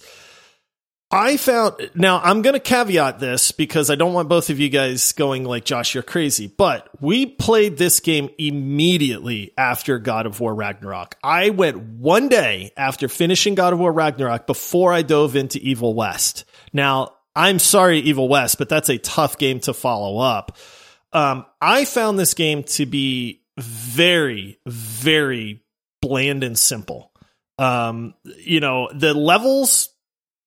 I 1.12 1.38
found 1.38 1.90
now 1.96 2.20
I'm 2.22 2.40
going 2.42 2.54
to 2.54 2.60
caveat 2.60 3.18
this 3.18 3.50
because 3.50 3.90
I 3.90 3.96
don't 3.96 4.12
want 4.12 4.28
both 4.28 4.48
of 4.48 4.60
you 4.60 4.68
guys 4.68 5.10
going 5.10 5.42
like 5.42 5.64
Josh, 5.64 5.92
you're 5.92 6.04
crazy. 6.04 6.46
But 6.46 6.88
we 7.02 7.26
played 7.26 7.76
this 7.76 7.98
game 7.98 8.30
immediately 8.38 9.52
after 9.58 9.98
God 9.98 10.26
of 10.26 10.38
War 10.38 10.54
Ragnarok. 10.54 11.16
I 11.24 11.50
went 11.50 11.78
one 11.78 12.28
day 12.28 12.70
after 12.76 13.08
finishing 13.08 13.56
God 13.56 13.72
of 13.72 13.80
War 13.80 13.92
Ragnarok 13.92 14.46
before 14.46 14.92
I 14.92 15.02
dove 15.02 15.34
into 15.34 15.58
Evil 15.58 15.94
West. 15.94 16.44
Now 16.72 17.14
I'm 17.34 17.58
sorry, 17.58 17.98
Evil 17.98 18.28
West, 18.28 18.58
but 18.58 18.68
that's 18.68 18.88
a 18.88 18.98
tough 18.98 19.36
game 19.36 19.58
to 19.60 19.74
follow 19.74 20.18
up. 20.18 20.56
Um, 21.12 21.44
I 21.60 21.84
found 21.84 22.18
this 22.18 22.34
game 22.34 22.62
to 22.64 22.86
be 22.86 23.42
very, 23.58 24.58
very 24.66 25.62
bland 26.00 26.44
and 26.44 26.58
simple. 26.58 27.12
Um, 27.58 28.14
you 28.24 28.60
know, 28.60 28.88
the 28.94 29.12
levels 29.12 29.90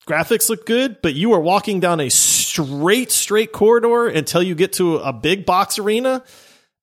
graphics 0.08 0.50
look 0.50 0.66
good, 0.66 1.02
but 1.02 1.14
you 1.14 1.34
are 1.34 1.40
walking 1.40 1.80
down 1.80 2.00
a 2.00 2.10
straight, 2.10 3.12
straight 3.12 3.52
corridor 3.52 4.08
until 4.08 4.44
you 4.44 4.56
get 4.56 4.74
to 4.74 4.98
a 4.98 5.14
big 5.14 5.46
box 5.46 5.80
arena. 5.80 6.24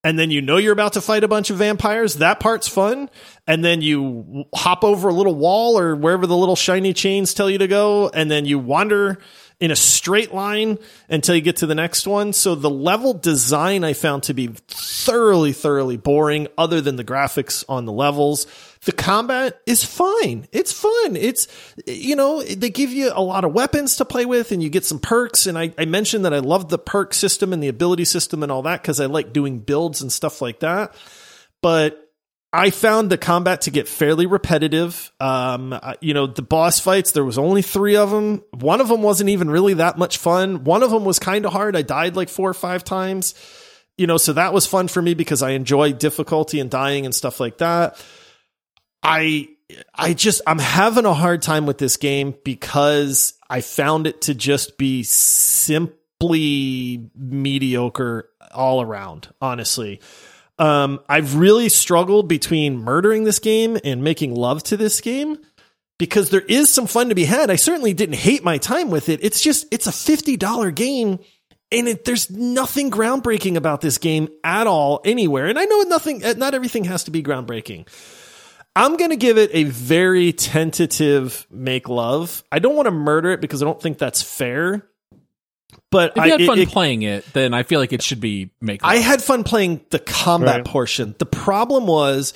And 0.03 0.19
then 0.19 0.31
you 0.31 0.41
know 0.41 0.57
you're 0.57 0.73
about 0.73 0.95
to 0.95 1.03
fight 1.03 1.25
a 1.25 1.29
bunch 1.29 1.51
of 1.51 1.59
vampires. 1.59 2.15
That 2.15 2.41
part's 2.41 2.67
fun. 2.67 3.11
And 3.47 3.63
then 3.63 3.83
you 3.83 4.45
hop 4.55 4.83
over 4.83 5.11
a 5.11 5.13
little 5.13 5.35
wall 5.35 5.79
or 5.79 5.95
wherever 5.95 6.27
the 6.27 6.37
little 6.37 6.57
shiny 6.57 6.95
chains 6.95 7.35
tell 7.35 7.51
you 7.51 7.59
to 7.59 7.69
go. 7.69 8.09
And 8.09 8.31
then 8.31 8.47
you 8.47 8.59
wander 8.59 9.19
in 9.61 9.71
a 9.71 9.77
straight 9.77 10.33
line 10.33 10.79
until 11.11 11.35
you 11.35 11.43
get 11.43 11.57
to 11.59 11.67
the 11.67 11.75
next 11.75 12.07
one. 12.07 12.33
So 12.33 12.55
the 12.55 12.71
level 12.71 13.13
design 13.13 13.85
I 13.85 13.93
found 13.93 14.23
to 14.25 14.35
be 14.35 14.49
thoroughly, 14.69 15.53
thoroughly 15.53 15.99
boring 15.99 16.49
other 16.57 16.81
than 16.81 16.97
the 16.97 17.05
graphics 17.05 17.63
on 17.69 17.85
the 17.85 17.93
levels. 17.93 18.47
The 18.87 18.93
combat 18.93 19.61
is 19.67 19.85
fine. 19.85 20.49
It's 20.51 20.73
fun. 20.73 21.15
It's, 21.15 21.47
you 21.87 22.17
know, 22.17 22.43
they 22.43 22.71
give 22.71 22.91
you 22.91 23.13
a 23.15 23.23
lot 23.23 23.45
of 23.45 23.53
weapons 23.53 23.97
to 23.97 24.07
play 24.07 24.25
with 24.25 24.51
and 24.51 24.63
you 24.63 24.71
get 24.71 24.87
some 24.87 24.99
perks. 24.99 25.47
And 25.47 25.59
I, 25.59 25.75
I 25.77 25.85
mentioned 25.85 26.25
that 26.25 26.33
I 26.33 26.39
love 26.39 26.71
the 26.71 26.79
perk 26.79 27.13
system 27.13 27.53
and 27.53 27.63
the 27.63 27.69
ability 27.69 28.07
system 28.07 28.43
and 28.43 28.51
all 28.51 28.63
that 28.63 28.81
because 28.81 28.99
I 28.99 29.07
like 29.07 29.35
doing 29.35 29.59
builds 29.59 30.01
and 30.01 30.11
stuff 30.11 30.41
like 30.41 30.61
that. 30.61 30.95
But 31.61 32.10
I 32.53 32.71
found 32.71 33.11
the 33.11 33.19
combat 33.19 33.63
to 33.63 33.71
get 33.71 33.87
fairly 33.87 34.27
repetitive. 34.27 35.13
Um, 35.21 35.79
you 36.01 36.15
know, 36.15 36.27
the 36.27 36.43
boss 36.43 36.81
fights, 36.81 37.13
there 37.13 37.25
was 37.25 37.39
only 37.39 37.63
three 37.63 37.97
of 37.97 38.11
them. 38.11 38.43
One 38.51 38.81
of 38.81 38.89
them 38.89 39.03
wasn't 39.03 39.31
even 39.31 39.51
really 39.51 39.75
that 39.75 39.99
much 39.99 40.19
fun. 40.19 40.65
One 40.65 40.83
of 40.83 40.91
them 40.91 41.05
was 41.05 41.21
kind 41.21 41.47
of 41.47 41.53
hard. 41.53 41.77
I 41.77 41.83
died 41.83 42.17
like 42.17 42.29
four 42.29 42.51
or 42.51 42.55
five 42.55 42.83
times. 42.83 43.35
You 43.97 44.09
know, 44.09 44.17
so 44.17 44.33
that 44.33 44.53
was 44.53 44.67
fun 44.67 44.89
for 44.89 45.01
me 45.01 45.15
because 45.15 45.43
I 45.43 45.51
enjoy 45.51 45.93
difficulty 45.93 46.59
and 46.59 46.71
dying 46.71 47.05
and 47.05 47.15
stuff 47.15 47.39
like 47.39 47.59
that. 47.59 48.03
I 49.03 49.49
I 49.95 50.15
just 50.15 50.41
I'm 50.47 50.59
having 50.59 51.05
a 51.05 51.15
hard 51.15 51.43
time 51.43 51.67
with 51.67 51.79
this 51.79 51.97
game 51.97 52.35
because 52.45 53.35
I 53.49 53.61
found 53.61 54.07
it 54.09 54.23
to 54.23 54.35
just 54.35 54.79
be 54.79 55.03
simply 55.05 55.91
mediocre 57.15 58.29
all 58.53 58.83
around, 58.83 59.29
honestly. 59.41 60.01
Um, 60.61 61.01
I've 61.09 61.37
really 61.37 61.71
struggled 61.71 62.29
between 62.29 62.77
murdering 62.77 63.25
this 63.25 63.39
game 63.39 63.79
and 63.83 64.05
making 64.05 64.35
love 64.35 64.63
to 64.65 64.77
this 64.77 65.01
game 65.01 65.39
because 65.99 66.29
there 66.29 66.43
is 66.43 66.69
some 66.69 66.87
fun 66.87 67.09
to 67.09 67.15
be 67.15 67.25
had. 67.25 67.51
I 67.51 67.57
certainly 67.57 67.95
didn't 67.95 68.17
hate 68.17 68.45
my 68.45 68.59
time 68.59 68.91
with 68.91 69.09
it. 69.09 69.21
It's 69.23 69.41
just 69.41 69.67
it's 69.71 69.87
a 69.87 69.91
$50 69.91 70.75
game 70.75 71.19
and 71.73 71.89
it, 71.89 72.05
there's 72.05 72.31
nothing 72.31 72.91
groundbreaking 72.91 73.57
about 73.57 73.81
this 73.81 73.97
game 73.97 74.29
at 74.45 74.67
all 74.67 75.01
anywhere. 75.03 75.47
And 75.47 75.59
I 75.59 75.65
know 75.65 75.81
nothing 75.83 76.19
not 76.37 76.53
everything 76.53 76.85
has 76.85 77.05
to 77.05 77.11
be 77.11 77.23
groundbreaking. 77.23 77.89
I'm 78.77 78.99
going 78.99 79.11
to 79.11 79.17
give 79.17 79.39
it 79.39 79.51
a 79.55 79.65
very 79.65 80.35
tentative 80.35 81.47
make 81.51 81.89
love. 81.89 82.45
I 82.53 82.59
don't 82.59 82.77
want 82.77 82.87
to 82.87 82.93
murder 82.93 83.31
it 83.31 83.41
because 83.41 83.63
I 83.63 83.65
don't 83.65 83.81
think 83.81 83.97
that's 83.97 84.23
fair. 84.23 84.90
But 85.91 86.13
If 86.13 86.17
you 86.17 86.23
I, 86.23 86.29
had 86.29 86.41
it- 86.41 86.47
fun 86.47 86.59
it- 86.61 86.69
playing 86.69 87.03
it, 87.03 87.25
then 87.33 87.53
I 87.53 87.63
feel 87.65 87.81
like 87.81 87.93
it 87.93 88.03
should 88.03 88.21
be 88.21 88.51
make. 88.61 88.81
I 88.85 88.97
had 88.97 89.23
fun 89.23 89.43
playing 89.45 89.81
the 89.91 89.99
combat 89.99 90.57
Right. 90.57 90.65
portion. 90.65 91.15
The 91.19 91.27
problem 91.27 91.87
was 91.87 92.33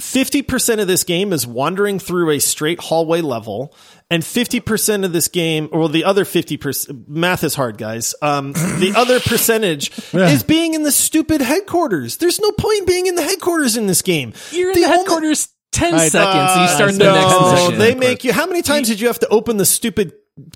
50% 0.00 0.80
of 0.80 0.88
this 0.88 1.04
game 1.04 1.32
is 1.32 1.46
wandering 1.46 1.98
through 2.00 2.30
a 2.30 2.40
straight 2.40 2.80
hallway 2.80 3.20
level, 3.20 3.74
and 4.10 4.24
50% 4.24 5.04
of 5.04 5.12
this 5.12 5.28
game, 5.28 5.68
or 5.70 5.88
the 5.88 6.04
other 6.04 6.24
50%, 6.24 7.08
math 7.08 7.44
is 7.44 7.54
hard, 7.54 7.78
guys. 7.78 8.14
Um, 8.20 8.52
the 8.52 8.92
other 8.96 9.20
percentage 9.20 9.92
is 10.12 10.42
being 10.42 10.74
in 10.74 10.82
the 10.82 10.90
stupid 10.90 11.40
headquarters. 11.40 12.16
There's 12.16 12.40
no 12.40 12.50
point 12.52 12.86
being 12.86 13.06
in 13.06 13.14
the 13.14 13.22
headquarters 13.22 13.76
in 13.76 13.86
this 13.86 14.02
game. 14.02 14.32
You're 14.50 14.70
in 14.70 14.74
The 14.74 14.80
the, 14.80 14.86
only- 14.86 14.98
headquarters 14.98 15.48
ten 15.70 15.94
I- 15.94 16.08
seconds. 16.08 16.50
and 16.52 16.60
you 16.62 16.66
Uh, 16.66 16.74
start 16.74 16.92
the 16.92 16.98
no, 16.98 17.14
next 17.14 17.62
mission. 17.62 17.78
They 17.78 17.94
make 17.94 18.24
you. 18.24 18.32
How 18.32 18.46
many 18.46 18.62
times 18.62 18.88
did 18.88 19.00
you 19.00 19.06
have 19.06 19.20
to 19.20 19.28
open 19.28 19.56
the 19.56 19.66
stupid 19.66 20.12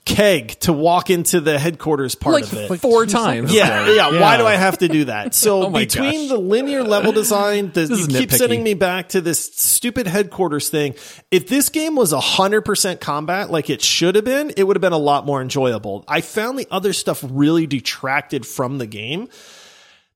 keg 0.06 0.58
to 0.60 0.72
walk 0.72 1.10
into 1.10 1.40
the 1.40 1.58
headquarters 1.58 2.14
part 2.14 2.34
like 2.34 2.44
of 2.44 2.54
it? 2.54 2.70
Like 2.70 2.80
four 2.80 3.04
times. 3.04 3.52
Yeah, 3.52 3.86
yeah, 3.88 4.10
Yeah. 4.10 4.20
Why 4.20 4.38
do 4.38 4.46
I 4.46 4.54
have 4.56 4.78
to 4.78 4.88
do 4.88 5.04
that? 5.04 5.34
So 5.34 5.62
Oh 5.66 5.70
between 5.70 6.22
gosh. 6.22 6.28
the 6.30 6.38
linear 6.38 6.82
level 6.82 7.12
design, 7.12 7.72
the, 7.72 7.82
you 7.82 8.06
keep 8.06 8.30
nitpicky. 8.30 8.32
sending 8.38 8.62
me 8.62 8.74
back 8.74 9.10
to 9.10 9.20
this 9.20 9.54
stupid 9.54 10.06
headquarters 10.06 10.70
thing. 10.70 10.94
If 11.30 11.48
this 11.48 11.68
game 11.68 11.94
was 11.94 12.12
hundred 12.12 12.62
percent 12.62 13.00
combat 13.00 13.50
like 13.50 13.68
it 13.68 13.82
should 13.82 14.14
have 14.14 14.24
been, 14.24 14.50
it 14.56 14.62
would 14.62 14.76
have 14.76 14.80
been 14.80 14.92
a 14.94 14.98
lot 14.98 15.26
more 15.26 15.42
enjoyable. 15.42 16.04
I 16.08 16.22
found 16.22 16.58
the 16.58 16.66
other 16.70 16.92
stuff 16.94 17.22
really 17.28 17.66
detracted 17.66 18.46
from 18.46 18.78
the 18.78 18.86
game. 18.86 19.28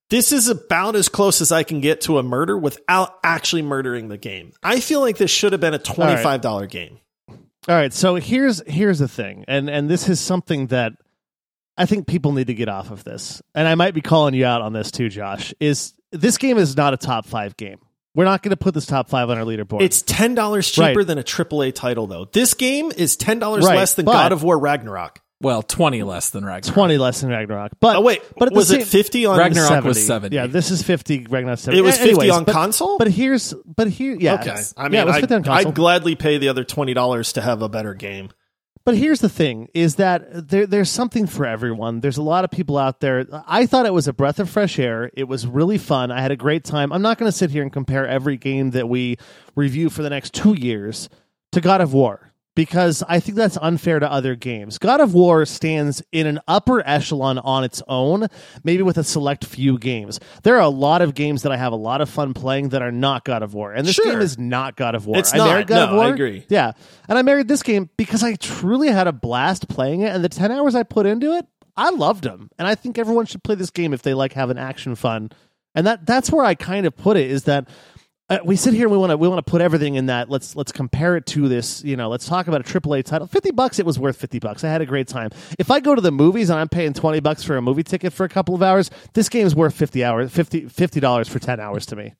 This 0.08 0.32
is 0.32 0.48
about 0.48 0.96
as 0.96 1.08
close 1.08 1.40
as 1.40 1.52
I 1.52 1.62
can 1.62 1.80
get 1.80 2.00
to 2.02 2.18
a 2.18 2.22
murder 2.22 2.58
without 2.58 3.18
actually 3.22 3.62
murdering 3.62 4.08
the 4.08 4.18
game. 4.18 4.52
I 4.62 4.80
feel 4.80 5.00
like 5.00 5.18
this 5.18 5.30
should 5.30 5.52
have 5.52 5.60
been 5.60 5.74
a 5.74 5.78
twenty-five 5.78 6.40
dollar 6.40 6.66
game. 6.66 6.98
All 7.68 7.74
right, 7.74 7.92
so 7.92 8.14
here's 8.16 8.62
here's 8.66 8.98
the 9.00 9.08
thing, 9.08 9.44
and 9.46 9.68
and 9.68 9.88
this 9.88 10.08
is 10.08 10.18
something 10.20 10.68
that 10.68 10.92
I 11.76 11.86
think 11.86 12.06
people 12.06 12.32
need 12.32 12.46
to 12.46 12.54
get 12.54 12.68
off 12.68 12.90
of 12.90 13.04
this, 13.04 13.42
and 13.54 13.68
I 13.68 13.74
might 13.74 13.94
be 13.94 14.00
calling 14.00 14.34
you 14.34 14.46
out 14.46 14.62
on 14.62 14.72
this 14.72 14.90
too, 14.90 15.08
Josh. 15.08 15.52
Is 15.60 15.92
this 16.10 16.38
game 16.38 16.56
is 16.58 16.76
not 16.76 16.94
a 16.94 16.96
top 16.96 17.26
five 17.26 17.56
game? 17.56 17.78
We're 18.14 18.24
not 18.24 18.42
going 18.42 18.50
to 18.50 18.56
put 18.56 18.74
this 18.74 18.86
top 18.86 19.08
five 19.08 19.30
on 19.30 19.38
our 19.38 19.44
leaderboard. 19.44 19.82
It's 19.82 20.02
ten 20.02 20.34
dollars 20.34 20.70
cheaper 20.70 20.98
Right. 20.98 21.06
than 21.06 21.18
a 21.18 21.22
AAA 21.22 21.74
title, 21.74 22.06
though. 22.06 22.24
This 22.24 22.54
game 22.54 22.90
is 22.96 23.16
ten 23.16 23.38
dollars 23.38 23.66
Right, 23.66 23.76
less 23.76 23.94
than 23.94 24.06
God 24.06 24.32
of 24.32 24.42
War 24.42 24.58
Ragnarok. 24.58 25.20
Well, 25.40 25.62
twenty 25.62 26.02
less 26.02 26.30
than 26.30 26.44
Ragnarok. 26.44 26.74
twenty 26.74 26.98
less 26.98 27.20
than 27.20 27.30
Ragnarok, 27.30 27.72
but 27.80 27.96
Oh 27.96 28.00
wait, 28.02 28.22
but 28.36 28.52
was 28.52 28.68
same, 28.68 28.80
it 28.80 28.86
fifty 28.86 29.26
on 29.26 29.38
Ragnarok 29.38 29.84
was 29.84 30.04
70. 30.04 30.34
Yeah, 30.34 30.46
this 30.46 30.70
is 30.70 30.82
fifty. 30.82 31.26
Ragnarok 31.28 31.58
seventy. 31.58 31.78
It 31.78 31.82
was 31.82 31.96
A- 31.98 32.02
anyways, 32.02 32.16
50 32.28 32.30
on 32.30 32.44
but- 32.44 32.52
console? 32.52 32.98
But 32.98 33.08
here's 33.08 33.54
but 33.66 33.88
here 33.88 34.16
yeah 34.18 34.34
Okay, 34.34 34.50
I 34.76 34.84
yeah, 34.84 34.88
mean, 34.88 35.00
it 35.00 35.06
was 35.06 35.16
50 35.16 35.34
I'd, 35.34 35.44
console. 35.44 35.68
I'd 35.70 35.74
gladly 35.74 36.14
pay 36.14 36.38
the 36.38 36.48
other 36.48 36.64
twenty 36.64 36.94
dollars 36.94 37.32
to 37.34 37.40
have 37.40 37.62
a 37.62 37.68
better 37.68 37.94
game. 37.94 38.30
But 38.84 38.96
here's 38.96 39.20
the 39.20 39.28
thing: 39.28 39.68
is 39.74 39.96
that 39.96 40.48
there, 40.48 40.66
there's 40.66 40.90
something 40.90 41.26
for 41.26 41.44
everyone. 41.46 42.00
There's 42.00 42.16
a 42.16 42.22
lot 42.22 42.44
of 42.44 42.50
people 42.50 42.78
out 42.78 43.00
there. 43.00 43.26
I 43.46 43.66
thought 43.66 43.84
it 43.86 43.92
was 43.92 44.08
a 44.08 44.12
breath 44.12 44.40
of 44.40 44.48
fresh 44.48 44.78
air. 44.78 45.10
It 45.14 45.24
was 45.24 45.46
really 45.46 45.76
fun. 45.78 46.10
I 46.10 46.22
had 46.22 46.30
a 46.30 46.36
great 46.36 46.64
time. 46.64 46.90
I'm 46.92 47.02
not 47.02 47.18
going 47.18 47.30
to 47.30 47.36
sit 47.36 47.50
here 47.50 47.62
and 47.62 47.70
compare 47.72 48.06
every 48.08 48.38
game 48.38 48.70
that 48.70 48.88
we 48.88 49.18
review 49.54 49.90
for 49.90 50.02
the 50.02 50.08
next 50.10 50.32
two 50.32 50.54
years 50.54 51.10
to 51.52 51.60
God 51.60 51.82
of 51.82 51.92
War 51.92 52.29
because 52.56 53.02
I 53.08 53.20
think 53.20 53.36
that's 53.36 53.56
unfair 53.60 53.98
to 54.00 54.10
other 54.10 54.34
games. 54.34 54.76
God 54.78 55.00
of 55.00 55.14
War 55.14 55.46
stands 55.46 56.02
in 56.12 56.26
an 56.26 56.40
upper 56.48 56.86
echelon 56.86 57.38
on 57.38 57.64
its 57.64 57.82
own, 57.88 58.26
maybe 58.64 58.82
with 58.82 58.98
a 58.98 59.04
select 59.04 59.44
few 59.44 59.78
games. 59.78 60.18
There 60.42 60.56
are 60.56 60.60
a 60.60 60.68
lot 60.68 61.00
of 61.02 61.14
games 61.14 61.42
that 61.42 61.52
I 61.52 61.56
have 61.56 61.72
a 61.72 61.76
lot 61.76 62.00
of 62.00 62.10
fun 62.10 62.34
playing 62.34 62.70
that 62.70 62.82
are 62.82 62.92
not 62.92 63.24
God 63.24 63.42
of 63.42 63.54
War, 63.54 63.72
and 63.72 63.86
this 63.86 63.94
Sure. 63.94 64.12
game 64.12 64.20
is 64.20 64.38
not 64.38 64.76
God 64.76 64.94
of 64.94 65.06
War. 65.06 65.16
It's 65.18 65.32
I 65.32 65.38
not. 65.38 65.48
married 65.48 65.66
God 65.68 65.88
of 65.90 65.94
No, 65.94 66.00
I 66.00 66.08
agree. 66.08 66.44
Yeah. 66.48 66.72
And 67.08 67.16
I 67.18 67.22
married 67.22 67.48
this 67.48 67.62
game 67.62 67.88
because 67.96 68.22
I 68.22 68.34
truly 68.34 68.88
had 68.88 69.06
a 69.06 69.12
blast 69.12 69.68
playing 69.68 70.02
it. 70.02 70.14
And 70.14 70.24
the 70.24 70.28
10 70.28 70.50
hours 70.50 70.74
I 70.74 70.82
put 70.82 71.06
into 71.06 71.32
it, 71.36 71.46
I 71.76 71.90
loved 71.90 72.24
them. 72.24 72.50
And 72.58 72.66
I 72.66 72.74
think 72.74 72.98
everyone 72.98 73.26
should 73.26 73.42
play 73.42 73.54
this 73.54 73.70
game 73.70 73.94
if 73.94 74.02
they 74.02 74.12
like 74.14 74.32
having 74.32 74.58
action 74.58 74.94
fun. 74.96 75.30
And 75.74 75.86
that 75.86 76.04
that's 76.04 76.30
where 76.32 76.44
I 76.44 76.54
kind 76.56 76.84
of 76.84 76.96
put 76.96 77.16
it 77.16 77.30
is 77.30 77.44
that 77.44 77.68
uh, 78.30 78.38
we 78.44 78.54
sit 78.54 78.72
here 78.72 78.84
and 78.84 78.92
we 78.92 78.96
want 78.98 79.10
to 79.10 79.16
we 79.16 79.26
want 79.26 79.44
to 79.44 79.50
put 79.50 79.60
everything 79.60 79.96
in 79.96 80.06
that. 80.06 80.30
Let's 80.30 80.54
let's 80.54 80.70
compare 80.70 81.16
it 81.16 81.26
to 81.26 81.48
this. 81.48 81.82
You 81.82 81.96
know, 81.96 82.08
let's 82.08 82.26
talk 82.26 82.46
about 82.46 82.60
a 82.60 82.80
AAA 82.80 83.04
title. 83.04 83.26
Fifty 83.26 83.50
bucks, 83.50 83.80
it 83.80 83.84
was 83.84 83.98
worth 83.98 84.16
fifty 84.16 84.38
bucks. 84.38 84.62
I 84.62 84.68
had 84.68 84.80
a 84.80 84.86
great 84.86 85.08
time. 85.08 85.30
If 85.58 85.70
I 85.70 85.80
go 85.80 85.96
to 85.96 86.00
the 86.00 86.12
movies 86.12 86.48
and 86.48 86.58
I'm 86.58 86.68
paying 86.68 86.92
twenty 86.92 87.18
bucks 87.18 87.42
for 87.42 87.56
a 87.56 87.62
movie 87.62 87.82
ticket 87.82 88.12
for 88.12 88.24
a 88.24 88.28
couple 88.28 88.54
of 88.54 88.62
hours, 88.62 88.88
this 89.14 89.28
game 89.28 89.46
is 89.46 89.54
worth 89.54 89.74
fifty 89.74 90.04
hours, 90.04 90.30
50 90.32 91.00
dollars 91.00 91.28
for 91.28 91.40
ten 91.40 91.58
hours 91.58 91.86
to 91.86 91.96
me. 91.96 92.14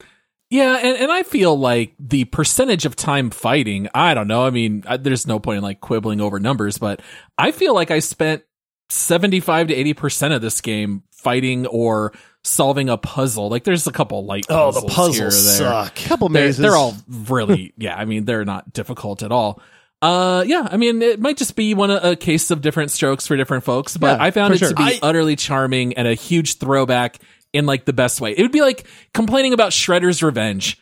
Yeah, 0.51 0.79
and, 0.83 0.99
and 0.99 1.13
I 1.13 1.23
feel 1.23 1.57
like 1.57 1.95
the 2.01 2.25
percentage 2.25 2.85
of 2.85 2.97
time 2.97 3.31
fighting, 3.31 3.89
I 3.95 4.15
don't 4.15 4.27
know. 4.27 4.45
I 4.45 4.51
mean, 4.51 4.83
I, 4.89 4.97
there's 4.97 5.25
no 5.25 5.39
point 5.39 5.59
in 5.59 5.63
like 5.63 5.81
quibbling 5.81 6.21
over 6.21 6.41
numbers, 6.41 6.77
but 6.77 7.01
I 7.39 7.53
feel 7.53 7.73
like 7.73 7.93
I 7.93 8.01
spent 8.01 8.43
75 8.89 9.69
to 9.69 9.75
80% 9.95 10.35
of 10.35 10.43
this 10.43 10.61
game 10.61 11.05
fighting 11.13 11.67
or 11.69 12.13
solving 12.45 12.89
a 12.89 12.97
puzzle. 12.97 13.49
Like 13.49 13.65
there's 13.65 13.87
a 13.87 13.93
couple 13.93 14.25
light 14.25 14.47
Oh, 14.49 14.73
the 14.73 14.83
puzzles 14.83 15.17
here 15.17 15.27
or 15.27 15.31
there. 15.31 15.41
suck. 15.41 15.95
couple 15.97 16.29
They're, 16.29 16.53
they're 16.53 16.77
all 16.77 16.95
really, 17.09 17.73
yeah. 17.79 17.95
I 17.97 18.05
mean, 18.05 18.25
they're 18.25 18.45
not 18.45 18.73
difficult 18.73 19.23
at 19.23 19.31
all. 19.33 19.61
Uh, 20.03 20.43
yeah. 20.47 20.67
I 20.71 20.79
mean, 20.79 21.03
it 21.03 21.21
might 21.21 21.37
just 21.37 21.55
be 21.57 21.75
one 21.75 21.91
a 21.91 22.17
case 22.17 22.51
of 22.51 22.63
different 22.63 22.91
strokes 22.91 23.27
for 23.27 23.37
different 23.37 23.65
folks, 23.65 23.97
but 23.99 24.19
Yeah, 24.19 24.25
I 24.25 24.31
found 24.31 24.53
for 24.53 24.55
it 24.55 24.59
sure. 24.61 24.69
to 24.71 24.75
be 24.75 24.83
I- 24.83 24.99
utterly 25.03 25.37
charming 25.37 25.93
and 25.95 26.09
a 26.09 26.15
huge 26.15 26.57
throwback 26.57 27.19
in 27.53 27.67
like 27.67 27.85
the 27.85 27.93
best 27.93 28.21
way. 28.21 28.33
It 28.33 28.41
would 28.41 28.53
be 28.53 28.63
like 28.63 28.87
complaining 29.13 29.53
about 29.53 29.73
Shredder's 29.73 30.23
Revenge 30.23 30.81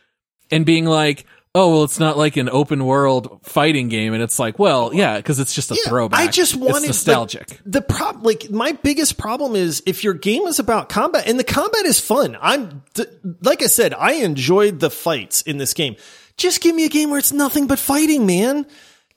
and 0.51 0.65
being 0.65 0.85
like, 0.85 1.25
"Oh, 1.55 1.71
well, 1.71 1.83
it's 1.83 1.99
not 1.99 2.17
like 2.17 2.37
an 2.37 2.49
open 2.49 2.85
world 2.85 3.39
fighting 3.43 3.89
game," 3.89 4.13
and 4.13 4.21
it's 4.21 4.37
like, 4.39 4.59
well, 4.59 4.93
yeah, 4.93 5.17
because 5.17 5.39
it's 5.39 5.53
just 5.53 5.71
a 5.71 5.75
Yeah, 5.75 5.89
throwback. 5.89 6.19
I 6.19 6.27
just 6.27 6.55
wanted 6.55 6.77
it's 6.89 7.05
nostalgic. 7.05 7.49
like, 7.49 7.61
the 7.65 7.81
problem, 7.81 8.23
like 8.23 8.49
my 8.51 8.73
biggest 8.73 9.17
problem 9.17 9.55
is 9.55 9.81
if 9.85 10.03
your 10.03 10.13
game 10.13 10.43
is 10.43 10.59
about 10.59 10.89
combat, 10.89 11.27
and 11.27 11.39
the 11.39 11.43
combat 11.43 11.85
is 11.85 11.99
fun. 11.99 12.37
I'm 12.41 12.83
th- 12.93 13.09
like 13.41 13.61
I 13.63 13.67
said, 13.67 13.93
I 13.93 14.13
enjoyed 14.13 14.79
the 14.79 14.89
fights 14.89 15.41
in 15.41 15.57
this 15.57 15.73
game. 15.73 15.95
Just 16.37 16.61
give 16.61 16.73
me 16.75 16.85
a 16.85 16.89
game 16.89 17.09
where 17.09 17.19
it's 17.19 17.33
nothing 17.33 17.67
but 17.67 17.79
fighting, 17.79 18.25
man. 18.25 18.65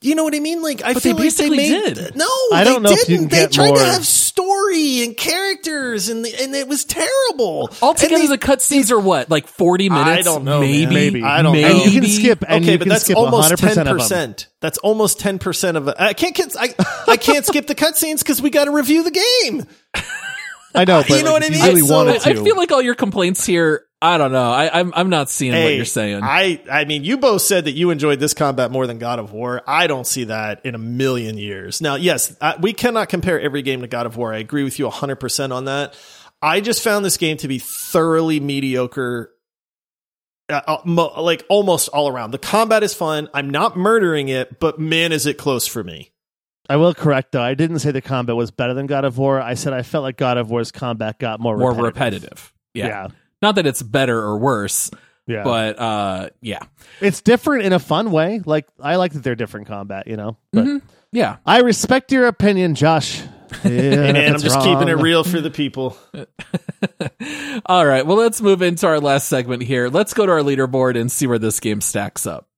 You 0.02 0.14
know 0.16 0.24
what 0.24 0.34
I 0.34 0.40
mean? 0.40 0.62
Like 0.62 0.82
I 0.84 0.94
But 0.94 1.02
feel 1.02 1.16
they 1.16 1.24
like 1.24 1.34
they 1.36 1.48
basically 1.48 1.56
made 1.56 1.94
did. 1.94 2.16
no, 2.16 2.26
I 2.52 2.64
don't 2.64 2.82
they 2.82 2.90
know 2.90 2.96
if 2.96 3.08
you 3.08 3.18
didn't. 3.18 3.30
they 3.30 3.46
tried 3.46 3.68
more- 3.68 3.76
to 3.78 3.84
have 3.84 4.04
story 4.06 5.04
and 5.04 5.16
characters, 5.16 6.08
and 6.08 6.24
the, 6.24 6.34
and 6.42 6.54
it 6.54 6.66
was 6.66 6.84
terrible. 6.84 7.70
Altogether, 7.80 8.14
And 8.16 8.24
they- 8.24 8.28
the 8.28 8.38
cutscenes 8.38 8.90
are 8.90 8.98
what, 8.98 9.30
like 9.30 9.46
forty 9.46 9.88
minutes? 9.88 10.08
I 10.08 10.22
don't 10.22 10.44
know, 10.44 10.60
maybe, 10.60 10.84
man. 10.86 10.94
maybe. 10.94 11.22
I 11.22 11.42
don't 11.42 11.60
know. 11.60 11.68
You 11.84 12.00
can 12.00 12.10
skip, 12.10 12.42
and 12.48 12.64
okay, 12.64 12.72
you 12.72 12.78
but 12.78 12.84
can 12.84 12.88
that's 12.90 13.04
skip 13.04 13.16
almost 13.16 13.56
ten 13.58 13.86
percent. 13.86 14.48
That's 14.60 14.78
almost 14.78 15.20
ten 15.20 15.38
percent 15.38 15.76
of 15.76 15.88
it. 15.88 15.96
I 15.98 16.12
can't. 16.14 16.34
get- 16.34 16.56
I 16.58 16.74
I 17.06 17.16
can't 17.16 17.46
skip 17.46 17.66
the 17.66 17.74
cutscenes 17.74 18.18
because 18.18 18.42
we 18.42 18.50
got 18.50 18.64
to 18.64 18.70
review 18.72 19.04
the 19.04 19.10
game. 19.12 19.66
I 20.74 20.84
know, 20.86 21.02
but 21.06 21.10
You 21.10 21.22
know 21.22 21.32
like, 21.34 21.42
what 21.42 21.44
I 21.44 21.48
mean? 21.50 21.58
You 21.60 21.66
really 21.68 21.80
So- 21.86 21.94
wanted 21.94 22.26
I 22.26 22.34
feel 22.34 22.56
like 22.56 22.72
all 22.72 22.82
your 22.82 22.94
complaints 22.94 23.44
here. 23.44 23.84
I 24.02 24.18
don't 24.18 24.32
know. 24.32 24.50
I, 24.50 24.80
I'm 24.80 24.92
I'm 24.96 25.08
not 25.10 25.30
seeing 25.30 25.52
what 25.52 25.74
you're 25.74 25.84
saying. 25.84 26.20
I 26.24 26.60
I 26.70 26.84
mean, 26.84 27.04
you 27.04 27.18
both 27.18 27.42
said 27.42 27.66
that 27.66 27.72
you 27.72 27.90
enjoyed 27.90 28.18
this 28.18 28.34
combat 28.34 28.70
more 28.72 28.86
than 28.86 28.98
God 28.98 29.18
of 29.20 29.32
War. 29.32 29.62
I 29.66 29.86
don't 29.86 30.06
see 30.06 30.24
that 30.24 30.66
in 30.66 30.74
a 30.74 30.78
million 30.78 31.38
years. 31.38 31.80
Now, 31.80 31.94
yes, 31.94 32.36
uh, 32.40 32.54
we 32.60 32.72
cannot 32.72 33.08
compare 33.08 33.40
every 33.40 33.62
game 33.62 33.80
to 33.82 33.86
God 33.86 34.06
of 34.06 34.16
War. 34.16 34.34
I 34.34 34.38
agree 34.38 34.64
with 34.64 34.78
you 34.78 34.88
100% 34.88 35.52
on 35.54 35.66
that. 35.66 35.94
I 36.42 36.60
just 36.60 36.82
found 36.82 37.04
this 37.04 37.16
game 37.16 37.36
to 37.38 37.48
be 37.48 37.60
thoroughly 37.60 38.40
mediocre. 38.40 39.30
Uh, 40.48 40.60
uh, 40.66 40.78
mo- 40.84 41.12
like 41.22 41.46
almost 41.48 41.88
all 41.90 42.08
around. 42.08 42.32
The 42.32 42.38
combat 42.38 42.82
is 42.82 42.92
fun. 42.92 43.28
I'm 43.32 43.48
not 43.50 43.76
murdering 43.76 44.28
it, 44.28 44.58
but 44.58 44.78
man, 44.80 45.12
is 45.12 45.24
it 45.26 45.38
close 45.38 45.68
for 45.68 45.84
me. 45.84 46.10
I 46.68 46.76
will 46.76 46.92
correct 46.94 47.30
though. 47.32 47.40
I 47.42 47.54
didn't 47.54 47.78
say 47.78 47.92
the 47.92 48.02
combat 48.02 48.34
was 48.34 48.50
better 48.50 48.74
than 48.74 48.86
God 48.86 49.04
of 49.04 49.16
War. 49.16 49.40
I 49.40 49.54
said 49.54 49.72
I 49.72 49.82
felt 49.82 50.02
like 50.02 50.16
God 50.16 50.38
of 50.38 50.50
War's 50.50 50.72
combat 50.72 51.18
got 51.20 51.38
more 51.38 51.56
More 51.56 51.70
repetitive. 51.72 51.92
repetitive. 51.94 52.52
Yeah. 52.74 52.86
Yeah. 52.86 53.08
Not 53.42 53.56
that 53.56 53.66
it's 53.66 53.82
better 53.82 54.18
or 54.18 54.38
worse, 54.38 54.90
Yeah, 55.26 55.42
but 55.42 55.78
uh, 55.78 56.30
yeah, 56.40 56.60
it's 57.00 57.20
different 57.20 57.64
in 57.64 57.72
a 57.72 57.78
fun 57.78 58.10
way. 58.12 58.40
Like 58.44 58.66
I 58.80 58.96
like 58.96 59.12
that 59.12 59.22
they're 59.24 59.34
different 59.34 59.66
combat. 59.66 60.06
You 60.06 60.16
know, 60.16 60.36
but 60.52 60.82
yeah. 61.12 61.36
I 61.44 61.60
respect 61.60 62.10
your 62.12 62.26
opinion, 62.26 62.74
Josh. 62.74 63.22
Yeah, 63.64 63.70
And 63.70 64.16
I'm 64.16 64.34
it's 64.34 64.42
just 64.42 64.60
keeping 64.60 64.88
it 64.88 64.96
real 64.96 65.24
for 65.24 65.42
the 65.42 65.50
people. 65.50 65.98
All 67.66 67.84
right. 67.86 68.06
Well, 68.06 68.16
let's 68.16 68.40
move 68.40 68.62
into 68.62 68.86
our 68.86 68.98
last 68.98 69.28
segment 69.28 69.62
here. 69.62 69.90
Let's 69.90 70.14
go 70.14 70.24
to 70.24 70.32
our 70.32 70.40
leaderboard 70.40 70.98
and 70.98 71.12
see 71.12 71.26
where 71.26 71.38
this 71.38 71.60
game 71.60 71.82
stacks 71.82 72.26
up. 72.26 72.48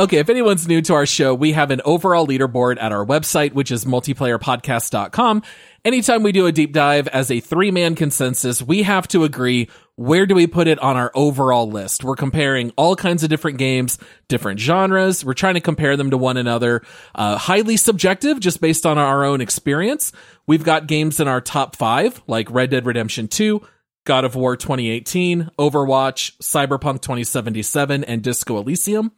Okay, 0.00 0.16
if 0.16 0.30
anyone's 0.30 0.66
new 0.66 0.80
to 0.80 0.94
our 0.94 1.04
show, 1.04 1.34
we 1.34 1.52
have 1.52 1.70
an 1.70 1.82
overall 1.84 2.26
leaderboard 2.26 2.80
at 2.80 2.90
our 2.90 3.04
website, 3.04 3.52
which 3.52 3.70
is 3.70 3.84
multiplayerpodcast.com. 3.84 5.42
Anytime 5.84 6.22
we 6.22 6.32
do 6.32 6.46
a 6.46 6.52
deep 6.52 6.72
dive 6.72 7.06
as 7.08 7.30
a 7.30 7.40
three 7.40 7.70
man 7.70 7.94
consensus, 7.94 8.62
we 8.62 8.82
have 8.82 9.06
to 9.08 9.24
agree 9.24 9.68
where 9.96 10.24
do 10.24 10.34
we 10.34 10.46
put 10.46 10.68
it 10.68 10.78
on 10.78 10.96
our 10.96 11.12
overall 11.14 11.70
list? 11.70 12.02
We're 12.02 12.16
comparing 12.16 12.70
all 12.78 12.96
kinds 12.96 13.24
of 13.24 13.28
different 13.28 13.58
games, 13.58 13.98
different 14.26 14.58
genres. 14.58 15.22
We're 15.22 15.34
trying 15.34 15.56
to 15.56 15.60
compare 15.60 15.98
them 15.98 16.08
to 16.12 16.16
one 16.16 16.38
another. 16.38 16.80
Uh, 17.14 17.36
highly 17.36 17.76
subjective, 17.76 18.40
just 18.40 18.62
based 18.62 18.86
on 18.86 18.96
our 18.96 19.22
own 19.22 19.42
experience. 19.42 20.12
We've 20.46 20.64
got 20.64 20.86
games 20.86 21.20
in 21.20 21.28
our 21.28 21.42
top 21.42 21.76
five, 21.76 22.22
like 22.26 22.50
Red 22.50 22.70
Dead 22.70 22.86
Redemption 22.86 23.28
2, 23.28 23.60
God 24.06 24.24
of 24.24 24.34
War 24.34 24.56
2018, 24.56 25.50
Overwatch, 25.58 26.38
Cyberpunk 26.38 27.02
2077, 27.02 28.02
and 28.04 28.22
Disco 28.22 28.56
Elysium. 28.56 29.12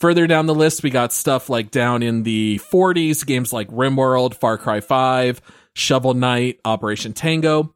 Further 0.00 0.26
down 0.26 0.46
the 0.46 0.54
list, 0.54 0.82
we 0.82 0.88
got 0.88 1.12
stuff 1.12 1.50
like 1.50 1.70
down 1.70 2.02
in 2.02 2.22
the 2.22 2.58
40s, 2.72 3.24
games 3.26 3.52
like 3.52 3.68
RimWorld, 3.68 4.34
Far 4.34 4.56
Cry 4.56 4.80
5, 4.80 5.42
Shovel 5.74 6.14
Knight, 6.14 6.58
Operation 6.64 7.12
Tango. 7.12 7.74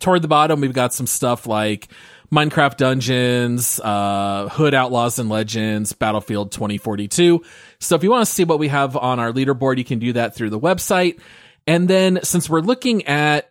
Toward 0.00 0.20
the 0.20 0.28
bottom, 0.28 0.60
we've 0.60 0.74
got 0.74 0.92
some 0.92 1.06
stuff 1.06 1.46
like 1.46 1.88
Minecraft 2.30 2.76
Dungeons, 2.76 3.80
uh, 3.80 4.50
Hood 4.50 4.74
Outlaws 4.74 5.18
and 5.18 5.30
Legends, 5.30 5.94
Battlefield 5.94 6.52
2042. 6.52 7.42
So 7.80 7.94
if 7.94 8.02
you 8.02 8.10
want 8.10 8.26
to 8.26 8.30
see 8.30 8.44
what 8.44 8.58
we 8.58 8.68
have 8.68 8.94
on 8.94 9.18
our 9.18 9.32
leaderboard, 9.32 9.78
you 9.78 9.84
can 9.84 9.98
do 9.98 10.12
that 10.12 10.34
through 10.34 10.50
the 10.50 10.60
website. 10.60 11.20
And 11.66 11.88
then 11.88 12.20
since 12.22 12.50
we're 12.50 12.60
looking 12.60 13.06
at 13.06 13.50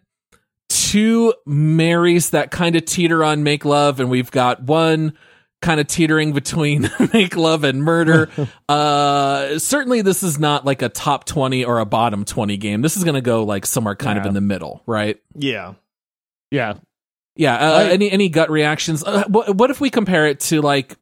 two 0.69 1.33
Marys 1.47 2.29
that 2.29 2.51
kind 2.51 2.75
of 2.75 2.85
teeter 2.85 3.23
on 3.23 3.41
make 3.41 3.65
love, 3.65 3.99
and 3.99 4.11
we've 4.11 4.29
got 4.29 4.61
one 4.61 5.13
kind 5.61 5.79
of 5.79 5.87
teetering 5.87 6.31
between 6.33 6.89
make 7.13 7.35
love 7.35 7.63
and 7.63 7.83
murder. 7.83 8.29
uh, 8.69 9.59
certainly 9.59 10.01
this 10.01 10.23
is 10.23 10.39
not 10.39 10.65
like 10.65 10.81
a 10.81 10.89
top 10.89 11.25
20 11.25 11.65
or 11.65 11.79
a 11.79 11.85
bottom 11.85 12.23
20 12.25 12.57
game. 12.57 12.81
This 12.81 12.95
is 12.97 13.03
going 13.03 13.15
to 13.15 13.21
go 13.21 13.43
like 13.43 13.65
somewhere 13.65 13.95
kind 13.95 14.17
of 14.19 14.25
in 14.25 14.33
the 14.33 14.41
middle, 14.41 14.81
right? 14.85 15.19
Yeah. 15.35 15.73
Yeah, 16.51 16.75
Yeah. 17.35 17.55
Uh, 17.55 17.77
I- 17.79 17.89
any, 17.91 18.09
any 18.11 18.29
gut 18.29 18.49
reactions? 18.49 19.03
Uh, 19.03 19.23
what, 19.27 19.55
what 19.55 19.69
if 19.69 19.79
we 19.81 19.89
compare 19.89 20.27
it 20.27 20.39
to 20.41 20.61
like, 20.61 20.95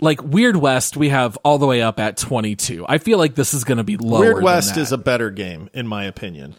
like 0.00 0.22
Weird 0.22 0.54
West, 0.56 0.96
we 0.96 1.08
have 1.08 1.36
all 1.44 1.58
the 1.58 1.66
way 1.66 1.82
up 1.82 1.98
at 1.98 2.16
22. 2.16 2.84
I 2.88 2.98
feel 2.98 3.18
like 3.18 3.34
this 3.34 3.54
is 3.54 3.64
going 3.64 3.78
to 3.78 3.84
be 3.84 3.96
lower. 3.96 4.20
Weird 4.20 4.36
than 4.36 4.44
West 4.44 4.74
that. 4.76 4.80
is 4.82 4.92
a 4.92 4.98
better 4.98 5.30
game, 5.30 5.68
in 5.74 5.86
my 5.88 6.04
opinion. 6.04 6.54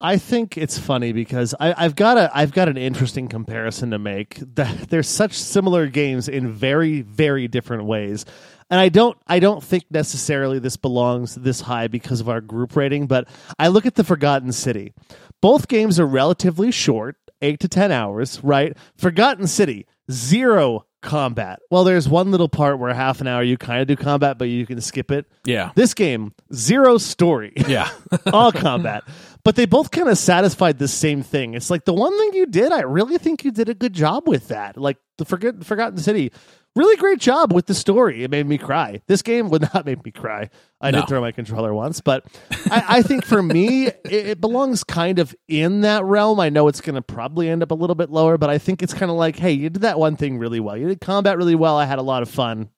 I 0.00 0.16
think 0.16 0.56
it's 0.56 0.78
funny 0.78 1.12
because 1.12 1.54
I, 1.58 1.74
I've 1.76 1.96
got 1.96 2.18
a 2.18 2.30
I've 2.32 2.52
got 2.52 2.68
an 2.68 2.76
interesting 2.76 3.28
comparison 3.28 3.90
to 3.90 3.98
make. 3.98 4.40
That 4.54 4.90
there's 4.90 5.08
such 5.08 5.34
similar 5.34 5.86
games 5.86 6.28
in 6.28 6.52
very 6.52 7.02
very 7.02 7.48
different 7.48 7.84
ways, 7.84 8.24
and 8.70 8.78
I 8.80 8.88
don't 8.88 9.16
I 9.26 9.38
don't 9.40 9.62
think 9.62 9.84
necessarily 9.90 10.58
this 10.58 10.76
belongs 10.76 11.34
this 11.34 11.60
high 11.62 11.88
because 11.88 12.20
of 12.20 12.28
our 12.28 12.40
group 12.40 12.76
rating. 12.76 13.06
But 13.06 13.28
I 13.58 13.68
look 13.68 13.86
at 13.86 13.94
the 13.96 14.04
Forgotten 14.04 14.52
City. 14.52 14.94
Both 15.40 15.68
games 15.68 16.00
are 16.00 16.06
relatively 16.06 16.70
short, 16.70 17.16
eight 17.42 17.60
to 17.60 17.68
ten 17.68 17.90
hours. 17.92 18.42
Right? 18.42 18.76
Forgotten 18.96 19.46
City 19.46 19.86
zero 20.10 20.84
combat. 21.00 21.60
Well, 21.70 21.84
there's 21.84 22.08
one 22.08 22.30
little 22.32 22.48
part 22.48 22.78
where 22.78 22.92
half 22.92 23.20
an 23.20 23.28
hour 23.28 23.42
you 23.42 23.56
kind 23.56 23.80
of 23.80 23.86
do 23.86 23.94
combat, 23.94 24.36
but 24.38 24.48
you 24.48 24.66
can 24.66 24.80
skip 24.80 25.10
it. 25.12 25.26
yeah. 25.44 25.70
This 25.76 25.94
game 25.94 26.32
zero 26.52 26.98
story 26.98 27.52
Yeah. 27.68 27.88
all 28.32 28.50
combat. 28.52 29.04
But 29.48 29.56
they 29.56 29.64
both 29.64 29.90
kind 29.90 30.10
of 30.10 30.18
satisfied 30.18 30.78
the 30.78 30.88
same 30.88 31.22
thing. 31.22 31.54
It's 31.54 31.70
like 31.70 31.86
the 31.86 31.94
one 31.94 32.16
thing 32.18 32.34
you 32.34 32.44
did, 32.44 32.70
I 32.70 32.80
really 32.82 33.16
think 33.16 33.44
you 33.46 33.50
did 33.50 33.70
a 33.70 33.74
good 33.74 33.94
job 33.94 34.28
with 34.28 34.48
that. 34.48 34.76
Like 34.76 34.98
the 35.16 35.24
Forget- 35.24 35.64
Forgotten 35.64 35.96
City, 35.96 36.32
really 36.76 36.96
great 36.98 37.18
job 37.18 37.54
with 37.54 37.64
the 37.64 37.72
story. 37.72 38.22
It 38.24 38.30
made 38.30 38.46
me 38.46 38.58
cry. 38.58 39.00
This 39.06 39.22
game 39.22 39.48
would 39.48 39.62
not 39.74 39.86
make 39.86 40.04
me 40.04 40.10
cry. 40.10 40.50
I 40.82 40.90
No. 40.90 41.00
did 41.00 41.08
throw 41.08 41.22
my 41.22 41.32
controller 41.32 41.72
once, 41.72 42.02
but 42.02 42.26
I, 42.70 42.84
I 42.98 43.02
think 43.02 43.24
for 43.24 43.42
me, 43.42 43.86
it, 43.86 44.00
it 44.04 44.40
belongs 44.42 44.84
kind 44.84 45.18
of 45.18 45.34
in 45.48 45.80
that 45.80 46.04
realm. 46.04 46.40
I 46.40 46.50
know 46.50 46.68
it's 46.68 46.82
going 46.82 46.96
to 46.96 47.00
probably 47.00 47.48
end 47.48 47.62
up 47.62 47.70
a 47.70 47.74
little 47.74 47.96
bit 47.96 48.10
lower, 48.10 48.36
but 48.36 48.50
I 48.50 48.58
think 48.58 48.82
it's 48.82 48.92
kind 48.92 49.10
of 49.10 49.16
like, 49.16 49.36
hey, 49.36 49.52
you 49.52 49.70
did 49.70 49.80
that 49.80 49.98
one 49.98 50.16
thing 50.16 50.36
really 50.38 50.60
well. 50.60 50.76
You 50.76 50.88
did 50.88 51.00
combat 51.00 51.38
really 51.38 51.54
well. 51.54 51.78
I 51.78 51.86
had 51.86 51.98
a 51.98 52.02
lot 52.02 52.20
of 52.22 52.28
fun. 52.28 52.68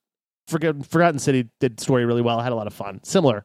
Forget- 0.47 0.87
Forgotten 0.87 1.19
City 1.19 1.49
did 1.59 1.81
story 1.81 2.05
really 2.05 2.23
well. 2.23 2.39
I 2.39 2.45
had 2.45 2.53
a 2.53 2.55
lot 2.55 2.69
of 2.69 2.75
fun. 2.75 3.01
Similar. 3.03 3.45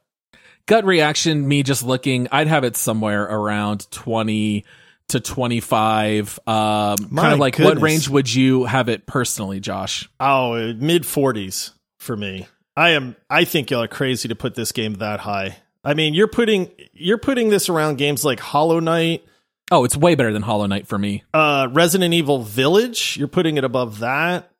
Gut 0.66 0.86
reaction 0.86 1.48
me 1.48 1.64
just 1.64 1.84
looking 1.84 2.28
i'd 2.32 2.48
have 2.48 2.64
it 2.64 2.76
somewhere 2.76 3.24
around 3.24 3.90
20 3.92 4.66
to 5.08 5.20
25 5.20 6.40
um 6.48 6.98
kind 7.16 7.34
of 7.34 7.40
like 7.40 7.58
what 7.60 7.80
range 7.82 8.10
would 8.10 8.34
you 8.34 8.66
have 8.66 8.90
it 8.90 9.06
personally 9.06 9.60
josh 9.60 10.10
Oh, 10.20 10.74
mid 10.74 11.04
40s 11.04 11.72
for 11.98 12.16
me. 12.16 12.48
I 12.78 12.90
am. 12.92 13.16
I 13.30 13.46
think 13.46 13.72
y'all 13.72 13.84
are 13.84 13.88
crazy 13.88 14.28
to 14.28 14.36
put 14.36 14.56
this 14.56 14.72
game 14.72 14.96
that 14.96 15.22
high. 15.22 15.58
I 15.84 15.94
mean, 15.94 16.14
you're 16.14 16.28
putting 16.28 16.72
you're 16.94 17.18
putting 17.18 17.50
this 17.50 17.70
around 17.70 17.98
games 17.98 18.26
like 18.26 18.40
Hollow 18.40 18.80
Knight, 18.80 19.24
oh 19.72 19.84
it's 19.86 19.96
way 19.96 20.16
better 20.16 20.34
than 20.34 20.42
hollow 20.42 20.66
knight 20.66 20.88
for 20.88 20.98
me 20.98 21.24
uh, 21.34 21.68
Resident 21.72 22.14
Evil 22.14 22.42
Village. 22.42 23.16
You're 23.18 23.28
putting 23.28 23.58
it 23.58 23.64
above 23.64 24.00
that. 24.00 24.52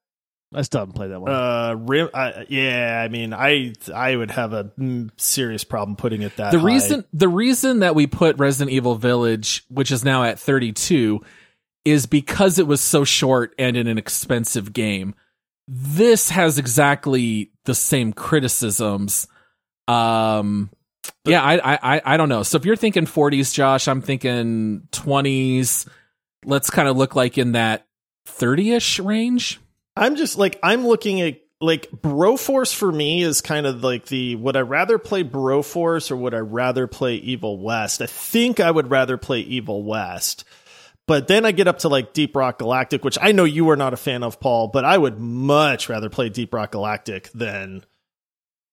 I 0.56 0.62
still 0.62 0.80
haven't 0.82 0.94
played 0.94 1.12
that 1.12 1.20
one. 1.20 1.32
Uh, 1.32 1.76
Rim. 1.78 2.10
Uh, 2.14 2.44
yeah, 2.50 3.02
I 3.04 3.10
mean, 3.10 3.34
I 3.34 3.74
I 3.94 4.16
would 4.16 4.32
have 4.32 4.54
a 4.54 4.72
serious 5.18 5.64
problem 5.64 5.96
putting 5.96 6.22
it 6.22 6.38
that. 6.38 6.52
the 6.52 6.60
high. 6.60 6.66
reason 6.66 7.06
the 7.14 7.28
reason 7.28 7.80
that 7.80 7.94
we 7.96 8.08
put 8.08 8.38
resident 8.40 8.72
evil 8.74 8.96
village 8.96 9.64
which 9.70 9.92
is 9.92 10.04
now 10.06 10.24
at 10.24 10.40
32 10.40 11.20
is 11.84 12.06
because 12.06 12.58
it 12.58 12.68
was 12.68 12.82
so 12.82 13.04
short 13.04 13.54
and 13.60 13.78
in 13.78 13.88
an 13.88 13.98
expensive 13.98 14.74
game 14.74 15.14
this 15.68 16.30
has 16.30 16.58
exactly 16.58 17.52
the 17.66 17.76
same 17.76 18.14
criticisms 18.14 19.28
Um, 19.88 20.70
yeah, 21.26 21.44
I, 21.44 21.96
I, 21.96 22.02
I 22.06 22.18
don't 22.18 22.30
know. 22.30 22.44
So 22.44 22.58
if 22.58 22.66
you're 22.66 22.76
thinking 22.76 23.06
40s, 23.06 23.54
Josh, 23.54 23.88
I'm 23.88 24.02
thinking 24.02 24.88
20s. 24.92 25.88
Let's 26.44 26.70
kind 26.70 26.88
of 26.88 26.98
look 26.98 27.16
like 27.16 27.38
in 27.38 27.54
that 27.54 27.88
30ish 28.28 29.04
range. 29.04 29.60
I'm 29.96 30.16
just 30.16 30.38
like 30.38 30.60
I'm 30.62 30.86
looking 30.86 31.22
at 31.22 31.40
like 31.62 31.90
Broforce 31.90 32.74
for 32.74 32.92
me 32.92 33.22
is 33.22 33.42
kind 33.42 33.66
of 33.66 33.84
like 33.84 34.06
the 34.06 34.36
would 34.36 34.58
I 34.58 34.62
rather 34.62 34.98
play 34.98 35.24
Broforce 35.24 36.12
or 36.12 36.18
would 36.18 36.34
I 36.34 36.40
rather 36.40 36.88
play 36.88 37.16
Evil 37.16 37.60
West? 37.60 38.02
I 38.02 38.06
think 38.06 38.60
I 38.60 38.70
would 38.70 38.90
rather 38.90 39.18
play 39.18 39.40
Evil 39.40 39.84
West. 39.84 40.44
But 41.08 41.28
then 41.28 41.46
I 41.46 41.52
get 41.52 41.68
up 41.68 41.80
to 41.80 41.90
like 41.90 42.14
Deep 42.14 42.36
Rock 42.36 42.58
Galactic, 42.58 43.04
which 43.06 43.18
I 43.22 43.32
know 43.32 43.44
you 43.44 43.70
are 43.70 43.76
not 43.76 43.94
a 43.94 43.98
fan 43.98 44.24
of, 44.24 44.40
Paul, 44.40 44.70
but 44.70 44.86
I 44.86 44.98
would 44.98 45.20
much 45.20 45.88
rather 45.88 46.10
play 46.10 46.30
Deep 46.30 46.54
Rock 46.54 46.72
Galactic 46.72 47.30
than 47.34 47.86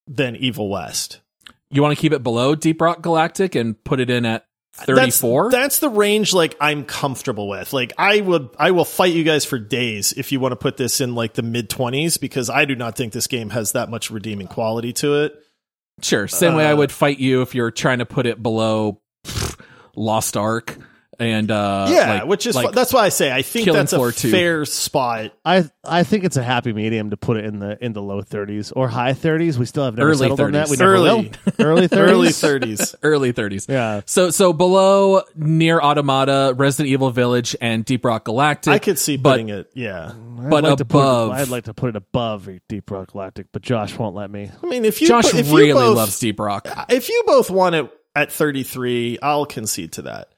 than 0.07 0.35
Evil 0.35 0.69
West. 0.69 1.19
You 1.69 1.81
want 1.81 1.95
to 1.95 2.01
keep 2.01 2.11
it 2.11 2.23
below 2.23 2.55
Deep 2.55 2.81
Rock 2.81 3.01
Galactic 3.01 3.55
and 3.55 3.81
put 3.83 3.99
it 3.99 4.09
in 4.09 4.25
at 4.25 4.45
34? 4.75 5.51
That's, 5.51 5.61
that's 5.63 5.79
the 5.79 5.89
range 5.89 6.33
like 6.33 6.55
I'm 6.59 6.83
comfortable 6.83 7.47
with. 7.47 7.73
Like 7.73 7.93
I 7.97 8.21
would 8.21 8.49
I 8.57 8.71
will 8.71 8.85
fight 8.85 9.13
you 9.13 9.23
guys 9.23 9.45
for 9.45 9.59
days 9.59 10.13
if 10.13 10.31
you 10.31 10.39
want 10.39 10.51
to 10.53 10.55
put 10.55 10.77
this 10.77 10.99
in 11.01 11.15
like 11.15 11.33
the 11.33 11.43
mid 11.43 11.69
20s 11.69 12.19
because 12.19 12.49
I 12.49 12.65
do 12.65 12.75
not 12.75 12.95
think 12.95 13.13
this 13.13 13.27
game 13.27 13.51
has 13.51 13.73
that 13.73 13.89
much 13.89 14.09
redeeming 14.09 14.47
quality 14.47 14.91
to 14.93 15.21
it. 15.23 15.33
Sure. 16.01 16.27
Same 16.27 16.55
way 16.55 16.65
I 16.65 16.73
Uh, 16.73 16.77
would 16.77 16.91
fight 16.91 17.19
you 17.19 17.41
if 17.43 17.53
you're 17.53 17.69
trying 17.71 17.99
to 17.99 18.05
put 18.05 18.25
it 18.25 18.41
below 18.41 18.99
pff, 19.25 19.59
Lost 19.95 20.35
Ark 20.35 20.77
and 21.19 21.49
uh 21.51 21.87
yeah, 21.89 22.13
like- 22.13 22.25
which 22.25 22.47
is 22.47 22.55
like 22.55 22.67
fu- 22.67 22.71
that's 22.73 22.91
why 22.93 23.05
I 23.05 23.09
say 23.09 23.31
I 23.31 23.41
think 23.41 23.71
that's 23.71 23.93
a 23.93 23.97
Floor 23.97 24.11
2. 24.11 24.31
fair 24.31 24.65
spot. 24.65 25.31
I 25.45 25.69
I 25.85 26.03
think 26.03 26.23
it's 26.23 26.37
a 26.37 26.43
happy 26.43 26.73
medium 26.73 27.09
to 27.11 27.17
put 27.17 27.37
it 27.37 27.45
in 27.45 27.59
the 27.59 27.77
in 27.83 27.93
the 27.93 28.01
low 28.01 28.21
30s 28.21 28.73
or 28.75 28.87
high 28.87 29.13
30s. 29.13 29.57
We 29.57 29.65
still 29.65 29.85
have 29.85 29.95
never 29.95 30.09
Early 30.09 30.17
settled 30.29 30.39
on 30.41 30.51
that. 30.53 30.67
30s. 30.67 30.71
We 30.71 30.77
never 30.77 30.93
Early. 30.93 31.31
Early 31.59 31.87
30s. 31.87 31.97
Early 31.97 32.27
30s. 32.29 32.95
early 33.03 33.33
30s. 33.33 33.69
Yeah. 33.69 34.01
So 34.05 34.29
so 34.29 34.53
below 34.53 35.21
NieR 35.37 35.79
Automata, 35.81 36.53
Resident 36.57 36.91
Evil 36.91 37.11
Village 37.11 37.55
and 37.61 37.85
Deep 37.85 38.05
Rock 38.05 38.25
Galactic. 38.25 38.73
I 38.73 38.79
could 38.79 38.97
see 38.99 39.17
but- 39.17 39.31
putting 39.33 39.49
it. 39.49 39.69
Yeah. 39.73 40.13
But 40.15 40.65
I'd 40.65 40.69
like 40.71 40.77
to 40.79 40.85
put 40.85 40.97
it- 40.97 41.01
above- 41.01 41.31
I'd 41.31 41.47
like 41.47 41.63
to 41.65 41.73
put 41.73 41.89
it 41.89 41.95
above 41.95 42.49
Deep 42.67 42.91
Rock 42.91 43.11
Galactic, 43.13 43.47
but 43.53 43.61
Josh 43.61 43.97
won't 43.97 44.13
let 44.15 44.29
me. 44.29 44.51
I 44.61 44.65
mean, 44.65 44.83
if 44.83 45.01
you 45.01 45.07
Josh 45.07 45.31
put- 45.31 45.39
if 45.39 45.47
you 45.47 45.57
really 45.57 45.73
both- 45.73 45.95
loves 45.95 46.19
Deep 46.19 46.37
Rock. 46.39 46.67
If 46.89 47.07
you 47.07 47.23
both 47.25 47.49
want 47.49 47.75
it 47.75 47.89
at 48.15 48.31
33, 48.31 49.19
I'll 49.23 49.45
concede 49.45 49.93
to 49.93 50.01
that. 50.03 50.29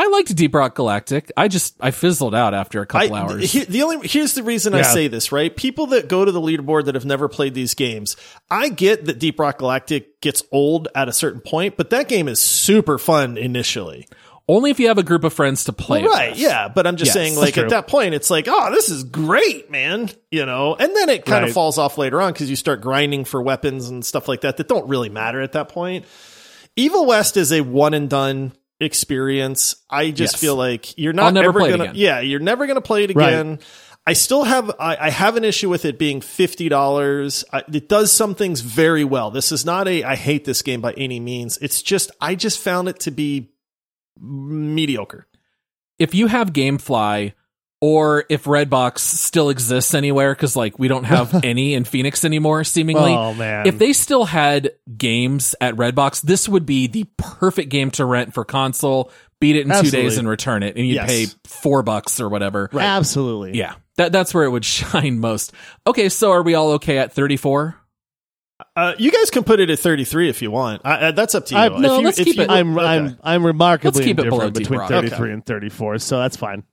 I 0.00 0.06
liked 0.06 0.34
Deep 0.36 0.54
Rock 0.54 0.76
Galactic. 0.76 1.32
I 1.36 1.48
just 1.48 1.74
I 1.80 1.90
fizzled 1.90 2.32
out 2.34 2.54
after 2.54 2.80
a 2.80 2.86
couple 2.86 3.14
I, 3.14 3.20
hours. 3.20 3.50
he- 3.52 3.64
the 3.64 3.82
only 3.82 4.06
here's 4.06 4.34
the 4.34 4.44
reason 4.44 4.72
I 4.72 4.82
say 4.82 5.08
this, 5.08 5.32
right? 5.32 5.54
People 5.54 5.88
that 5.88 6.08
go 6.08 6.24
to 6.24 6.30
the 6.30 6.40
leaderboard 6.40 6.84
that 6.84 6.94
have 6.94 7.04
never 7.04 7.28
played 7.28 7.52
these 7.54 7.74
games, 7.74 8.16
I 8.48 8.68
get 8.68 9.06
that 9.06 9.18
Deep 9.18 9.40
Rock 9.40 9.58
Galactic 9.58 10.20
gets 10.20 10.42
old 10.52 10.86
at 10.94 11.08
a 11.08 11.12
certain 11.12 11.40
point, 11.40 11.76
but 11.76 11.90
that 11.90 12.06
game 12.08 12.28
is 12.28 12.40
super 12.40 12.96
fun 12.96 13.36
initially. 13.36 14.06
Only 14.50 14.70
if 14.70 14.80
you 14.80 14.86
have 14.88 14.96
a 14.98 15.02
group 15.02 15.24
of 15.24 15.32
friends 15.34 15.64
to 15.64 15.72
play. 15.74 16.00
it 16.00 16.06
right, 16.06 16.30
with. 16.30 16.38
yeah, 16.38 16.68
but 16.68 16.86
I'm 16.86 16.96
just 16.96 17.08
Yes, 17.08 17.14
saying 17.14 17.36
like 17.36 17.58
at 17.58 17.68
that 17.70 17.86
point 17.88 18.14
it's 18.14 18.30
like, 18.30 18.46
"Oh, 18.48 18.70
this 18.72 18.88
is 18.90 19.02
great, 19.04 19.68
man." 19.70 20.08
You 20.30 20.46
know, 20.46 20.74
and 20.74 20.94
then 20.96 21.08
it 21.10 21.26
kind 21.26 21.42
of 21.44 21.48
Right. 21.48 21.54
falls 21.54 21.76
off 21.76 21.98
later 21.98 22.20
on 22.22 22.32
cuz 22.34 22.48
you 22.48 22.56
start 22.56 22.80
grinding 22.80 23.24
for 23.26 23.42
weapons 23.42 23.88
and 23.90 24.02
stuff 24.06 24.26
like 24.28 24.42
that 24.42 24.56
that 24.58 24.68
don't 24.68 24.88
really 24.88 25.08
matter 25.10 25.42
at 25.42 25.52
that 25.52 25.68
point. 25.68 26.04
Evil 26.76 27.04
West 27.04 27.36
is 27.36 27.52
a 27.52 27.60
one 27.62 27.92
and 27.94 28.08
done 28.08 28.52
experience. 28.80 29.76
I 29.90 30.10
just 30.10 30.34
Yes. 30.34 30.40
feel 30.40 30.56
like 30.56 30.96
you're 30.98 31.12
not 31.12 31.34
never 31.34 31.48
ever 31.48 31.76
gonna 31.76 31.92
yeah, 31.94 32.20
you're 32.20 32.40
never 32.40 32.66
to 32.76 32.80
play 32.80 33.04
it 33.04 33.14
Right. 33.14 33.28
again. 33.32 33.58
I 34.06 34.14
still 34.14 34.44
have 34.44 34.70
I, 34.80 34.96
I 34.98 35.10
have 35.10 35.36
an 35.36 35.44
issue 35.44 35.68
with 35.68 35.84
it 35.84 35.98
being 35.98 36.20
fifty 36.20 36.68
dollars. 36.68 37.44
It 37.72 37.88
does 37.88 38.10
some 38.12 38.34
things 38.34 38.60
very 38.62 39.04
well. 39.04 39.30
This 39.30 39.52
is 39.52 39.64
not 39.66 39.86
a 39.88 40.02
I 40.04 40.14
hate 40.16 40.44
this 40.44 40.62
game 40.62 40.80
by 40.80 40.92
any 40.94 41.20
means. 41.20 41.58
It's 41.58 41.82
just 41.82 42.10
I 42.20 42.34
just 42.34 42.58
found 42.58 42.88
it 42.88 43.00
to 43.00 43.10
be 43.10 43.50
mediocre. 44.18 45.26
If 45.98 46.14
you 46.14 46.28
have 46.28 46.52
GameFly 46.52 47.32
or 47.80 48.24
if 48.28 48.44
Redbox 48.44 48.98
still 48.98 49.50
exists 49.50 49.94
anywhere, 49.94 50.34
because 50.34 50.56
like 50.56 50.78
we 50.78 50.88
don't 50.88 51.04
have 51.04 51.44
any 51.44 51.74
in 51.74 51.84
Phoenix 51.84 52.24
anymore, 52.24 52.64
seemingly. 52.64 53.12
Oh 53.12 53.34
man. 53.34 53.66
If 53.66 53.78
they 53.78 53.92
still 53.92 54.24
had 54.24 54.72
games 54.96 55.54
at 55.60 55.74
Redbox, 55.76 56.22
this 56.22 56.48
would 56.48 56.66
be 56.66 56.86
the 56.88 57.04
perfect 57.16 57.70
game 57.70 57.90
to 57.92 58.04
rent 58.04 58.34
for 58.34 58.44
console. 58.44 59.10
Beat 59.40 59.54
it 59.54 59.66
in 59.68 59.82
two 59.84 59.90
days 59.90 60.18
and 60.18 60.28
return 60.28 60.64
it, 60.64 60.76
and 60.76 60.84
you'd 60.84 60.94
Yes. 60.96 61.08
pay 61.08 61.26
four 61.44 61.84
bucks 61.84 62.18
or 62.20 62.28
whatever. 62.28 62.68
Absolutely. 62.72 63.56
Yeah, 63.56 63.74
that 63.96 64.10
that's 64.10 64.34
where 64.34 64.42
it 64.44 64.50
would 64.50 64.64
shine 64.64 65.20
most. 65.20 65.52
Okay, 65.86 66.08
so 66.08 66.32
are 66.32 66.42
we 66.42 66.54
all 66.54 66.72
okay 66.72 66.98
at 66.98 67.12
thirty 67.12 67.36
four? 67.36 67.76
Uh, 68.74 68.94
you 68.98 69.12
guys 69.12 69.30
can 69.30 69.44
put 69.44 69.60
it 69.60 69.70
at 69.70 69.78
33 69.78 70.28
if 70.28 70.42
you 70.42 70.50
want. 70.50 70.82
I, 70.84 70.94
uh, 70.94 71.10
that's 71.12 71.36
up 71.36 71.46
to 71.46 71.54
you. 71.54 71.60
I- 71.60 71.68
no, 71.68 71.94
if 71.94 71.98
you, 72.00 72.04
let's 72.06 72.18
if 72.18 72.24
keep 72.24 72.36
you- 72.38 72.42
it- 72.42 72.50
I'm 72.50 72.76
okay. 72.76 72.86
I'm 72.86 73.18
I'm 73.22 73.46
remarkably 73.46 74.00
Let's 74.00 74.04
keep 74.04 74.18
it 74.18 74.24
below 74.28 74.46
indifferent 74.46 74.88
between 74.88 74.88
33 74.88 75.16
Okay. 75.26 75.32
and 75.32 75.46
34, 75.46 75.98
so 75.98 76.18
that's 76.18 76.36
fine. 76.36 76.64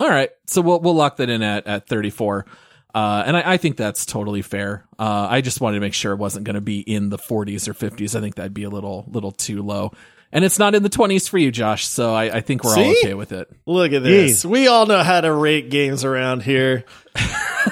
All 0.00 0.08
right, 0.08 0.30
so 0.46 0.60
we'll 0.60 0.80
we'll 0.80 0.94
lock 0.94 1.16
that 1.18 1.30
in 1.30 1.42
at 1.42 1.66
at 1.66 1.86
thirty 1.86 2.10
four. 2.10 2.46
Uh, 2.94 3.24
and 3.26 3.36
I, 3.36 3.54
I 3.54 3.56
think 3.56 3.76
that's 3.76 4.06
totally 4.06 4.42
fair. 4.42 4.84
Uh, 4.98 5.26
I 5.28 5.40
just 5.40 5.60
wanted 5.60 5.76
to 5.76 5.80
make 5.80 5.94
sure 5.94 6.12
it 6.12 6.18
wasn't 6.18 6.44
going 6.44 6.54
to 6.54 6.60
be 6.60 6.78
in 6.78 7.08
the 7.08 7.18
40s 7.18 7.66
or 7.66 7.74
50s. 7.74 8.14
I 8.14 8.20
think 8.20 8.36
that'd 8.36 8.54
be 8.54 8.62
a 8.62 8.70
little 8.70 9.04
little 9.08 9.32
too 9.32 9.62
low. 9.62 9.90
And 10.34 10.44
it's 10.44 10.58
not 10.58 10.74
in 10.74 10.82
the 10.82 10.90
20s 10.90 11.28
for 11.28 11.38
you, 11.38 11.52
Josh. 11.52 11.86
So 11.86 12.12
I, 12.12 12.24
I 12.24 12.40
think 12.40 12.64
we're 12.64 12.76
all 12.76 12.90
okay 12.90 13.14
with 13.14 13.30
it. 13.30 13.48
Look 13.66 13.92
at 13.92 14.02
this. 14.02 14.44
We 14.44 14.66
all 14.66 14.84
know 14.84 15.04
how 15.04 15.20
to 15.20 15.32
rate 15.32 15.70
games 15.70 16.04
around 16.04 16.42
here. 16.42 16.84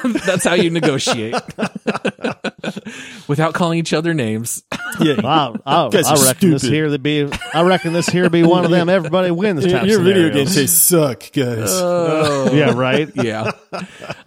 That's 0.04 0.44
how 0.44 0.54
you 0.54 0.70
negotiate 0.70 1.34
without 3.28 3.52
calling 3.52 3.80
each 3.80 3.92
other 3.92 4.14
names. 4.14 4.62
Yeah. 5.00 5.16
Wow, 5.22 5.56
I, 5.66 5.88
Guys 5.88 6.06
I 6.06 6.14
are 6.14 6.24
reckon 6.24 6.50
this 6.50 6.62
stupid. 6.62 6.74
here 6.74 6.88
to 6.88 6.98
be. 6.98 7.28
I 7.54 7.62
reckon 7.62 7.92
this 7.92 8.06
here 8.06 8.28
be 8.30 8.42
one 8.42 8.64
of 8.64 8.70
them. 8.70 8.88
Everybody 8.88 9.30
wins. 9.30 9.64
Your, 9.64 9.78
type 9.78 9.88
your 9.88 10.00
video 10.00 10.28
scenarios. 10.28 10.54
game 10.54 10.62
tastes 10.62 10.80
suck, 10.80 11.32
guys. 11.32 11.70
Oh. 11.70 12.52
Yeah, 12.52 12.72
right. 12.72 13.10
Yeah. 13.14 13.52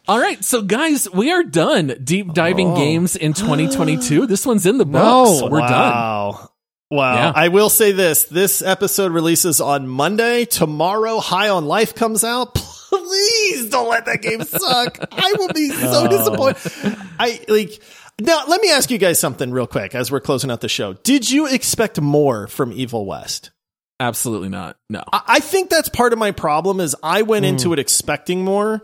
All 0.07 0.19
right. 0.19 0.43
So, 0.43 0.61
guys, 0.61 1.09
we 1.09 1.31
are 1.31 1.43
done 1.43 1.95
deep 2.03 2.33
diving 2.33 2.71
oh. 2.71 2.75
games 2.75 3.15
in 3.15 3.33
2022. 3.33 4.27
This 4.27 4.45
one's 4.45 4.65
in 4.65 4.77
the 4.77 4.85
books. 4.85 5.41
No. 5.41 5.49
We're 5.49 5.59
done. 5.59 5.69
Wow. 5.69 6.49
Wow. 6.91 7.15
Yeah. 7.15 7.31
I 7.35 7.47
will 7.47 7.69
say 7.69 7.91
this. 7.91 8.25
This 8.25 8.61
episode 8.61 9.11
releases 9.11 9.59
on 9.59 9.87
Monday. 9.87 10.45
Tomorrow, 10.45 11.19
High 11.19 11.49
on 11.49 11.65
Life 11.65 11.95
comes 11.95 12.23
out. 12.23 12.55
Please 12.89 13.69
don't 13.69 13.89
let 13.89 14.05
that 14.05 14.21
game 14.21 14.43
suck. 14.43 14.97
I 15.11 15.33
will 15.37 15.49
be 15.49 15.69
so 15.69 16.05
oh. 16.05 16.07
disappointed. 16.07 16.97
I 17.19 17.41
like 17.47 17.81
now 18.21 18.43
let 18.47 18.61
me 18.61 18.71
ask 18.71 18.89
you 18.91 18.97
guys 18.97 19.19
something 19.19 19.51
real 19.51 19.67
quick 19.67 19.95
as 19.95 20.11
we're 20.11 20.21
closing 20.21 20.51
out 20.51 20.61
the 20.61 20.69
show. 20.69 20.93
Did 20.93 21.29
you 21.29 21.47
expect 21.47 21.99
more 21.99 22.47
from 22.47 22.71
Evil 22.71 23.05
West? 23.05 23.51
Absolutely 23.99 24.49
not. 24.49 24.77
No. 24.89 25.03
I 25.11 25.21
I 25.27 25.39
think 25.39 25.69
that's 25.69 25.89
part 25.89 26.13
of 26.13 26.19
my 26.19 26.31
problem 26.31 26.79
is 26.79 26.95
I 27.01 27.23
went 27.23 27.45
hmm. 27.45 27.49
into 27.51 27.73
it 27.73 27.79
expecting 27.79 28.43
more. 28.43 28.81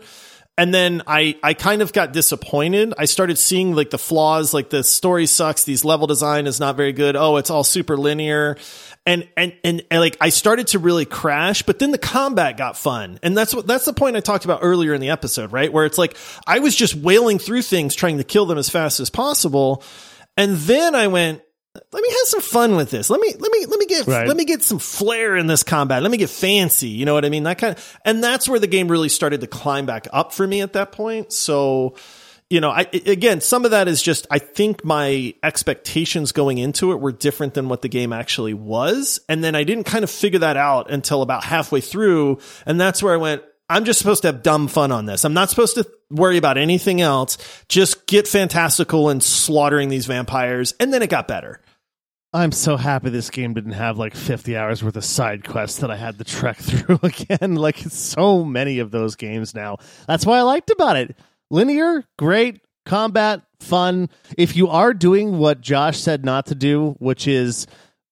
And 0.58 0.72
then 0.72 1.02
I, 1.06 1.38
I 1.42 1.54
kind 1.54 1.80
of 1.80 1.94
got 1.94 2.12
disappointed. 2.12 2.92
I 2.98 3.06
started 3.06 3.38
seeing 3.38 3.74
like 3.74 3.88
the 3.88 3.98
flaws, 3.98 4.52
like 4.52 4.68
the 4.68 4.84
story 4.84 5.26
sucks. 5.26 5.64
These 5.64 5.84
level 5.84 6.06
design 6.06 6.46
is 6.46 6.60
not 6.60 6.76
very 6.76 6.92
good. 6.92 7.16
Oh, 7.16 7.38
it's 7.38 7.48
all 7.48 7.64
super 7.64 7.96
linear. 7.96 8.58
And, 9.06 9.26
and, 9.36 9.54
and, 9.64 9.82
and, 9.90 10.00
like 10.00 10.18
I 10.20 10.28
started 10.28 10.68
to 10.68 10.78
really 10.78 11.06
crash, 11.06 11.62
but 11.62 11.78
then 11.78 11.90
the 11.90 11.98
combat 11.98 12.58
got 12.58 12.76
fun. 12.76 13.18
And 13.22 13.36
that's 13.36 13.54
what, 13.54 13.66
that's 13.66 13.86
the 13.86 13.94
point 13.94 14.16
I 14.16 14.20
talked 14.20 14.44
about 14.44 14.60
earlier 14.62 14.92
in 14.92 15.00
the 15.00 15.10
episode, 15.10 15.52
right? 15.52 15.72
Where 15.72 15.86
it's 15.86 15.98
like 15.98 16.16
I 16.46 16.58
was 16.58 16.76
just 16.76 16.94
wailing 16.94 17.38
through 17.38 17.62
things, 17.62 17.94
trying 17.94 18.18
to 18.18 18.24
kill 18.24 18.44
them 18.44 18.58
as 18.58 18.68
fast 18.68 19.00
as 19.00 19.08
possible. 19.08 19.82
And 20.36 20.56
then 20.56 20.94
I 20.94 21.06
went, 21.06 21.42
let 21.74 22.02
me 22.02 22.08
have 22.10 22.26
some 22.26 22.40
fun 22.42 22.76
with 22.76 22.90
this. 22.90 23.08
Let 23.08 23.20
me 23.20 23.34
let 23.38 23.50
me 23.50 23.64
let 23.66 23.78
me 23.78 23.86
get 23.86 24.06
Right. 24.06 24.28
let 24.28 24.36
me 24.36 24.44
get 24.44 24.62
some 24.62 24.78
flair 24.78 25.36
in 25.36 25.46
this 25.46 25.62
combat. 25.62 26.02
Let 26.02 26.10
me 26.10 26.18
get 26.18 26.28
fancy. 26.30 26.88
You 26.88 27.06
know 27.06 27.14
what 27.14 27.24
I 27.24 27.30
mean? 27.30 27.44
That 27.44 27.56
kind 27.58 27.76
of, 27.76 27.98
and 28.04 28.22
that's 28.22 28.48
where 28.48 28.58
the 28.60 28.66
game 28.66 28.88
really 28.88 29.08
started 29.08 29.40
to 29.40 29.46
climb 29.46 29.86
back 29.86 30.06
up 30.12 30.32
for 30.34 30.46
me 30.46 30.60
at 30.60 30.74
that 30.74 30.92
point. 30.92 31.32
So, 31.32 31.94
you 32.50 32.60
know, 32.60 32.68
I 32.70 32.80
I- 32.92 33.02
again, 33.06 33.40
some 33.40 33.64
of 33.64 33.70
that 33.70 33.88
is 33.88 34.02
just 34.02 34.26
I 34.30 34.38
think 34.38 34.84
my 34.84 35.32
expectations 35.42 36.32
going 36.32 36.58
into 36.58 36.92
it 36.92 36.96
were 37.00 37.12
different 37.12 37.54
than 37.54 37.70
what 37.70 37.80
the 37.80 37.88
game 37.88 38.12
actually 38.12 38.52
was, 38.54 39.20
and 39.28 39.42
then 39.42 39.54
I 39.54 39.64
didn't 39.64 39.84
kind 39.84 40.04
of 40.04 40.10
figure 40.10 40.40
that 40.40 40.58
out 40.58 40.90
until 40.90 41.22
about 41.22 41.44
halfway 41.44 41.80
through, 41.80 42.38
and 42.66 42.78
that's 42.78 43.02
where 43.02 43.14
I 43.14 43.16
went. 43.16 43.42
I'm 43.68 43.84
just 43.84 43.98
supposed 43.98 44.22
to 44.22 44.28
have 44.28 44.42
dumb 44.42 44.68
fun 44.68 44.92
on 44.92 45.06
this. 45.06 45.24
I'm 45.24 45.34
not 45.34 45.50
supposed 45.50 45.76
to 45.76 45.88
worry 46.10 46.36
about 46.36 46.58
anything 46.58 47.00
else. 47.00 47.38
Just 47.68 48.06
get 48.06 48.28
fantastical 48.28 49.08
and 49.08 49.22
slaughtering 49.22 49.88
these 49.88 50.06
vampires, 50.06 50.74
and 50.78 50.92
then 50.92 51.02
it 51.02 51.10
got 51.10 51.28
better. 51.28 51.60
I'm 52.34 52.52
so 52.52 52.78
happy 52.78 53.10
this 53.10 53.28
game 53.28 53.52
didn't 53.52 53.72
have 53.72 53.98
like 53.98 54.14
50 54.14 54.56
hours 54.56 54.82
worth 54.82 54.96
of 54.96 55.04
side 55.04 55.44
quests 55.46 55.80
that 55.80 55.90
I 55.90 55.96
had 55.96 56.16
to 56.18 56.24
trek 56.24 56.56
through 56.60 57.00
again. 57.02 57.56
Like 57.56 57.76
so 57.78 58.44
many 58.44 58.78
of 58.78 58.90
those 58.90 59.16
games 59.16 59.54
now. 59.54 59.78
That's 60.06 60.24
why 60.24 60.38
I 60.38 60.42
liked 60.42 60.70
about 60.70 60.96
it. 60.96 61.16
Linear, 61.50 62.04
great, 62.18 62.62
combat, 62.86 63.42
fun. 63.60 64.08
If 64.38 64.56
you 64.56 64.68
are 64.68 64.94
doing 64.94 65.38
what 65.38 65.60
Josh 65.60 65.98
said 65.98 66.24
not 66.24 66.46
to 66.46 66.54
do, 66.54 66.96
which 66.98 67.28
is 67.28 67.66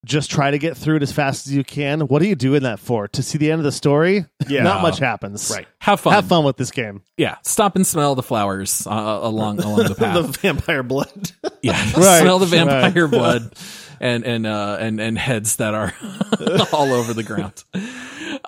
just 0.04 0.30
try 0.30 0.50
to 0.50 0.58
get 0.58 0.76
through 0.76 0.96
it 0.96 1.02
as 1.02 1.12
fast 1.12 1.46
as 1.46 1.54
you 1.54 1.62
can. 1.62 2.00
What 2.00 2.22
are 2.22 2.24
you 2.26 2.34
doing 2.34 2.62
that 2.62 2.80
for? 2.80 3.08
To 3.08 3.22
see 3.22 3.36
the 3.38 3.50
end 3.52 3.60
of 3.60 3.64
the 3.64 3.72
story? 3.72 4.24
Yeah. 4.48 4.62
Not 4.62 4.80
much 4.82 4.98
happens. 4.98 5.50
Right. 5.54 5.66
Have 5.78 6.00
fun. 6.00 6.12
Have 6.14 6.26
fun 6.26 6.44
with 6.44 6.56
this 6.56 6.70
game. 6.70 7.02
Yeah. 7.16 7.36
Stop 7.42 7.76
and 7.76 7.86
smell 7.86 8.14
the 8.14 8.22
flowers 8.22 8.86
uh, 8.86 8.90
along 8.90 9.60
along 9.60 9.84
the 9.88 9.94
path. 9.98 10.16
the 10.16 10.22
vampire 10.38 10.82
blood. 10.82 11.30
Yeah, 11.62 11.72
Right, 11.96 12.20
smell 12.20 12.38
the 12.38 12.46
vampire 12.46 13.04
right. 13.06 13.10
blood 13.10 13.54
and 14.00 14.24
and 14.24 14.46
uh 14.46 14.78
and 14.80 15.00
and 15.00 15.18
heads 15.18 15.56
that 15.56 15.74
are 15.74 15.94
all 16.72 16.92
over 16.92 17.12
the 17.12 17.22
ground. 17.22 17.62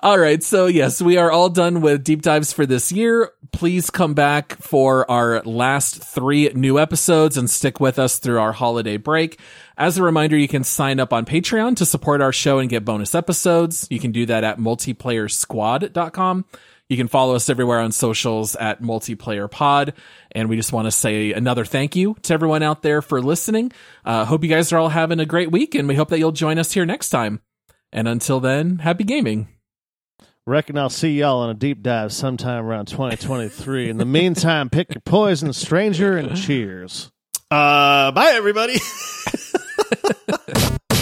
All 0.01 0.17
right, 0.17 0.43
so 0.43 0.65
yes, 0.65 1.01
we 1.01 1.17
are 1.17 1.31
all 1.31 1.49
done 1.49 1.79
with 1.81 2.03
deep 2.03 2.21
dives 2.21 2.51
for 2.51 2.65
this 2.65 2.91
year. 2.91 3.31
Please 3.51 3.89
come 3.89 4.13
back 4.13 4.57
for 4.57 5.09
our 5.09 5.41
last 5.43 6.03
3 6.03 6.49
new 6.55 6.79
episodes 6.79 7.37
and 7.37 7.49
stick 7.49 7.79
with 7.79 7.99
us 7.99 8.17
through 8.17 8.39
our 8.39 8.51
holiday 8.51 8.97
break. 8.97 9.39
As 9.77 9.97
a 9.97 10.03
reminder, 10.03 10.35
you 10.37 10.47
can 10.47 10.63
sign 10.63 10.99
up 10.99 11.13
on 11.13 11.25
Patreon 11.25 11.75
to 11.77 11.85
support 11.85 12.21
our 12.21 12.33
show 12.33 12.59
and 12.59 12.69
get 12.69 12.83
bonus 12.83 13.15
episodes. 13.15 13.87
You 13.89 13.99
can 13.99 14.11
do 14.11 14.25
that 14.25 14.43
at 14.43 14.57
multiplayersquad.com. 14.57 16.45
You 16.93 16.97
can 16.97 17.07
follow 17.07 17.33
us 17.33 17.49
everywhere 17.49 17.79
on 17.79 17.91
socials 17.91 18.55
at 18.55 18.83
multiplayer 18.83 19.49
pod. 19.49 19.93
And 20.31 20.47
we 20.47 20.55
just 20.55 20.71
want 20.71 20.85
to 20.85 20.91
say 20.91 21.33
another 21.33 21.65
thank 21.65 21.95
you 21.95 22.15
to 22.21 22.35
everyone 22.35 22.61
out 22.61 22.83
there 22.83 23.01
for 23.01 23.19
listening. 23.19 23.71
Uh, 24.05 24.25
hope 24.25 24.43
you 24.43 24.49
guys 24.49 24.71
are 24.71 24.77
all 24.77 24.89
having 24.89 25.19
a 25.19 25.25
great 25.25 25.49
week 25.51 25.73
and 25.73 25.87
we 25.87 25.95
hope 25.95 26.09
that 26.09 26.19
you'll 26.19 26.31
join 26.31 26.59
us 26.59 26.71
here 26.71 26.85
next 26.85 27.09
time. 27.09 27.41
And 27.91 28.07
until 28.07 28.39
then, 28.39 28.77
happy 28.77 29.05
gaming. 29.05 29.47
Reckon 30.45 30.77
I'll 30.77 30.91
see 30.91 31.17
y'all 31.17 31.39
on 31.39 31.49
a 31.49 31.55
deep 31.55 31.81
dive 31.81 32.13
sometime 32.13 32.63
around 32.63 32.89
2023. 32.89 33.89
In 33.89 33.97
the 33.97 34.05
meantime, 34.05 34.69
pick 34.69 34.93
your 34.93 35.01
poison, 35.01 35.51
stranger, 35.51 36.15
and 36.15 36.37
cheers. 36.37 37.11
Uh, 37.49 38.11
bye, 38.11 38.33
everybody. 38.35 38.77